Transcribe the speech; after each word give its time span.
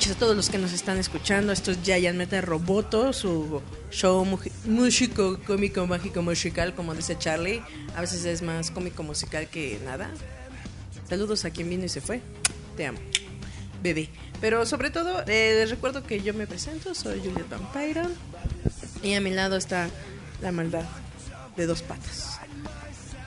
Noches 0.00 0.16
a 0.16 0.18
todos 0.18 0.34
los 0.34 0.48
que 0.48 0.56
nos 0.56 0.72
están 0.72 0.96
escuchando. 0.96 1.52
Esto 1.52 1.72
es 1.72 1.82
Giant 1.82 2.16
Meta 2.16 2.40
Roboto, 2.40 3.12
su 3.12 3.60
show 3.90 4.26
músico, 4.64 5.38
cómico, 5.46 5.86
mágico, 5.86 6.22
musical, 6.22 6.74
como 6.74 6.94
dice 6.94 7.18
Charlie. 7.18 7.60
A 7.94 8.00
veces 8.00 8.24
es 8.24 8.40
más 8.40 8.70
cómico 8.70 9.02
musical 9.02 9.48
que 9.48 9.78
nada. 9.84 10.10
Saludos 11.06 11.44
a 11.44 11.50
quien 11.50 11.68
vino 11.68 11.84
y 11.84 11.90
se 11.90 12.00
fue. 12.00 12.22
Te 12.78 12.86
amo, 12.86 12.98
bebé. 13.82 14.08
Pero 14.40 14.64
sobre 14.64 14.88
todo, 14.88 15.20
eh, 15.26 15.56
les 15.58 15.68
recuerdo 15.68 16.02
que 16.02 16.22
yo 16.22 16.32
me 16.32 16.46
presento, 16.46 16.94
soy 16.94 17.18
Juliet 17.18 17.50
Vampire. 17.50 18.04
Y 19.02 19.12
a 19.12 19.20
mi 19.20 19.32
lado 19.32 19.58
está 19.58 19.90
la 20.40 20.50
maldad 20.50 20.84
de 21.58 21.66
dos 21.66 21.82
patas. 21.82 22.40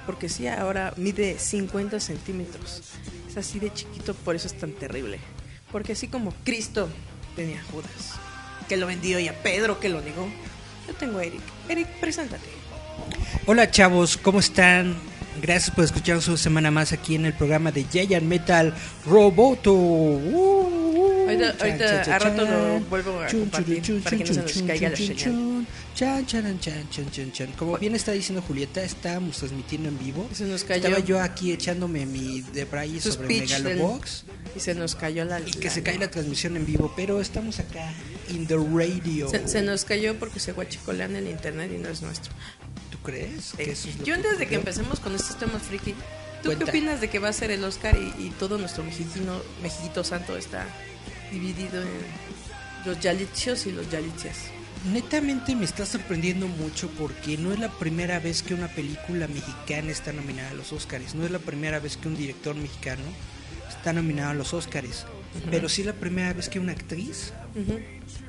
Porque 0.07 0.27
sí, 0.27 0.47
ahora 0.47 0.95
mide 0.97 1.37
50 1.37 1.99
centímetros. 1.99 2.81
Es 3.29 3.37
así 3.37 3.59
de 3.59 3.71
chiquito, 3.71 4.15
por 4.15 4.35
eso 4.35 4.47
es 4.47 4.57
tan 4.57 4.71
terrible. 4.71 5.19
Porque 5.73 5.93
así 5.93 6.07
como 6.07 6.31
Cristo 6.45 6.87
tenía 7.35 7.59
a 7.59 7.63
Judas, 7.63 8.19
que 8.69 8.77
lo 8.77 8.85
vendió, 8.85 9.19
y 9.19 9.27
a 9.27 9.33
Pedro, 9.41 9.79
que 9.79 9.89
lo 9.89 10.01
negó, 10.01 10.29
yo 10.87 10.93
tengo 10.93 11.17
a 11.17 11.23
Eric. 11.23 11.41
Eric, 11.67 11.87
preséntate. 11.99 12.47
Hola 13.47 13.71
chavos, 13.71 14.15
¿cómo 14.15 14.39
están? 14.39 14.95
Gracias 15.41 15.71
por 15.75 15.83
escuchar 15.83 16.21
su 16.21 16.37
semana 16.37 16.71
más 16.71 16.93
aquí 16.93 17.15
en 17.15 17.25
el 17.25 17.33
programa 17.33 17.71
de 17.71 17.85
Giant 17.91 18.23
Metal 18.25 18.73
Roboto. 19.05 19.73
Uh, 19.73 20.17
uh, 20.33 21.23
Ahorita- 21.23 21.57
chan, 21.57 21.67
ahorita 21.69 22.03
chan, 22.03 22.13
a 22.13 22.19
rato 22.19 22.41
lo 22.45 22.79
vuelvo 22.89 23.19
a 23.21 23.27
Chun, 23.27 23.39
compartir 23.41 23.81
chun, 23.81 24.01
para 24.01 24.17
que 24.17 24.23
no 24.23 24.27
chun, 24.27 24.35
se 24.35 24.41
nos 24.41 24.53
chun, 24.53 24.67
caiga 24.67 24.89
la 24.89 24.95
chun, 24.95 25.07
señal. 25.07 25.23
chun, 25.23 25.67
chan, 25.95 26.25
chan, 26.27 26.59
chan, 26.89 27.11
chan, 27.11 27.31
chan. 27.31 27.51
Como 27.57 27.77
bien 27.77 27.95
está 27.95 28.11
diciendo 28.11 28.41
Julieta, 28.41 28.83
estábamos 28.83 29.37
transmitiendo 29.37 29.89
en 29.89 29.99
vivo. 29.99 30.29
Se 30.33 30.45
nos 30.45 30.63
cayó. 30.63 30.85
Estaba 30.87 31.03
yo 31.05 31.19
aquí 31.21 31.51
echándome 31.51 32.05
mi 32.05 32.41
debray 32.53 32.99
Su 33.01 33.11
sobre 33.13 33.27
del- 33.27 33.39
Megalobox 33.41 34.25
Y 34.55 34.59
se 34.59 34.75
nos 34.75 34.95
cayó 34.95 35.25
la. 35.25 35.39
y 35.39 35.45
que 35.51 35.67
la- 35.67 35.73
se 35.73 35.81
cae 35.83 35.97
la 35.97 36.09
transmisión 36.11 36.55
en 36.55 36.65
vivo, 36.65 36.93
pero 36.95 37.19
estamos 37.19 37.59
acá 37.59 37.91
in 38.29 38.45
the 38.47 38.55
radio. 38.57 39.27
Se, 39.29 39.45
se 39.47 39.61
nos 39.61 39.83
cayó 39.85 40.17
porque 40.19 40.39
se 40.39 40.51
guachicolean 40.53 41.15
el 41.15 41.27
internet 41.27 41.71
y 41.73 41.79
no 41.79 41.89
es 41.89 42.01
nuestro. 42.01 42.31
¿Tú 43.03 43.11
crees? 43.11 43.53
Que 43.57 43.71
eso 43.71 43.89
es 43.89 43.99
lo 43.99 44.05
yo 44.05 44.15
antes 44.15 44.31
de 44.31 44.37
que 44.47 44.57
ocurrió? 44.57 44.59
empecemos 44.59 44.99
con 44.99 45.15
estos 45.15 45.37
temas 45.37 45.61
friki, 45.63 45.91
¿tú 46.41 46.49
Cuenta. 46.49 46.65
qué 46.65 46.71
opinas 46.71 47.01
de 47.01 47.09
que 47.09 47.19
va 47.19 47.29
a 47.29 47.33
ser 47.33 47.51
el 47.51 47.63
Oscar 47.63 47.97
y, 47.97 48.27
y 48.27 48.29
todo 48.31 48.57
nuestro 48.57 48.83
mexicano, 48.83 49.41
Mexicito 49.61 50.03
Santo 50.03 50.37
está 50.37 50.65
dividido 51.31 51.81
en 51.81 51.87
los 52.85 52.99
yalicios 52.99 53.65
y 53.65 53.71
los 53.71 53.89
yalicias? 53.89 54.37
Netamente 54.91 55.55
me 55.55 55.63
está 55.65 55.85
sorprendiendo 55.85 56.47
mucho 56.47 56.89
porque 56.99 57.37
no 57.37 57.53
es 57.53 57.59
la 57.59 57.69
primera 57.69 58.19
vez 58.19 58.43
que 58.43 58.53
una 58.53 58.67
película 58.67 59.27
mexicana 59.27 59.91
está 59.91 60.11
nominada 60.11 60.49
a 60.49 60.53
los 60.53 60.73
Oscars, 60.73 61.15
no 61.15 61.25
es 61.25 61.31
la 61.31 61.39
primera 61.39 61.79
vez 61.79 61.95
que 61.97 62.09
un 62.09 62.17
director 62.17 62.53
mexicano 62.55 63.03
está 63.69 63.93
nominado 63.93 64.31
a 64.31 64.33
los 64.33 64.53
Oscars, 64.53 65.05
pero 65.49 65.69
sí 65.69 65.83
la 65.83 65.93
primera 65.93 66.33
vez 66.33 66.49
que 66.49 66.59
una 66.59 66.73
actriz 66.73 67.31
Ujú. 67.55 67.79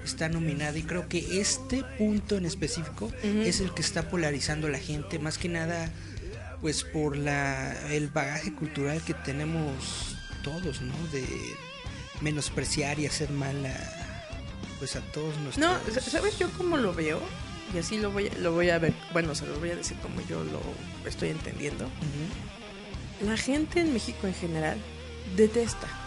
Está 0.04 0.28
nominada 0.28 0.76
y 0.78 0.82
creo 0.82 1.08
que 1.08 1.40
este 1.40 1.84
punto 1.98 2.36
en 2.36 2.46
específico 2.46 3.10
es 3.22 3.60
el 3.60 3.72
que 3.72 3.82
está 3.82 4.08
polarizando 4.08 4.66
a 4.66 4.70
la 4.70 4.78
gente, 4.78 5.18
más 5.18 5.38
que 5.38 5.48
nada 5.48 5.90
pues 6.60 6.84
por 6.84 7.16
la 7.16 7.74
el 7.90 8.08
bagaje 8.08 8.54
cultural 8.54 9.02
que 9.02 9.14
tenemos 9.14 10.16
todos, 10.42 10.80
¿no? 10.80 10.94
De 11.12 11.26
menospreciar 12.20 12.98
y 13.00 13.06
hacer 13.06 13.30
mal 13.30 13.66
a 13.66 14.20
pues 14.78 14.96
a 14.96 15.00
todos 15.00 15.36
nuestros 15.38 15.58
No, 15.58 16.00
¿sabes 16.00 16.38
yo 16.38 16.50
cómo 16.52 16.76
lo 16.76 16.94
veo? 16.94 17.20
Y 17.74 17.78
así 17.78 17.98
lo 17.98 18.10
voy, 18.10 18.28
a, 18.28 18.38
lo 18.38 18.52
voy 18.52 18.70
a 18.70 18.78
ver, 18.78 18.94
bueno, 19.12 19.34
se 19.34 19.46
lo 19.46 19.58
voy 19.58 19.70
a 19.70 19.76
decir 19.76 19.96
como 19.98 20.20
yo 20.28 20.44
lo 20.44 20.60
estoy 21.08 21.30
entendiendo. 21.30 21.88
La 23.24 23.36
gente 23.36 23.80
en 23.80 23.92
México 23.92 24.26
en 24.26 24.34
general 24.34 24.78
detesta 25.36 26.03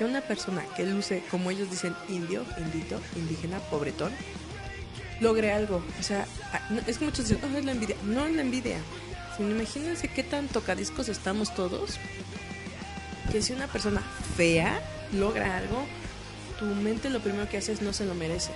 que 0.00 0.06
una 0.06 0.22
persona 0.22 0.64
que 0.78 0.86
luce, 0.86 1.22
como 1.30 1.50
ellos 1.50 1.70
dicen, 1.70 1.94
indio, 2.08 2.42
indito, 2.56 2.98
indígena, 3.16 3.58
pobretón, 3.58 4.10
logre 5.20 5.52
algo. 5.52 5.84
O 6.00 6.02
sea, 6.02 6.26
es 6.86 6.96
que 6.96 7.04
muchos 7.04 7.28
dicen, 7.28 7.52
no, 7.52 7.58
es 7.58 7.66
la 7.66 7.72
envidia. 7.72 7.96
No 8.04 8.24
es 8.24 8.34
la 8.34 8.40
envidia. 8.40 8.78
Imagínense 9.38 10.08
qué 10.08 10.22
tan 10.22 10.48
tocadiscos 10.48 11.10
estamos 11.10 11.54
todos. 11.54 11.98
Que 13.30 13.42
si 13.42 13.52
una 13.52 13.66
persona 13.66 14.00
fea 14.38 14.80
logra 15.12 15.58
algo, 15.58 15.84
tu 16.58 16.64
mente 16.64 17.10
lo 17.10 17.20
primero 17.20 17.46
que 17.50 17.58
hace 17.58 17.72
es 17.72 17.82
no 17.82 17.92
se 17.92 18.06
lo 18.06 18.14
merece. 18.14 18.52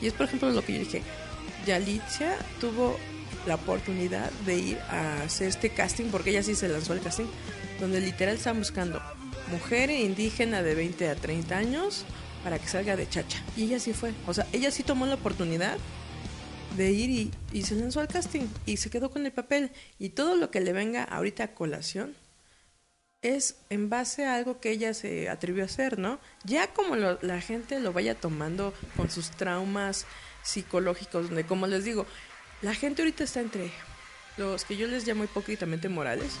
Y 0.00 0.08
es 0.08 0.14
por 0.14 0.26
ejemplo 0.26 0.50
lo 0.50 0.64
que 0.64 0.72
yo 0.72 0.78
dije. 0.80 1.02
Yalitza 1.64 2.34
tuvo 2.60 2.98
la 3.46 3.54
oportunidad 3.54 4.32
de 4.46 4.58
ir 4.58 4.78
a 4.90 5.22
hacer 5.22 5.46
este 5.46 5.70
casting, 5.70 6.06
porque 6.06 6.30
ella 6.30 6.42
sí 6.42 6.56
se 6.56 6.66
lanzó 6.66 6.92
al 6.92 7.00
casting, 7.00 7.26
donde 7.78 8.00
literal 8.00 8.34
están 8.34 8.58
buscando 8.58 9.00
mujer 9.52 9.90
indígena 9.90 10.62
de 10.62 10.74
20 10.74 11.08
a 11.08 11.14
30 11.14 11.56
años 11.56 12.04
para 12.42 12.58
que 12.58 12.66
salga 12.68 12.96
de 12.96 13.08
chacha. 13.08 13.42
Y 13.56 13.64
ella 13.64 13.78
sí 13.78 13.92
fue. 13.92 14.12
O 14.26 14.34
sea, 14.34 14.46
ella 14.52 14.70
sí 14.70 14.82
tomó 14.82 15.06
la 15.06 15.14
oportunidad 15.14 15.76
de 16.76 16.90
ir 16.90 17.10
y, 17.10 17.30
y 17.52 17.62
se 17.62 17.74
lanzó 17.76 18.00
al 18.00 18.08
casting 18.08 18.46
y 18.66 18.78
se 18.78 18.90
quedó 18.90 19.10
con 19.10 19.24
el 19.26 19.32
papel. 19.32 19.70
Y 19.98 20.10
todo 20.10 20.36
lo 20.36 20.50
que 20.50 20.60
le 20.60 20.72
venga 20.72 21.04
ahorita 21.04 21.44
a 21.44 21.54
colación 21.54 22.14
es 23.20 23.56
en 23.70 23.88
base 23.88 24.26
a 24.26 24.34
algo 24.34 24.58
que 24.58 24.70
ella 24.72 24.94
se 24.94 25.28
atrevió 25.28 25.62
a 25.62 25.66
hacer, 25.66 25.98
¿no? 25.98 26.18
Ya 26.44 26.66
como 26.74 26.96
lo- 26.96 27.18
la 27.22 27.40
gente 27.40 27.78
lo 27.78 27.92
vaya 27.92 28.16
tomando 28.16 28.74
con 28.96 29.10
sus 29.10 29.30
traumas 29.30 30.06
psicológicos, 30.42 31.26
donde 31.28 31.44
como 31.44 31.68
les 31.68 31.84
digo, 31.84 32.04
la 32.62 32.74
gente 32.74 33.02
ahorita 33.02 33.22
está 33.22 33.40
entre 33.40 33.70
los 34.38 34.64
que 34.64 34.76
yo 34.76 34.88
les 34.88 35.06
llamo 35.06 35.22
hipócritamente 35.22 35.88
morales, 35.88 36.32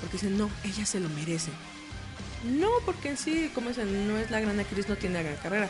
porque 0.00 0.12
dicen, 0.18 0.38
no, 0.38 0.48
ella 0.64 0.86
se 0.86 1.00
lo 1.00 1.08
merece. 1.08 1.50
No, 2.44 2.68
porque 2.84 3.10
en 3.10 3.16
sí, 3.16 3.50
como 3.54 3.68
dicen, 3.70 4.06
no 4.08 4.16
es 4.16 4.30
la 4.30 4.40
gran 4.40 4.58
actriz, 4.60 4.88
no 4.88 4.96
tiene 4.96 5.16
la 5.16 5.22
gran 5.22 5.36
carrera. 5.36 5.68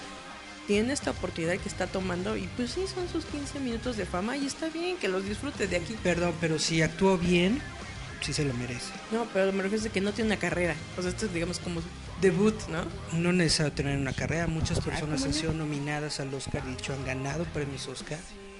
Tiene 0.66 0.92
esta 0.92 1.12
oportunidad 1.12 1.56
que 1.56 1.68
está 1.68 1.86
tomando 1.86 2.36
y 2.36 2.46
pues 2.56 2.72
sí, 2.72 2.84
son 2.92 3.08
sus 3.08 3.24
15 3.24 3.58
minutos 3.60 3.96
de 3.96 4.04
fama 4.04 4.36
y 4.36 4.46
está 4.46 4.68
bien 4.68 4.98
que 4.98 5.08
los 5.08 5.24
disfrute 5.24 5.66
de 5.66 5.76
aquí. 5.76 5.96
Perdón, 6.02 6.34
pero 6.40 6.58
si 6.58 6.82
actuó 6.82 7.16
bien, 7.16 7.60
sí 8.20 8.34
se 8.34 8.44
lo 8.44 8.52
merece. 8.52 8.92
No, 9.10 9.26
pero 9.32 9.50
me 9.52 9.62
refiero 9.62 9.86
a 9.86 9.88
que 9.88 10.02
no 10.02 10.12
tiene 10.12 10.28
una 10.32 10.38
carrera. 10.38 10.74
O 10.98 11.00
sea, 11.00 11.10
esto 11.10 11.24
es 11.24 11.32
digamos 11.32 11.58
como 11.58 11.80
debut, 12.20 12.54
¿no? 12.68 12.84
No 13.18 13.32
necesario 13.32 13.72
tener 13.72 13.96
una 13.96 14.12
carrera. 14.12 14.46
Muchas 14.46 14.80
Claro, 14.80 14.90
personas 14.90 15.20
¿cómo 15.22 15.32
han 15.32 15.40
sido 15.40 15.52
nominadas 15.54 16.20
al 16.20 16.34
Oscar 16.34 16.62
hecho 16.68 16.92
han 16.92 17.04
ganado 17.06 17.44
premios 17.46 17.86
Oscar 17.88 18.18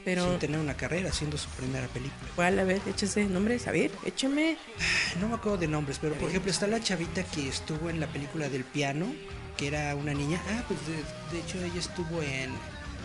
Pero, 0.09 0.25
sin 0.27 0.39
tener 0.39 0.59
una 0.59 0.75
carrera, 0.75 1.13
siendo 1.13 1.37
su 1.37 1.51
primera 1.51 1.87
película. 1.89 2.31
¿cuál? 2.35 2.59
A 2.59 2.65
ver, 2.65 2.81
échese 2.87 3.27
nombres, 3.27 3.67
a 3.69 3.73
ver, 3.73 3.91
écheme. 4.07 4.57
No 5.21 5.29
me 5.29 5.35
acuerdo 5.35 5.59
de 5.59 5.69
nombres, 5.69 5.99
pero 6.01 6.15
por 6.15 6.31
ejemplo 6.31 6.51
está 6.51 6.67
la 6.67 6.81
chavita 6.81 7.23
que 7.25 7.47
estuvo 7.47 7.91
en 7.91 8.01
la 8.01 8.07
película 8.07 8.49
del 8.49 8.65
piano, 8.65 9.07
que 9.59 9.67
era 9.67 9.95
una 9.95 10.15
niña. 10.15 10.41
Ah, 10.51 10.65
pues 10.67 10.81
de, 10.87 10.95
de 11.37 11.45
hecho 11.45 11.63
ella 11.63 11.79
estuvo 11.79 12.23
en 12.23 12.53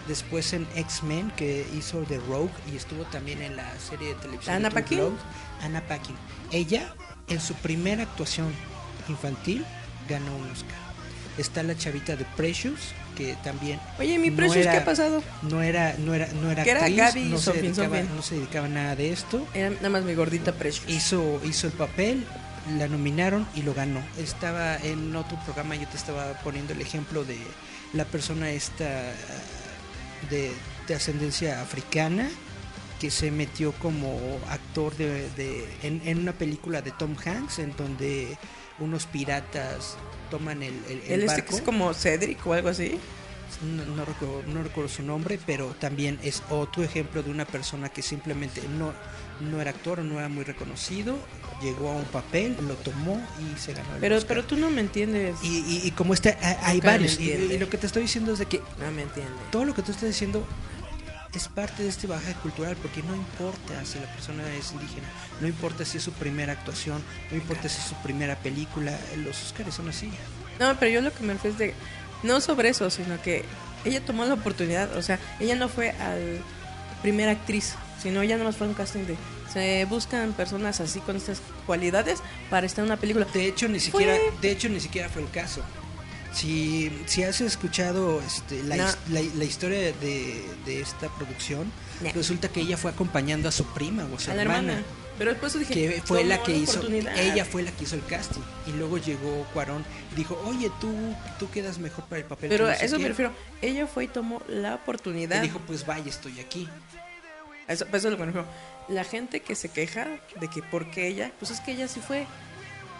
después 0.07 0.53
en 0.53 0.65
X-Men 0.75 1.31
que 1.31 1.65
hizo 1.75 1.99
The 2.03 2.19
Rogue 2.19 2.51
y 2.71 2.77
estuvo 2.77 3.03
también 3.05 3.41
en 3.41 3.57
la 3.57 3.69
serie 3.79 4.09
de 4.09 4.15
televisión. 4.15 4.55
¿Anna 4.55 4.69
de 4.69 4.81
True 4.81 4.97
Paquin? 4.97 5.17
Anna 5.61 5.81
Paquin. 5.81 6.15
Ella 6.51 6.95
en 7.27 7.41
su 7.41 7.53
primera 7.55 8.03
actuación 8.03 8.53
infantil 9.09 9.65
ganó 10.07 10.35
un 10.37 10.49
Oscar. 10.51 10.77
Está 11.37 11.63
la 11.63 11.75
chavita 11.75 12.15
de 12.15 12.23
Precious 12.37 12.93
que 13.15 13.35
también 13.43 13.79
Oye, 13.99 14.17
mi 14.19 14.29
no 14.29 14.35
Precious, 14.37 14.57
era- 14.65 14.71
¿qué 14.73 14.77
ha 14.79 14.85
pasado? 14.85 15.23
no 15.43 15.61
era 15.61 15.95
no 15.99 16.13
era 16.13 16.27
no 16.33 16.51
era 16.51 16.63
era 16.63 16.89
Gaby 16.89 17.23
no, 17.29 17.37
se 17.37 17.53
dedicaba, 17.53 17.97
Sofin. 17.99 18.15
no 18.15 18.21
se 18.21 18.35
dedicaba 18.35 18.65
a 18.65 18.69
nada 18.69 18.95
de 18.95 19.11
esto 19.11 19.47
Era 19.53 19.69
nada 19.71 19.89
más 19.89 20.03
mi 20.03 20.13
gordita 20.13 20.51
Precious. 20.53 20.89
hizo, 20.89 21.41
hizo 21.45 21.67
el 21.67 21.73
papel, 21.73 22.25
la 22.77 22.87
nominaron 22.87 23.45
y 23.55 23.61
lo 23.63 23.73
ganó. 23.73 24.01
Estaba 24.17 24.77
en 24.77 25.15
otro 25.15 25.37
programa, 25.43 25.75
yo 25.75 25.87
te 25.87 25.97
estaba 25.97 26.33
poniendo 26.43 26.73
el 26.73 26.81
ejemplo 26.81 27.23
de 27.25 27.37
la 27.93 28.05
persona 28.05 28.49
esta 28.51 28.85
ah, 28.85 30.29
de, 30.29 30.51
de 30.87 30.95
ascendencia 30.95 31.61
africana 31.61 32.29
que 32.99 33.11
se 33.11 33.31
metió 33.31 33.73
como 33.73 34.17
actor 34.49 34.95
de, 34.95 35.29
de- 35.31 35.67
en, 35.83 36.01
en 36.05 36.19
una 36.19 36.31
película 36.31 36.81
de 36.81 36.91
Tom 36.91 37.15
Hanks 37.23 37.59
en 37.59 37.75
donde 37.75 38.37
unos 38.79 39.05
piratas 39.05 39.95
toman 40.31 40.63
el, 40.63 40.73
el, 40.89 41.01
el 41.07 41.21
este 41.23 41.41
barco. 41.41 41.55
es 41.55 41.61
como 41.61 41.93
Cedric 41.93 42.45
o 42.47 42.53
algo 42.53 42.69
así. 42.69 42.99
No, 43.61 43.85
no 43.85 44.03
recuerdo, 44.03 44.41
no 44.47 44.63
recuerdo 44.63 44.89
su 44.89 45.03
nombre, 45.03 45.39
pero 45.45 45.67
también 45.79 46.19
es 46.23 46.41
otro 46.49 46.83
ejemplo 46.83 47.21
de 47.21 47.29
una 47.29 47.45
persona 47.45 47.87
que 47.89 48.01
simplemente 48.01 48.61
no, 48.79 48.91
no 49.47 49.61
era 49.61 49.69
actor, 49.69 49.99
no 49.99 50.17
era 50.17 50.27
muy 50.27 50.43
reconocido, 50.43 51.15
llegó 51.61 51.91
a 51.91 51.95
un 51.95 52.03
papel, 52.05 52.57
lo 52.67 52.73
tomó 52.73 53.21
y 53.39 53.57
se 53.59 53.73
ganó 53.73 53.93
el 53.93 54.01
Pero, 54.01 54.15
Oscar. 54.17 54.27
pero 54.37 54.47
tú 54.47 54.57
no 54.57 54.71
me 54.71 54.81
entiendes. 54.81 55.35
y, 55.43 55.59
y, 55.59 55.81
y 55.87 55.91
como 55.91 56.15
este, 56.15 56.35
hay- 56.41 56.77
Nunca 56.77 56.87
varios. 56.87 57.19
Y, 57.19 57.29
y 57.31 57.57
lo 57.59 57.69
que 57.69 57.77
te 57.77 57.85
estoy 57.85 58.01
diciendo 58.01 58.33
es 58.33 58.39
de 58.39 58.47
que 58.47 58.57
No 58.79 58.91
me 58.91 59.03
entiendes. 59.03 59.35
todo 59.51 59.65
lo 59.65 59.75
que 59.75 59.83
tú 59.83 59.91
estás 59.91 60.09
diciendo 60.09 60.43
es 61.33 61.47
parte 61.47 61.83
de 61.83 61.89
este 61.89 62.05
bagaje 62.07 62.33
cultural 62.35 62.75
porque 62.81 63.01
no 63.03 63.15
importa 63.15 63.83
si 63.85 63.99
la 63.99 64.05
persona 64.13 64.43
es 64.55 64.71
indígena, 64.71 65.07
no 65.41 65.47
importa 65.47 65.83
si 65.85 65.97
es 65.97 66.03
su 66.03 66.11
primera 66.13 66.53
actuación, 66.53 67.01
no 67.31 67.37
importa 67.37 67.67
si 67.69 67.79
es 67.79 67.87
su 67.87 67.95
primera 68.03 68.35
película, 68.37 68.97
los 69.17 69.41
Oscars 69.43 69.73
son 69.75 69.89
así. 69.89 70.11
No, 70.59 70.77
pero 70.79 70.91
yo 70.91 71.01
lo 71.01 71.11
que 71.11 71.23
me 71.23 71.33
refiero 71.33 71.53
es 71.53 71.59
de. 71.59 71.73
No 72.21 72.39
sobre 72.39 72.69
eso, 72.69 72.89
sino 72.89 73.21
que 73.21 73.43
ella 73.83 74.05
tomó 74.05 74.23
la 74.25 74.35
oportunidad. 74.35 74.95
O 74.95 75.01
sea, 75.01 75.19
ella 75.39 75.55
no 75.55 75.67
fue 75.67 75.89
al 75.91 76.39
primera 77.01 77.31
actriz, 77.31 77.73
sino 78.01 78.21
ella 78.21 78.37
nomás 78.37 78.55
fue 78.55 78.67
a 78.67 78.69
un 78.69 78.75
casting 78.75 79.05
de. 79.05 79.17
Se 79.51 79.85
buscan 79.85 80.33
personas 80.33 80.79
así 80.79 80.99
con 81.01 81.15
estas 81.15 81.41
cualidades 81.65 82.19
para 82.49 82.65
estar 82.65 82.83
en 82.83 82.91
una 82.91 82.97
película. 82.99 83.25
De 83.33 83.45
hecho 83.47 83.67
ni 83.67 83.79
Fue- 83.79 83.91
siquiera, 84.03 84.17
de 84.41 84.51
hecho 84.51 84.69
ni 84.69 84.79
siquiera 84.79 85.09
fue 85.09 85.21
el 85.23 85.29
caso. 85.31 85.61
Si, 86.33 86.91
si 87.05 87.23
has 87.23 87.39
escuchado 87.41 88.19
este, 88.25 88.63
la, 88.63 88.75
No. 88.77 88.83
his- 88.87 88.97
la, 89.09 89.21
la 89.35 89.43
historia 89.43 89.77
de, 89.93 90.43
de 90.65 90.81
esta 90.81 91.07
producción, 91.09 91.71
No. 92.01 92.11
resulta 92.11 92.49
que 92.49 92.61
ella 92.61 92.75
fue 92.75 92.91
acompañando 92.91 93.47
a 93.47 93.51
su 93.51 93.65
prima 93.65 94.05
o 94.11 94.15
a 94.15 94.19
su 94.19 94.31
a 94.31 94.35
hermana. 94.35 94.57
hermana. 94.73 94.83
Pero 95.19 95.29
después 95.29 95.57
dije. 95.59 95.71
que 95.75 96.01
fue 96.03 96.23
la 96.23 96.41
que 96.41 96.55
hizo 96.57 96.81
ella 96.87 97.45
fue 97.45 97.61
la 97.61 97.69
que 97.71 97.83
hizo 97.83 97.93
el 97.95 98.03
casting 98.03 98.41
y 98.65 98.71
luego 98.71 98.97
llegó 98.97 99.45
Cuarón 99.53 99.85
y 100.11 100.15
dijo 100.15 100.41
oye 100.47 100.71
tú 100.81 100.91
tú 101.37 101.51
quedas 101.51 101.77
mejor 101.77 102.05
para 102.05 102.21
el 102.21 102.25
papel 102.25 102.49
Pero 102.49 102.67
no 102.67 102.73
sé 102.75 102.83
eso 102.85 102.95
me 102.97 103.03
qué". 103.03 103.09
refiero. 103.09 103.31
Ella 103.61 103.85
fue 103.85 104.05
y 104.05 104.07
tomó 104.07 104.41
la 104.47 104.73
oportunidad. 104.73 105.37
y 105.37 105.41
dijo 105.49 105.59
pues 105.67 105.85
vaya 105.85 106.09
estoy 106.09 106.39
aquí 106.39 106.67
Eso, 107.67 107.85
eso 107.85 107.95
es 107.95 108.03
lo 108.05 108.09
que 108.17 108.17
me 108.17 108.25
refiero. 108.25 108.47
La 108.89 109.03
gente 109.03 109.41
que 109.41 109.53
se 109.53 109.69
queja 109.69 110.07
de 110.41 110.47
que 110.47 110.63
por 110.63 110.89
qué 110.89 111.07
ella, 111.09 111.31
pues 111.39 111.51
es 111.51 111.59
que 111.59 111.73
ella 111.73 111.87
sí 111.87 111.99
fue. 111.99 112.25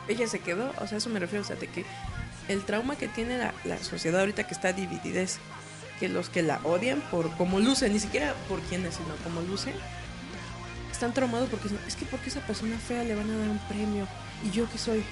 Ella 0.07 0.27
se 0.27 0.37
quedó, 0.39 0.71
o 0.79 0.87
sea, 0.87 0.99
eso 0.99 1.09
me 1.09 1.19
refiero, 1.19 1.43
o 1.43 1.47
sea, 1.47 1.55
de 1.55 1.65
que 1.67 1.83
el 2.47 2.63
trauma 2.63 2.95
que 2.97 3.07
tiene 3.07 3.37
la, 3.37 3.53
la 3.65 3.77
sociedad 3.83 4.19
ahorita 4.21 4.45
que 4.45 4.53
está 4.53 4.73
dividida 4.73 5.21
es 5.21 5.39
que 5.99 6.09
los 6.09 6.29
que 6.29 6.41
la 6.41 6.59
odian 6.63 7.01
por 7.11 7.31
como 7.37 7.59
luce, 7.59 7.89
ni 7.89 7.99
siquiera 7.99 8.33
por 8.49 8.59
quiénes, 8.61 8.95
sino 8.95 9.15
como 9.23 9.41
luce, 9.41 9.73
están 10.91 11.13
traumados 11.13 11.49
porque 11.49 11.69
es 11.87 11.95
que 11.95 12.05
porque 12.05 12.29
esa 12.29 12.41
persona 12.45 12.77
fea 12.77 13.03
le 13.03 13.15
van 13.15 13.29
a 13.29 13.37
dar 13.37 13.49
un 13.49 13.59
premio 13.67 14.07
y 14.43 14.51
yo 14.51 14.69
que 14.69 14.77
soy 14.77 15.03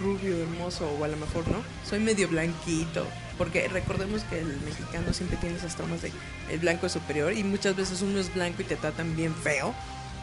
rubio, 0.00 0.36
hermoso 0.36 0.88
o 0.98 1.04
a 1.04 1.08
lo 1.08 1.16
mejor 1.16 1.46
no, 1.48 1.62
soy 1.88 2.00
medio 2.00 2.28
blanquito, 2.28 3.06
porque 3.38 3.68
recordemos 3.68 4.22
que 4.24 4.40
el 4.40 4.60
mexicano 4.62 5.12
siempre 5.12 5.36
tiene 5.38 5.56
esas 5.56 5.76
traumas 5.76 6.02
de 6.02 6.10
el 6.50 6.58
blanco 6.58 6.86
es 6.86 6.92
superior 6.92 7.32
y 7.36 7.44
muchas 7.44 7.76
veces 7.76 8.02
uno 8.02 8.18
es 8.18 8.32
blanco 8.34 8.62
y 8.62 8.64
te 8.64 8.76
tratan 8.76 9.14
bien 9.16 9.34
feo, 9.34 9.74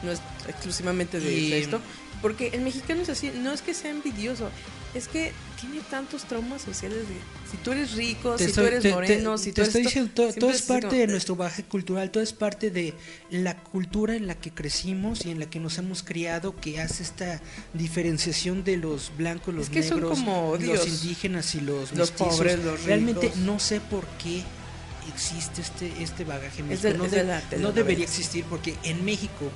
no 0.04 0.12
es 0.12 0.20
exclusivamente 0.48 1.20
de 1.20 1.32
Y- 1.32 1.54
esto, 1.54 1.80
porque 2.22 2.50
el 2.54 2.62
mexicano 2.62 3.02
es 3.02 3.10
así, 3.10 3.32
no 3.36 3.54
es 3.54 3.62
que 3.62 3.74
sea 3.74 3.92
envidioso, 3.92 4.50
es 4.96 5.08
que 5.08 5.32
tiene 5.60 5.82
tantos 5.90 6.24
traumas 6.24 6.62
sociales 6.64 7.00
de 7.08 7.16
si 7.52 7.58
tú 7.58 7.72
eres 7.72 7.94
rico, 7.94 8.38
si 8.38 8.52
tú 8.52 8.62
eres 8.62 8.82
te- 8.82 8.90
te- 8.90 8.96
moreno, 8.96 9.38
si 9.38 9.50
tú 9.52 9.56
te 9.56 9.62
eres 9.62 9.68
estoy 9.76 9.82
esto, 9.82 9.90
diciendo, 9.90 10.12
todo, 10.16 10.34
todo 10.34 10.50
es 10.50 10.62
parte 10.64 10.96
de 10.96 11.08
nuestro 11.08 11.36
bagaje 11.36 11.64
cultural, 11.64 12.10
todo 12.12 12.24
es 12.24 12.34
parte 12.34 12.72
de 12.72 12.94
la 13.30 13.56
cultura 13.58 14.16
en 14.16 14.26
la 14.28 14.36
que 14.36 14.52
crecimos 14.52 15.26
y 15.26 15.32
en 15.32 15.40
la 15.40 15.48
que 15.50 15.60
nos 15.60 15.78
hemos 15.78 16.02
criado 16.04 16.56
que 16.56 16.80
hace 16.82 17.04
esta 17.04 17.42
diferenciación 17.74 18.64
de 18.64 18.78
los 18.78 19.12
blancos, 19.18 19.54
los 19.54 19.66
Es 19.66 19.70
que 19.70 19.84
son 19.84 20.00
negros, 20.02 20.18
como 20.20 20.58
los 20.58 20.88
indígenas 20.88 21.54
y 21.56 21.62
los, 21.62 21.92
Los 21.92 22.12
mestizos. 22.12 22.36
pobres, 22.38 22.64
los 22.64 22.84
Realmente 22.84 23.22
ricos. 23.28 23.38
no 23.38 23.60
sé 23.60 23.82
por 23.82 24.06
qué 24.24 24.44
existe 25.14 25.62
este 25.62 25.92
este 26.04 26.24
bagaje 26.24 26.64
Es 26.70 26.82
de- 26.84 26.94
no, 26.94 27.06
es 27.06 27.12
de- 27.12 27.24
de 27.24 27.58
no 27.58 27.72
debería 27.72 28.06
existir 28.06 28.44
porque 28.46 28.76
en 28.84 29.04
México 29.06 29.52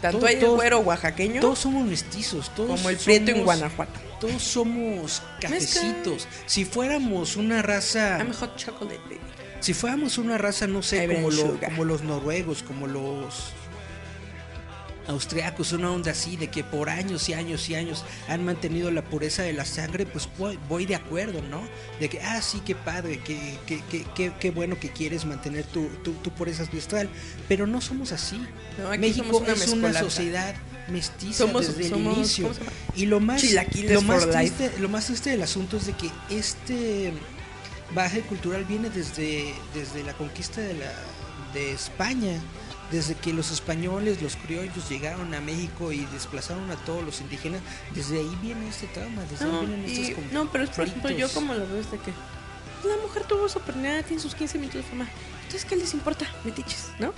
tanto 0.00 0.18
todo- 0.18 0.26
hay 0.28 0.34
el 0.34 0.40
todos- 0.40 0.56
güero 0.56 0.78
oaxaqueño 0.80 1.40
todos 1.40 1.58
somos 1.58 1.84
mestizos, 1.86 2.50
todos 2.54 2.70
como 2.70 2.90
el 2.90 2.96
prieto 2.96 3.30
en 3.32 3.44
Guanajuato. 3.44 4.00
Todos 4.20 4.42
somos 4.42 5.22
cafecitos. 5.40 6.28
Si 6.46 6.64
fuéramos 6.64 7.36
una 7.36 7.62
raza 7.62 8.18
I'm 8.18 8.32
hot 8.34 8.56
chocolate 8.56 8.98
baby. 9.04 9.18
si 9.60 9.72
fuéramos 9.74 10.18
una 10.18 10.36
raza, 10.38 10.66
no 10.66 10.82
sé, 10.82 11.06
como, 11.06 11.30
lo- 11.30 11.58
como 11.60 11.84
los 11.84 12.02
noruegos, 12.02 12.62
como 12.62 12.86
los 12.86 13.52
austriacos, 15.06 15.72
una 15.72 15.90
onda 15.90 16.12
así 16.12 16.36
de 16.36 16.48
que 16.48 16.62
por 16.62 16.88
años 16.88 17.28
y 17.28 17.34
años 17.34 17.68
y 17.68 17.74
años 17.74 18.04
han 18.28 18.44
mantenido 18.44 18.90
la 18.90 19.02
pureza 19.02 19.42
de 19.42 19.52
la 19.52 19.64
sangre, 19.64 20.06
pues 20.06 20.28
voy, 20.38 20.58
voy 20.68 20.86
de 20.86 20.94
acuerdo, 20.94 21.42
¿no? 21.42 21.62
De 21.98 22.08
que, 22.08 22.20
ah, 22.20 22.40
sí, 22.42 22.60
qué 22.64 22.74
padre, 22.74 23.20
qué, 23.24 23.58
qué, 23.66 23.82
qué, 23.90 24.04
qué, 24.14 24.32
qué 24.38 24.50
bueno 24.50 24.78
que 24.78 24.90
quieres 24.90 25.24
mantener 25.24 25.64
tu, 25.64 25.88
tu, 26.04 26.12
tu 26.14 26.30
pureza 26.30 26.62
ancestral, 26.62 27.08
pero 27.48 27.66
no 27.66 27.80
somos 27.80 28.12
así. 28.12 28.40
No, 28.78 28.90
México 28.98 29.38
una 29.38 29.52
es 29.52 29.68
una 29.68 29.92
sociedad 29.98 30.54
mestiza 30.88 31.44
Somos- 31.44 31.66
desde 31.66 31.86
el 31.94 32.00
inicio. 32.02 32.50
Y 32.94 33.06
lo 33.06 33.20
más, 33.20 33.42
lo 33.94 34.02
más 34.02 34.28
triste, 34.30 34.72
lo 34.80 34.88
más 34.88 35.06
triste 35.06 35.30
del 35.30 35.42
asunto 35.42 35.76
es 35.76 35.86
de 35.86 35.92
que 35.94 36.10
este 36.30 37.12
baje 37.94 38.20
cultural 38.22 38.64
viene 38.64 38.90
desde, 38.90 39.52
desde 39.74 40.02
la 40.04 40.12
conquista 40.14 40.60
de, 40.60 40.74
la, 40.74 40.92
de 41.54 41.72
España, 41.72 42.40
desde 42.90 43.14
que 43.14 43.32
los 43.32 43.50
españoles, 43.50 44.20
los 44.22 44.36
criollos 44.36 44.88
llegaron 44.88 45.32
a 45.34 45.40
México 45.40 45.92
y 45.92 46.04
desplazaron 46.06 46.70
a 46.70 46.76
todos 46.76 47.04
los 47.04 47.20
indígenas, 47.20 47.60
desde 47.94 48.18
ahí 48.18 48.38
viene 48.42 48.68
este 48.68 48.86
trauma, 48.88 49.22
desde 49.30 49.44
No, 49.46 49.60
ahí 49.60 49.66
vienen 49.66 49.88
y- 49.88 49.92
estos 49.92 50.06
conflictos. 50.16 50.32
no, 50.32 50.50
pero 50.52 50.64
es 50.64 50.70
por 50.70 50.84
ejemplo 50.86 51.10
yo 51.10 51.28
como 51.32 51.54
lo 51.54 51.66
veo 51.68 51.76
es 51.76 51.90
de 51.90 51.98
que 51.98 52.10
la 52.88 52.96
mujer 53.06 53.24
tuvo 53.24 53.48
su 53.48 53.58
oportunidad, 53.58 54.04
tiene 54.04 54.20
sus 54.22 54.34
15 54.34 54.58
minutos 54.58 54.82
de 54.82 54.88
fama. 54.88 55.06
Entonces, 55.42 55.64
¿qué 55.68 55.76
les 55.76 55.92
importa? 55.94 56.26
Metiches, 56.44 56.86
¿no? 56.98 57.12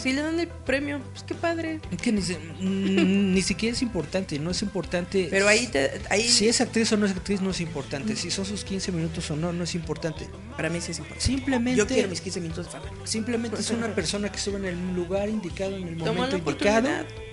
Si 0.00 0.12
le 0.14 0.22
dan 0.22 0.40
el 0.40 0.48
premio, 0.48 0.98
pues 1.12 1.24
qué 1.24 1.34
padre. 1.34 1.78
Es 1.90 2.00
que 2.00 2.10
ni, 2.10 2.20
mm, 2.22 3.34
ni 3.34 3.42
siquiera 3.42 3.76
es 3.76 3.82
importante, 3.82 4.38
no 4.38 4.50
es 4.50 4.62
importante. 4.62 5.28
Pero 5.30 5.46
ahí 5.46 5.66
te, 5.66 6.00
ahí 6.08 6.26
Si 6.26 6.48
es 6.48 6.60
actriz 6.62 6.90
o 6.92 6.96
no 6.96 7.04
es 7.06 7.12
actriz 7.12 7.42
no 7.42 7.50
es 7.50 7.60
importante, 7.60 8.16
si 8.16 8.30
son 8.30 8.46
sus 8.46 8.64
15 8.64 8.92
minutos 8.92 9.30
o 9.30 9.36
no, 9.36 9.52
no 9.52 9.64
es 9.64 9.74
importante. 9.74 10.26
para 10.56 10.70
mí 10.70 10.80
sí 10.80 10.92
es 10.92 10.98
importante. 10.98 11.24
Simplemente 11.24 11.76
Yo 11.78 11.86
quiero 11.86 12.08
mis 12.08 12.20
15 12.22 12.40
minutos 12.40 12.66
de 12.66 12.72
fama. 12.72 12.86
Simplemente 13.04 13.60
es 13.60 13.70
una 13.70 13.94
persona 13.94 14.30
que 14.30 14.38
estuvo 14.38 14.56
en 14.56 14.64
el 14.64 14.94
lugar 14.94 15.28
indicado, 15.28 15.76
en 15.76 15.88
el 15.88 15.96
momento 15.96 16.36
indicado, 16.38 16.88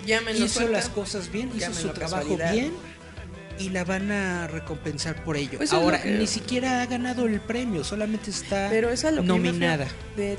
llámenlo 0.05 0.45
hizo 0.45 0.67
las 0.67 0.89
cosas 0.89 1.31
bien, 1.31 1.49
hizo 1.49 1.59
Llámenlo 1.59 1.81
su 1.81 1.89
trabajo 1.93 2.23
casualidad. 2.37 2.51
bien 2.53 2.73
y 3.59 3.69
la 3.69 3.83
van 3.85 4.11
a 4.11 4.47
recompensar 4.47 5.23
por 5.23 5.35
ello. 5.37 5.57
Pues 5.57 5.69
eso 5.69 5.77
Ahora, 5.77 6.01
que- 6.01 6.11
ni 6.11 6.27
siquiera 6.27 6.81
ha 6.81 6.85
ganado 6.85 7.25
el 7.25 7.39
premio, 7.39 7.83
solamente 7.83 8.29
está 8.29 8.67
Pero 8.69 8.89
es 8.89 9.03
a 9.05 9.11
lo 9.11 9.21
que 9.21 9.27
nominada. 9.27 9.85
refiero, 9.85 10.33
de 10.33 10.37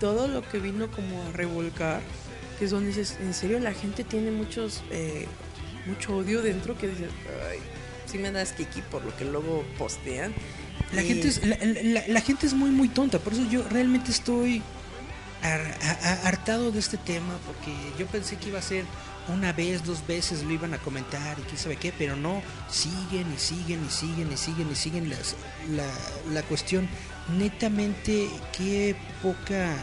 todo 0.00 0.28
lo 0.28 0.42
que 0.48 0.58
vino 0.58 0.90
como 0.90 1.22
a 1.22 1.32
revolcar, 1.32 2.00
que 2.58 2.64
es 2.66 2.70
donde 2.70 2.88
dices, 2.88 3.16
en 3.20 3.34
serio 3.34 3.58
la 3.60 3.72
gente 3.74 4.04
tiene 4.04 4.30
muchos 4.30 4.82
eh, 4.90 5.26
mucho 5.86 6.16
odio 6.16 6.42
dentro 6.42 6.76
que 6.76 6.88
dices, 6.88 7.10
ay, 7.50 7.58
sí 8.10 8.18
me 8.18 8.32
das 8.32 8.52
kiki 8.52 8.82
por 8.82 9.04
lo 9.04 9.14
que 9.16 9.24
luego 9.24 9.64
postean. 9.78 10.34
La 10.92 11.02
Y- 11.02 11.08
gente, 11.08 11.28
es, 11.28 11.44
la, 11.46 11.56
la- 12.00 12.06
la 12.08 12.20
gente 12.20 12.46
es 12.46 12.54
muy, 12.54 12.70
muy 12.70 12.88
tonta. 12.88 13.18
Por 13.18 13.32
eso 13.32 13.42
yo 13.50 13.64
realmente 13.70 14.10
estoy 14.10 14.62
a- 15.42 16.26
hartado 16.28 16.70
de 16.72 16.78
este 16.78 16.96
tema. 16.96 17.36
Porque 17.46 17.72
yo 17.98 18.06
pensé 18.06 18.36
que 18.36 18.48
iba 18.48 18.58
a 18.58 18.62
ser 18.62 18.84
una 19.28 19.52
vez, 19.52 19.84
dos 19.84 20.06
veces 20.06 20.42
lo 20.42 20.52
iban 20.52 20.74
a 20.74 20.78
comentar 20.78 21.38
y 21.38 21.42
quién 21.42 21.58
sabe 21.58 21.76
qué. 21.76 21.92
Pero 21.96 22.16
no, 22.16 22.42
siguen 22.70 23.32
y 23.34 23.38
siguen 23.38 23.84
y 23.84 23.90
siguen 23.90 24.32
y 24.32 24.36
siguen 24.36 24.68
y 24.70 24.74
siguen 24.74 25.10
las, 25.10 25.34
la, 25.70 25.86
la 26.32 26.42
cuestión. 26.42 26.88
Netamente, 27.36 28.28
qué 28.56 28.94
poca. 29.22 29.76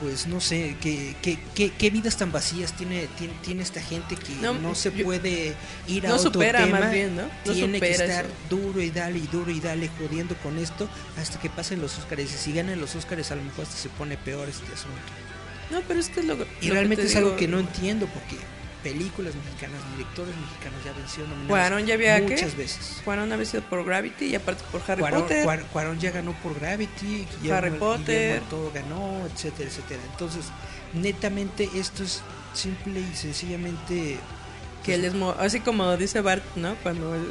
Pues 0.00 0.26
no 0.26 0.40
sé, 0.40 0.76
qué, 0.80 1.14
qué, 1.20 1.38
qué, 1.54 1.72
qué 1.72 1.90
vidas 1.90 2.16
tan 2.16 2.32
vacías 2.32 2.72
tiene, 2.72 3.06
tiene, 3.18 3.34
tiene 3.42 3.62
esta 3.62 3.82
gente 3.82 4.16
que 4.16 4.34
No, 4.36 4.54
no, 4.54 4.74
se 4.74 4.90
yo- 4.96 5.04
puede 5.04 5.54
ir 5.88 6.06
a 6.06 6.08
no 6.10 6.14
otro 6.16 6.32
supera, 6.32 6.64
tema. 6.64 6.80
más 6.80 6.90
bien, 6.92 7.16
¿no? 7.16 7.24
No 7.44 7.52
tiene 7.52 7.78
que 7.80 7.90
estar 7.90 8.24
eso. 8.24 8.34
duro 8.48 8.80
y 8.80 8.90
dale 8.90 9.18
y 9.18 9.26
duro 9.26 9.50
y 9.50 9.60
dale 9.60 9.90
jodiendo 9.98 10.34
con 10.36 10.56
esto 10.56 10.88
hasta 11.18 11.38
que 11.38 11.50
pasen 11.50 11.82
los 11.82 11.98
Óscares. 11.98 12.32
Y 12.34 12.38
si 12.38 12.52
ganan 12.54 12.80
los 12.80 12.94
Óscares 12.96 13.30
a 13.30 13.36
lo 13.36 13.42
mejor 13.42 13.64
hasta 13.66 13.76
se 13.76 13.90
pone 13.90 14.16
peor 14.16 14.48
este 14.48 14.72
asunto. 14.72 14.96
No, 15.70 15.82
pero 15.86 16.00
es 16.00 16.08
que 16.08 16.20
es 16.20 16.26
lo, 16.26 16.38
Y 16.62 16.70
realmente 16.70 17.02
te 17.02 17.08
es 17.10 17.16
algo 17.16 17.36
que 17.36 17.46
no 17.46 17.58
entiendo 17.58 18.06
porque 18.06 18.36
películas 18.82 19.34
mexicanas, 19.34 19.80
directores 19.96 20.34
mexicanos 20.36 20.84
ya 20.84 20.92
vencieron 20.92 21.30
nominados 21.30 21.48
Cuarón 21.50 21.86
ya 21.86 21.94
había 21.94 22.16
¿qué? 22.24 22.32
muchas 22.34 22.56
veces. 22.56 23.00
Cuarón 23.04 23.32
había 23.32 23.44
sido 23.46 23.62
por 23.64 23.84
Gravity 23.84 24.26
y 24.26 24.34
aparte 24.34 24.62
por 24.72 24.82
Harry 24.88 25.00
Cuarón, 25.00 25.22
Potter. 25.22 25.44
Cuar- 25.46 25.64
Cuarón 25.72 25.98
ya 26.00 26.10
ganó 26.10 26.32
por 26.42 26.58
Gravity, 26.58 27.26
Guillermo- 27.42 27.54
Harry 27.56 27.70
Potter. 27.70 28.40
Toro 28.50 28.70
ganó, 28.74 29.26
etcétera, 29.32 29.68
etcétera. 29.68 30.00
Entonces, 30.10 30.46
netamente 30.94 31.68
esto 31.74 32.02
es 32.04 32.22
simple 32.54 33.00
y 33.00 33.14
sencillamente 33.14 34.18
que 34.84 34.98
les 34.98 35.14
mo- 35.14 35.34
así 35.38 35.60
como 35.60 35.96
dice 35.96 36.20
Bart, 36.20 36.42
¿no? 36.56 36.74
Cuando 36.82 37.14
él 37.14 37.26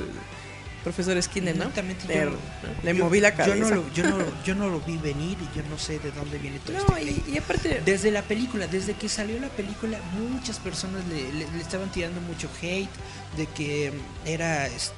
profesor 0.83 1.21
Skinner, 1.21 1.55
¿no? 1.55 1.63
Exactamente, 1.63 2.03
yo 2.03 2.07
Pero, 2.13 2.31
¿no? 2.31 2.37
Le 2.83 2.95
yo- 2.97 3.03
moví 3.03 3.19
la 3.19 3.31
yo 3.31 3.37
cabeza. 3.37 3.55
no, 3.69 3.75
lo, 3.75 3.93
yo, 3.93 4.03
no, 4.09 4.17
lo- 4.17 4.43
yo 4.43 4.55
no 4.55 4.69
lo 4.69 4.79
vi 4.81 4.97
venir 4.97 5.37
y 5.41 5.57
yo 5.57 5.63
no 5.69 5.77
sé 5.77 5.99
de 5.99 6.11
dónde 6.11 6.37
viene 6.37 6.59
todo 6.59 6.77
No, 6.77 6.95
este 6.97 7.11
y, 7.29 7.33
y 7.33 7.37
aparte, 7.37 7.81
Desde 7.85 8.11
la 8.11 8.21
película, 8.21 8.67
desde 8.67 8.93
que 8.93 9.09
salió 9.09 9.39
la 9.39 9.49
película, 9.49 9.99
muchas 10.17 10.57
personas 10.59 11.05
le, 11.07 11.31
le- 11.33 11.51
le 11.51 11.61
estaban 11.61 11.91
tirando 11.91 12.21
mucho 12.21 12.49
hate 12.61 12.89
de 13.37 13.45
que 13.47 13.91
era 14.25 14.67
este, 14.67 14.93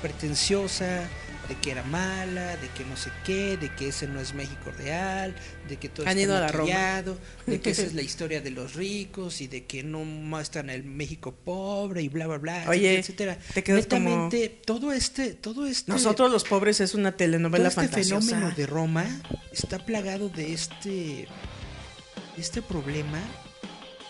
pretenciosa, 0.00 1.08
de 1.48 1.56
que 1.56 1.72
era 1.72 1.82
mala, 1.82 2.56
de 2.56 2.68
que 2.68 2.84
no 2.84 2.96
sé 2.96 3.10
qué, 3.24 3.56
de 3.56 3.68
que 3.74 3.88
ese 3.88 4.06
no 4.06 4.20
es 4.20 4.32
México 4.32 4.70
real, 4.78 5.34
de 5.68 5.76
que 5.76 5.88
todo 5.88 6.06
Han 6.06 6.10
está 6.10 6.22
ido 6.22 6.36
a 6.36 6.40
la 6.40 6.48
Roma. 6.48 6.64
maquillado, 6.64 7.18
de 7.46 7.60
que 7.60 7.70
esa 7.70 7.82
es 7.82 7.94
la 7.94 8.02
historia 8.10 8.40
de 8.40 8.50
los 8.50 8.74
ricos 8.74 9.40
y 9.40 9.48
de 9.48 9.64
que 9.64 9.82
no 9.82 10.04
muestran 10.04 10.70
el 10.70 10.84
México 10.84 11.32
pobre 11.32 12.00
y 12.02 12.08
bla 12.08 12.26
bla 12.28 12.38
bla, 12.38 12.64
Oye, 12.68 12.98
etcétera, 12.98 13.38
te 13.54 13.62
quedas 13.64 13.86
como- 13.86 14.28
todo 14.64 14.92
este, 14.92 15.32
todo 15.34 15.66
este 15.66 15.90
nosotros 15.90 16.30
los 16.30 16.44
pobres 16.44 16.80
es 16.80 16.94
una 16.94 17.10
todo 17.10 17.18
telenovela 17.18 17.68
este 17.68 17.80
fantasiosa. 17.82 18.26
fenómeno 18.26 18.54
de 18.56 18.66
Roma 18.66 19.04
está 19.52 19.84
plagado 19.84 20.28
de 20.28 20.52
este 20.52 21.26
este 22.38 22.62
problema 22.62 23.18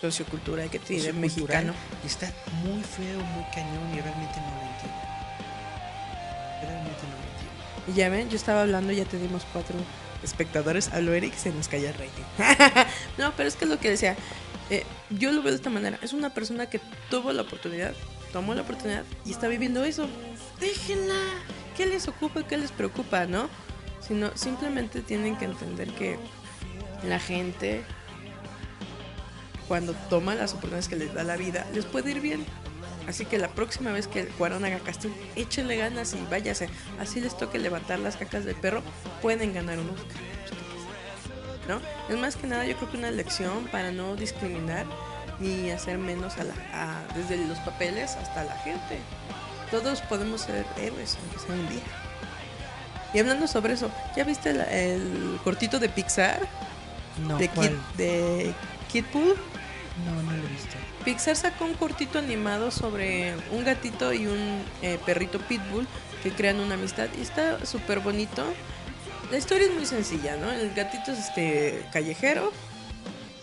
sociocultural 0.01 0.69
que 0.69 0.79
tiene 0.79 1.03
sociocultural, 1.11 1.65
mexicano. 1.65 1.73
está 2.05 2.31
muy 2.63 2.81
feo, 2.83 3.19
muy 3.19 3.43
cañón 3.53 3.89
y 3.97 4.01
realmente 4.01 4.35
no 4.39 4.72
Y 7.87 7.93
ya 7.93 8.09
ven, 8.09 8.29
yo 8.29 8.35
estaba 8.35 8.61
hablando, 8.61 8.93
ya 8.93 9.05
tenemos 9.05 9.43
cuatro 9.51 9.75
espectadores. 10.23 10.89
Hablo 10.93 11.13
Eric, 11.13 11.33
se 11.35 11.51
nos 11.51 11.67
calla 11.67 11.89
el 11.89 11.95
rating. 11.95 12.85
no, 13.17 13.33
pero 13.35 13.49
es 13.49 13.55
que 13.55 13.65
es 13.65 13.71
lo 13.71 13.79
que 13.79 13.89
decía. 13.89 14.15
eh, 14.69 14.83
yo 15.09 15.31
lo 15.31 15.41
veo 15.41 15.51
de 15.51 15.57
esta 15.57 15.69
manera. 15.69 15.99
Es 16.01 16.13
una 16.13 16.33
persona 16.33 16.67
que 16.69 16.79
tuvo 17.09 17.31
la 17.33 17.41
oportunidad, 17.41 17.93
tomó 18.31 18.53
la 18.55 18.61
oportunidad 18.61 19.03
y 19.25 19.31
está 19.31 19.47
viviendo 19.47 19.83
eso. 19.83 20.07
Déjenla. 20.59 21.19
¿Qué 21.75 21.85
les 21.85 22.07
ocupa? 22.07 22.43
¿Qué 22.47 22.57
les 22.57 22.71
preocupa? 22.71 23.25
¿No? 23.25 23.49
Sino 23.99 24.31
simplemente 24.35 25.01
tienen 25.01 25.37
que 25.37 25.45
entender 25.45 25.89
que 25.93 26.17
la 27.07 27.19
gente, 27.19 27.83
cuando 29.67 29.93
toma 30.09 30.35
las 30.35 30.51
oportunidades 30.51 30.87
que 30.87 30.95
les 30.95 31.13
da 31.13 31.23
la 31.23 31.35
vida, 31.35 31.65
les 31.73 31.85
puede 31.85 32.11
ir 32.11 32.21
bien. 32.21 32.45
Así 33.07 33.25
que 33.25 33.37
la 33.37 33.49
próxima 33.49 33.91
vez 33.91 34.07
que 34.07 34.21
el 34.21 34.27
Cuarón 34.29 34.63
haga 34.65 34.79
casting, 34.79 35.09
échenle 35.35 35.75
ganas 35.77 36.13
y 36.13 36.25
váyase. 36.31 36.69
Así 36.99 37.19
les 37.19 37.37
toque 37.37 37.59
levantar 37.59 37.99
las 37.99 38.15
cacas 38.15 38.45
del 38.45 38.55
perro, 38.55 38.81
pueden 39.21 39.53
ganar 39.53 39.77
un 39.79 39.89
Oscar. 39.89 40.21
¿No? 41.67 41.79
Es 42.13 42.19
más 42.19 42.35
que 42.35 42.47
nada, 42.47 42.65
yo 42.65 42.75
creo 42.77 42.91
que 42.91 42.97
una 42.97 43.11
lección 43.11 43.65
para 43.71 43.91
no 43.91 44.15
discriminar 44.15 44.85
ni 45.39 45.71
hacer 45.71 45.97
menos 45.97 46.37
a 46.37 46.43
la, 46.43 46.53
a- 46.73 47.03
desde 47.15 47.37
los 47.47 47.57
papeles 47.59 48.11
hasta 48.15 48.43
la 48.43 48.55
gente. 48.59 48.99
Todos 49.71 50.01
podemos 50.01 50.41
ser 50.41 50.65
héroes, 50.77 51.17
aunque 51.21 51.39
sea 51.39 51.55
un 51.55 51.69
día. 51.69 51.81
Y 53.13 53.19
hablando 53.19 53.47
sobre 53.47 53.73
eso, 53.73 53.89
¿ya 54.15 54.23
viste 54.23 54.49
el, 54.49 54.59
el 54.61 55.39
cortito 55.43 55.79
de 55.79 55.87
Pixar? 55.89 56.39
No, 57.27 57.37
de, 57.37 57.47
Kid, 57.47 57.71
de 57.97 58.53
Kid 58.91 59.05
Pool. 59.05 59.35
No, 60.05 60.23
no 60.23 60.31
lo 60.31 60.43
he 60.43 60.51
visto. 60.51 60.75
Pixar 61.05 61.35
sacó 61.35 61.65
un 61.65 61.75
cortito 61.75 62.17
animado 62.17 62.71
sobre 62.71 63.35
un 63.51 63.63
gatito 63.63 64.11
y 64.13 64.25
un 64.25 64.63
eh, 64.81 64.97
perrito 65.05 65.39
pitbull 65.39 65.87
que 66.23 66.31
crean 66.31 66.59
una 66.59 66.75
amistad 66.75 67.07
y 67.17 67.21
está 67.21 67.63
súper 67.65 67.99
bonito. 67.99 68.43
La 69.29 69.37
historia 69.37 69.67
es 69.67 69.73
muy 69.73 69.85
sencilla, 69.85 70.35
¿no? 70.37 70.51
El 70.51 70.73
gatito 70.73 71.11
es 71.11 71.19
este 71.19 71.85
callejero, 71.91 72.51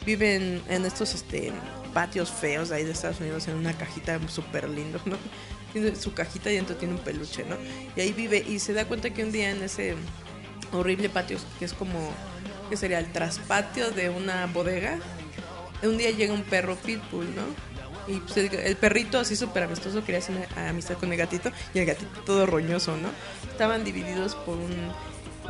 vive 0.05 0.37
en, 0.69 0.85
estos 0.85 1.15
este 1.15 1.53
patios 1.95 2.31
feos 2.31 2.69
de 2.69 2.77
ahí 2.77 2.85
de 2.85 2.93
Estados 2.93 3.21
Unidos 3.21 3.49
en 3.49 3.57
una 3.57 3.73
cajita 3.73 4.19
súper 4.29 4.69
lindo, 4.69 5.01
¿no? 5.05 5.17
Tiene 5.73 5.95
su 5.95 6.15
cajita 6.15 6.51
y 6.51 6.57
dentro 6.57 6.75
tiene 6.75 6.95
un 6.95 7.01
peluche, 7.01 7.45
¿no? 7.45 7.57
Y 7.95 8.01
ahí 8.01 8.13
vive 8.13 8.45
y 8.45 8.59
se 8.59 8.73
da 8.73 8.87
cuenta 8.87 9.11
que 9.11 9.23
un 9.23 9.31
día 9.31 9.51
en 9.51 9.63
ese 9.63 9.95
horrible 10.73 11.09
patio 11.09 11.39
que 11.61 11.65
es 11.65 11.73
como 11.73 12.13
que 12.69 12.77
sería 12.77 12.99
el 12.99 13.13
traspatio 13.13 13.93
de 13.93 14.11
una 14.11 14.47
bodega 14.47 14.99
un 15.89 15.99
día 15.99 16.11
llega 16.11 16.33
un 16.33 16.43
perro 16.43 16.77
pitbull, 16.77 17.35
¿no? 17.35 17.43
Y 18.07 18.19
pues, 18.21 18.37
el, 18.37 18.77
perrito 18.77 19.19
así 19.19 19.37
súper 19.37 19.65
amistoso 19.65 20.05
quería 20.05 20.19
hacer 20.19 20.35
una 20.35 20.69
amistad 20.69 20.97
con 20.97 21.13
el 21.13 21.19
gatito 21.19 21.51
y 21.75 21.79
el 21.79 21.87
gatito 21.87 22.21
todo 22.23 22.47
roñoso, 22.47 22.97
¿no? 22.97 23.09
Estaban 23.51 23.85
divididos 23.85 24.35
por 24.35 24.57
un 24.57 24.93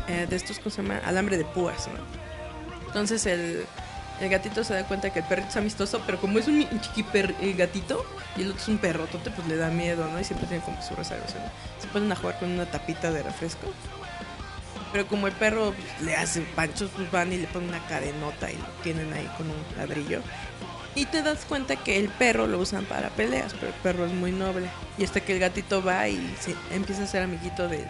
eh, 0.08 0.26
de 0.28 0.36
estos, 0.36 0.58
¿cómo 0.58 0.70
se 0.70 0.82
llama? 0.82 0.98
Alambre 1.04 1.38
de 1.38 1.44
púas, 1.44 1.88
¿no? 1.88 2.86
Entonces 2.86 3.24
el, 3.26 3.64
el 4.20 4.28
gatito 4.28 4.62
se 4.64 4.74
da 4.74 4.84
cuenta 4.84 5.10
que 5.10 5.20
el 5.20 5.24
perrito 5.24 5.48
es 5.48 5.56
amistoso, 5.56 6.02
pero 6.04 6.20
como 6.20 6.38
es 6.38 6.48
un, 6.48 6.68
chiqui 6.80 7.04
el 7.40 7.56
gatito 7.56 8.04
y 8.36 8.42
el 8.42 8.50
otro 8.50 8.60
es 8.60 8.68
un 8.68 8.78
perrotote, 8.78 9.30
pues 9.30 9.48
le 9.48 9.56
da 9.56 9.70
miedo, 9.70 10.06
¿no? 10.08 10.20
Y 10.20 10.24
siempre 10.24 10.46
tiene 10.46 10.62
como 10.62 10.80
su 10.82 10.94
reservación. 10.94 11.42
Se 11.80 11.88
ponen 11.88 12.12
a 12.12 12.16
jugar 12.16 12.38
con 12.38 12.50
una 12.50 12.66
tapita 12.66 13.10
de 13.10 13.22
refresco. 13.22 13.72
Pero 14.92 15.06
como 15.06 15.26
el 15.26 15.32
perro 15.34 15.72
le 16.02 16.16
hace 16.16 16.40
panchos, 16.40 16.90
pues 16.96 17.10
van 17.10 17.32
y 17.32 17.36
le 17.36 17.46
ponen 17.46 17.68
una 17.68 17.86
cadenota 17.86 18.50
y 18.50 18.56
lo 18.56 18.64
tienen 18.82 19.12
ahí 19.12 19.28
con 19.36 19.48
un 19.48 19.56
ladrillo. 19.76 20.20
Y 20.94 21.06
te 21.06 21.22
das 21.22 21.44
cuenta 21.44 21.76
que 21.76 21.98
el 21.98 22.08
perro 22.08 22.46
lo 22.46 22.58
usan 22.58 22.84
para 22.84 23.10
peleas, 23.10 23.54
pero 23.54 23.68
el 23.68 23.78
perro 23.80 24.06
es 24.06 24.12
muy 24.12 24.32
noble. 24.32 24.68
Y 24.98 25.04
hasta 25.04 25.20
que 25.20 25.34
el 25.34 25.38
gatito 25.38 25.82
va 25.82 26.08
y 26.08 26.16
se 26.40 26.56
empieza 26.74 27.04
a 27.04 27.06
ser 27.06 27.22
amiguito 27.22 27.68
de 27.68 27.86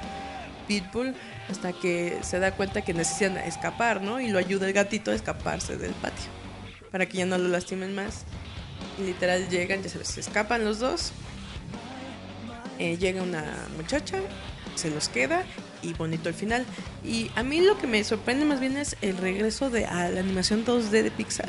Pitbull, 0.69 1.15
hasta 1.51 1.73
que 1.73 2.19
se 2.23 2.39
da 2.39 2.53
cuenta 2.53 2.83
que 2.83 2.93
necesitan 2.93 3.39
escapar, 3.39 4.03
¿no? 4.03 4.21
Y 4.21 4.29
lo 4.29 4.39
ayuda 4.39 4.67
el 4.67 4.75
gatito 4.75 5.11
a 5.11 5.15
escaparse 5.15 5.77
del 5.77 5.93
patio, 5.95 6.31
para 6.93 7.07
que 7.07 7.19
ya 7.19 7.27
no 7.27 7.39
lo 7.39 7.49
lastimen 7.49 7.95
más. 7.95 8.25
Y 8.99 9.05
literal 9.05 9.49
llegan, 9.49 9.83
ya 9.83 9.89
sabes, 9.89 10.09
se 10.09 10.21
escapan 10.21 10.65
los 10.65 10.79
dos. 10.79 11.13
Eh, 12.79 12.99
llega 12.99 13.23
una 13.23 13.45
muchacha, 13.77 14.19
se 14.81 14.91
los 14.91 15.09
queda 15.09 15.43
y 15.83 15.93
bonito 15.95 16.29
el 16.29 16.35
final. 16.35 16.65
Y 17.05 17.31
a 17.37 17.43
mí 17.43 17.61
lo 17.61 17.79
que 17.79 17.87
me 17.87 18.03
sorprende 18.05 18.45
más 18.45 18.61
bien 18.61 18.77
es 18.77 18.97
el 19.03 19.17
regreso 19.17 19.71
de 19.71 19.87
a 19.87 20.09
la 20.09 20.21
animación 20.21 20.65
2D 20.65 21.03
de 21.03 21.11
Pixar. 21.11 21.49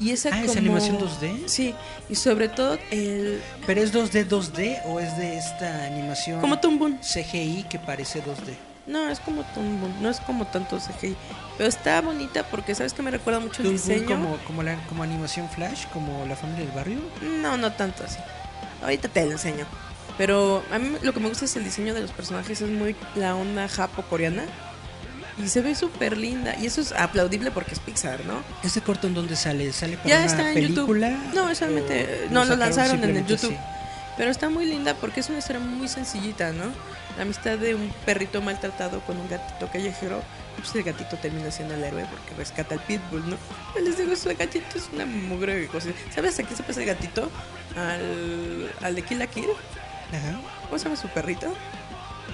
Y 0.00 0.10
esa 0.10 0.30
Ah, 0.32 0.40
¿es 0.40 0.46
como- 0.48 0.58
animación 0.58 0.98
2D? 0.98 1.44
Sí, 1.48 1.74
y 2.08 2.16
sobre 2.16 2.48
todo 2.48 2.76
el 2.90 3.40
¿Pero 3.66 3.80
es 3.82 3.92
2D 3.92 4.24
2D 4.28 4.80
o 4.86 4.98
es 4.98 5.16
de 5.16 5.38
esta 5.38 5.84
animación 5.86 6.40
como 6.40 6.56
Boom. 6.56 6.98
CGI 7.00 7.66
que 7.70 7.78
parece 7.78 8.20
2D? 8.22 8.52
No, 8.84 9.08
es 9.08 9.20
como 9.20 9.44
Boom, 9.54 9.94
no 10.02 10.10
es 10.10 10.18
como 10.18 10.44
tanto 10.48 10.78
CGI, 10.80 11.14
pero 11.56 11.68
está 11.68 12.00
bonita 12.00 12.42
porque 12.50 12.74
sabes 12.74 12.94
que 12.94 13.02
me 13.02 13.12
recuerda 13.12 13.38
mucho 13.38 13.62
el 13.62 13.70
diseño. 13.70 14.06
como, 14.08 14.36
como, 14.38 14.64
la, 14.64 14.74
como 14.88 15.04
animación 15.04 15.48
Flash, 15.48 15.86
como 15.92 16.26
la 16.26 16.34
familia 16.34 16.64
del 16.66 16.74
barrio. 16.74 16.98
No, 17.40 17.56
no 17.56 17.70
tanto 17.72 18.02
así. 18.02 18.18
Ahorita 18.82 19.06
te 19.08 19.24
lo 19.24 19.30
enseño. 19.32 19.66
Pero 20.18 20.62
a 20.70 20.78
mí 20.78 20.96
lo 21.02 21.12
que 21.14 21.20
me 21.20 21.28
gusta 21.28 21.44
es 21.46 21.56
el 21.56 21.64
diseño 21.64 21.94
de 21.94 22.00
los 22.02 22.10
personajes, 22.10 22.60
es 22.60 22.70
muy 22.70 22.94
la 23.16 23.34
onda 23.34 23.68
japo-coreana. 23.68 24.44
Y 25.42 25.48
se 25.48 25.62
ve 25.62 25.74
súper 25.74 26.18
linda. 26.18 26.54
Y 26.60 26.66
eso 26.66 26.82
es 26.82 26.92
aplaudible 26.92 27.50
porque 27.50 27.72
es 27.72 27.80
Pixar, 27.80 28.24
¿no? 28.26 28.42
¿Este 28.62 28.82
corto 28.82 29.06
en 29.06 29.14
dónde 29.14 29.34
sale? 29.34 29.72
¿Sale 29.72 29.96
para 29.96 30.08
Ya 30.10 30.16
una 30.18 30.26
está 30.26 30.48
en 30.48 30.54
película? 30.54 31.08
YouTube. 31.10 31.34
No, 31.34 31.54
solamente. 31.54 32.26
¿O 32.28 32.32
No, 32.32 32.44
lo 32.44 32.56
lanzaron 32.56 33.02
en 33.02 33.16
el 33.16 33.26
YouTube. 33.26 33.50
así? 33.54 33.58
Pero 34.18 34.30
está 34.30 34.50
muy 34.50 34.66
linda 34.66 34.94
porque 34.94 35.20
es 35.20 35.30
una 35.30 35.38
historia 35.38 35.60
muy 35.60 35.88
sencillita, 35.88 36.52
¿no? 36.52 36.64
La 37.16 37.22
amistad 37.22 37.56
de 37.56 37.74
un 37.74 37.90
perrito 38.04 38.42
maltratado 38.42 39.00
con 39.00 39.16
un 39.16 39.26
gatito 39.28 39.70
callejero. 39.72 40.22
Pues 40.58 40.74
el 40.74 40.82
gatito 40.82 41.16
termina 41.16 41.50
siendo 41.50 41.74
el 41.74 41.82
héroe 41.82 42.04
porque 42.10 42.34
rescata 42.36 42.74
al 42.74 42.80
pitbull, 42.82 43.28
¿no? 43.30 43.36
Yo 43.74 43.80
les 43.80 43.96
digo, 43.96 44.12
ese 44.12 44.34
gatito 44.34 44.76
es 44.76 44.90
una 44.92 45.06
mugre 45.06 45.54
de 45.56 45.66
cosas. 45.66 45.94
¿Sabes 46.14 46.38
a 46.38 46.42
qué 46.42 46.54
se 46.54 46.62
parece 46.62 46.80
el 46.82 46.86
gatito? 46.88 47.30
Al, 47.74 48.70
al 48.82 48.94
de 48.94 49.00
Kill 49.02 49.18
la 49.18 49.26
Kill. 49.28 49.46
Ajá. 50.12 50.40
¿Cómo 50.66 50.78
se 50.78 50.84
llama 50.84 50.96
su 50.96 51.08
perrito? 51.08 51.52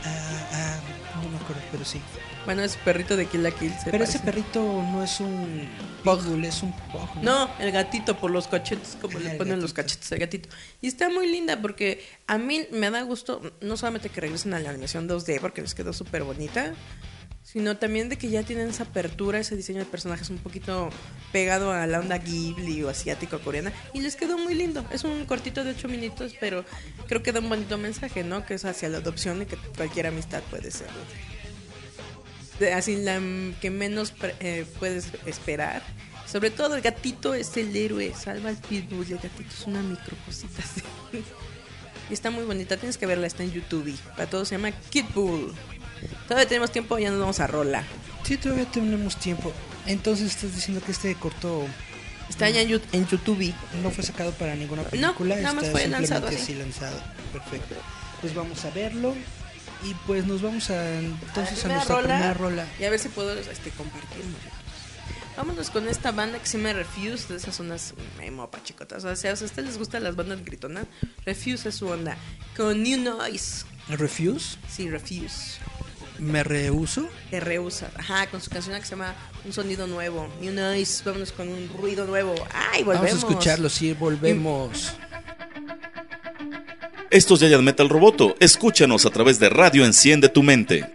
Ah, 0.05 0.49
ah, 0.53 0.81
no 1.23 1.29
me 1.31 1.37
acuerdo, 1.37 1.63
pero 1.71 1.85
sí. 1.85 2.01
Bueno, 2.45 2.63
es 2.63 2.77
perrito 2.77 3.17
de 3.17 3.27
Kill 3.27 3.43
la 3.43 3.51
Kill. 3.51 3.73
se 3.79 3.91
Pero 3.91 4.05
ese 4.05 4.21
perrito 4.21 4.61
no 4.63 5.03
es 5.05 5.21
un 5.21 5.69
pitbull, 6.03 6.45
es 6.45 6.63
un 6.63 6.73
pug. 6.73 7.23
No, 7.23 7.51
el 7.59 7.73
gatito 7.73 8.17
por 8.17 8.31
los 8.31 8.49
cachetes, 8.49 8.97
como 9.01 9.19
Ah, 9.19 9.21
le 9.23 9.31
ponen 9.31 9.61
los 9.61 9.73
cachetes 9.73 10.11
al 10.13 10.19
gatito. 10.19 10.49
Y 10.81 10.87
está 10.89 11.11
muy 11.11 11.29
linda 11.31 11.61
porque 11.61 12.05
a 12.27 12.39
mí 12.39 12.67
me 12.71 12.91
da 12.91 13.03
gusto, 13.03 13.43
no 13.61 13.77
solamente 13.77 14.09
que 14.09 14.21
regresen 14.21 14.55
a 14.55 14.61
la 14.61 14.71
animación 14.71 15.09
2D 15.09 15.41
porque 15.41 15.61
les 15.61 15.75
quedó 15.75 15.93
súper 15.93 16.23
bonita, 16.23 16.75
sino 17.51 17.79
también 17.79 18.11
de 18.11 18.19
que 18.19 18.29
ya 18.29 18.43
tienen 18.43 18.69
esa 18.69 18.83
apertura, 18.83 19.39
ese 19.39 19.57
diseño 19.57 19.79
de 19.79 19.87
personajes 19.87 20.29
un 20.29 20.37
poquito 20.37 20.91
pegado 21.33 21.73
a 21.73 21.87
la 21.87 21.99
onda 21.99 22.19
Ghibli 22.19 22.83
o 22.83 22.91
asiático 22.91 23.39
coreana. 23.39 23.73
Y 23.95 24.03
les 24.03 24.17
quedó 24.17 24.37
muy 24.37 24.55
lindo. 24.55 24.85
Es 24.93 25.03
un 25.05 25.25
cortito 25.25 25.65
de 25.65 25.71
8 25.71 25.89
minutos, 25.89 26.35
pero 26.39 26.67
creo 27.07 27.23
que 27.23 27.33
da 27.33 27.41
un 27.41 27.49
bonito 27.49 27.79
mensaje, 27.79 28.23
¿no? 28.23 28.45
Que 28.45 28.53
es 28.53 28.67
hacia 28.67 28.91
la 28.91 28.99
adopción 28.99 29.41
y 29.41 29.47
que 29.47 29.57
cualquier 29.57 30.09
amistad 30.09 30.43
puede 30.51 30.71
ser. 30.71 30.89
Así 32.75 32.97
la 32.97 33.19
que 33.63 33.71
menos 33.71 34.13
eh, 34.41 34.67
puedes 34.79 35.13
esperar. 35.25 35.83
Sobre 36.27 36.51
todo 36.51 36.75
el 36.75 36.83
gatito 36.83 37.33
es 37.33 37.57
el 37.57 37.75
héroe, 37.75 38.13
salva 38.15 38.51
al 38.51 38.59
pitbull 38.59 39.07
el 39.07 39.15
gatito 39.15 39.49
es 39.49 39.67
una 39.67 39.81
microcosita 39.81 40.63
así. 40.63 40.83
Y 42.11 42.13
está 42.13 42.31
muy 42.31 42.45
bonita, 42.45 42.77
tienes 42.77 42.99
que 42.99 43.07
verla, 43.07 43.27
está 43.27 43.43
en 43.43 43.53
YouTube. 43.53 43.97
Para 44.17 44.29
todos 44.29 44.49
se 44.49 44.57
llama 44.57 44.71
Kid 44.91 45.07
Bull. 45.15 45.55
Todavía 46.27 46.49
tenemos 46.49 46.71
tiempo, 46.71 46.99
ya 46.99 47.11
nos 47.11 47.21
vamos 47.21 47.41
a 47.41 47.47
rola. 47.47 47.85
Sí, 48.25 48.37
todavía 48.37 48.67
tenemos 48.67 49.17
tiempo. 49.17 49.53
Entonces 49.87 50.27
estás 50.35 50.55
diciendo 50.55 50.83
que 50.85 50.93
este 50.93 51.15
corto 51.15 51.67
Está 52.29 52.51
ya 52.51 52.61
en, 52.61 52.81
en 52.93 53.07
YouTube. 53.07 53.55
no 53.83 53.91
fue 53.91 54.05
sacado 54.05 54.33
para 54.33 54.55
ninguna 54.55 54.83
película. 54.83 55.37
nada 55.37 55.55
más 55.55 55.65
está 55.65 55.73
fue 55.73 55.83
simplemente 55.83 56.15
lanzado 56.15 56.37
así. 56.37 56.55
lanzado. 56.55 57.01
Perfecto. 57.33 57.75
pues 58.21 58.35
vamos 58.35 58.65
a 58.65 58.71
verlo. 58.71 59.15
Y 59.85 59.95
pues 60.07 60.27
nos 60.27 60.43
vamos 60.43 60.71
a 60.71 60.99
entonces 60.99 61.65
a, 61.65 61.69
La 61.69 61.75
nuestra 61.75 61.97
rola, 61.97 62.15
primera 62.15 62.35
rola. 62.35 62.67
Y 62.81 62.85
a 62.85 62.91
ver 62.91 62.99
si 62.99 63.09
puedo 63.09 63.33
este, 63.33 63.71
compartir. 63.71 64.25
Vámonos 65.37 65.71
con 65.71 65.89
esta 65.89 66.11
banda 66.11 66.41
que 66.41 66.47
se 66.47 66.59
llama 66.59 66.73
Refuse, 66.73 67.29
de 67.29 67.37
esas 67.37 67.55
zonas 67.55 67.95
emo 68.21 68.51
pachicotas. 68.51 69.05
O 69.05 69.07
sea, 69.07 69.15
si 69.15 69.29
a 69.29 69.47
ustedes 69.47 69.69
les 69.69 69.79
gustan 69.79 70.03
las 70.03 70.17
bandas 70.17 70.45
gritonas, 70.45 70.87
Refuse 71.25 71.69
es 71.69 71.77
su 71.77 71.87
onda. 71.87 72.17
Con 72.57 72.83
New 72.83 73.01
Noise. 73.01 73.65
Refuse, 73.89 74.59
Sí, 74.69 74.91
Refuse. 74.91 75.61
Me 76.19 76.45
rehuso. 76.45 77.09
Te 77.31 77.41
rehúsa. 77.41 77.91
Ajá, 77.97 78.27
con 78.27 78.41
su 78.41 78.51
canción 78.51 78.77
que 78.79 78.85
se 78.85 78.91
llama 78.91 79.15
Un 79.45 79.53
sonido 79.53 79.87
nuevo. 79.87 80.29
New 80.41 80.53
Noise. 80.53 81.03
Vámonos 81.05 81.33
con 81.33 81.49
un 81.49 81.69
ruido 81.69 82.07
nuevo. 82.07 82.35
¡Ay, 82.53 82.83
volvemos! 82.83 83.11
Vamos 83.11 83.25
a 83.25 83.27
escucharlo, 83.29 83.69
sí, 83.69 83.93
volvemos. 83.93 84.93
Esto 87.11 87.35
es 87.35 87.41
Giant 87.41 87.63
Metal 87.63 87.89
Roboto. 87.89 88.37
Escúchanos 88.39 89.07
a 89.07 89.11
través 89.11 89.39
de 89.39 89.49
Radio 89.49 89.85
Enciende 89.85 90.29
tu 90.29 90.43
Mente. 90.43 90.93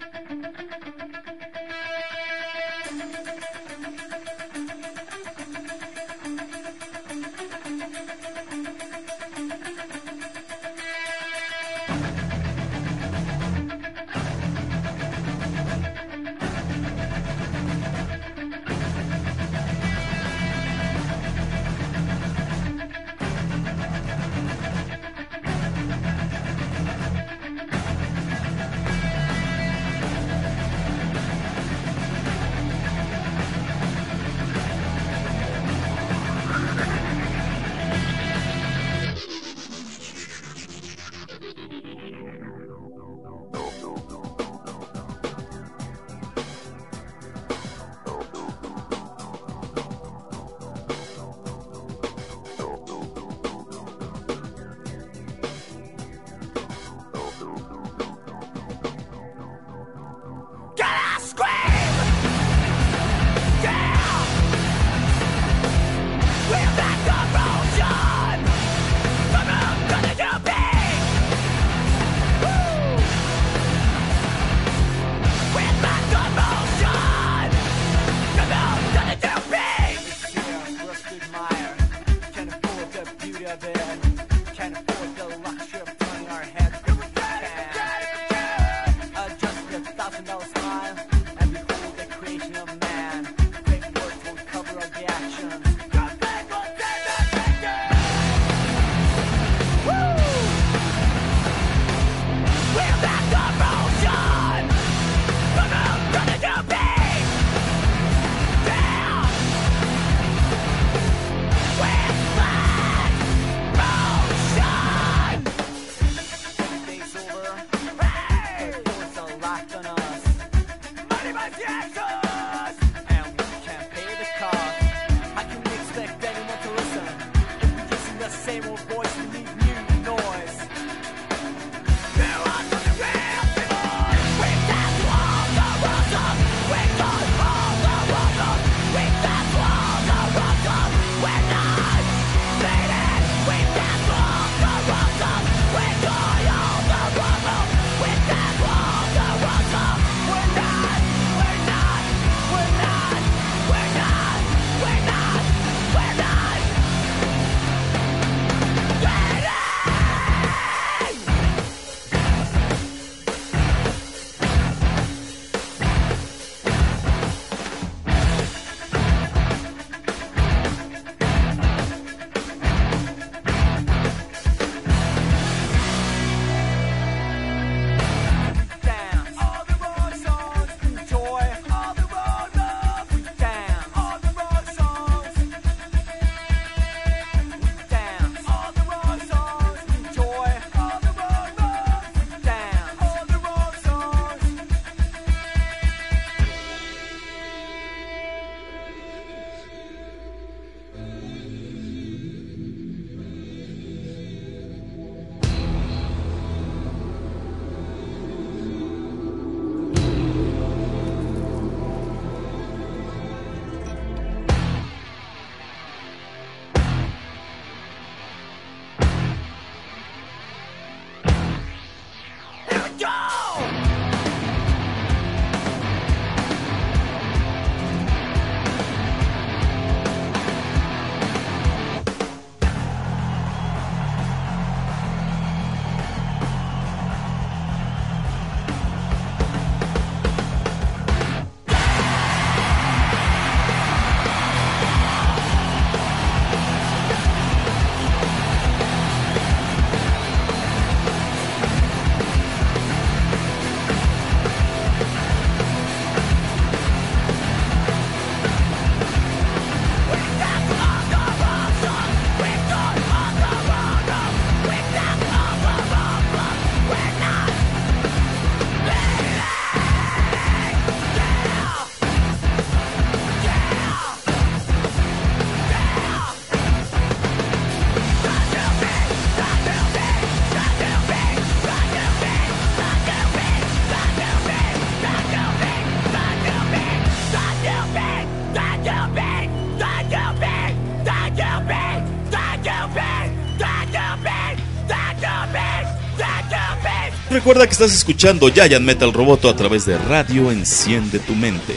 Recuerda 297.44 297.68
que 297.68 297.74
estás 297.74 297.94
escuchando 297.94 298.48
Giant 298.48 298.86
Metal 298.86 299.12
Roboto 299.12 299.50
a 299.50 299.56
través 299.58 299.86
de 299.86 299.98
Radio 299.98 300.50
Enciende 300.50 301.20
tu 301.20 301.36
Mente. 301.36 301.76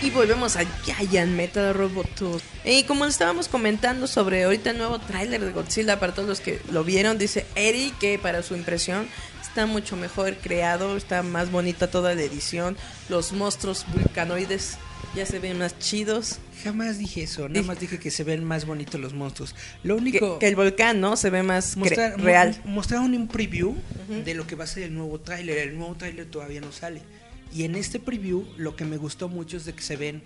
Y 0.00 0.08
volvemos 0.08 0.56
a 0.56 0.64
Giant 0.82 1.32
Metal 1.32 1.74
Roboto. 1.74 2.40
Y 2.64 2.84
como 2.84 3.04
estábamos 3.04 3.48
comentando 3.48 4.06
sobre 4.06 4.44
ahorita 4.44 4.70
el 4.70 4.78
nuevo 4.78 4.98
tráiler 4.98 5.44
de 5.44 5.52
Godzilla, 5.52 6.00
para 6.00 6.14
todos 6.14 6.26
los 6.26 6.40
que 6.40 6.62
lo 6.70 6.84
vieron, 6.84 7.18
dice 7.18 7.44
Eri 7.54 7.92
que 8.00 8.18
para 8.18 8.42
su 8.42 8.56
impresión 8.56 9.06
está 9.42 9.66
mucho 9.66 9.96
mejor 9.96 10.34
creado, 10.36 10.96
está 10.96 11.22
más 11.22 11.50
bonita 11.50 11.90
toda 11.90 12.14
la 12.14 12.22
edición, 12.22 12.78
los 13.10 13.32
monstruos 13.32 13.84
vulcanoides 13.92 14.78
ya 15.14 15.26
se 15.26 15.38
ven 15.38 15.58
más 15.58 15.78
chidos. 15.78 16.38
Jamás 16.64 16.98
dije 16.98 17.22
eso, 17.24 17.48
nada 17.48 17.62
más 17.66 17.80
dije 17.80 17.98
que 17.98 18.10
se 18.10 18.24
ven 18.24 18.44
más 18.44 18.64
bonitos 18.66 19.00
los 19.00 19.14
monstruos. 19.14 19.54
Lo 19.82 19.96
Que, 19.96 20.00
único 20.02 20.38
que 20.38 20.48
el 20.48 20.56
volcán, 20.56 21.00
¿no? 21.00 21.16
Se 21.16 21.30
ve 21.30 21.42
más 21.42 21.76
mostrar- 21.76 22.16
mo- 22.18 22.24
real. 22.24 22.60
mostraron 22.64 23.14
un 23.14 23.28
preview 23.28 23.74
de 24.24 24.34
lo 24.34 24.46
que 24.46 24.54
va 24.54 24.64
a 24.64 24.66
ser 24.66 24.84
el 24.84 24.94
nuevo 24.94 25.18
tráiler. 25.20 25.58
El 25.58 25.76
nuevo 25.76 25.94
tráiler 25.96 26.26
todavía 26.26 26.60
no 26.60 26.72
sale. 26.72 27.02
Y 27.54 27.64
en 27.64 27.74
este 27.74 27.98
preview 28.00 28.44
lo 28.56 28.76
que 28.76 28.84
me 28.84 28.96
gustó 28.96 29.28
mucho 29.28 29.56
es 29.56 29.64
de 29.64 29.72
que 29.74 29.82
se 29.82 29.96
ven 29.96 30.22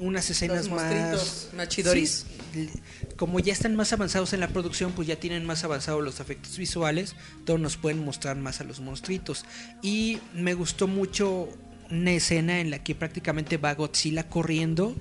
unas 0.00 0.28
escenas 0.28 0.68
más 0.68 0.82
monstruitos, 0.82 1.48
más 1.56 1.68
chidoris. 1.68 2.26
Sí, 2.52 2.68
como 3.16 3.38
ya 3.40 3.52
están 3.52 3.76
más 3.76 3.92
avanzados 3.92 4.32
en 4.32 4.40
la 4.40 4.48
producción, 4.48 4.92
pues 4.92 5.06
ya 5.06 5.16
tienen 5.16 5.44
más 5.44 5.62
avanzados 5.64 6.02
los 6.02 6.18
efectos 6.20 6.56
visuales, 6.58 7.14
todos 7.44 7.60
nos 7.60 7.76
pueden 7.76 8.04
mostrar 8.04 8.36
más 8.36 8.60
a 8.60 8.64
los 8.64 8.80
monstruitos. 8.80 9.44
Y 9.82 10.18
me 10.34 10.54
gustó 10.54 10.88
mucho 10.88 11.48
una 11.90 12.12
escena 12.12 12.60
en 12.60 12.70
la 12.70 12.82
que 12.82 12.94
prácticamente 12.94 13.56
va 13.56 13.74
Godzilla 13.74 14.28
corriendo 14.28 14.96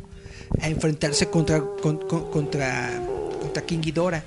a 0.61 0.69
enfrentarse 0.69 1.29
contra 1.29 1.61
con- 1.61 1.97
con- 2.07 2.29
contra 2.31 2.99
King 3.65 3.79
Ghidorah. 3.81 4.23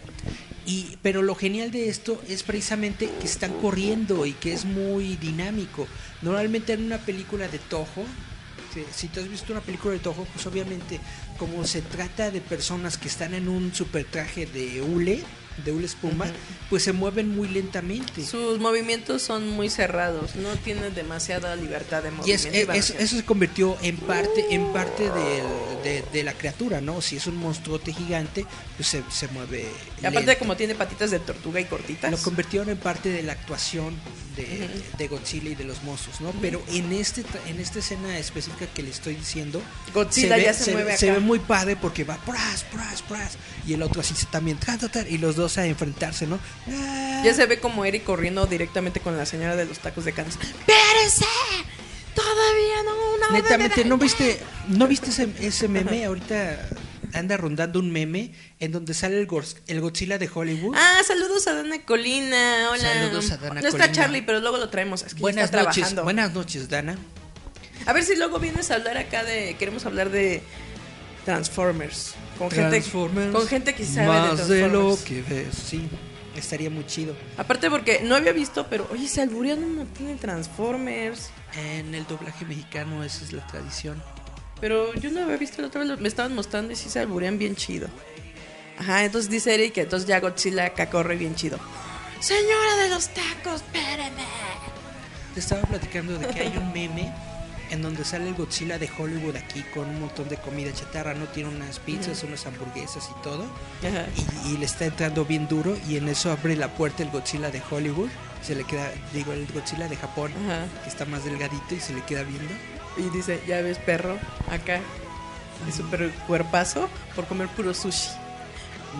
Y, 0.66 0.98
pero 1.00 1.22
lo 1.22 1.34
genial 1.36 1.70
de 1.70 1.88
esto 1.88 2.20
es 2.28 2.42
precisamente 2.42 3.08
que 3.20 3.26
están 3.26 3.52
corriendo 3.60 4.26
y 4.26 4.32
que 4.32 4.52
es 4.52 4.64
muy 4.64 5.16
dinámico. 5.16 5.86
Normalmente 6.22 6.72
en 6.72 6.84
una 6.84 6.98
película 6.98 7.46
de 7.46 7.58
Toho, 7.60 8.02
si, 8.74 8.82
si 8.92 9.06
tú 9.08 9.20
has 9.20 9.28
visto 9.28 9.52
una 9.52 9.62
película 9.62 9.94
de 9.94 10.00
Toho, 10.00 10.26
pues 10.32 10.44
obviamente 10.46 10.98
como 11.38 11.64
se 11.64 11.82
trata 11.82 12.30
de 12.32 12.40
personas 12.40 12.98
que 12.98 13.06
están 13.08 13.34
en 13.34 13.48
un 13.48 13.72
super 13.74 14.04
traje 14.04 14.46
de 14.46 14.82
hule, 14.82 15.22
de 15.64 15.72
hule 15.72 15.86
espuma, 15.86 16.26
pues 16.70 16.82
se 16.84 16.92
mueven 16.92 17.34
muy 17.34 17.48
lentamente. 17.48 18.24
Sus 18.24 18.58
movimientos 18.58 19.22
son 19.22 19.48
muy 19.48 19.70
cerrados, 19.70 20.36
no 20.36 20.50
tienen 20.56 20.94
demasiada 20.94 21.56
libertad 21.56 22.02
de 22.02 22.10
movimiento. 22.10 22.48
y 22.74 22.78
es- 22.78 22.90
eso 22.90 23.16
se 23.16 23.24
convirtió 23.24 23.76
en 23.82 23.96
parte 23.96 24.46
en 24.50 24.72
parte 24.72 25.04
del- 25.04 25.82
de, 25.82 26.04
de 26.12 26.22
la 26.24 26.32
criatura, 26.34 26.80
¿no? 26.80 27.00
Si 27.00 27.16
es 27.16 27.26
un 27.26 27.36
monstruote 27.36 27.92
gigante, 27.92 28.44
pues 28.76 28.88
se, 28.88 29.02
se 29.10 29.28
mueve. 29.28 29.66
Y 30.02 30.06
aparte 30.06 30.26
lento. 30.26 30.38
como 30.40 30.56
tiene 30.56 30.74
patitas 30.74 31.10
de 31.10 31.18
tortuga 31.20 31.60
y 31.60 31.64
cortitas. 31.64 32.10
Lo 32.10 32.18
convirtieron 32.18 32.68
en 32.68 32.76
parte 32.78 33.08
de 33.08 33.22
la 33.22 33.32
actuación 33.32 33.94
de, 34.36 34.68
de 34.98 35.08
Godzilla 35.08 35.50
y 35.50 35.54
de 35.54 35.64
los 35.64 35.82
monstruos, 35.82 36.20
¿no? 36.20 36.32
Pero 36.40 36.62
en 36.68 36.92
este 36.92 37.24
en 37.48 37.58
esta 37.60 37.78
escena 37.80 38.18
específica 38.18 38.66
que 38.66 38.82
le 38.82 38.90
estoy 38.90 39.14
diciendo, 39.14 39.62
Godzilla 39.94 40.36
ve, 40.36 40.42
ya 40.44 40.52
se 40.54 40.72
mueve 40.72 40.96
se 40.96 41.06
acá. 41.10 41.18
ve 41.18 41.24
muy 41.24 41.38
padre 41.38 41.76
porque 41.76 42.04
va 42.04 42.16
pras, 42.18 42.64
pras, 42.72 43.02
pras, 43.02 43.38
y 43.66 43.72
el 43.74 43.82
otro 43.82 44.00
así 44.02 44.14
se 44.14 44.26
también 44.26 44.58
y 45.08 45.18
los 45.18 45.36
dos 45.36 45.58
a 45.58 45.66
enfrentarse, 45.66 46.26
¿no? 46.26 46.38
Ah, 46.68 47.22
Ya 47.24 47.34
se 47.34 47.46
ve 47.46 47.58
como 47.58 47.84
Eric 47.84 48.04
corriendo 48.04 48.46
directamente 48.46 49.00
con 49.00 49.16
la 49.16 49.26
señora 49.26 49.56
de 49.56 49.64
los 49.64 49.78
tacos 49.78 50.04
de 50.04 50.12
Kansas. 50.12 50.38
¡Espérense! 50.42 51.24
Todavía 52.14 52.82
no, 52.84 53.26
de 53.36 53.42
Netamente, 53.42 53.84
¿no 53.84 53.90
daño". 53.90 54.02
viste, 54.02 54.40
no 54.68 54.86
viste 54.86 55.10
ese, 55.10 55.28
ese 55.40 55.68
meme? 55.68 56.04
Ahorita 56.04 56.68
anda 57.16 57.36
rondando 57.36 57.78
un 57.78 57.90
meme 57.90 58.32
en 58.60 58.72
donde 58.72 58.94
sale 58.94 59.18
el, 59.18 59.28
el 59.66 59.80
Godzilla 59.80 60.18
de 60.18 60.30
Hollywood. 60.32 60.74
Ah, 60.76 61.00
saludos 61.06 61.46
a 61.46 61.54
Dana 61.54 61.82
Colina. 61.84 62.68
Hola. 62.70 62.78
Saludos 62.94 63.30
a 63.30 63.36
Dana 63.38 63.60
No 63.60 63.68
está. 63.68 63.90
Charlie, 63.90 64.22
pero 64.22 64.40
luego 64.40 64.58
lo 64.58 64.68
traemos. 64.68 65.02
Es 65.02 65.14
que 65.14 65.20
buenas 65.20 65.50
noches, 65.52 65.72
trabajando. 65.74 66.04
buenas 66.04 66.32
noches, 66.34 66.68
Dana. 66.68 66.96
A 67.86 67.92
ver 67.92 68.04
si 68.04 68.16
luego 68.16 68.38
vienes 68.38 68.70
a 68.70 68.74
hablar 68.74 68.96
acá 68.96 69.24
de. 69.24 69.56
Queremos 69.58 69.86
hablar 69.86 70.10
de 70.10 70.42
Transformers. 71.24 72.14
Con 72.38 72.50
Transformers, 72.50 73.24
gente, 73.26 73.38
con 73.38 73.48
gente 73.48 73.74
que 73.74 73.84
sabe 73.84 74.06
más 74.08 74.48
de 74.48 74.54
de 74.56 74.68
lo 74.68 74.94
Transformers. 74.94 75.02
que 75.04 75.22
ves, 75.22 75.54
sí, 75.54 75.88
estaría 76.36 76.68
muy 76.68 76.86
chido. 76.86 77.16
Aparte 77.38 77.70
porque 77.70 78.00
no 78.04 78.14
había 78.14 78.32
visto, 78.32 78.66
pero 78.68 78.86
oye, 78.92 79.08
se 79.08 79.22
alburean 79.22 79.64
un 79.64 79.76
montón 79.76 80.06
de 80.06 80.16
Transformers. 80.16 81.30
En 81.56 81.94
el 81.94 82.06
doblaje 82.06 82.44
mexicano 82.44 83.02
esa 83.02 83.24
es 83.24 83.32
la 83.32 83.46
tradición. 83.46 84.02
Pero 84.60 84.94
yo 84.94 85.10
no 85.10 85.22
había 85.22 85.36
visto 85.36 85.60
la 85.60 85.68
otra 85.68 85.84
vez, 85.84 86.00
me 86.00 86.08
estaban 86.08 86.34
mostrando 86.34 86.72
y 86.72 86.76
sí 86.76 86.88
se 86.88 87.00
alburean 87.00 87.38
bien 87.38 87.56
chido. 87.56 87.88
Ajá, 88.78 89.04
entonces 89.04 89.30
dice 89.30 89.54
Eric 89.54 89.74
que 89.74 89.80
entonces 89.82 90.08
ya 90.08 90.20
Godzilla 90.20 90.66
acá 90.66 90.88
corre 90.90 91.16
bien 91.16 91.34
chido. 91.34 91.58
Señora 92.20 92.76
de 92.82 92.88
los 92.90 93.08
tacos, 93.08 93.56
espéreme. 93.62 94.22
Te 95.34 95.40
estaba 95.40 95.62
platicando 95.62 96.18
de 96.18 96.26
que 96.28 96.40
hay 96.40 96.56
un 96.56 96.72
meme 96.72 97.12
en 97.70 97.82
donde 97.82 98.04
sale 98.04 98.28
el 98.28 98.34
Godzilla 98.34 98.78
de 98.78 98.88
Hollywood 98.98 99.36
aquí 99.36 99.62
con 99.74 99.88
un 99.88 100.00
montón 100.00 100.28
de 100.28 100.36
comida 100.36 100.72
chatarra, 100.72 101.14
no 101.14 101.26
tiene 101.26 101.50
unas 101.50 101.78
pizzas, 101.80 102.22
unas 102.22 102.46
hamburguesas 102.46 103.08
y 103.10 103.22
todo. 103.22 103.44
Ajá. 103.86 104.06
Y, 104.46 104.54
y 104.54 104.56
le 104.58 104.64
está 104.66 104.86
entrando 104.86 105.24
bien 105.24 105.48
duro 105.48 105.76
y 105.88 105.96
en 105.96 106.08
eso 106.08 106.30
abre 106.30 106.54
la 106.56 106.68
puerta 106.74 107.02
el 107.02 107.10
Godzilla 107.10 107.50
de 107.50 107.60
Hollywood. 107.70 108.08
Se 108.42 108.54
le 108.54 108.64
queda, 108.64 108.90
digo, 109.12 109.32
el 109.32 109.46
Godzilla 109.52 109.88
de 109.88 109.96
Japón, 109.96 110.32
Ajá. 110.44 110.66
que 110.84 110.88
está 110.88 111.04
más 111.06 111.24
delgadito 111.24 111.74
y 111.74 111.80
se 111.80 111.92
le 111.92 112.02
queda 112.02 112.22
viendo. 112.22 112.52
Y 112.96 113.02
dice, 113.10 113.42
ya 113.46 113.60
ves 113.60 113.78
perro, 113.78 114.18
acá. 114.50 114.80
Y 115.68 115.72
super 115.72 116.10
cuerpazo 116.26 116.88
por 117.14 117.26
comer 117.26 117.48
puro 117.48 117.74
sushi. 117.74 118.10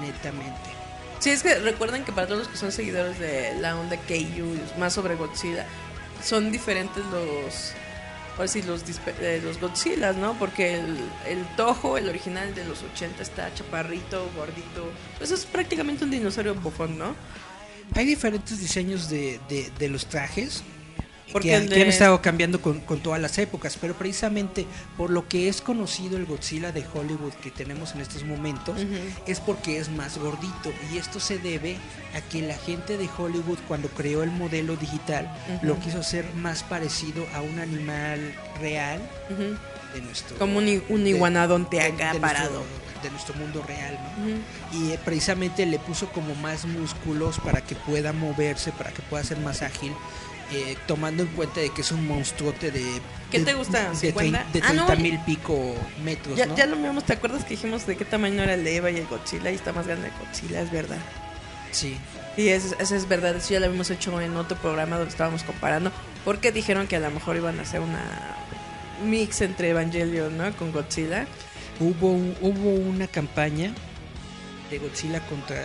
Netamente. 0.01 0.77
Sí, 1.19 1.31
es 1.31 1.43
que 1.43 1.59
recuerden 1.59 2.05
que 2.05 2.13
para 2.13 2.27
todos 2.27 2.41
los 2.41 2.49
que 2.49 2.57
son 2.57 2.73
seguidores 2.73 3.19
de 3.19 3.55
la 3.61 3.79
onda 3.79 3.97
Keiyu, 3.97 4.45
y 4.45 4.79
más 4.79 4.93
sobre 4.93 5.17
Godzilla, 5.17 5.67
son 6.23 6.53
diferentes 6.53 7.05
los. 7.07 7.73
Ahora 8.37 8.49
sí, 8.49 8.63
los, 8.63 8.83
eh, 9.21 9.41
los 9.43 9.59
Godzillas, 9.59 10.15
¿no? 10.17 10.39
Porque 10.39 10.75
el, 10.75 10.99
el 11.27 11.47
Toho, 11.57 11.97
el 11.97 12.09
original 12.09 12.55
de 12.55 12.65
los 12.65 12.83
80, 12.83 13.23
está 13.23 13.53
chaparrito, 13.55 14.31
gordito. 14.37 14.93
Pues 15.17 15.31
es 15.31 15.47
prácticamente 15.47 16.05
un 16.05 16.11
dinosaurio 16.11 16.55
bufón, 16.55 16.99
¿no? 16.99 17.15
Hay 17.95 18.05
diferentes 18.05 18.61
diseños 18.61 19.09
de, 19.09 19.41
de, 19.49 19.71
de 19.79 19.89
los 19.89 20.07
trajes. 20.07 20.63
Porque 21.33 21.49
que, 21.49 21.83
han 21.83 21.89
estado 21.89 22.23
cambiando 22.23 22.61
con, 22.61 22.81
con 22.81 23.01
todas 23.01 23.21
las 23.21 23.37
épocas, 23.39 23.77
pero 23.81 23.95
precisamente 23.95 24.67
por 24.97 25.11
lo 25.11 25.29
que 25.29 25.49
es 25.49 25.61
conocido 25.61 26.17
el 26.17 26.25
Godzilla 26.25 26.73
de 26.73 26.85
Hollywood 26.95 27.33
que 27.35 27.51
tenemos 27.51 27.95
en 27.95 28.01
estos 28.01 28.25
momentos, 28.25 28.81
es 29.27 29.41
porque 29.41 29.79
es 29.79 29.91
más 29.91 30.19
gordito. 30.19 30.73
Y 30.93 30.99
esto 30.99 31.19
se 31.19 31.39
debe 31.39 31.79
a 32.15 32.21
que 32.21 32.43
la 32.43 32.57
gente 32.57 32.97
de 32.97 33.09
Hollywood 33.19 33.59
cuando 33.67 33.89
creó 33.89 34.23
el 34.23 34.31
modelo 34.31 34.77
digital 34.77 35.29
lo 35.63 35.79
quiso 35.81 35.99
hacer 35.99 36.25
más 36.35 36.63
parecido 36.63 37.27
a 37.35 37.41
un 37.43 37.59
animal 37.59 38.35
real 38.61 39.01
de 39.95 40.01
nuestro... 40.01 40.39
Como 40.39 40.59
un, 40.59 40.83
un 40.89 41.07
iguanadonte 41.07 41.81
acá 41.81 42.13
de 42.13 42.21
parado. 42.21 42.61
Nuestro, 42.61 42.87
de 43.03 43.11
nuestro 43.11 43.35
mundo 43.35 43.63
real, 43.67 43.99
¿no? 44.19 44.79
Y 44.79 44.93
eh, 44.93 44.99
precisamente 45.05 45.67
le 45.67 45.79
puso 45.79 46.09
como 46.09 46.35
más 46.37 46.65
músculos 46.65 47.39
para 47.41 47.61
que 47.61 47.75
pueda 47.75 48.13
moverse, 48.13 48.73
para 48.73 48.91
que 48.91 49.03
pueda 49.03 49.23
ser 49.25 49.39
más 49.39 49.63
ágil, 49.63 49.93
eh, 50.53 50.77
tomando 50.87 51.23
en 51.25 51.29
cuenta 51.31 51.61
de 51.61 51.71
que 51.71 51.81
es 51.83 51.93
un 51.93 52.07
monstruote 52.07 52.71
de... 52.71 52.85
¿Qué 53.31 53.41
de- 53.41 53.45
te 53.47 53.55
gusta? 53.55 53.91
De, 53.91 53.97
50? 53.97 54.45
trein- 54.45 54.53
de 54.53 54.61
Ah, 54.65 54.73
no, 54.73 54.87
30 54.87 55.03
mil 55.03 55.19
pico 55.27 55.75
metros, 56.05 56.37
Ya, 56.37 56.47
¿no? 56.47 56.57
ya 56.57 56.67
lo 56.67 56.77
vimos, 56.77 57.05
¿te 57.05 57.13
acuerdas 57.15 57.45
que 57.45 57.51
dijimos 57.51 57.87
de 57.87 57.97
qué 57.97 58.05
tamaño 58.05 58.43
era 58.43 58.55
el 58.55 58.63
de 58.65 58.77
Eva 58.77 58.91
y 58.91 58.97
el 58.99 59.07
Godzilla? 59.07 59.51
Y 59.51 59.55
está 59.57 59.73
más 59.73 59.87
grande 59.87 60.09
el 60.09 60.13
Godzilla, 60.27 60.61
es 60.63 60.71
verdad. 60.71 60.99
Sí. 61.73 61.97
Sí, 62.37 62.49
eso, 62.49 62.75
eso 62.79 62.95
es 62.95 63.09
verdad. 63.09 63.35
Eso 63.37 63.51
ya 63.55 63.61
lo 63.61 63.67
habíamos 63.67 63.91
hecho 63.91 64.21
en 64.21 64.37
otro 64.37 64.57
programa 64.59 64.97
donde 64.97 65.11
estábamos 65.11 65.43
comparando. 65.43 65.91
Porque 66.25 66.53
dijeron 66.53 66.87
que 66.87 66.97
a 66.97 67.01
lo 67.01 67.11
mejor 67.11 67.37
iban 67.37 67.59
a 67.59 67.63
hacer 67.63 67.81
una 67.81 68.03
mix 69.05 69.41
entre 69.41 69.71
Evangelion, 69.71 70.37
¿no? 70.37 70.55
Con 70.57 70.71
Godzilla. 70.73 71.27
Hubo, 71.81 72.13
un- 72.13 72.37
hubo 72.41 72.71
una 72.71 73.07
campaña 73.07 73.73
de 74.71 74.79
Godzilla 74.79 75.21
contra 75.27 75.57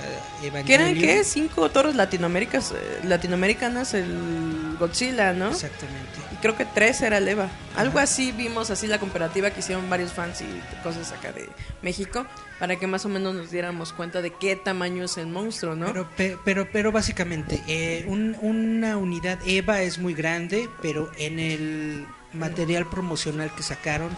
Evangelion. 0.43 0.65
¿Qué 0.65 0.73
eran 0.75 0.93
qué? 0.95 1.23
Cinco 1.23 1.69
torres 1.71 1.95
latinoaméricas, 1.95 2.71
eh, 2.71 2.99
latinoamericanas 3.03 3.93
el 3.93 4.75
Godzilla, 4.79 5.33
¿no? 5.33 5.49
Exactamente. 5.49 6.19
Y 6.31 6.35
creo 6.37 6.55
que 6.55 6.65
tres 6.65 7.01
era 7.01 7.17
el 7.17 7.27
Eva. 7.27 7.49
Algo 7.75 7.99
así 7.99 8.31
vimos 8.31 8.69
así 8.71 8.87
la 8.87 8.99
comparativa 8.99 9.51
que 9.51 9.59
hicieron 9.59 9.89
varios 9.89 10.13
fans 10.13 10.41
y 10.41 10.81
cosas 10.83 11.11
acá 11.11 11.31
de 11.31 11.49
México. 11.81 12.25
Para 12.59 12.75
que 12.75 12.85
más 12.85 13.05
o 13.05 13.09
menos 13.09 13.33
nos 13.33 13.49
diéramos 13.49 13.91
cuenta 13.91 14.21
de 14.21 14.31
qué 14.31 14.55
tamaño 14.55 15.03
es 15.05 15.17
el 15.17 15.25
monstruo, 15.27 15.75
¿no? 15.75 15.87
Pero, 15.87 16.07
pe- 16.15 16.37
pero, 16.45 16.67
pero 16.71 16.91
básicamente, 16.91 17.59
eh, 17.67 18.05
un- 18.07 18.37
una 18.41 18.97
unidad 18.97 19.39
EVA 19.47 19.81
es 19.81 19.97
muy 19.97 20.13
grande, 20.13 20.69
pero 20.79 21.11
en 21.17 21.39
el 21.39 22.05
material 22.33 22.89
promocional 22.89 23.53
que 23.55 23.63
sacaron, 23.63 24.09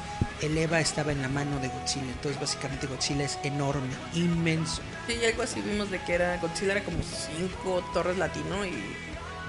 el 0.42 0.58
EVA 0.58 0.80
estaba 0.80 1.12
en 1.12 1.22
la 1.22 1.30
mano 1.30 1.60
de 1.60 1.68
Godzilla. 1.70 2.06
Entonces, 2.12 2.40
básicamente, 2.40 2.88
Godzilla 2.88 3.26
es 3.26 3.38
enorme, 3.44 3.94
inmenso. 4.14 4.82
Sí, 5.08 5.14
y 5.22 5.26
algo 5.26 5.44
así 5.44 5.62
vimos 5.62 5.90
de 5.92 6.00
que 6.00 6.14
era 6.14 6.38
Godzilla 6.38 6.74
era 6.74 6.84
como 6.84 6.98
cinco 7.04 7.84
torres 7.94 8.18
latino 8.18 8.66
y 8.66 8.74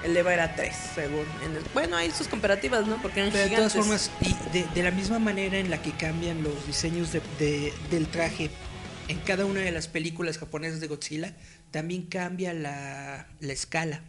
el 0.03 0.15
Eva 0.15 0.33
era 0.33 0.55
3, 0.55 0.75
según. 0.95 1.25
En 1.43 1.55
el- 1.55 1.63
bueno, 1.73 1.95
hay 1.97 2.11
sus 2.11 2.27
comparativas, 2.27 2.85
¿no? 2.85 3.01
Porque 3.01 3.21
eran 3.21 3.31
Pero 3.31 3.43
de 3.43 3.49
gigantes. 3.49 3.73
todas 3.73 3.87
formas, 3.87 4.11
y 4.21 4.35
de, 4.53 4.65
de 4.73 4.83
la 4.83 4.91
misma 4.91 5.17
manera 5.19 5.57
en 5.57 5.69
la 5.71 5.81
que 5.81 5.91
cambian 5.93 6.43
los 6.43 6.67
diseños 6.67 7.11
de- 7.11 7.21
de- 7.39 7.73
del 7.89 8.07
traje 8.07 8.51
en 9.07 9.17
cada 9.19 9.45
una 9.45 9.61
de 9.61 9.71
las 9.71 9.87
películas 9.87 10.37
japonesas 10.37 10.79
de 10.79 10.87
Godzilla, 10.87 11.33
también 11.71 12.03
cambia 12.03 12.53
la, 12.53 13.27
la 13.39 13.53
escala. 13.53 14.01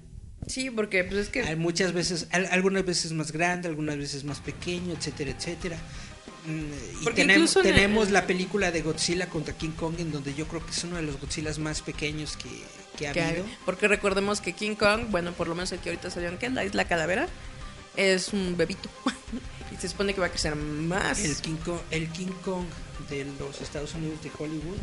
Sí, 0.46 0.70
porque 0.70 1.02
pues 1.04 1.16
es 1.22 1.28
que... 1.28 1.42
Hay 1.42 1.56
muchas 1.56 1.92
veces, 1.92 2.28
al- 2.30 2.46
algunas 2.52 2.84
veces 2.84 3.12
más 3.12 3.32
grande, 3.32 3.68
algunas 3.68 3.98
veces 3.98 4.24
más 4.24 4.38
pequeño, 4.40 4.94
etcétera, 4.94 5.32
etcétera. 5.32 5.76
Mm, 6.46 7.00
Y 7.00 7.04
Porque 7.04 7.22
tenemos, 7.22 7.56
el- 8.08 8.12
la 8.12 8.26
película 8.26 8.70
de 8.70 8.82
Godzilla 8.82 9.28
contra 9.28 9.56
King 9.56 9.72
Kong, 9.72 9.94
en 9.98 10.12
donde 10.12 10.34
yo 10.34 10.46
creo 10.46 10.64
que 10.64 10.70
es 10.70 10.84
uno 10.84 10.96
de 10.96 11.02
los 11.02 11.18
Godzillas 11.20 11.58
más 11.58 11.82
pequeños 11.82 12.36
que, 12.36 12.48
que 12.96 13.08
ha 13.08 13.12
que 13.12 13.20
hay- 13.20 13.30
habido. 13.30 13.46
porque 13.64 13.88
recordemos 13.88 14.40
que 14.40 14.52
King 14.52 14.76
Kong, 14.76 15.06
bueno, 15.10 15.32
por 15.32 15.48
lo 15.48 15.56
menos 15.56 15.72
el 15.72 15.80
que 15.80 15.88
ahorita 15.90 16.10
salió 16.10 16.28
en 16.28 16.38
que 16.38 16.48
la 16.50 16.64
isla 16.64 16.84
Calavera, 16.86 17.26
es 17.96 18.32
un 18.32 18.56
bebito. 18.56 18.88
y 19.72 19.76
se 19.80 19.88
supone 19.88 20.14
que 20.14 20.20
va 20.20 20.26
a 20.28 20.30
crecer 20.30 20.54
más. 20.54 21.18
El 21.24 21.34
King 21.36 21.56
Kong, 21.64 21.80
el 21.90 22.08
King 22.10 22.32
Kong 22.44 22.66
de 23.10 23.26
los 23.38 23.60
Estados 23.60 23.94
Unidos 23.94 24.22
de 24.22 24.30
Hollywood 24.38 24.76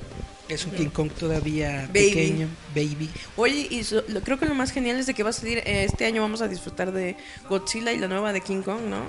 es 0.49 0.65
un 0.65 0.71
King 0.71 0.89
Kong 0.89 1.10
todavía 1.17 1.88
Baby. 1.88 1.93
pequeño, 2.10 2.47
baby. 2.76 3.10
Oye, 3.38 3.67
y 3.69 3.84
so- 3.84 4.04
lo- 4.08 4.21
creo 4.21 4.38
que 4.39 4.45
lo 4.45 4.56
más 4.56 4.71
genial 4.71 4.97
es 4.97 5.06
de 5.08 5.13
que 5.13 5.23
va 5.23 5.30
a 5.30 5.34
salir 5.34 5.60
eh, 5.60 5.86
este 5.86 6.06
año 6.06 6.21
vamos 6.21 6.41
a 6.41 6.47
disfrutar 6.47 6.91
de 6.91 7.15
Godzilla 7.49 7.91
y 7.91 7.97
la 7.97 8.08
nueva 8.08 8.34
de 8.34 8.41
King 8.41 8.62
Kong, 8.62 8.82
¿no? 8.89 9.02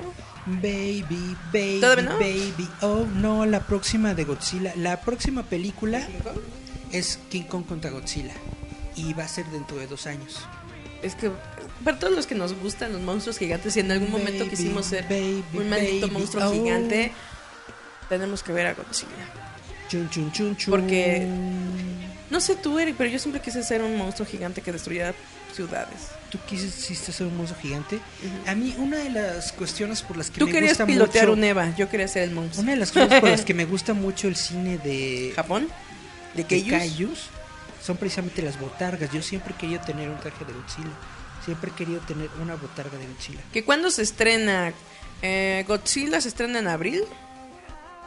Baby, 0.47 1.37
baby, 1.53 1.79
¿Todavía 1.81 2.05
no? 2.05 2.19
baby. 2.19 2.69
Oh, 2.83 3.05
no, 3.17 3.47
la 3.47 3.67
próxima 3.67 4.14
de 4.14 4.25
Godzilla. 4.25 4.73
La 4.77 5.01
próxima 5.01 5.43
película 5.43 6.07
es 6.93 7.19
King 7.31 7.43
Kong 7.45 7.64
contra 7.67 7.90
Godzilla. 7.90 8.35
Y 8.97 9.12
va 9.14 9.25
a 9.25 9.29
ser 9.29 9.47
dentro 9.47 9.77
de 9.79 9.87
dos 9.87 10.07
años. 10.07 10.40
Es 11.03 11.14
que 11.17 11.31
para 11.83 11.99
todos 11.99 12.14
los 12.14 12.27
que 12.27 12.35
nos 12.35 12.55
gustan 12.55 12.93
los 12.93 13.03
monstruos 13.03 13.38
gigantes 13.38 13.77
y 13.77 13.81
en 13.81 13.90
algún 13.90 14.11
momento 14.11 14.45
Baby, 14.45 14.51
quisimos 14.51 14.87
ser 14.87 15.05
baby, 15.05 15.43
un 15.53 15.69
maldito 15.69 16.07
baby, 16.07 16.19
monstruo 16.19 16.49
oh. 16.49 16.53
gigante, 16.53 17.12
tenemos 18.09 18.43
que 18.43 18.53
ver 18.53 18.67
a 18.67 18.75
Godzilla. 18.75 19.11
Chun, 19.88 20.09
chun, 20.11 20.33
chun, 20.33 20.57
chun. 20.57 20.71
Porque- 20.71 21.27
No 22.31 22.40
sé 22.40 22.57
tú, 22.57 22.79
Eric, 22.79 22.97
pero 22.97 23.11
yo 23.11 23.19
siempre 23.19 23.40
quise 23.40 23.62
ser 23.62 23.83
un 23.83 23.97
monstruo 23.97 24.27
gigante 24.27 24.61
que 24.61 24.73
destruyera 24.73 25.14
ciudades. 25.55 26.09
¿Tú 26.31 26.38
quisiste 26.49 27.12
ser 27.12 27.27
un 27.29 27.37
monstruo 27.37 27.61
gigante? 27.61 28.01
A 28.47 28.55
mí, 28.57 28.75
una 28.79 28.97
de 28.97 29.11
las 29.11 29.53
cuestiones 29.53 30.03
por 30.03 30.17
las 30.17 30.31
que 30.31 30.40
Tú 30.40 30.47
me 30.47 30.53
querías 30.53 30.73
gusta 30.73 30.87
pilotear 30.87 31.27
mucho... 31.27 31.37
un 31.38 31.45
Eva, 31.45 31.75
yo 31.77 31.88
quería 31.88 32.09
ser 32.09 32.25
el 32.25 32.33
monstruo. 32.33 32.62
Una 32.62 32.73
de 32.73 32.79
las 32.79 32.90
cosas 32.90 33.21
por 33.21 33.29
las 33.31 33.45
que 33.45 33.55
me 33.55 33.67
gusta 33.67 33.95
mucho 33.95 34.27
el 34.27 34.35
cine 34.37 34.79
de 34.79 35.33
¿Japón? 35.37 35.69
¿De? 36.35 36.45
Kaijus 36.45 37.27
son 37.85 37.97
precisamente 37.99 38.43
las 38.43 38.59
botargas. 38.59 39.12
Yo 39.12 39.23
siempre 39.23 39.55
querido 39.55 39.81
tener 39.83 40.09
un 40.09 40.19
traje 40.19 40.45
de 40.45 40.53
Godzilla. 40.55 40.90
Siempre 41.45 41.71
he 41.71 41.75
querido 41.75 42.01
tener 42.01 42.31
una 42.43 42.57
botarga 42.57 42.97
de 42.99 43.07
Godzilla. 43.07 43.40
¿Que 43.53 43.62
cuándo 43.62 43.90
se 43.90 44.03
estrena? 44.03 44.73
Eh, 45.23 45.64
Godzilla 45.69 46.21
se 46.21 46.29
estrena 46.29 46.59
en 46.59 46.67
abril, 46.67 47.03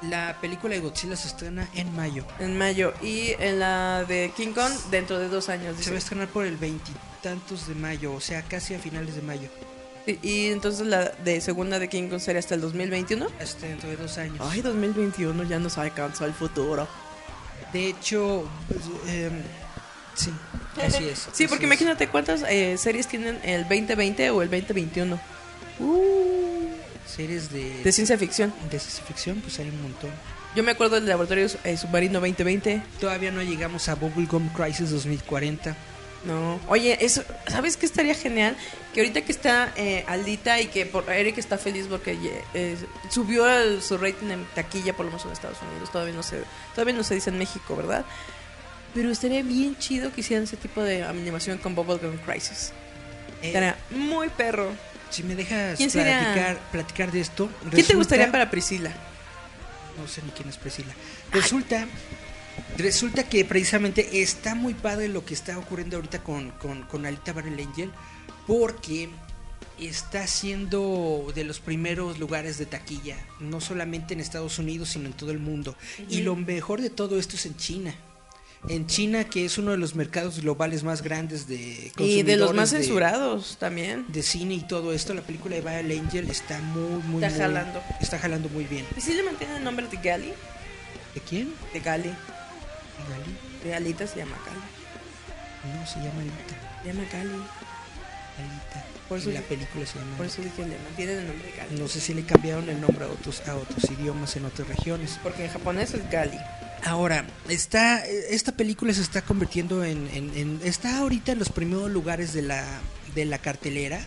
La 0.03 0.37
película 0.39 0.75
de 0.75 0.81
Godzilla 0.81 1.15
se 1.15 1.27
estrena 1.27 1.67
en 1.73 1.95
mayo. 1.95 2.23
en 2.39 2.57
mayo, 2.57 2.93
y 3.01 3.31
en 3.39 3.59
la 3.59 4.03
de 4.03 4.31
King 4.37 4.53
Kong 4.53 4.71
dentro 4.91 5.17
de 5.17 5.27
dos 5.27 5.49
años. 5.49 5.75
Se 5.79 5.89
va 5.89 5.95
a 5.95 5.99
estrenar 5.99 6.27
por 6.27 6.45
el 6.45 6.55
veintitantos 6.55 7.67
de 7.67 7.73
mayo, 7.75 8.13
o 8.13 8.21
sea, 8.21 8.43
casi 8.43 8.75
a 8.75 8.79
finales 8.79 9.15
de 9.15 9.21
mayo. 9.23 9.49
Y, 10.05 10.19
y 10.21 10.51
entonces 10.51 10.85
la 10.85 11.09
de 11.09 11.41
segunda 11.41 11.79
de 11.79 11.89
King 11.89 12.09
Kong 12.09 12.19
sería 12.19 12.39
hasta 12.39 12.55
el 12.55 12.61
2021. 12.61 13.27
Hasta 13.41 13.67
dentro 13.67 13.89
de 13.89 13.97
dos 13.97 14.17
años. 14.19 14.37
Ay, 14.39 14.61
2021 14.61 15.43
ya 15.43 15.59
nos 15.59 15.77
alcanzó 15.79 16.25
el 16.25 16.33
futuro. 16.33 16.87
De 17.73 17.87
hecho, 17.87 18.47
em, 19.07 19.41
sí, 20.15 20.31
así 20.81 21.05
es. 21.05 21.19
Sí, 21.23 21.29
así 21.31 21.47
porque 21.47 21.65
es. 21.65 21.69
imagínate 21.69 22.07
cuántas 22.07 22.43
eh, 22.47 22.77
series 22.77 23.07
tienen 23.07 23.39
el 23.43 23.63
2020 23.63 24.29
o 24.29 24.41
el 24.43 24.49
2021 24.49 25.19
Series 27.17 27.51
de, 27.51 27.83
de 27.83 27.91
ciencia 27.91 28.17
ficción. 28.17 28.53
de 28.71 28.79
ciencia 28.79 29.03
ficción, 29.03 29.41
pues 29.41 29.59
hay 29.59 29.67
un 29.69 29.81
montón. 29.81 30.11
Yo 30.55 30.63
me 30.63 30.71
acuerdo 30.71 30.95
del 30.95 31.07
laboratorio 31.07 31.47
eh, 31.65 31.75
submarino 31.77 32.19
2020. 32.19 32.81
Todavía 32.99 33.31
no 33.31 33.41
llegamos 33.43 33.89
a 33.89 33.95
Bubblegum 33.95 34.47
Crisis 34.49 34.89
2040. 34.91 35.75
No. 36.25 36.59
Oye, 36.67 36.97
eso, 37.05 37.23
¿sabes 37.47 37.77
qué 37.77 37.85
estaría 37.85 38.15
genial? 38.15 38.55
Que 38.93 39.01
ahorita 39.01 39.21
que 39.21 39.31
está 39.31 39.71
eh, 39.75 40.03
Aldita 40.07 40.59
y 40.59 40.67
que 40.67 40.85
por 40.85 41.09
Eric 41.11 41.37
está 41.37 41.57
feliz 41.57 41.85
porque 41.89 42.17
eh, 42.53 42.75
subió 43.09 43.47
el- 43.47 43.81
su 43.83 43.97
rating 43.97 44.31
en 44.31 44.45
taquilla, 44.55 44.93
por 44.95 45.05
lo 45.05 45.11
menos 45.11 45.25
en 45.25 45.31
Estados 45.31 45.57
Unidos. 45.69 45.91
Todavía 45.91 46.13
no 46.15 46.23
se, 46.23 46.41
todavía 46.73 46.95
no 46.95 47.03
se 47.03 47.13
dice 47.15 47.29
en 47.29 47.37
México, 47.37 47.75
¿verdad? 47.75 48.03
Pero 48.95 49.11
estaría 49.11 49.43
bien 49.43 49.77
chido 49.77 50.11
que 50.11 50.21
hicieran 50.21 50.45
ese 50.45 50.57
tipo 50.57 50.81
de 50.81 51.03
animación 51.03 51.59
con 51.59 51.75
Bubblegum 51.75 52.17
Crisis. 52.25 52.71
Eh, 53.43 53.47
Estaría 53.47 53.77
muy 53.91 54.29
perro. 54.29 54.71
Si 55.09 55.23
me 55.23 55.35
dejas 55.35 55.77
platicar, 55.77 56.59
platicar 56.71 57.11
de 57.11 57.21
esto. 57.21 57.49
¿Quién 57.71 57.85
te 57.85 57.95
gustaría 57.95 58.31
para 58.31 58.49
Priscila? 58.49 58.91
No 59.97 60.07
sé 60.07 60.21
ni 60.21 60.31
quién 60.31 60.49
es 60.49 60.57
Priscila. 60.57 60.93
Resulta, 61.31 61.87
resulta 62.77 63.23
que 63.23 63.43
precisamente 63.45 64.21
está 64.21 64.55
muy 64.55 64.73
padre 64.73 65.07
lo 65.07 65.25
que 65.25 65.33
está 65.33 65.57
ocurriendo 65.57 65.97
ahorita 65.97 66.23
con, 66.23 66.51
con, 66.51 66.83
con 66.83 67.05
Alita 67.05 67.33
Battle 67.33 67.61
Angel, 67.61 67.91
porque 68.45 69.09
está 69.79 70.25
siendo 70.27 71.31
de 71.35 71.43
los 71.43 71.59
primeros 71.59 72.19
lugares 72.19 72.57
de 72.57 72.65
taquilla, 72.65 73.17
no 73.39 73.61
solamente 73.61 74.13
en 74.13 74.19
Estados 74.19 74.59
Unidos, 74.59 74.89
sino 74.89 75.07
en 75.07 75.13
todo 75.13 75.31
el 75.31 75.39
mundo. 75.39 75.75
Y 76.09 76.21
lo 76.21 76.35
mejor 76.35 76.81
de 76.81 76.89
todo 76.89 77.19
esto 77.19 77.35
es 77.35 77.45
en 77.45 77.57
China. 77.57 77.95
En 78.69 78.85
China, 78.85 79.23
que 79.23 79.45
es 79.45 79.57
uno 79.57 79.71
de 79.71 79.77
los 79.77 79.95
mercados 79.95 80.41
globales 80.41 80.83
más 80.83 81.01
grandes 81.01 81.47
de 81.47 81.91
Y 81.99 82.23
de 82.23 82.35
los 82.35 82.53
más 82.53 82.71
de- 82.71 82.79
censurados 82.79 83.55
también. 83.57 84.05
de 84.09 84.21
cine 84.21 84.55
y 84.55 84.61
todo 84.61 84.91
esto, 84.91 85.13
la 85.13 85.21
película 85.21 85.55
de 85.55 85.61
Battle 85.61 85.97
Angel 85.99 86.29
está 86.29 86.59
muy, 86.59 87.01
muy, 87.03 87.23
Está 87.23 87.29
muy- 87.29 87.39
jalando. 87.39 87.81
Está 88.01 88.19
jalando 88.19 88.49
muy 88.49 88.65
bien. 88.65 88.85
Priscila 88.91 89.23
mantiene 89.23 89.57
el 89.57 89.63
nombre 89.63 89.87
de 89.87 89.97
Gali. 89.97 90.33
¿De 91.15 91.21
quién? 91.21 91.53
De 91.73 91.79
Gali. 91.79 92.09
¿Gali? 92.09 93.37
De 93.63 93.73
Alita 93.75 94.05
se 94.05 94.17
llama 94.17 94.37
Gali. 94.45 94.59
No, 95.79 95.87
se 95.87 95.99
llama 95.99 96.21
Alita. 96.21 96.81
Se 96.83 96.87
llama 96.89 97.03
Gali. 97.11 97.29
Alita. 98.37 98.85
Por 99.07 99.17
eso 99.19 99.29
y 99.29 99.33
la 99.33 99.41
película 99.41 99.85
se 99.85 99.97
llama 99.97 100.17
Por 100.17 100.25
eso 100.25 100.41
dije, 100.41 100.65
le 100.67 100.77
mantienen 100.79 101.19
el 101.19 101.27
nombre 101.27 101.49
de 101.51 101.57
Gali. 101.57 101.79
No 101.79 101.87
sé 101.87 102.01
si 102.01 102.13
le 102.13 102.23
cambiaron 102.23 102.69
el 102.69 102.81
nombre 102.81 103.05
a 103.05 103.07
otros, 103.07 103.41
a 103.47 103.55
otros 103.55 103.81
idiomas 103.91 104.35
en 104.35 104.43
otras 104.45 104.67
regiones. 104.67 105.17
Porque 105.23 105.45
en 105.45 105.51
japonés 105.51 105.93
es 105.93 106.09
Gali. 106.11 106.37
Ahora, 106.85 107.25
está, 107.49 108.05
esta 108.05 108.51
película 108.53 108.93
se 108.93 109.01
está 109.01 109.21
convirtiendo 109.21 109.83
en, 109.83 110.07
en- 110.13 110.31
en- 110.37 110.59
Está 110.63 110.99
ahorita 110.99 111.31
en 111.33 111.39
los 111.39 111.49
primeros 111.49 111.91
lugares 111.91 112.33
de 112.33 112.41
la, 112.43 112.63
de 113.15 113.25
la 113.25 113.39
cartelera. 113.39 113.99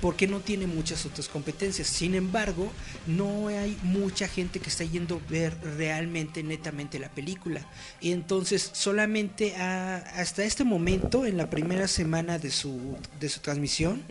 porque 0.00 0.26
no 0.26 0.40
tiene 0.40 0.66
muchas 0.66 1.06
otras 1.06 1.28
competencias. 1.28 1.86
Sin 1.86 2.14
embargo, 2.14 2.72
no 3.06 3.48
hay 3.48 3.76
mucha 3.82 4.26
gente 4.28 4.58
que 4.58 4.68
está 4.68 4.84
yendo 4.84 5.16
a 5.26 5.30
ver 5.30 5.56
realmente, 5.76 6.42
netamente 6.42 6.98
la 6.98 7.08
película. 7.10 7.64
Y 8.00 8.12
entonces, 8.12 8.70
solamente 8.72 9.56
a- 9.56 9.98
hasta 10.16 10.44
este 10.44 10.64
momento, 10.64 11.24
en 11.26 11.36
la 11.36 11.48
primera 11.48 11.86
semana 11.88 12.38
de 12.38 12.50
su, 12.50 12.96
de 13.20 13.28
su 13.28 13.40
transmisión, 13.40 14.02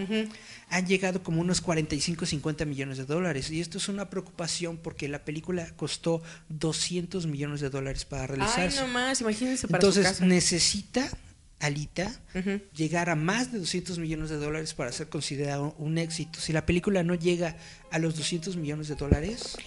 han 0.69 0.85
llegado 0.85 1.23
como 1.23 1.41
unos 1.41 1.61
45, 1.61 2.25
50 2.25 2.65
millones 2.65 2.97
de 2.97 3.05
dólares. 3.05 3.49
Y 3.51 3.59
esto 3.59 3.77
es 3.79 3.89
una 3.89 4.09
preocupación 4.09 4.77
porque 4.77 5.07
la 5.07 5.23
película 5.25 5.67
costó 5.75 6.21
200 6.49 7.25
millones 7.27 7.61
de 7.61 7.69
dólares 7.69 8.05
para 8.05 8.23
Ay, 8.23 8.27
realizarse. 8.27 8.81
no 8.81 8.87
más, 8.87 9.21
imagínense 9.21 9.67
para 9.67 9.79
Entonces, 9.79 10.05
su 10.07 10.13
casa. 10.13 10.25
necesita 10.25 11.09
Alita 11.61 12.09
llegar 12.73 13.09
a 13.09 13.15
más 13.15 13.51
de 13.51 13.59
200 13.59 13.99
millones 13.99 14.29
de 14.29 14.37
dólares 14.37 14.73
para 14.73 14.91
ser 14.93 15.09
considerado 15.09 15.75
un 15.77 15.97
éxito. 15.97 16.39
Si 16.39 16.53
la 16.53 16.65
película 16.65 17.03
no 17.03 17.15
llega 17.15 17.57
a 17.91 17.99
los 17.99 18.15
200 18.15 18.55
millones 18.55 18.87
de 18.87 18.95
dólares, 18.95 19.57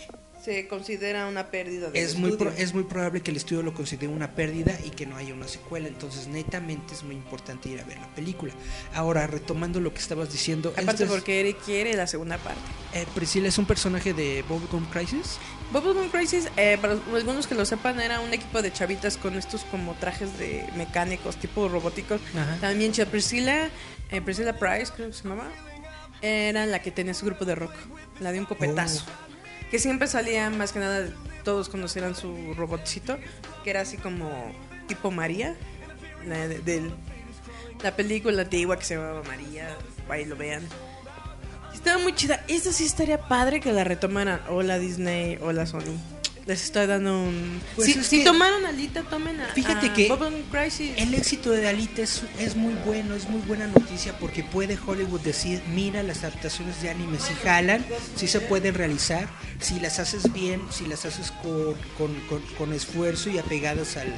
Se 0.44 0.66
considera 0.66 1.28
una 1.28 1.52
pérdida 1.52 1.90
de 1.90 2.02
es 2.02 2.16
muy, 2.16 2.32
pro- 2.32 2.50
es 2.50 2.74
muy 2.74 2.82
probable 2.82 3.20
que 3.20 3.30
el 3.30 3.36
estudio 3.36 3.62
lo 3.62 3.72
considere 3.74 4.08
una 4.12 4.32
pérdida 4.34 4.76
y 4.84 4.90
que 4.90 5.06
no 5.06 5.16
haya 5.16 5.32
una 5.34 5.46
secuela. 5.46 5.86
Entonces, 5.86 6.26
netamente 6.26 6.94
es 6.94 7.04
muy 7.04 7.14
importante 7.14 7.68
ir 7.68 7.80
a 7.80 7.84
ver 7.84 7.98
la 7.98 8.08
película. 8.08 8.52
Ahora, 8.92 9.28
retomando 9.28 9.78
lo 9.78 9.94
que 9.94 10.00
estabas 10.00 10.32
diciendo, 10.32 10.74
Aparte 10.76 11.04
es- 11.04 11.10
porque 11.10 11.38
Eric 11.40 11.58
quiere 11.64 11.94
la 11.94 12.08
segunda 12.08 12.38
parte. 12.38 12.60
eh, 12.94 13.06
Priscilla 13.14 13.46
es 13.48 13.56
un 13.58 13.66
personaje 13.66 14.12
de 14.14 14.42
Bubblegum 14.48 14.84
Crisis. 14.86 15.38
Bubblegum 15.72 16.08
Crisis, 16.08 16.48
eh, 16.56 16.76
para 16.80 16.94
algunos 17.14 17.46
que 17.46 17.54
lo 17.54 17.64
sepan, 17.64 18.00
era 18.00 18.18
un 18.18 18.34
equipo 18.34 18.62
de 18.62 18.72
chavitas 18.72 19.16
con 19.16 19.34
estos 19.38 19.62
como 19.66 19.94
trajes 19.94 20.36
de 20.38 20.64
mecánicos, 20.76 21.36
tipo 21.36 21.68
robóticos. 21.68 22.20
Ajá. 22.36 22.58
También 22.60 22.92
Priscilla, 23.10 23.70
eh, 24.10 24.20
Priscilla 24.20 24.58
Price, 24.58 24.92
creo 24.94 25.06
que 25.08 25.14
se 25.14 25.22
llamaba, 25.22 25.48
era 26.20 26.66
la 26.66 26.82
que 26.82 26.90
tenía 26.90 27.14
su 27.14 27.26
grupo 27.26 27.44
de 27.44 27.54
rock, 27.54 27.72
la 28.20 28.32
de 28.32 28.40
un 28.40 28.46
copetazo. 28.46 29.04
Que 29.72 29.78
siempre 29.80 30.06
salía 30.06 30.48
más 30.50 30.70
que 30.72 30.78
nada, 30.78 31.08
todos 31.42 31.68
conocieran 31.68 32.14
su 32.14 32.54
robotcito, 32.54 33.18
que 33.64 33.70
era 33.70 33.80
así 33.80 33.96
como 33.96 34.30
tipo 34.86 35.10
María, 35.10 35.56
la, 36.26 36.46
de- 36.46 36.92
la 37.82 37.96
película 37.96 38.42
antigua 38.42 38.78
que 38.78 38.84
se 38.84 38.94
llamaba 38.94 39.22
María, 39.24 39.76
ahí 40.08 40.24
lo 40.26 40.36
vean. 40.36 40.62
Estaba 41.74 41.98
muy 42.00 42.14
chida. 42.14 42.44
Esta 42.48 42.70
sí 42.70 42.84
estaría 42.84 43.18
padre 43.28 43.58
que 43.60 43.72
la 43.72 43.82
retomaran. 43.82 44.40
O 44.50 44.62
la 44.62 44.78
Disney 44.78 45.38
o 45.42 45.50
la 45.52 45.66
Sony. 45.66 45.96
Les 46.44 46.64
estoy 46.64 46.86
dando 46.88 47.22
un. 47.22 47.60
Pues 47.76 47.92
si 47.92 48.02
si 48.02 48.24
tomaron 48.24 48.66
alita, 48.66 49.02
tomen 49.04 49.40
a. 49.40 49.46
Fíjate 49.54 49.86
a 49.90 49.94
que 49.94 50.10
Crisis. 50.50 50.90
El 50.96 51.14
éxito 51.14 51.50
de 51.50 51.68
Alita 51.68 52.02
es, 52.02 52.22
es 52.40 52.56
muy 52.56 52.74
bueno, 52.84 53.14
es 53.14 53.28
muy 53.28 53.40
buena 53.42 53.68
noticia 53.68 54.18
porque 54.18 54.42
puede 54.42 54.76
Hollywood 54.84 55.20
decir, 55.20 55.62
mira, 55.72 56.02
las 56.02 56.24
adaptaciones 56.24 56.82
de 56.82 56.90
anime 56.90 57.20
si 57.20 57.32
jalan, 57.34 57.84
si 58.16 58.26
se 58.26 58.40
pueden 58.40 58.74
realizar, 58.74 59.28
si 59.60 59.78
las 59.78 60.00
haces 60.00 60.32
bien, 60.32 60.60
si 60.72 60.86
las 60.86 61.04
haces 61.04 61.30
con, 61.30 61.74
con, 61.96 62.12
con- 62.28 62.42
con 62.58 62.72
esfuerzo 62.72 63.30
y 63.30 63.38
apegadas 63.38 63.96
al, 63.96 64.12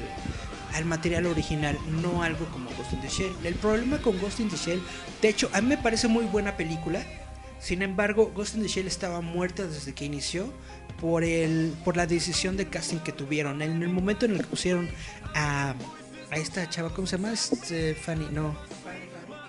al 0.73 0.85
material 0.87 1.27
original, 1.27 1.79
no 2.03 2.23
algo 2.23 2.47
como 2.47 2.71
Ghost 2.71 2.95
in 2.95 3.01
the 3.03 3.09
Shell. 3.09 3.33
El 3.45 3.55
problema 3.55 3.99
con 3.99 4.19
Ghost 4.19 4.41
in 4.41 4.49
the 4.49 4.57
Shell, 4.57 4.83
de 5.21 5.29
hecho, 5.29 5.51
a 5.53 5.61
mí 5.61 5.69
me 5.69 5.77
parece 5.77 6.09
muy 6.09 6.25
buena 6.25 6.57
película, 6.57 7.05
sin 7.61 7.83
embargo, 7.83 8.33
Ghost 8.35 8.57
in 8.57 8.63
the 8.63 8.69
Shell 8.69 8.87
estaba 8.87 9.21
muerta 9.21 9.67
desde 9.67 9.93
que 9.95 10.05
inició 10.07 10.53
por 11.01 11.25
el 11.25 11.75
por 11.85 11.97
la 11.97 12.07
decisión 12.07 12.57
de 12.57 12.69
casting 12.69 12.99
que 12.99 13.13
tuvieron. 13.13 13.63
En 13.63 13.83
el 13.83 13.89
momento 13.89 14.27
en 14.27 14.33
el 14.33 14.39
que 14.39 14.47
pusieron 14.47 14.89
a, 15.35 15.75
a 16.31 16.37
esta 16.37 16.69
chava, 16.71 16.91
¿cómo 16.95 17.07
se 17.07 17.17
llama? 17.17 17.35
Fanny, 18.03 18.29
no. 18.33 18.55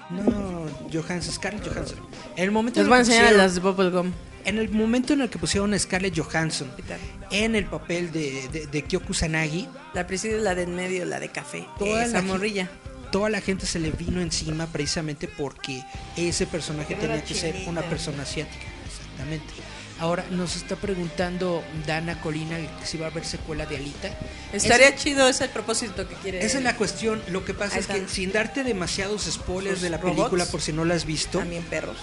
No, 0.10 0.67
Johansson, 0.93 1.34
Scarlett 1.34 1.67
Johansson. 1.67 1.97
En 2.36 2.43
el 2.43 2.51
momento 2.51 2.79
Les 2.79 2.86
en 2.86 2.89
voy 2.89 2.97
a 2.97 3.01
el 3.01 3.08
que 3.08 3.13
enseñar 3.13 3.34
las 3.36 3.55
de 3.55 3.62
Bubblegum. 3.62 4.12
en 4.45 4.58
el 4.60 4.69
momento 4.69 5.13
en 5.13 5.21
el 5.21 5.29
que 5.31 5.39
pusieron 5.39 5.73
a 5.73 5.79
Scarlett 5.79 6.15
Johansson 6.15 6.71
¿Qué 6.75 6.84
tal? 6.84 6.99
en 7.31 7.55
el 7.55 7.65
papel 7.65 8.12
de, 8.12 8.47
de, 8.51 8.67
de 8.67 8.81
Kyoko 8.84 9.08
Kusanagi, 9.08 9.67
La 9.95 10.05
preside 10.05 10.38
la 10.39 10.53
de 10.53 10.63
en 10.63 10.75
medio, 10.75 11.05
la 11.05 11.19
de 11.19 11.29
café. 11.29 11.65
Toda 11.79 12.03
Esa 12.05 12.17
la 12.17 12.21
morrilla. 12.21 12.69
toda 13.12 13.29
la 13.31 13.41
gente 13.41 13.65
se 13.65 13.79
le 13.79 13.89
vino 13.89 14.21
encima 14.21 14.67
precisamente 14.67 15.27
porque 15.27 15.84
ese 16.15 16.45
personaje 16.45 16.93
tenía 16.93 17.23
que 17.23 17.34
ser 17.34 17.55
una 17.67 17.81
persona 17.81 18.21
asiática. 18.23 18.65
Exactamente. 18.86 19.53
Ahora 19.99 20.25
nos 20.29 20.58
está 20.58 20.75
preguntando 20.75 21.63
Dana 21.88 22.19
Colina 22.19 22.58
si 22.84 22.97
va 22.97 23.08
a 23.08 23.10
haber 23.10 23.23
secuela 23.23 23.65
de 23.65 23.77
Alita. 23.77 24.10
Estaría 24.51 24.89
Esa- 24.89 24.97
chido, 24.97 25.29
es 25.29 25.39
el 25.39 25.49
propósito 25.49 26.08
que 26.08 26.15
quiere. 26.15 26.43
Esa 26.45 26.58
es 26.58 26.63
la 26.65 26.75
cuestión. 26.75 27.21
Lo 27.29 27.45
que 27.45 27.53
pasa 27.53 27.79
es 27.79 27.88
que 27.88 28.05
sin 28.10 28.34
darte 28.34 28.63
demasiados 28.65 29.23
spoilers 29.23 29.79
de 29.81 29.89
la 29.89 29.97
robots. 29.97 30.17
película 30.17 30.45
por 30.47 30.62
si 30.62 30.73
no 30.73 30.84
la 30.84 30.95
has 30.95 31.05
visto, 31.05 31.39
También 31.39 31.63
perros. 31.63 31.95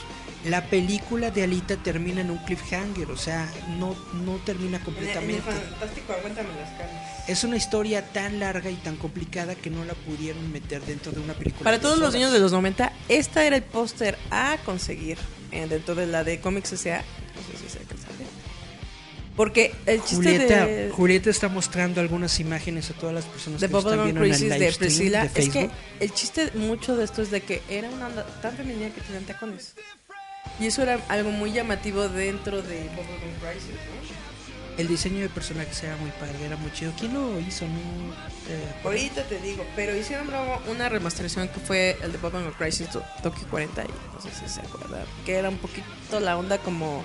La 0.44 0.64
película 0.66 1.30
de 1.30 1.44
Alita 1.44 1.76
termina 1.76 2.20
en 2.20 2.30
un 2.30 2.38
cliffhanger, 2.38 3.10
o 3.10 3.16
sea, 3.16 3.48
no, 3.78 3.94
no 4.24 4.36
termina 4.44 4.82
completamente. 4.82 5.42
fantástico, 5.42 6.12
aguántame 6.12 6.48
las 6.60 6.70
carnes. 6.70 7.00
Es 7.28 7.44
una 7.44 7.56
historia 7.56 8.04
tan 8.12 8.40
larga 8.40 8.70
y 8.70 8.74
tan 8.76 8.96
complicada 8.96 9.54
que 9.54 9.70
no 9.70 9.84
la 9.84 9.94
pudieron 9.94 10.50
meter 10.50 10.82
dentro 10.82 11.12
de 11.12 11.20
una 11.20 11.34
película. 11.34 11.64
Para 11.64 11.80
todos 11.80 11.96
dos 11.96 12.06
los 12.06 12.14
niños 12.14 12.32
de 12.32 12.40
los 12.40 12.50
90, 12.52 12.92
esta 13.08 13.44
era 13.44 13.56
el 13.56 13.62
póster 13.62 14.18
a 14.30 14.56
conseguir 14.64 15.18
eh, 15.52 15.66
dentro 15.68 15.94
de 15.94 16.06
la 16.06 16.24
de 16.24 16.40
Comics 16.40 16.72
S.A. 16.72 16.98
No 16.98 17.58
sé 17.58 17.62
si 17.62 17.68
se. 17.68 17.92
Porque 19.36 19.74
el 19.86 20.00
chiste 20.00 20.16
Julieta, 20.16 20.66
de, 20.66 20.90
Julieta 20.90 21.30
está 21.30 21.48
mostrando 21.48 22.00
algunas 22.00 22.38
imágenes 22.38 22.90
a 22.90 22.94
todas 22.94 23.14
las 23.14 23.24
personas 23.24 23.60
de 23.60 23.68
que 23.68 23.78
están 23.78 24.04
viendo 24.04 24.20
en 24.20 24.30
el 24.30 24.38
Crisis 24.38 24.52
live 24.52 24.58
de 24.58 24.72
Priscila 24.72 25.26
de 25.26 25.42
es 25.42 25.48
que 25.48 25.70
el 26.00 26.12
chiste 26.12 26.50
mucho 26.54 26.96
de 26.96 27.04
esto 27.04 27.22
es 27.22 27.30
de 27.30 27.40
que 27.40 27.62
era 27.70 27.88
una 27.88 28.08
onda 28.08 28.26
tan 28.42 28.54
femenina 28.54 28.90
que 28.90 29.00
tenían 29.00 29.24
tacones. 29.24 29.74
Y 30.60 30.66
eso 30.66 30.82
era 30.82 30.98
algo 31.08 31.30
muy 31.30 31.52
llamativo 31.52 32.08
dentro 32.08 32.62
de 32.62 32.80
Bubblegum 32.90 33.34
Crisis, 33.40 33.70
¿no? 33.70 34.22
El 34.78 34.88
diseño 34.88 35.20
de 35.20 35.28
personajes 35.28 35.82
era 35.82 35.96
muy 35.96 36.10
padre, 36.12 36.46
era 36.46 36.56
muy 36.56 36.72
chido. 36.72 36.92
¿Quién 36.98 37.12
lo 37.12 37.38
hizo? 37.40 37.66
No, 37.66 37.72
Eh, 38.48 38.72
Ahorita 38.84 39.22
te 39.24 39.38
digo, 39.40 39.64
pero 39.76 39.94
hicieron 39.96 40.28
luego 40.28 40.60
una 40.70 40.88
remasterización 40.88 41.48
que 41.48 41.60
fue 41.60 41.96
el 42.02 42.10
de 42.12 42.18
Bubblegum 42.18 42.52
Crisis 42.52 42.88
To- 42.88 43.04
Tokyo 43.22 43.46
40 43.50 43.82
y 43.84 43.86
no 43.86 44.20
sé 44.20 44.30
si 44.34 44.48
se 44.52 44.60
acuerdan, 44.60 45.04
que 45.26 45.34
era 45.34 45.48
un 45.50 45.58
poquito 45.58 46.20
la 46.20 46.36
onda 46.38 46.58
como 46.58 47.04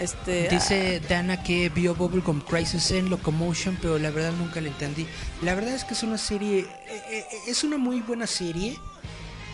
este 0.00 0.48
Dice 0.48 1.00
Dana 1.06 1.42
que 1.42 1.68
vio 1.68 1.94
Bubblegum 1.94 2.40
Crisis 2.40 2.90
en 2.92 3.10
Locomotion, 3.10 3.78
pero 3.80 3.98
la 3.98 4.10
verdad 4.10 4.32
nunca 4.32 4.60
la 4.62 4.68
entendí. 4.68 5.06
La 5.42 5.54
verdad 5.54 5.74
es 5.74 5.84
que 5.84 5.92
es 5.94 6.02
una 6.02 6.16
serie, 6.18 6.60
eh, 6.60 7.02
eh, 7.10 7.24
es 7.46 7.62
una 7.62 7.76
muy 7.76 8.00
buena 8.00 8.26
serie, 8.26 8.78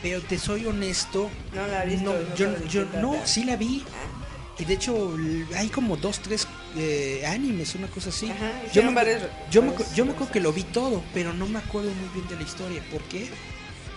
pero 0.02 0.20
te 0.22 0.38
soy 0.38 0.66
honesto, 0.66 1.30
No 1.54 1.66
la 1.66 1.84
visto, 1.84 2.12
no, 2.12 2.18
no 2.20 2.34
yo, 2.66 2.84
no, 3.00 3.26
sí 3.26 3.44
la 3.44 3.56
vi. 3.56 3.84
Y 4.60 4.64
de 4.64 4.74
hecho 4.74 5.16
hay 5.56 5.68
como 5.68 5.96
dos, 5.96 6.18
tres 6.20 6.48
eh, 6.76 7.24
animes, 7.26 7.74
una 7.76 7.86
cosa 7.86 8.08
así. 8.08 8.28
Ajá, 8.30 8.50
yo 8.72 8.82
me, 8.82 8.92
varias- 8.92 9.22
yo, 9.50 9.62
me, 9.62 9.72
yo 9.94 10.04
me 10.04 10.10
acuerdo 10.12 10.32
que 10.32 10.40
lo 10.40 10.52
vi 10.52 10.64
todo, 10.64 11.02
pero 11.14 11.32
no 11.32 11.46
me 11.46 11.58
acuerdo 11.60 11.90
muy 11.94 12.08
bien 12.12 12.26
de 12.28 12.36
la 12.36 12.42
historia. 12.42 12.82
¿Por 12.90 13.00
qué? 13.02 13.28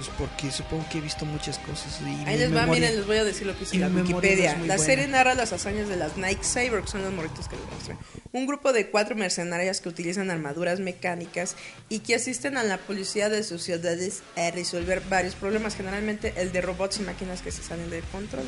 Pues 0.01 0.09
porque 0.17 0.49
supongo 0.51 0.83
que 0.89 0.97
he 0.97 1.01
visto 1.01 1.25
muchas 1.25 1.59
cosas. 1.59 1.99
Y 2.01 2.27
Ahí 2.27 2.35
les 2.39 2.49
va, 2.49 2.61
memoria- 2.61 2.81
miren, 2.81 2.95
les 2.97 3.05
voy 3.05 3.17
a 3.17 3.23
decir 3.23 3.45
lo 3.45 3.53
que 3.53 3.59
y 3.59 3.65
dice 3.65 3.77
la 3.77 3.89
no 3.89 4.01
Wikipedia. 4.01 4.55
muy 4.55 4.67
la 4.67 4.77
buena. 4.77 4.89
serie 4.91 5.07
narra 5.07 5.35
las 5.35 5.53
hazañas 5.53 5.87
de 5.89 5.95
las 5.95 6.17
Nike 6.17 6.43
Saber, 6.43 6.81
que 6.81 6.87
son 6.87 7.03
los 7.03 7.13
morritos 7.13 7.47
que 7.47 7.55
les 7.55 7.65
mostré. 7.65 7.95
Un 8.31 8.47
grupo 8.47 8.73
de 8.73 8.89
cuatro 8.89 9.15
mercenarias 9.15 9.79
que 9.79 9.89
utilizan 9.89 10.31
armaduras 10.31 10.79
mecánicas 10.79 11.55
y 11.87 11.99
que 11.99 12.15
asisten 12.15 12.57
a 12.57 12.63
la 12.63 12.77
policía 12.79 13.29
de 13.29 13.43
sus 13.43 13.61
ciudades 13.61 14.23
a 14.35 14.49
resolver 14.49 15.03
varios 15.07 15.35
problemas, 15.35 15.75
generalmente 15.75 16.33
el 16.37 16.51
de 16.51 16.61
robots 16.61 16.97
y 16.97 17.03
máquinas 17.03 17.43
que 17.43 17.51
se 17.51 17.61
salen 17.61 17.91
de 17.91 17.99
control. 18.11 18.47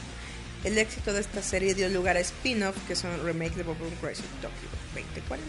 El 0.64 0.80
éxito 0.80 1.14
de 1.14 1.22
esta 1.22 1.44
serie 1.44 1.76
dio 1.76 1.88
lugar 1.90 2.18
a 2.18 2.22
spin-off, 2.22 2.76
que 2.88 2.96
son 2.96 3.24
remake 3.24 3.54
de 3.58 3.64
Bubblegum 3.64 3.94
Crisis 4.02 4.26
Tokyo 4.42 4.70
2040. 4.96 5.46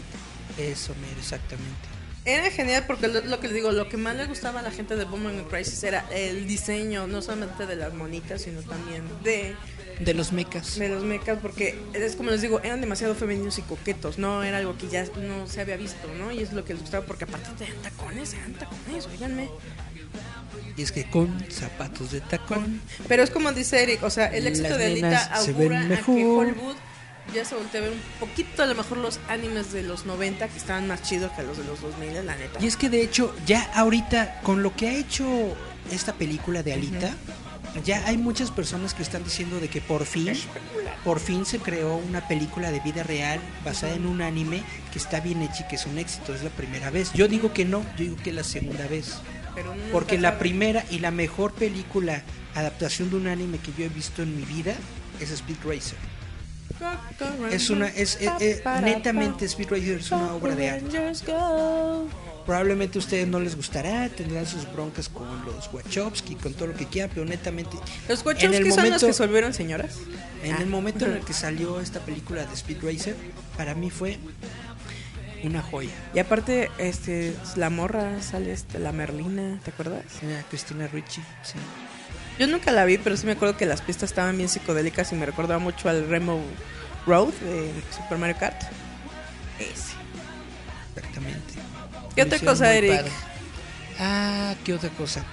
Eso, 0.59 0.93
mira, 1.01 1.17
exactamente. 1.19 1.94
Era 2.25 2.49
genial 2.49 2.83
porque 2.87 3.07
lo, 3.07 3.21
lo 3.21 3.39
que 3.39 3.47
les 3.47 3.55
digo, 3.55 3.71
lo 3.71 3.87
que 3.87 3.97
más 3.97 4.15
le 4.15 4.25
gustaba 4.25 4.59
a 4.61 4.63
la 4.63 4.71
gente 4.71 4.95
de 4.95 5.05
Bubblegum 5.05 5.47
Crisis 5.47 5.83
era 5.83 6.05
el 6.11 6.47
diseño, 6.47 7.05
no 7.05 7.21
solamente 7.21 7.67
de 7.67 7.75
las 7.75 7.93
monitas, 7.93 8.41
sino 8.41 8.61
también 8.61 9.03
de 9.23 9.55
De 9.99 10.13
los 10.15 10.31
mechas. 10.31 10.75
de 10.79 10.89
los 10.89 11.03
mechas 11.03 11.37
porque 11.41 11.77
es 11.93 12.15
como 12.15 12.31
les 12.31 12.41
digo 12.41 12.59
eran 12.63 12.81
demasiado 12.81 13.13
femeninos 13.15 13.59
y 13.59 13.61
coquetos 13.61 14.17
no 14.17 14.43
era 14.43 14.57
algo 14.57 14.75
que 14.77 14.87
ya 14.89 15.05
no 15.21 15.47
se 15.47 15.61
había 15.61 15.77
visto 15.77 16.07
no 16.17 16.31
y 16.31 16.39
es 16.41 16.51
lo 16.51 16.65
que 16.65 16.73
les 16.73 16.81
gustaba 16.81 17.05
porque 17.05 17.23
aparte 17.25 17.47
te 17.57 17.63
dan 17.71 17.81
tacones 17.83 18.31
te 18.31 18.37
dan 18.37 18.53
tacones 18.55 19.05
oiganme 19.07 19.49
Y 20.77 20.81
es 20.81 20.91
que 20.91 21.09
con 21.09 21.29
zapatos 21.49 22.11
de 22.11 22.19
tacón. 22.21 22.81
pero 23.07 23.23
es 23.23 23.29
como 23.29 23.51
dice 23.53 23.81
Eric 23.83 24.03
o 24.03 24.09
sea 24.09 24.25
el 24.27 24.47
éxito 24.47 24.77
de 24.77 24.85
Alita 24.87 25.23
augura 25.35 25.79
a 25.81 25.87
que. 25.87 26.25
Hollywood 26.25 26.75
ya 27.33 27.45
se 27.45 27.55
voltea 27.55 27.81
a 27.81 27.83
ver 27.85 27.93
un 27.93 28.01
poquito 28.19 28.63
a 28.63 28.65
lo 28.65 28.75
mejor 28.75 28.97
los 28.97 29.19
animes 29.27 29.71
de 29.71 29.83
los 29.83 30.05
90 30.05 30.47
que 30.47 30.57
estaban 30.57 30.87
más 30.87 31.01
chidos 31.01 31.31
que 31.31 31.43
los 31.43 31.57
de 31.57 31.63
los 31.65 31.81
2000 31.81 32.25
la 32.25 32.35
neta 32.35 32.59
Y 32.61 32.67
es 32.67 32.77
que 32.77 32.89
de 32.89 33.01
hecho, 33.01 33.35
ya 33.45 33.63
ahorita, 33.73 34.41
con 34.41 34.63
lo 34.63 34.75
que 34.75 34.87
ha 34.87 34.93
hecho 34.93 35.25
esta 35.91 36.13
película 36.13 36.63
de 36.63 36.73
Alita, 36.73 37.13
ya 37.83 38.05
hay 38.07 38.17
muchas 38.17 38.51
personas 38.51 38.93
que 38.93 39.03
están 39.03 39.23
diciendo 39.23 39.59
de 39.59 39.67
que 39.67 39.81
por 39.81 40.05
fin, 40.05 40.31
por 41.03 41.19
fin 41.19 41.45
se 41.45 41.59
creó 41.59 41.97
una 41.97 42.27
película 42.27 42.71
de 42.71 42.79
vida 42.79 43.03
real 43.03 43.39
basada 43.63 43.93
en 43.93 44.05
un 44.05 44.21
anime 44.21 44.63
que 44.93 44.99
está 44.99 45.19
bien 45.19 45.41
hecha 45.41 45.65
y 45.65 45.67
que 45.67 45.75
es 45.75 45.85
un 45.85 45.97
éxito. 45.97 46.33
Es 46.33 46.43
la 46.43 46.49
primera 46.51 46.89
vez. 46.89 47.11
Yo 47.13 47.27
digo 47.27 47.53
que 47.53 47.65
no, 47.65 47.83
yo 47.97 48.05
digo 48.05 48.15
que 48.17 48.29
es 48.29 48.35
la 48.35 48.43
segunda 48.43 48.87
vez. 48.87 49.15
pero 49.53 49.73
Porque 49.91 50.17
la 50.17 50.39
primera 50.39 50.85
y 50.89 50.99
la 50.99 51.11
mejor 51.11 51.53
película 51.53 52.23
adaptación 52.53 53.09
de 53.09 53.17
un 53.17 53.27
anime 53.27 53.57
que 53.57 53.73
yo 53.77 53.85
he 53.85 53.89
visto 53.89 54.21
en 54.23 54.37
mi 54.37 54.45
vida 54.45 54.75
es 55.19 55.31
Speed 55.31 55.57
Racer. 55.65 55.97
Es 57.51 57.69
una, 57.69 57.87
es, 57.87 58.17
es- 58.21 58.41
es- 58.41 58.61
netamente 58.83 59.45
Speed 59.45 59.69
Racer 59.69 59.99
es 59.99 60.11
una 60.11 60.33
obra 60.33 60.55
de 60.55 60.69
arte. 60.69 61.11
Probablemente 62.45 62.99
a 62.99 63.01
ustedes 63.01 63.27
no 63.27 63.39
les 63.39 63.55
gustará, 63.55 64.07
tendrán 64.09 64.45
sus 64.45 64.71
broncas 64.71 65.09
con 65.09 65.25
los 65.45 65.67
Wachowski, 65.73 66.35
con 66.35 66.53
todo 66.53 66.67
lo 66.67 66.73
que 66.75 66.85
quieran, 66.85 67.09
pero 67.11 67.25
netamente 67.25 67.75
los 68.07 68.23
Wachowski 68.23 68.71
son 68.71 68.89
los 68.91 69.03
que 69.03 69.13
se 69.13 69.23
volvieron 69.25 69.51
señoras 69.53 69.95
en 70.43 70.53
Ah. 70.53 70.57
el 70.59 70.67
momento 70.67 71.05
en 71.05 71.13
el 71.13 71.19
que 71.25 71.33
salió 71.33 71.79
esta 71.81 72.01
película 72.01 72.45
de 72.45 72.53
Speed 72.53 72.83
Racer, 72.83 73.15
para 73.57 73.73
mí 73.73 73.89
fue 73.89 74.19
una 75.43 75.63
joya. 75.63 75.89
Y 76.13 76.19
aparte, 76.19 76.69
este, 76.77 77.35
la 77.55 77.71
morra 77.71 78.21
sale 78.21 78.51
este, 78.51 78.77
la 78.77 78.91
Merlina, 78.91 79.59
¿te 79.63 79.71
acuerdas? 79.71 80.03
Era 80.21 80.43
Cristina 80.43 80.85
Ricci, 80.87 81.21
sí. 81.43 81.57
Yo 82.39 82.47
nunca 82.47 82.71
la 82.71 82.83
vi, 82.85 82.97
pero 82.97 83.15
sí 83.17 83.25
me 83.25 83.33
acuerdo 83.33 83.55
que 83.57 83.65
las 83.65 83.81
pistas 83.81 84.09
estaban 84.09 84.35
bien 84.37 84.49
psicodélicas 84.49 85.11
y 85.11 85.15
me 85.15 85.25
recordaba 85.25 85.59
mucho 85.59 85.87
al 85.89 86.07
Remo 86.09 86.41
Road 87.05 87.29
de 87.33 87.71
Super 87.95 88.17
Mario 88.17 88.35
Kart. 88.37 88.61
Ese. 89.59 89.93
Exactamente. 90.95 91.53
¿Qué 92.15 92.23
otra 92.23 92.39
cosa, 92.39 92.73
Eric? 92.73 92.91
padre. 92.95 93.11
Ah, 93.99 94.55
¿qué 94.65 94.73
otra 94.73 94.89
cosa? 94.89 95.23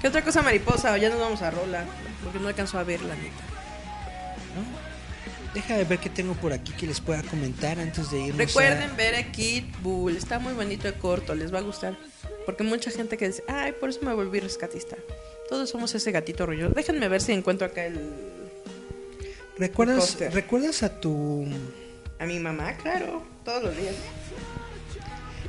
¿Qué 0.00 0.08
otra 0.08 0.22
cosa, 0.22 0.42
mariposa? 0.42 0.96
Ya 0.98 1.08
nos 1.10 1.20
vamos 1.20 1.42
a 1.42 1.50
rola, 1.50 1.84
porque 2.24 2.38
no 2.40 2.48
alcanzó 2.48 2.78
a 2.78 2.84
ver 2.84 3.02
la 3.02 3.14
neta. 3.14 3.42
¿no? 4.56 4.88
Deja 5.54 5.76
de 5.76 5.84
ver 5.84 5.98
qué 5.98 6.10
tengo 6.10 6.34
por 6.34 6.52
aquí 6.52 6.72
que 6.72 6.86
les 6.86 7.00
pueda 7.00 7.22
comentar 7.22 7.78
antes 7.78 8.10
de 8.10 8.18
irnos. 8.18 8.36
Recuerden 8.38 8.90
a- 8.90 8.94
ver 8.94 9.14
a 9.14 9.30
Kid 9.32 9.64
Bull, 9.82 10.16
está 10.16 10.38
muy 10.38 10.52
bonito 10.54 10.84
de 10.88 10.94
corto, 10.94 11.34
les 11.34 11.52
va 11.54 11.58
a 11.58 11.62
gustar. 11.62 11.96
Porque 12.46 12.64
mucha 12.64 12.90
gente 12.90 13.16
que 13.16 13.28
dice, 13.28 13.42
ay, 13.48 13.72
por 13.72 13.88
eso 13.90 14.00
me 14.02 14.12
volví 14.14 14.40
rescatista. 14.40 14.96
Todos 15.48 15.70
somos 15.70 15.94
ese 15.94 16.12
gatito 16.12 16.46
rollo. 16.46 16.68
Déjenme 16.70 17.08
ver 17.08 17.20
si 17.20 17.32
encuentro 17.32 17.66
acá 17.66 17.86
el... 17.86 17.98
¿Recuerdas. 19.56 20.16
¿Recuerdas 20.32 20.82
a 20.82 21.00
tu 21.00 21.46
A 22.18 22.26
mi 22.26 22.38
mamá, 22.38 22.76
claro, 22.76 23.22
todos 23.44 23.64
los 23.64 23.76
días. 23.76 23.94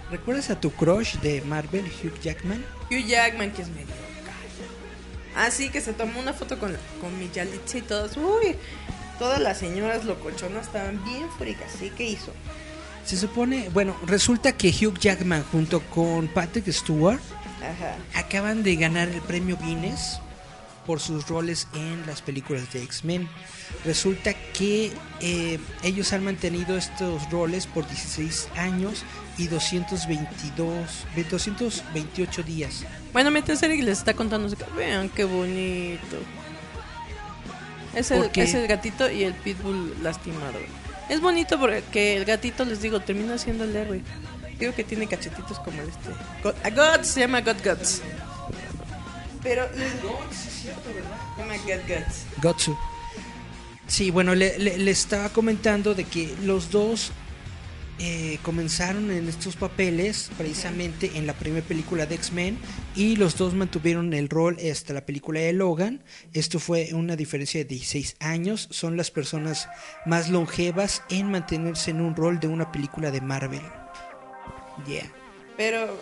¿Recuerdas 0.09 0.49
a 0.49 0.59
tu 0.59 0.71
crush 0.71 1.17
de 1.17 1.41
Marvel, 1.41 1.85
Hugh 1.85 2.19
Jackman? 2.19 2.65
Hugh 2.89 3.05
Jackman, 3.05 3.51
que 3.51 3.61
es 3.61 3.69
medio 3.69 3.85
callo. 4.25 4.65
Ah, 5.35 5.49
que 5.71 5.81
se 5.81 5.93
tomó 5.93 6.19
una 6.19 6.33
foto 6.33 6.57
con, 6.57 6.75
con 6.99 7.19
mi 7.19 7.29
Yalitza 7.29 7.77
y 7.77 7.81
todas. 7.81 8.17
Uy, 8.17 8.55
todas 9.19 9.39
las 9.39 9.59
señoras 9.59 10.05
locochonas 10.05 10.65
estaban 10.65 11.03
bien 11.03 11.29
furicas. 11.37 11.71
¿Sí? 11.77 11.91
¿Qué 11.95 12.05
hizo? 12.05 12.33
Se 13.05 13.17
supone, 13.17 13.69
bueno, 13.69 13.95
resulta 14.07 14.53
que 14.53 14.69
Hugh 14.69 14.97
Jackman 14.97 15.43
junto 15.51 15.81
con 15.81 16.27
Patrick 16.27 16.67
Stewart 16.71 17.19
Ajá. 17.61 17.95
acaban 18.15 18.63
de 18.63 18.75
ganar 18.75 19.07
el 19.09 19.21
premio 19.21 19.57
Guinness 19.57 20.19
por 20.85 20.99
sus 20.99 21.27
roles 21.27 21.67
en 21.75 22.03
las 22.07 22.23
películas 22.23 22.73
de 22.73 22.81
X-Men. 22.81 23.29
Resulta 23.85 24.33
que 24.33 24.91
eh, 25.21 25.59
ellos 25.83 26.13
han 26.13 26.23
mantenido 26.23 26.75
estos 26.77 27.29
roles 27.29 27.67
por 27.67 27.87
16 27.87 28.49
años 28.55 29.03
y 29.37 29.47
222, 29.47 31.05
228 31.29 32.43
días. 32.43 32.85
Bueno, 33.13 33.29
mientras 33.29 33.61
Eric 33.61 33.83
les 33.83 33.99
está 33.99 34.15
contando, 34.15 34.49
vean 34.75 35.09
qué 35.09 35.25
bonito. 35.25 36.17
Es 37.93 38.09
el, 38.11 38.29
es 38.33 38.53
el 38.53 38.67
gatito 38.67 39.11
y 39.11 39.23
el 39.23 39.33
pitbull 39.35 39.95
lastimado. 40.01 40.57
Es 41.07 41.21
bonito 41.21 41.59
porque 41.59 42.17
el 42.17 42.25
gatito, 42.25 42.65
les 42.65 42.81
digo, 42.81 42.99
termina 42.99 43.37
siendo 43.37 43.63
el 43.63 43.75
héroe. 43.75 44.01
Digo 44.59 44.73
que 44.75 44.83
tiene 44.83 45.07
cachetitos 45.07 45.59
como 45.59 45.81
el 45.81 45.89
este. 45.89 46.09
God, 46.43 46.53
a 46.63 46.69
God 46.69 47.03
se 47.03 47.21
llama 47.21 47.41
God 47.41 47.57
Guts. 47.63 48.01
Pero. 49.41 49.67
Se 49.73 50.67
llama 51.37 51.55
God 51.65 51.87
Guts. 51.87 52.25
Gotsu. 52.41 52.77
Sí, 53.87 54.11
bueno, 54.11 54.35
le, 54.35 54.91
estaba 54.91 55.29
comentando 55.29 55.95
de 55.95 56.03
que 56.03 56.35
los 56.43 56.69
dos 56.69 57.11
eh, 57.97 58.37
comenzaron 58.43 59.09
en 59.09 59.27
estos 59.27 59.55
papeles 59.55 60.29
precisamente 60.37 61.11
en 61.15 61.25
la 61.25 61.33
primera 61.33 61.65
película 61.65 62.05
de 62.05 62.15
X-Men 62.15 62.59
y 62.95 63.15
los 63.15 63.35
dos 63.35 63.55
mantuvieron 63.55 64.13
el 64.13 64.29
rol 64.29 64.57
hasta 64.71 64.93
la 64.93 65.05
película 65.05 65.39
de 65.39 65.53
Logan. 65.53 66.03
Esto 66.33 66.59
fue 66.59 66.89
una 66.93 67.15
diferencia 67.15 67.61
de 67.61 67.65
16 67.65 68.17
años. 68.19 68.67
Son 68.69 68.95
las 68.95 69.09
personas 69.09 69.67
más 70.05 70.29
longevas 70.29 71.01
en 71.09 71.31
mantenerse 71.31 71.89
en 71.89 72.01
un 72.01 72.15
rol 72.15 72.39
de 72.39 72.47
una 72.47 72.71
película 72.71 73.09
de 73.09 73.21
Marvel. 73.21 73.78
Yeah. 74.87 75.09
Pero. 75.57 75.99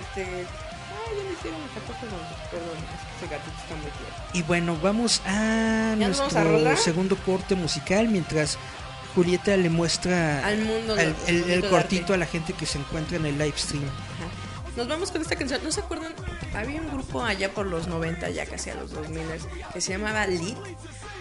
Este. 0.00 0.22
Ya 0.24 1.22
me 1.22 1.32
hicieron 1.32 1.60
el 1.62 1.68
perdón. 1.68 2.20
Perdón, 2.50 2.76
es 2.76 3.00
que 3.00 3.26
ese 3.26 3.34
gatito 3.34 3.56
está 3.62 3.74
muy 3.76 3.90
tierno. 3.90 4.16
Y 4.34 4.42
bueno, 4.42 4.76
vamos 4.82 5.22
a 5.24 5.94
¿Ya 5.98 6.08
nos 6.08 6.18
vamos 6.18 6.32
nuestro 6.34 6.70
a 6.70 6.76
segundo 6.76 7.16
corte 7.24 7.54
musical 7.54 8.08
mientras 8.08 8.58
Julieta 9.14 9.56
le 9.56 9.70
muestra 9.70 10.44
Al 10.46 10.58
mundo 10.58 10.94
al- 10.94 11.00
el, 11.00 11.06
el 11.28 11.34
mundo 11.38 11.46
del 11.48 11.68
cortito 11.70 12.12
a 12.12 12.16
la 12.16 12.26
gente 12.26 12.52
que 12.54 12.66
se 12.66 12.78
encuentra 12.78 13.16
en 13.18 13.26
el 13.26 13.38
live 13.38 13.54
stream. 13.56 13.84
Ajá. 13.84 14.72
Nos 14.76 14.88
vamos 14.88 15.10
con 15.12 15.22
esta 15.22 15.36
canción. 15.36 15.62
¿No 15.64 15.70
se 15.72 15.80
acuerdan? 15.80 16.12
Había 16.54 16.80
un 16.82 16.90
grupo 16.90 17.22
allá 17.22 17.52
por 17.54 17.66
los 17.66 17.86
90, 17.86 18.28
ya 18.30 18.44
casi 18.46 18.70
a 18.70 18.74
los 18.74 18.90
2000, 18.90 19.22
que 19.72 19.80
se 19.80 19.92
llamaba 19.92 20.26
Lit. 20.26 20.56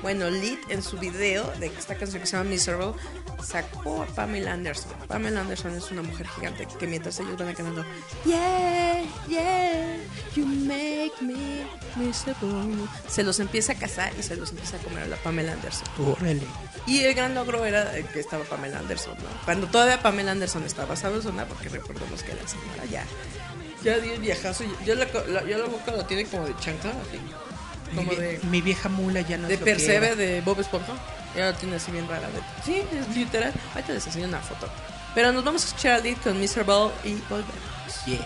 Bueno, 0.05 0.29
Lit 0.29 0.59
en 0.69 0.83
su 0.83 0.99
video 0.99 1.51
de 1.59 1.65
esta 1.65 1.95
canción 1.95 2.21
que 2.21 2.27
se 2.27 2.37
llama 2.37 2.47
Miserable 2.51 2.93
sacó 3.43 4.03
a 4.03 4.05
Pamela 4.05 4.53
Anderson. 4.53 4.91
Pamela 5.07 5.41
Anderson 5.41 5.73
es 5.75 5.89
una 5.89 6.03
mujer 6.03 6.27
gigante 6.27 6.67
que 6.77 6.85
mientras 6.85 7.19
ellos 7.19 7.35
van 7.39 7.51
cantando 7.55 7.83
Yeah, 8.23 9.01
yeah, 9.27 9.97
you 10.35 10.45
make 10.45 11.13
me 11.21 11.65
miserable. 11.95 12.87
Se 13.07 13.23
los 13.23 13.39
empieza 13.39 13.71
a 13.71 13.75
casar 13.77 14.13
y 14.19 14.21
se 14.21 14.35
los 14.35 14.51
empieza 14.51 14.77
a 14.77 14.79
comer 14.81 15.05
a 15.05 15.07
la 15.07 15.15
Pamela 15.17 15.53
Anderson. 15.53 15.87
Órale. 16.05 16.43
Y 16.85 16.99
el 16.99 17.15
gran 17.15 17.33
logro 17.33 17.65
era 17.65 17.91
que 18.13 18.19
estaba 18.19 18.43
Pamela 18.43 18.77
Anderson, 18.77 19.15
¿no? 19.17 19.43
Cuando 19.43 19.65
todavía 19.65 20.03
Pamela 20.03 20.33
Anderson 20.33 20.65
estaba 20.65 20.95
sabrosona, 20.95 21.45
porque 21.47 21.67
recordemos 21.69 22.21
que 22.21 22.35
la 22.35 22.47
señora 22.47 22.85
ya, 22.91 23.03
ya 23.83 23.97
dio 23.97 24.13
el 24.13 24.21
viajazo. 24.21 24.65
Yo 24.85 24.93
la, 24.93 25.07
co- 25.07 25.25
la- 25.27 25.43
yo 25.45 25.57
lo 25.57 26.05
tiene 26.05 26.25
como 26.25 26.45
de 26.45 26.55
chancla, 26.59 26.91
así. 26.91 27.19
Como 27.93 28.11
mi, 28.11 28.15
de, 28.15 28.39
mi 28.49 28.61
vieja 28.61 28.89
mula 28.89 29.21
ya 29.21 29.37
no 29.37 29.47
de 29.47 29.57
percebe 29.57 30.15
de 30.15 30.41
Bob 30.41 30.59
Esponja. 30.59 30.93
Ya 31.35 31.51
lo 31.51 31.53
tiene 31.55 31.75
así 31.75 31.91
bien 31.91 32.07
rara. 32.07 32.27
de- 32.29 32.41
sí, 32.65 32.81
es 32.97 33.15
literal. 33.15 33.53
Ahorita 33.73 33.93
les 33.93 34.05
enseño 34.07 34.27
una 34.27 34.39
foto. 34.39 34.67
Pero 35.13 35.31
nos 35.31 35.43
vamos 35.43 35.63
a 35.63 35.67
escuchar 35.67 35.93
a 35.93 35.97
Lead 35.99 36.17
con 36.23 36.39
Miserable 36.39 36.91
y 37.03 37.13
volvemos. 37.29 38.05
Yeah. 38.05 38.19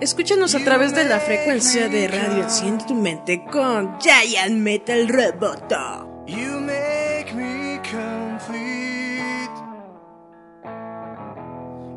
Escúchanos 0.00 0.54
a 0.54 0.58
través 0.64 0.94
de 0.94 1.04
la 1.04 1.20
frecuencia 1.20 1.88
de 1.88 2.08
radio 2.08 2.42
Enciende 2.42 2.84
tu 2.86 2.94
mente 2.94 3.44
con 3.50 3.98
Giant 4.00 4.56
Metal 4.58 5.08
Roboto. 5.08 6.24
You 6.26 6.60
make 6.60 7.32
me 7.34 7.80
complete. 7.90 8.93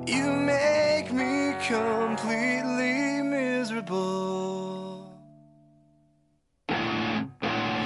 You 0.08 0.32
make 0.32 1.12
me 1.12 1.53
completely 1.68 3.22
miserable. 3.24 5.12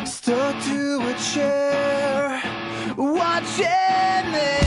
Stuck 0.06 0.64
to 0.66 1.02
a 1.02 1.14
chair, 1.34 2.40
watching 2.96 4.32
this 4.34 4.61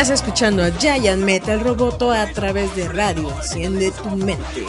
Estás 0.00 0.22
escuchando 0.22 0.64
a 0.64 0.70
Giant 0.70 1.22
Metal 1.22 1.60
Roboto 1.60 2.10
a 2.10 2.26
través 2.32 2.74
de 2.74 2.88
radio. 2.88 3.30
Enciende 3.36 3.90
tu 3.90 4.08
mente. 4.16 4.64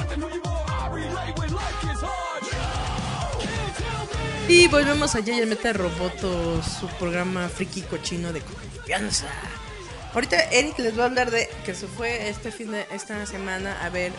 Y 4.49 4.67
volvemos 4.67 5.15
a 5.15 5.23
Giant 5.23 5.47
Metal 5.47 5.73
Roboto, 5.73 6.61
su 6.61 6.85
programa 6.99 7.47
friki 7.47 7.81
cochino 7.83 8.33
de 8.33 8.41
confianza. 8.41 9.27
Ahorita 10.13 10.35
Eric 10.51 10.77
les 10.79 10.99
va 10.99 11.03
a 11.03 11.05
hablar 11.05 11.31
de 11.31 11.49
que 11.63 11.75
se 11.75 11.87
fue 11.87 12.27
este 12.27 12.51
fin 12.51 12.71
de 12.71 12.85
esta 12.91 13.25
semana 13.25 13.77
a 13.85 13.89
ver 13.89 14.11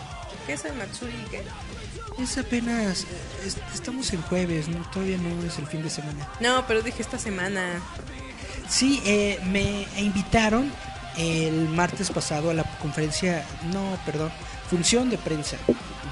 qué 0.47 0.53
es 0.53 0.65
el 0.65 0.73
Matsuri 0.73 1.13
y 1.13 1.29
qué. 1.29 1.43
Es 2.23 2.39
apenas. 2.39 3.05
es- 3.45 3.57
estamos 3.71 4.11
en 4.13 4.21
jueves, 4.23 4.67
¿no? 4.67 4.79
Todavía 4.89 5.17
no 5.19 5.45
es 5.45 5.59
el 5.59 5.67
fin 5.67 5.83
de 5.83 5.91
semana. 5.91 6.27
No, 6.39 6.65
pero 6.65 6.81
dije 6.81 7.03
esta 7.03 7.19
semana. 7.19 7.79
Sí, 8.67 8.99
eh, 9.05 9.39
me 9.45 9.85
invitaron 9.97 10.71
el 11.17 11.69
martes 11.69 12.09
pasado 12.11 12.49
a 12.49 12.53
la 12.53 12.63
conferencia, 12.79 13.45
no, 13.71 13.97
perdón, 14.05 14.31
función 14.69 15.09
de 15.09 15.17
prensa 15.17 15.57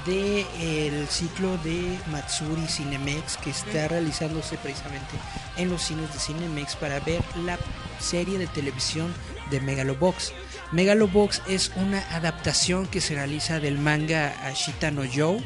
de 0.06 0.44
el 0.60 1.06
ciclo 1.08 1.56
de 1.58 1.98
Matsuri 2.10 2.66
Cinemex 2.66 3.36
que 3.36 3.50
está 3.50 3.88
realizándose 3.88 4.56
precisamente 4.58 5.12
en 5.56 5.70
los 5.70 5.82
cines 5.82 6.12
de 6.12 6.18
Cinemex 6.18 6.76
para 6.76 6.98
ver 7.00 7.22
la 7.44 7.58
serie 8.00 8.38
de 8.38 8.46
televisión 8.48 9.12
de 9.50 9.60
Megalobox. 9.60 10.32
Megalobox 10.72 11.42
es 11.46 11.70
una 11.76 12.00
adaptación 12.14 12.86
que 12.86 13.00
se 13.00 13.14
realiza 13.14 13.60
del 13.60 13.78
manga 13.78 14.34
Ashita 14.46 14.90
no 14.90 15.02
Joe 15.02 15.42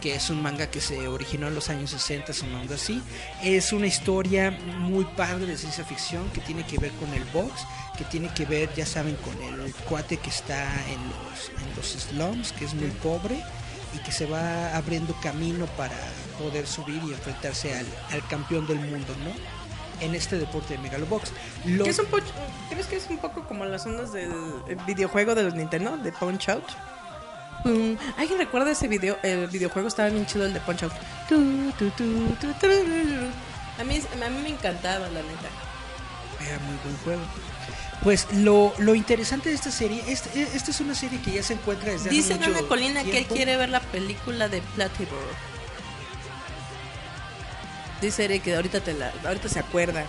que 0.00 0.14
es 0.14 0.30
un 0.30 0.42
manga 0.42 0.70
que 0.70 0.80
se 0.80 1.08
originó 1.08 1.48
en 1.48 1.54
los 1.54 1.68
años 1.68 1.90
60, 1.90 2.32
una 2.46 2.60
onda 2.60 2.74
así. 2.76 3.02
Es 3.42 3.72
una 3.72 3.86
historia 3.86 4.50
muy 4.50 5.04
padre 5.04 5.46
de 5.46 5.56
ciencia 5.56 5.84
ficción 5.84 6.28
que 6.30 6.40
tiene 6.40 6.64
que 6.64 6.78
ver 6.78 6.90
con 6.92 7.12
el 7.12 7.24
box, 7.24 7.66
que 7.96 8.04
tiene 8.04 8.28
que 8.34 8.44
ver, 8.44 8.68
ya 8.74 8.84
saben, 8.86 9.16
con 9.16 9.40
el 9.42 9.72
cuate 9.88 10.16
que 10.16 10.30
está 10.30 10.64
en 10.88 11.00
los, 11.08 11.48
en 11.62 11.76
los 11.76 11.86
slums, 11.86 12.52
que 12.52 12.64
es 12.64 12.74
muy 12.74 12.90
pobre 12.90 13.42
y 13.94 13.98
que 13.98 14.10
se 14.12 14.26
va 14.26 14.74
abriendo 14.76 15.14
camino 15.22 15.66
para 15.76 15.94
poder 16.38 16.66
subir 16.66 17.00
y 17.04 17.12
enfrentarse 17.12 17.78
al, 17.78 17.86
al 18.12 18.26
campeón 18.28 18.66
del 18.66 18.78
mundo, 18.80 19.14
¿no? 19.24 19.32
En 20.04 20.14
este 20.16 20.36
deporte 20.38 20.74
de 20.74 20.78
Megalobox. 20.82 21.30
Lo- 21.66 21.84
¿Qué 21.84 21.90
es 21.90 21.98
un 22.00 22.06
poch- 22.06 22.22
¿Crees 22.68 22.86
que 22.86 22.96
es 22.96 23.06
un 23.08 23.18
poco 23.18 23.46
como 23.46 23.64
las 23.64 23.86
ondas 23.86 24.12
del 24.12 24.32
videojuego 24.86 25.36
de 25.36 25.44
los 25.44 25.54
Nintendo, 25.54 25.96
de 25.96 26.10
Punch 26.10 26.48
Out? 26.48 26.64
Pum. 27.62 27.96
¿Alguien 28.18 28.38
recuerda 28.38 28.72
ese 28.72 28.88
video? 28.88 29.16
El 29.22 29.46
videojuego 29.46 29.86
estaba 29.88 30.08
bien 30.10 30.26
chido, 30.26 30.44
el 30.46 30.52
de 30.52 30.60
Punch 30.60 30.82
Out. 30.82 30.92
Tu, 31.28 31.70
tu, 31.78 31.88
tu. 31.90 32.04
A 33.78 33.84
mí, 33.84 34.00
a 34.00 34.28
mí 34.30 34.38
me 34.42 34.48
encantaba, 34.50 35.08
la 35.08 35.22
neta. 35.22 35.48
Era 36.44 36.58
muy 36.58 36.76
buen 36.84 36.96
juego. 37.04 37.22
Pues 38.04 38.26
lo, 38.34 38.72
lo 38.78 38.94
interesante 38.94 39.48
de 39.48 39.54
esta 39.56 39.70
serie, 39.70 40.04
esta, 40.08 40.30
esta 40.38 40.70
es 40.70 40.80
una 40.80 40.94
serie 40.94 41.20
que 41.22 41.32
ya 41.32 41.42
se 41.42 41.54
encuentra 41.54 41.90
desde 41.90 42.10
hace 42.10 42.16
Dice 42.16 42.34
mucho 42.34 42.50
Ana 42.50 42.62
Colina 42.68 43.02
que 43.02 43.16
él 43.18 43.26
quiere 43.26 43.56
ver 43.56 43.70
la 43.70 43.80
película 43.80 44.48
de 44.48 44.60
Platyburn. 44.60 45.54
Dice 48.02 48.26
Eric 48.26 48.42
que 48.42 48.54
ahorita, 48.56 48.80
te 48.80 48.92
la, 48.92 49.10
ahorita 49.24 49.48
se 49.48 49.58
acuerda. 49.58 50.04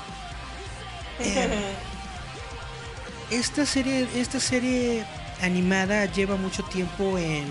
Esta 3.32 3.66
serie, 3.66 4.08
esta 4.16 4.40
serie 4.40 5.06
animada 5.42 6.06
lleva 6.06 6.36
mucho 6.36 6.64
tiempo 6.64 7.18
en, 7.18 7.46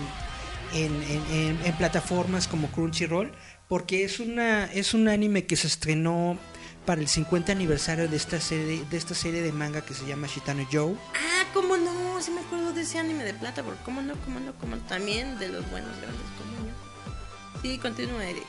en, 0.73 1.03
en- 1.03 1.23
en- 1.31 1.59
en 1.65 1.73
plataformas 1.77 2.47
como 2.47 2.67
Crunchyroll, 2.67 3.31
porque 3.67 4.03
es 4.03 4.19
una, 4.19 4.65
es 4.65 4.93
un 4.93 5.07
anime 5.09 5.45
que 5.45 5.55
se 5.55 5.67
estrenó 5.67 6.37
para 6.85 7.01
el 7.01 7.07
50 7.07 7.51
aniversario 7.51 8.07
de 8.07 8.15
esta 8.15 8.39
serie, 8.39 8.85
de 8.89 8.97
esta 8.97 9.15
serie 9.15 9.41
de 9.41 9.51
manga 9.51 9.81
que 9.81 9.93
se 9.93 10.05
llama 10.05 10.27
Shitano 10.27 10.67
Joe. 10.71 10.95
Ah, 11.13 11.45
cómo 11.53 11.77
no, 11.77 12.21
sí 12.21 12.31
me 12.31 12.41
acuerdo 12.41 12.73
de 12.73 12.81
ese 12.81 12.99
anime 12.99 13.23
de 13.23 13.33
Platyburn. 13.33 13.77
Cómo 13.83 14.01
no, 14.01 14.13
cómo 14.23 14.39
no, 14.39 14.53
cómo 14.59 14.75
no. 14.75 14.81
También 14.83 15.37
de 15.39 15.49
los 15.49 15.69
buenos 15.71 15.91
grandes, 15.97 16.21
cómo 16.37 16.51
no. 16.67 17.61
Sí, 17.61 17.77
continúa 17.77 18.25
Eric. 18.25 18.45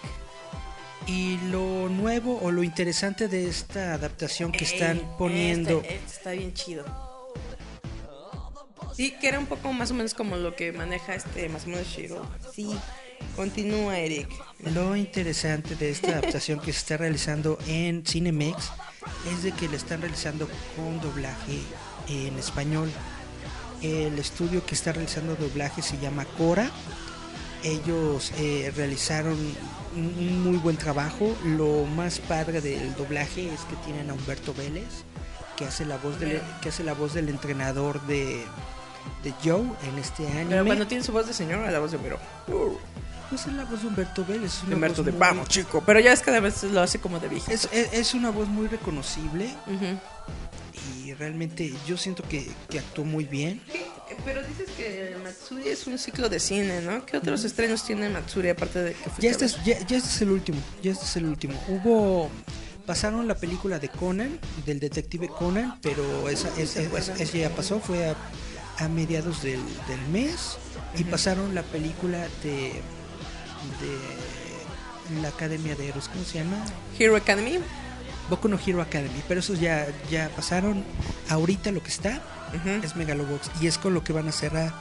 Y 1.07 1.39
lo 1.51 1.89
nuevo 1.89 2.39
o 2.43 2.51
lo 2.51 2.63
interesante 2.63 3.29
de 3.29 3.49
esta 3.49 3.95
adaptación 3.95 4.53
que 4.53 4.65
están 4.65 4.99
Ey, 4.99 5.09
poniendo... 5.19 5.81
Este, 5.81 5.95
este 5.95 6.17
está 6.17 6.31
bien 6.33 6.53
chido. 6.53 6.85
Sí, 8.97 9.13
que 9.13 9.29
era 9.29 9.39
un 9.39 9.47
poco 9.47 9.73
más 9.73 9.91
o 9.91 9.95
menos 9.95 10.15
como 10.15 10.37
lo 10.37 10.57
que 10.57 10.73
maneja 10.73 11.15
este, 11.15 11.49
más 11.51 11.67
o 11.67 11.69
menos 11.69 11.87
Shiro. 11.87 12.27
Sí, 12.53 12.75
continúa 13.35 13.99
Eric. 13.99 14.29
Lo 14.75 14.97
interesante 14.97 15.77
de 15.77 15.91
esta 15.91 16.13
adaptación 16.13 16.59
que 16.61 16.73
se 16.73 16.79
está 16.79 16.97
realizando 16.97 17.59
en 17.67 18.05
Cinemex 18.05 18.71
es 19.33 19.43
de 19.43 19.53
que 19.53 19.69
la 19.69 19.77
están 19.77 20.01
realizando 20.01 20.49
con 20.75 21.01
doblaje 21.01 21.61
en 22.09 22.39
español. 22.39 22.91
El 23.83 24.19
estudio 24.19 24.65
que 24.65 24.75
está 24.75 24.93
realizando 24.93 25.37
doblaje 25.37 25.83
se 25.83 25.99
llama 25.99 26.25
Cora. 26.39 26.71
Ellos 27.63 28.33
eh, 28.39 28.73
realizaron 28.75 29.37
un 29.95 30.43
muy 30.43 30.57
buen 30.59 30.77
trabajo. 30.77 31.37
Lo 31.45 31.85
más 31.85 32.19
padre 32.19 32.61
del 32.61 32.95
doblaje 32.95 33.53
es 33.53 33.61
que 33.63 33.77
tienen 33.85 34.11
a 34.11 34.15
Humberto 34.15 34.55
Vélez, 34.55 35.05
que 35.57 35.67
hace 35.67 35.85
la 35.85 35.99
voz 35.99 36.19
del, 36.19 36.41
que 36.63 36.71
hace 36.71 36.85
la 36.85 36.95
voz 36.95 37.15
del 37.15 37.29
entrenador 37.29 38.01
de, 38.07 38.45
de 39.23 39.35
Joe 39.45 39.65
en 39.89 39.99
este 39.99 40.27
anime. 40.27 40.47
Pero 40.49 40.65
cuando 40.65 40.87
tiene 40.87 41.05
su 41.05 41.13
voz 41.13 41.27
de 41.27 41.35
señor, 41.35 41.65
a 41.65 41.71
la 41.71 41.79
voz 41.79 41.91
de 41.91 41.99
Homero. 41.99 42.19
Pues 43.29 43.47
es 43.47 43.53
la 43.55 43.65
voz 43.65 43.83
de 43.83 43.89
Humberto 43.89 44.25
Vélez. 44.25 44.55
es 44.55 44.63
una 44.65 44.75
Humberto 44.77 44.99
voz 44.99 45.07
de 45.07 45.13
muy- 45.13 45.21
vamos, 45.21 45.49
chico. 45.49 45.83
Pero 45.85 46.01
ya 46.01 46.13
es 46.13 46.23
que 46.23 46.31
a 46.31 46.41
veces 46.41 46.71
lo 46.73 46.81
hace 46.81 46.99
como 47.01 47.19
de 47.19 47.29
viejito. 47.29 47.53
Es, 47.53 47.69
es, 47.73 47.93
es 47.93 48.15
una 48.15 48.31
voz 48.31 48.49
muy 48.49 48.67
reconocible 48.69 49.49
y 51.05 51.13
realmente 51.15 51.73
yo 51.87 51.97
siento 51.97 52.23
que, 52.23 52.49
que 52.69 52.79
actuó 52.79 53.05
muy 53.05 53.25
bien. 53.25 53.61
Pero 54.25 54.43
dices 54.47 54.69
que 54.77 55.17
Matsuri 55.23 55.69
es 55.69 55.87
un 55.87 55.99
ciclo 55.99 56.29
de 56.29 56.39
cine, 56.41 56.81
¿no? 56.81 57.05
¿Qué 57.05 57.17
otros 57.17 57.45
estrenos 57.45 57.85
tiene 57.85 58.09
Matsuri 58.09 58.51
aparte 58.51 58.83
de 58.83 58.93
que 58.93 59.11
Ya 59.21 59.31
este, 59.31 59.47
es, 59.47 59.57
ya, 59.65 59.79
ya 59.87 59.97
este 59.97 60.09
es 60.11 60.23
el 60.23 60.31
último, 60.31 60.59
ya 60.83 60.93
este 60.93 61.05
es 61.05 61.17
el 61.17 61.27
último. 61.27 61.61
Hubo, 61.69 62.31
pasaron 62.87 63.27
la 63.27 63.35
película 63.35 63.79
de 63.81 63.89
Conan, 63.89 64.39
del 64.65 64.79
detective 64.79 65.29
Conan, 65.29 65.79
pero 65.83 66.29
esa, 66.29 66.49
es, 66.57 66.77
es- 66.77 66.93
es- 66.93 67.09
esa 67.21 67.37
ya 67.39 67.51
pasó, 67.51 67.81
fue 67.81 68.09
a, 68.11 68.17
a 68.79 68.89
mediados 68.89 69.43
del, 69.43 69.61
del 69.89 70.01
mes. 70.13 70.57
Y 70.97 71.05
pasaron 71.05 71.55
la 71.55 71.63
película 71.63 72.27
de, 72.43 72.81
de 73.81 75.21
la 75.21 75.29
Academia 75.29 75.75
de 75.75 75.89
Héroes, 75.89 76.09
¿cómo 76.09 76.25
se 76.25 76.39
llama? 76.39 76.65
Hero 76.99 77.17
Academy. 77.17 77.59
Boku 78.29 78.49
no 78.49 78.59
Hero 78.65 78.83
Academy, 78.83 79.23
pero 79.29 79.41
esos 79.41 79.61
ya, 79.61 79.87
ya 80.11 80.29
pasaron. 80.35 80.85
Ahorita 81.29 81.71
lo 81.71 81.83
que 81.83 81.91
está 81.91 82.21
es 82.83 82.97
Megalobox 82.97 83.51
y 83.61 83.67
es 83.67 83.79
con 83.79 83.95
lo 83.95 84.03
que 84.03 84.13
van 84.13 84.29
a 84.29 84.33
cerrar 84.33 84.75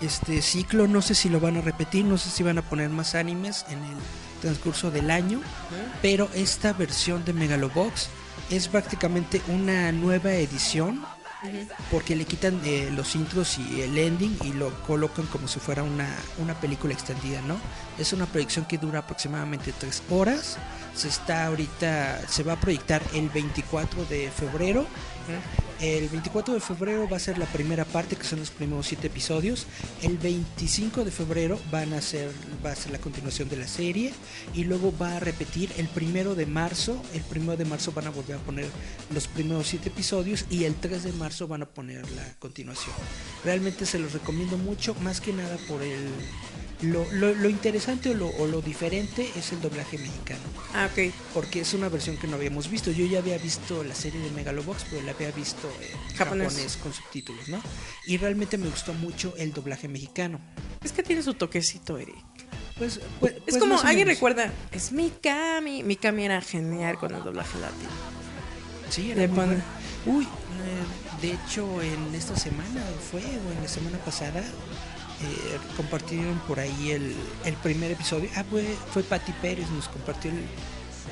este 0.00 0.42
ciclo. 0.42 0.86
No 0.86 1.02
sé 1.02 1.14
si 1.14 1.28
lo 1.28 1.40
van 1.40 1.56
a 1.56 1.60
repetir, 1.60 2.04
no 2.04 2.18
sé 2.18 2.30
si 2.30 2.42
van 2.42 2.58
a 2.58 2.62
poner 2.62 2.90
más 2.90 3.14
animes 3.14 3.64
en 3.68 3.78
el 3.78 3.96
transcurso 4.40 4.90
del 4.90 5.10
año, 5.10 5.40
pero 6.02 6.28
esta 6.34 6.72
versión 6.72 7.24
de 7.24 7.32
Megalobox 7.32 8.08
es 8.50 8.68
prácticamente 8.68 9.40
una 9.48 9.90
nueva 9.90 10.32
edición 10.32 11.04
porque 11.90 12.16
le 12.16 12.24
quitan 12.24 12.60
eh, 12.64 12.90
los 12.92 13.14
intros 13.14 13.58
y 13.58 13.82
el 13.82 13.96
ending 13.96 14.36
y 14.44 14.52
lo 14.52 14.70
colocan 14.82 15.26
como 15.26 15.48
si 15.48 15.60
fuera 15.60 15.82
una, 15.82 16.08
una 16.38 16.54
película 16.54 16.92
extendida, 16.92 17.40
¿no? 17.42 17.56
Es 17.98 18.12
una 18.12 18.26
proyección 18.26 18.64
que 18.64 18.78
dura 18.78 19.00
aproximadamente 19.00 19.72
tres 19.78 20.02
horas. 20.10 20.56
Se 20.94 21.08
está 21.08 21.46
ahorita, 21.46 22.28
se 22.28 22.42
va 22.42 22.54
a 22.54 22.60
proyectar 22.60 23.02
el 23.14 23.28
24 23.28 24.04
de 24.06 24.30
febrero. 24.30 24.86
El 25.80 26.08
24 26.08 26.54
de 26.54 26.60
febrero 26.60 27.08
va 27.08 27.16
a 27.16 27.20
ser 27.20 27.36
la 27.36 27.46
primera 27.46 27.84
parte, 27.84 28.16
que 28.16 28.24
son 28.24 28.38
los 28.38 28.50
primeros 28.50 28.86
siete 28.86 29.08
episodios. 29.08 29.66
El 30.02 30.16
25 30.18 31.04
de 31.04 31.10
febrero 31.10 31.58
van 31.70 31.92
a 31.92 32.00
ser, 32.00 32.30
va 32.64 32.72
a 32.72 32.76
ser 32.76 32.92
la 32.92 32.98
continuación 32.98 33.48
de 33.48 33.56
la 33.56 33.66
serie. 33.66 34.12
Y 34.54 34.64
luego 34.64 34.94
va 34.96 35.16
a 35.16 35.20
repetir 35.20 35.70
el 35.76 35.88
primero 35.88 36.34
de 36.34 36.46
marzo. 36.46 37.02
El 37.12 37.22
primero 37.22 37.56
de 37.56 37.64
marzo 37.64 37.92
van 37.92 38.06
a 38.06 38.10
volver 38.10 38.36
a 38.36 38.40
poner 38.40 38.66
los 39.12 39.26
primeros 39.26 39.66
siete 39.66 39.88
episodios. 39.88 40.46
Y 40.48 40.64
el 40.64 40.74
3 40.74 41.04
de 41.04 41.12
marzo 41.12 41.48
van 41.48 41.62
a 41.62 41.66
poner 41.66 42.08
la 42.12 42.34
continuación. 42.38 42.94
Realmente 43.44 43.84
se 43.84 43.98
los 43.98 44.12
recomiendo 44.12 44.56
mucho, 44.56 44.94
más 45.02 45.20
que 45.20 45.32
nada 45.32 45.56
por 45.68 45.82
el. 45.82 46.08
Lo, 46.82 47.06
lo- 47.12 47.34
lo 47.34 47.48
interesante 47.48 48.10
o 48.10 48.14
lo, 48.14 48.28
o 48.28 48.46
lo 48.46 48.60
diferente 48.60 49.30
es 49.36 49.52
el 49.52 49.60
doblaje 49.60 49.96
mexicano 49.96 50.40
Ah, 50.74 50.88
ok. 50.92 51.14
porque 51.32 51.60
es 51.60 51.72
una 51.72 51.88
versión 51.88 52.16
que 52.16 52.26
no 52.26 52.36
habíamos 52.36 52.68
visto. 52.68 52.90
Yo 52.90 53.06
ya 53.06 53.20
había 53.20 53.38
visto 53.38 53.84
la 53.84 53.94
serie 53.94 54.20
de 54.20 54.30
Megalobox, 54.32 54.84
pero 54.90 55.02
la 55.02 55.12
había 55.12 55.30
visto 55.30 55.70
en 55.80 56.16
Japonés. 56.16 56.48
japonés, 56.48 56.76
con 56.78 56.92
subtítulos, 56.92 57.48
¿no? 57.48 57.60
Y 58.06 58.16
realmente 58.18 58.58
me 58.58 58.68
gustó 58.68 58.92
mucho 58.92 59.34
el 59.38 59.52
doblaje 59.52 59.88
mexicano. 59.88 60.40
Es 60.82 60.92
que 60.92 61.02
tiene 61.02 61.22
su 61.22 61.34
toquecito, 61.34 61.96
Eric. 61.96 62.16
Pues, 62.76 63.00
pues- 63.20 63.34
Es 63.34 63.40
pues 63.46 63.58
como, 63.58 63.78
alguien 63.80 64.08
recuerda, 64.08 64.52
es 64.72 64.90
Mikami. 64.92 65.84
Mikami 65.84 66.24
era 66.24 66.40
genial 66.42 66.98
con 66.98 67.14
el 67.14 67.22
doblaje 67.22 67.58
latino. 67.60 67.90
Sí, 68.90 69.12
era 69.12 69.22
Le 69.22 69.28
muy 69.28 69.36
bueno. 69.46 69.62
Uy, 70.06 70.24
eh, 70.24 71.22
de 71.22 71.32
hecho, 71.32 71.80
en 71.80 72.14
esta 72.14 72.36
semana 72.36 72.82
fue, 73.10 73.20
o 73.22 73.52
en 73.56 73.62
la 73.62 73.68
semana 73.68 73.96
pasada, 73.98 74.42
eh, 75.24 75.58
compartieron 75.76 76.38
por 76.46 76.60
ahí 76.60 76.90
el, 76.90 77.14
el 77.44 77.54
primer 77.54 77.90
episodio. 77.92 78.28
Ah, 78.36 78.44
fue, 78.48 78.64
fue 78.92 79.02
Patti 79.02 79.32
Pérez, 79.32 79.68
nos 79.70 79.88
compartió 79.88 80.30
el, 80.30 80.44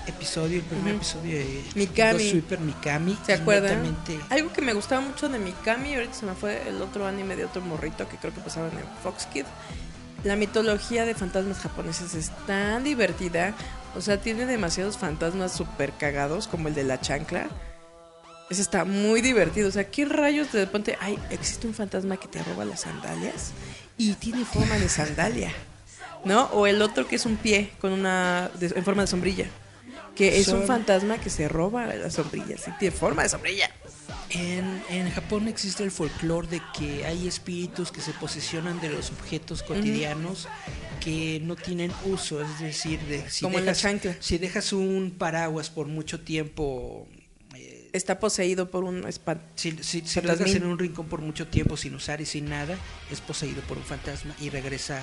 episodio, 0.06 0.58
el 0.58 0.64
primer 0.64 0.94
episodio 0.96 1.38
de 1.38 1.64
Mikami. 1.74 2.30
Sweeper 2.30 2.60
Mikami. 2.60 3.18
¿Se 3.24 3.34
acuerdan? 3.34 3.96
Algo 4.30 4.52
que 4.52 4.62
me 4.62 4.72
gustaba 4.72 5.00
mucho 5.00 5.28
de 5.28 5.38
Mikami, 5.38 5.94
ahorita 5.94 6.14
se 6.14 6.26
me 6.26 6.34
fue 6.34 6.68
el 6.68 6.80
otro 6.82 7.06
anime 7.06 7.36
de 7.36 7.44
otro 7.44 7.62
morrito 7.62 8.08
que 8.08 8.16
creo 8.16 8.34
que 8.34 8.40
pasaba 8.40 8.68
en 8.68 8.74
Fox 9.02 9.26
Kid. 9.26 9.44
La 10.24 10.36
mitología 10.36 11.04
de 11.04 11.14
fantasmas 11.14 11.58
japoneses 11.58 12.14
es 12.14 12.30
tan 12.46 12.84
divertida. 12.84 13.54
O 13.96 14.00
sea, 14.00 14.20
tiene 14.20 14.46
demasiados 14.46 14.96
fantasmas 14.96 15.52
super 15.52 15.92
cagados, 15.92 16.46
como 16.46 16.68
el 16.68 16.74
de 16.74 16.84
la 16.84 17.00
chancla. 17.00 17.48
Ese 18.48 18.62
está 18.62 18.84
muy 18.84 19.20
divertido. 19.20 19.68
O 19.68 19.72
sea, 19.72 19.90
¿qué 19.90 20.04
rayos 20.04 20.52
de 20.52 20.64
repente? 20.64 20.96
Ay, 21.00 21.18
existe 21.30 21.66
un 21.66 21.74
fantasma 21.74 22.16
que 22.16 22.28
te 22.28 22.42
roba 22.42 22.64
las 22.64 22.82
sandalias 22.82 23.52
y 23.98 24.12
tiene 24.14 24.44
forma 24.44 24.78
de 24.78 24.88
sandalia. 24.88 25.52
¿No? 26.24 26.44
O 26.52 26.66
el 26.68 26.80
otro 26.82 27.08
que 27.08 27.16
es 27.16 27.26
un 27.26 27.36
pie 27.36 27.70
con 27.80 27.92
una. 27.92 28.50
de- 28.58 28.72
en 28.76 28.84
forma 28.84 29.02
de 29.02 29.08
sombrilla. 29.08 29.46
Que 30.14 30.38
es 30.38 30.48
un 30.48 30.64
fantasma 30.64 31.18
que 31.18 31.30
se 31.30 31.48
roba 31.48 31.86
las 31.86 32.12
sombrillas 32.14 32.68
y 32.68 32.70
tiene 32.78 32.94
forma 32.94 33.22
de 33.22 33.30
sombrilla. 33.30 33.70
En, 34.28 34.82
en 34.90 35.10
Japón 35.10 35.48
existe 35.48 35.82
el 35.84 35.90
folclore 35.90 36.46
de 36.48 36.62
que 36.78 37.04
hay 37.06 37.26
espíritus 37.26 37.90
que 37.90 38.00
se 38.02 38.12
posesionan 38.12 38.78
de 38.80 38.90
los 38.90 39.10
objetos 39.10 39.62
cotidianos 39.62 40.48
que 41.00 41.40
no 41.42 41.56
tienen 41.56 41.90
uso, 42.04 42.40
es 42.42 42.60
decir, 42.60 43.00
de 43.00 43.28
si 43.28 43.42
Como 43.44 43.58
la 43.58 43.74
chancla. 43.74 44.14
si 44.20 44.38
dejas 44.38 44.72
un 44.72 45.14
paraguas 45.18 45.70
por 45.70 45.86
mucho 45.88 46.20
tiempo, 46.20 47.08
Está 47.92 48.18
poseído 48.18 48.70
por 48.70 48.84
un 48.84 49.06
espanto. 49.06 49.44
si, 49.54 49.72
si, 49.82 50.00
si 50.06 50.20
lo 50.22 50.34
dejas 50.34 50.54
en 50.54 50.64
un 50.64 50.78
rincón 50.78 51.06
por 51.08 51.20
mucho 51.20 51.46
tiempo 51.46 51.76
sin 51.76 51.94
usar 51.94 52.20
y 52.20 52.26
sin 52.26 52.48
nada, 52.48 52.76
es 53.10 53.20
poseído 53.20 53.60
por 53.62 53.76
un 53.76 53.84
fantasma 53.84 54.34
y 54.40 54.48
regresa 54.48 54.98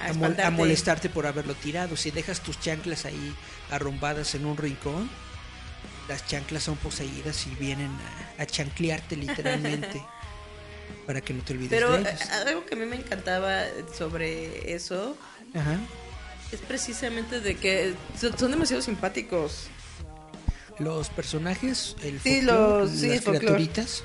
A 0.00 0.04
a, 0.04 0.08
mol- 0.08 0.10
espantarte. 0.12 0.42
a 0.42 0.50
molestarte 0.50 1.08
por 1.08 1.26
haberlo 1.26 1.54
tirado. 1.54 1.96
Si 1.96 2.10
dejas 2.10 2.40
tus 2.40 2.60
chanclas 2.60 3.06
ahí 3.06 3.34
arrumbadas 3.70 4.34
en 4.34 4.44
un 4.44 4.56
rincón, 4.58 5.08
las 6.08 6.26
chanclas 6.26 6.64
son 6.64 6.76
poseídas 6.76 7.46
y 7.46 7.54
vienen 7.54 7.90
a, 8.38 8.42
a 8.42 8.46
chanclearte 8.46 9.16
literalmente 9.16 10.02
para 11.06 11.20
que 11.22 11.32
no 11.32 11.42
te 11.42 11.54
olvides 11.54 11.70
Pero 11.70 11.92
de 11.92 12.02
eh, 12.02 12.14
ellos. 12.14 12.30
algo 12.46 12.66
que 12.66 12.74
a 12.74 12.78
mí 12.78 12.84
me 12.84 12.96
encantaba 12.96 13.62
sobre 13.96 14.74
eso 14.74 15.16
Ajá. 15.54 15.78
es 16.52 16.60
precisamente 16.60 17.40
de 17.40 17.54
que 17.56 17.94
son 18.38 18.50
demasiado 18.50 18.82
simpáticos. 18.82 19.68
Los 20.80 21.08
personajes, 21.10 21.94
el 22.02 22.20
Sí, 22.20 22.36
folclore, 22.40 22.82
los- 22.84 22.90
sí, 22.90 23.06
las 23.08 23.16
el 23.18 23.22
criaturitas. 23.24 24.02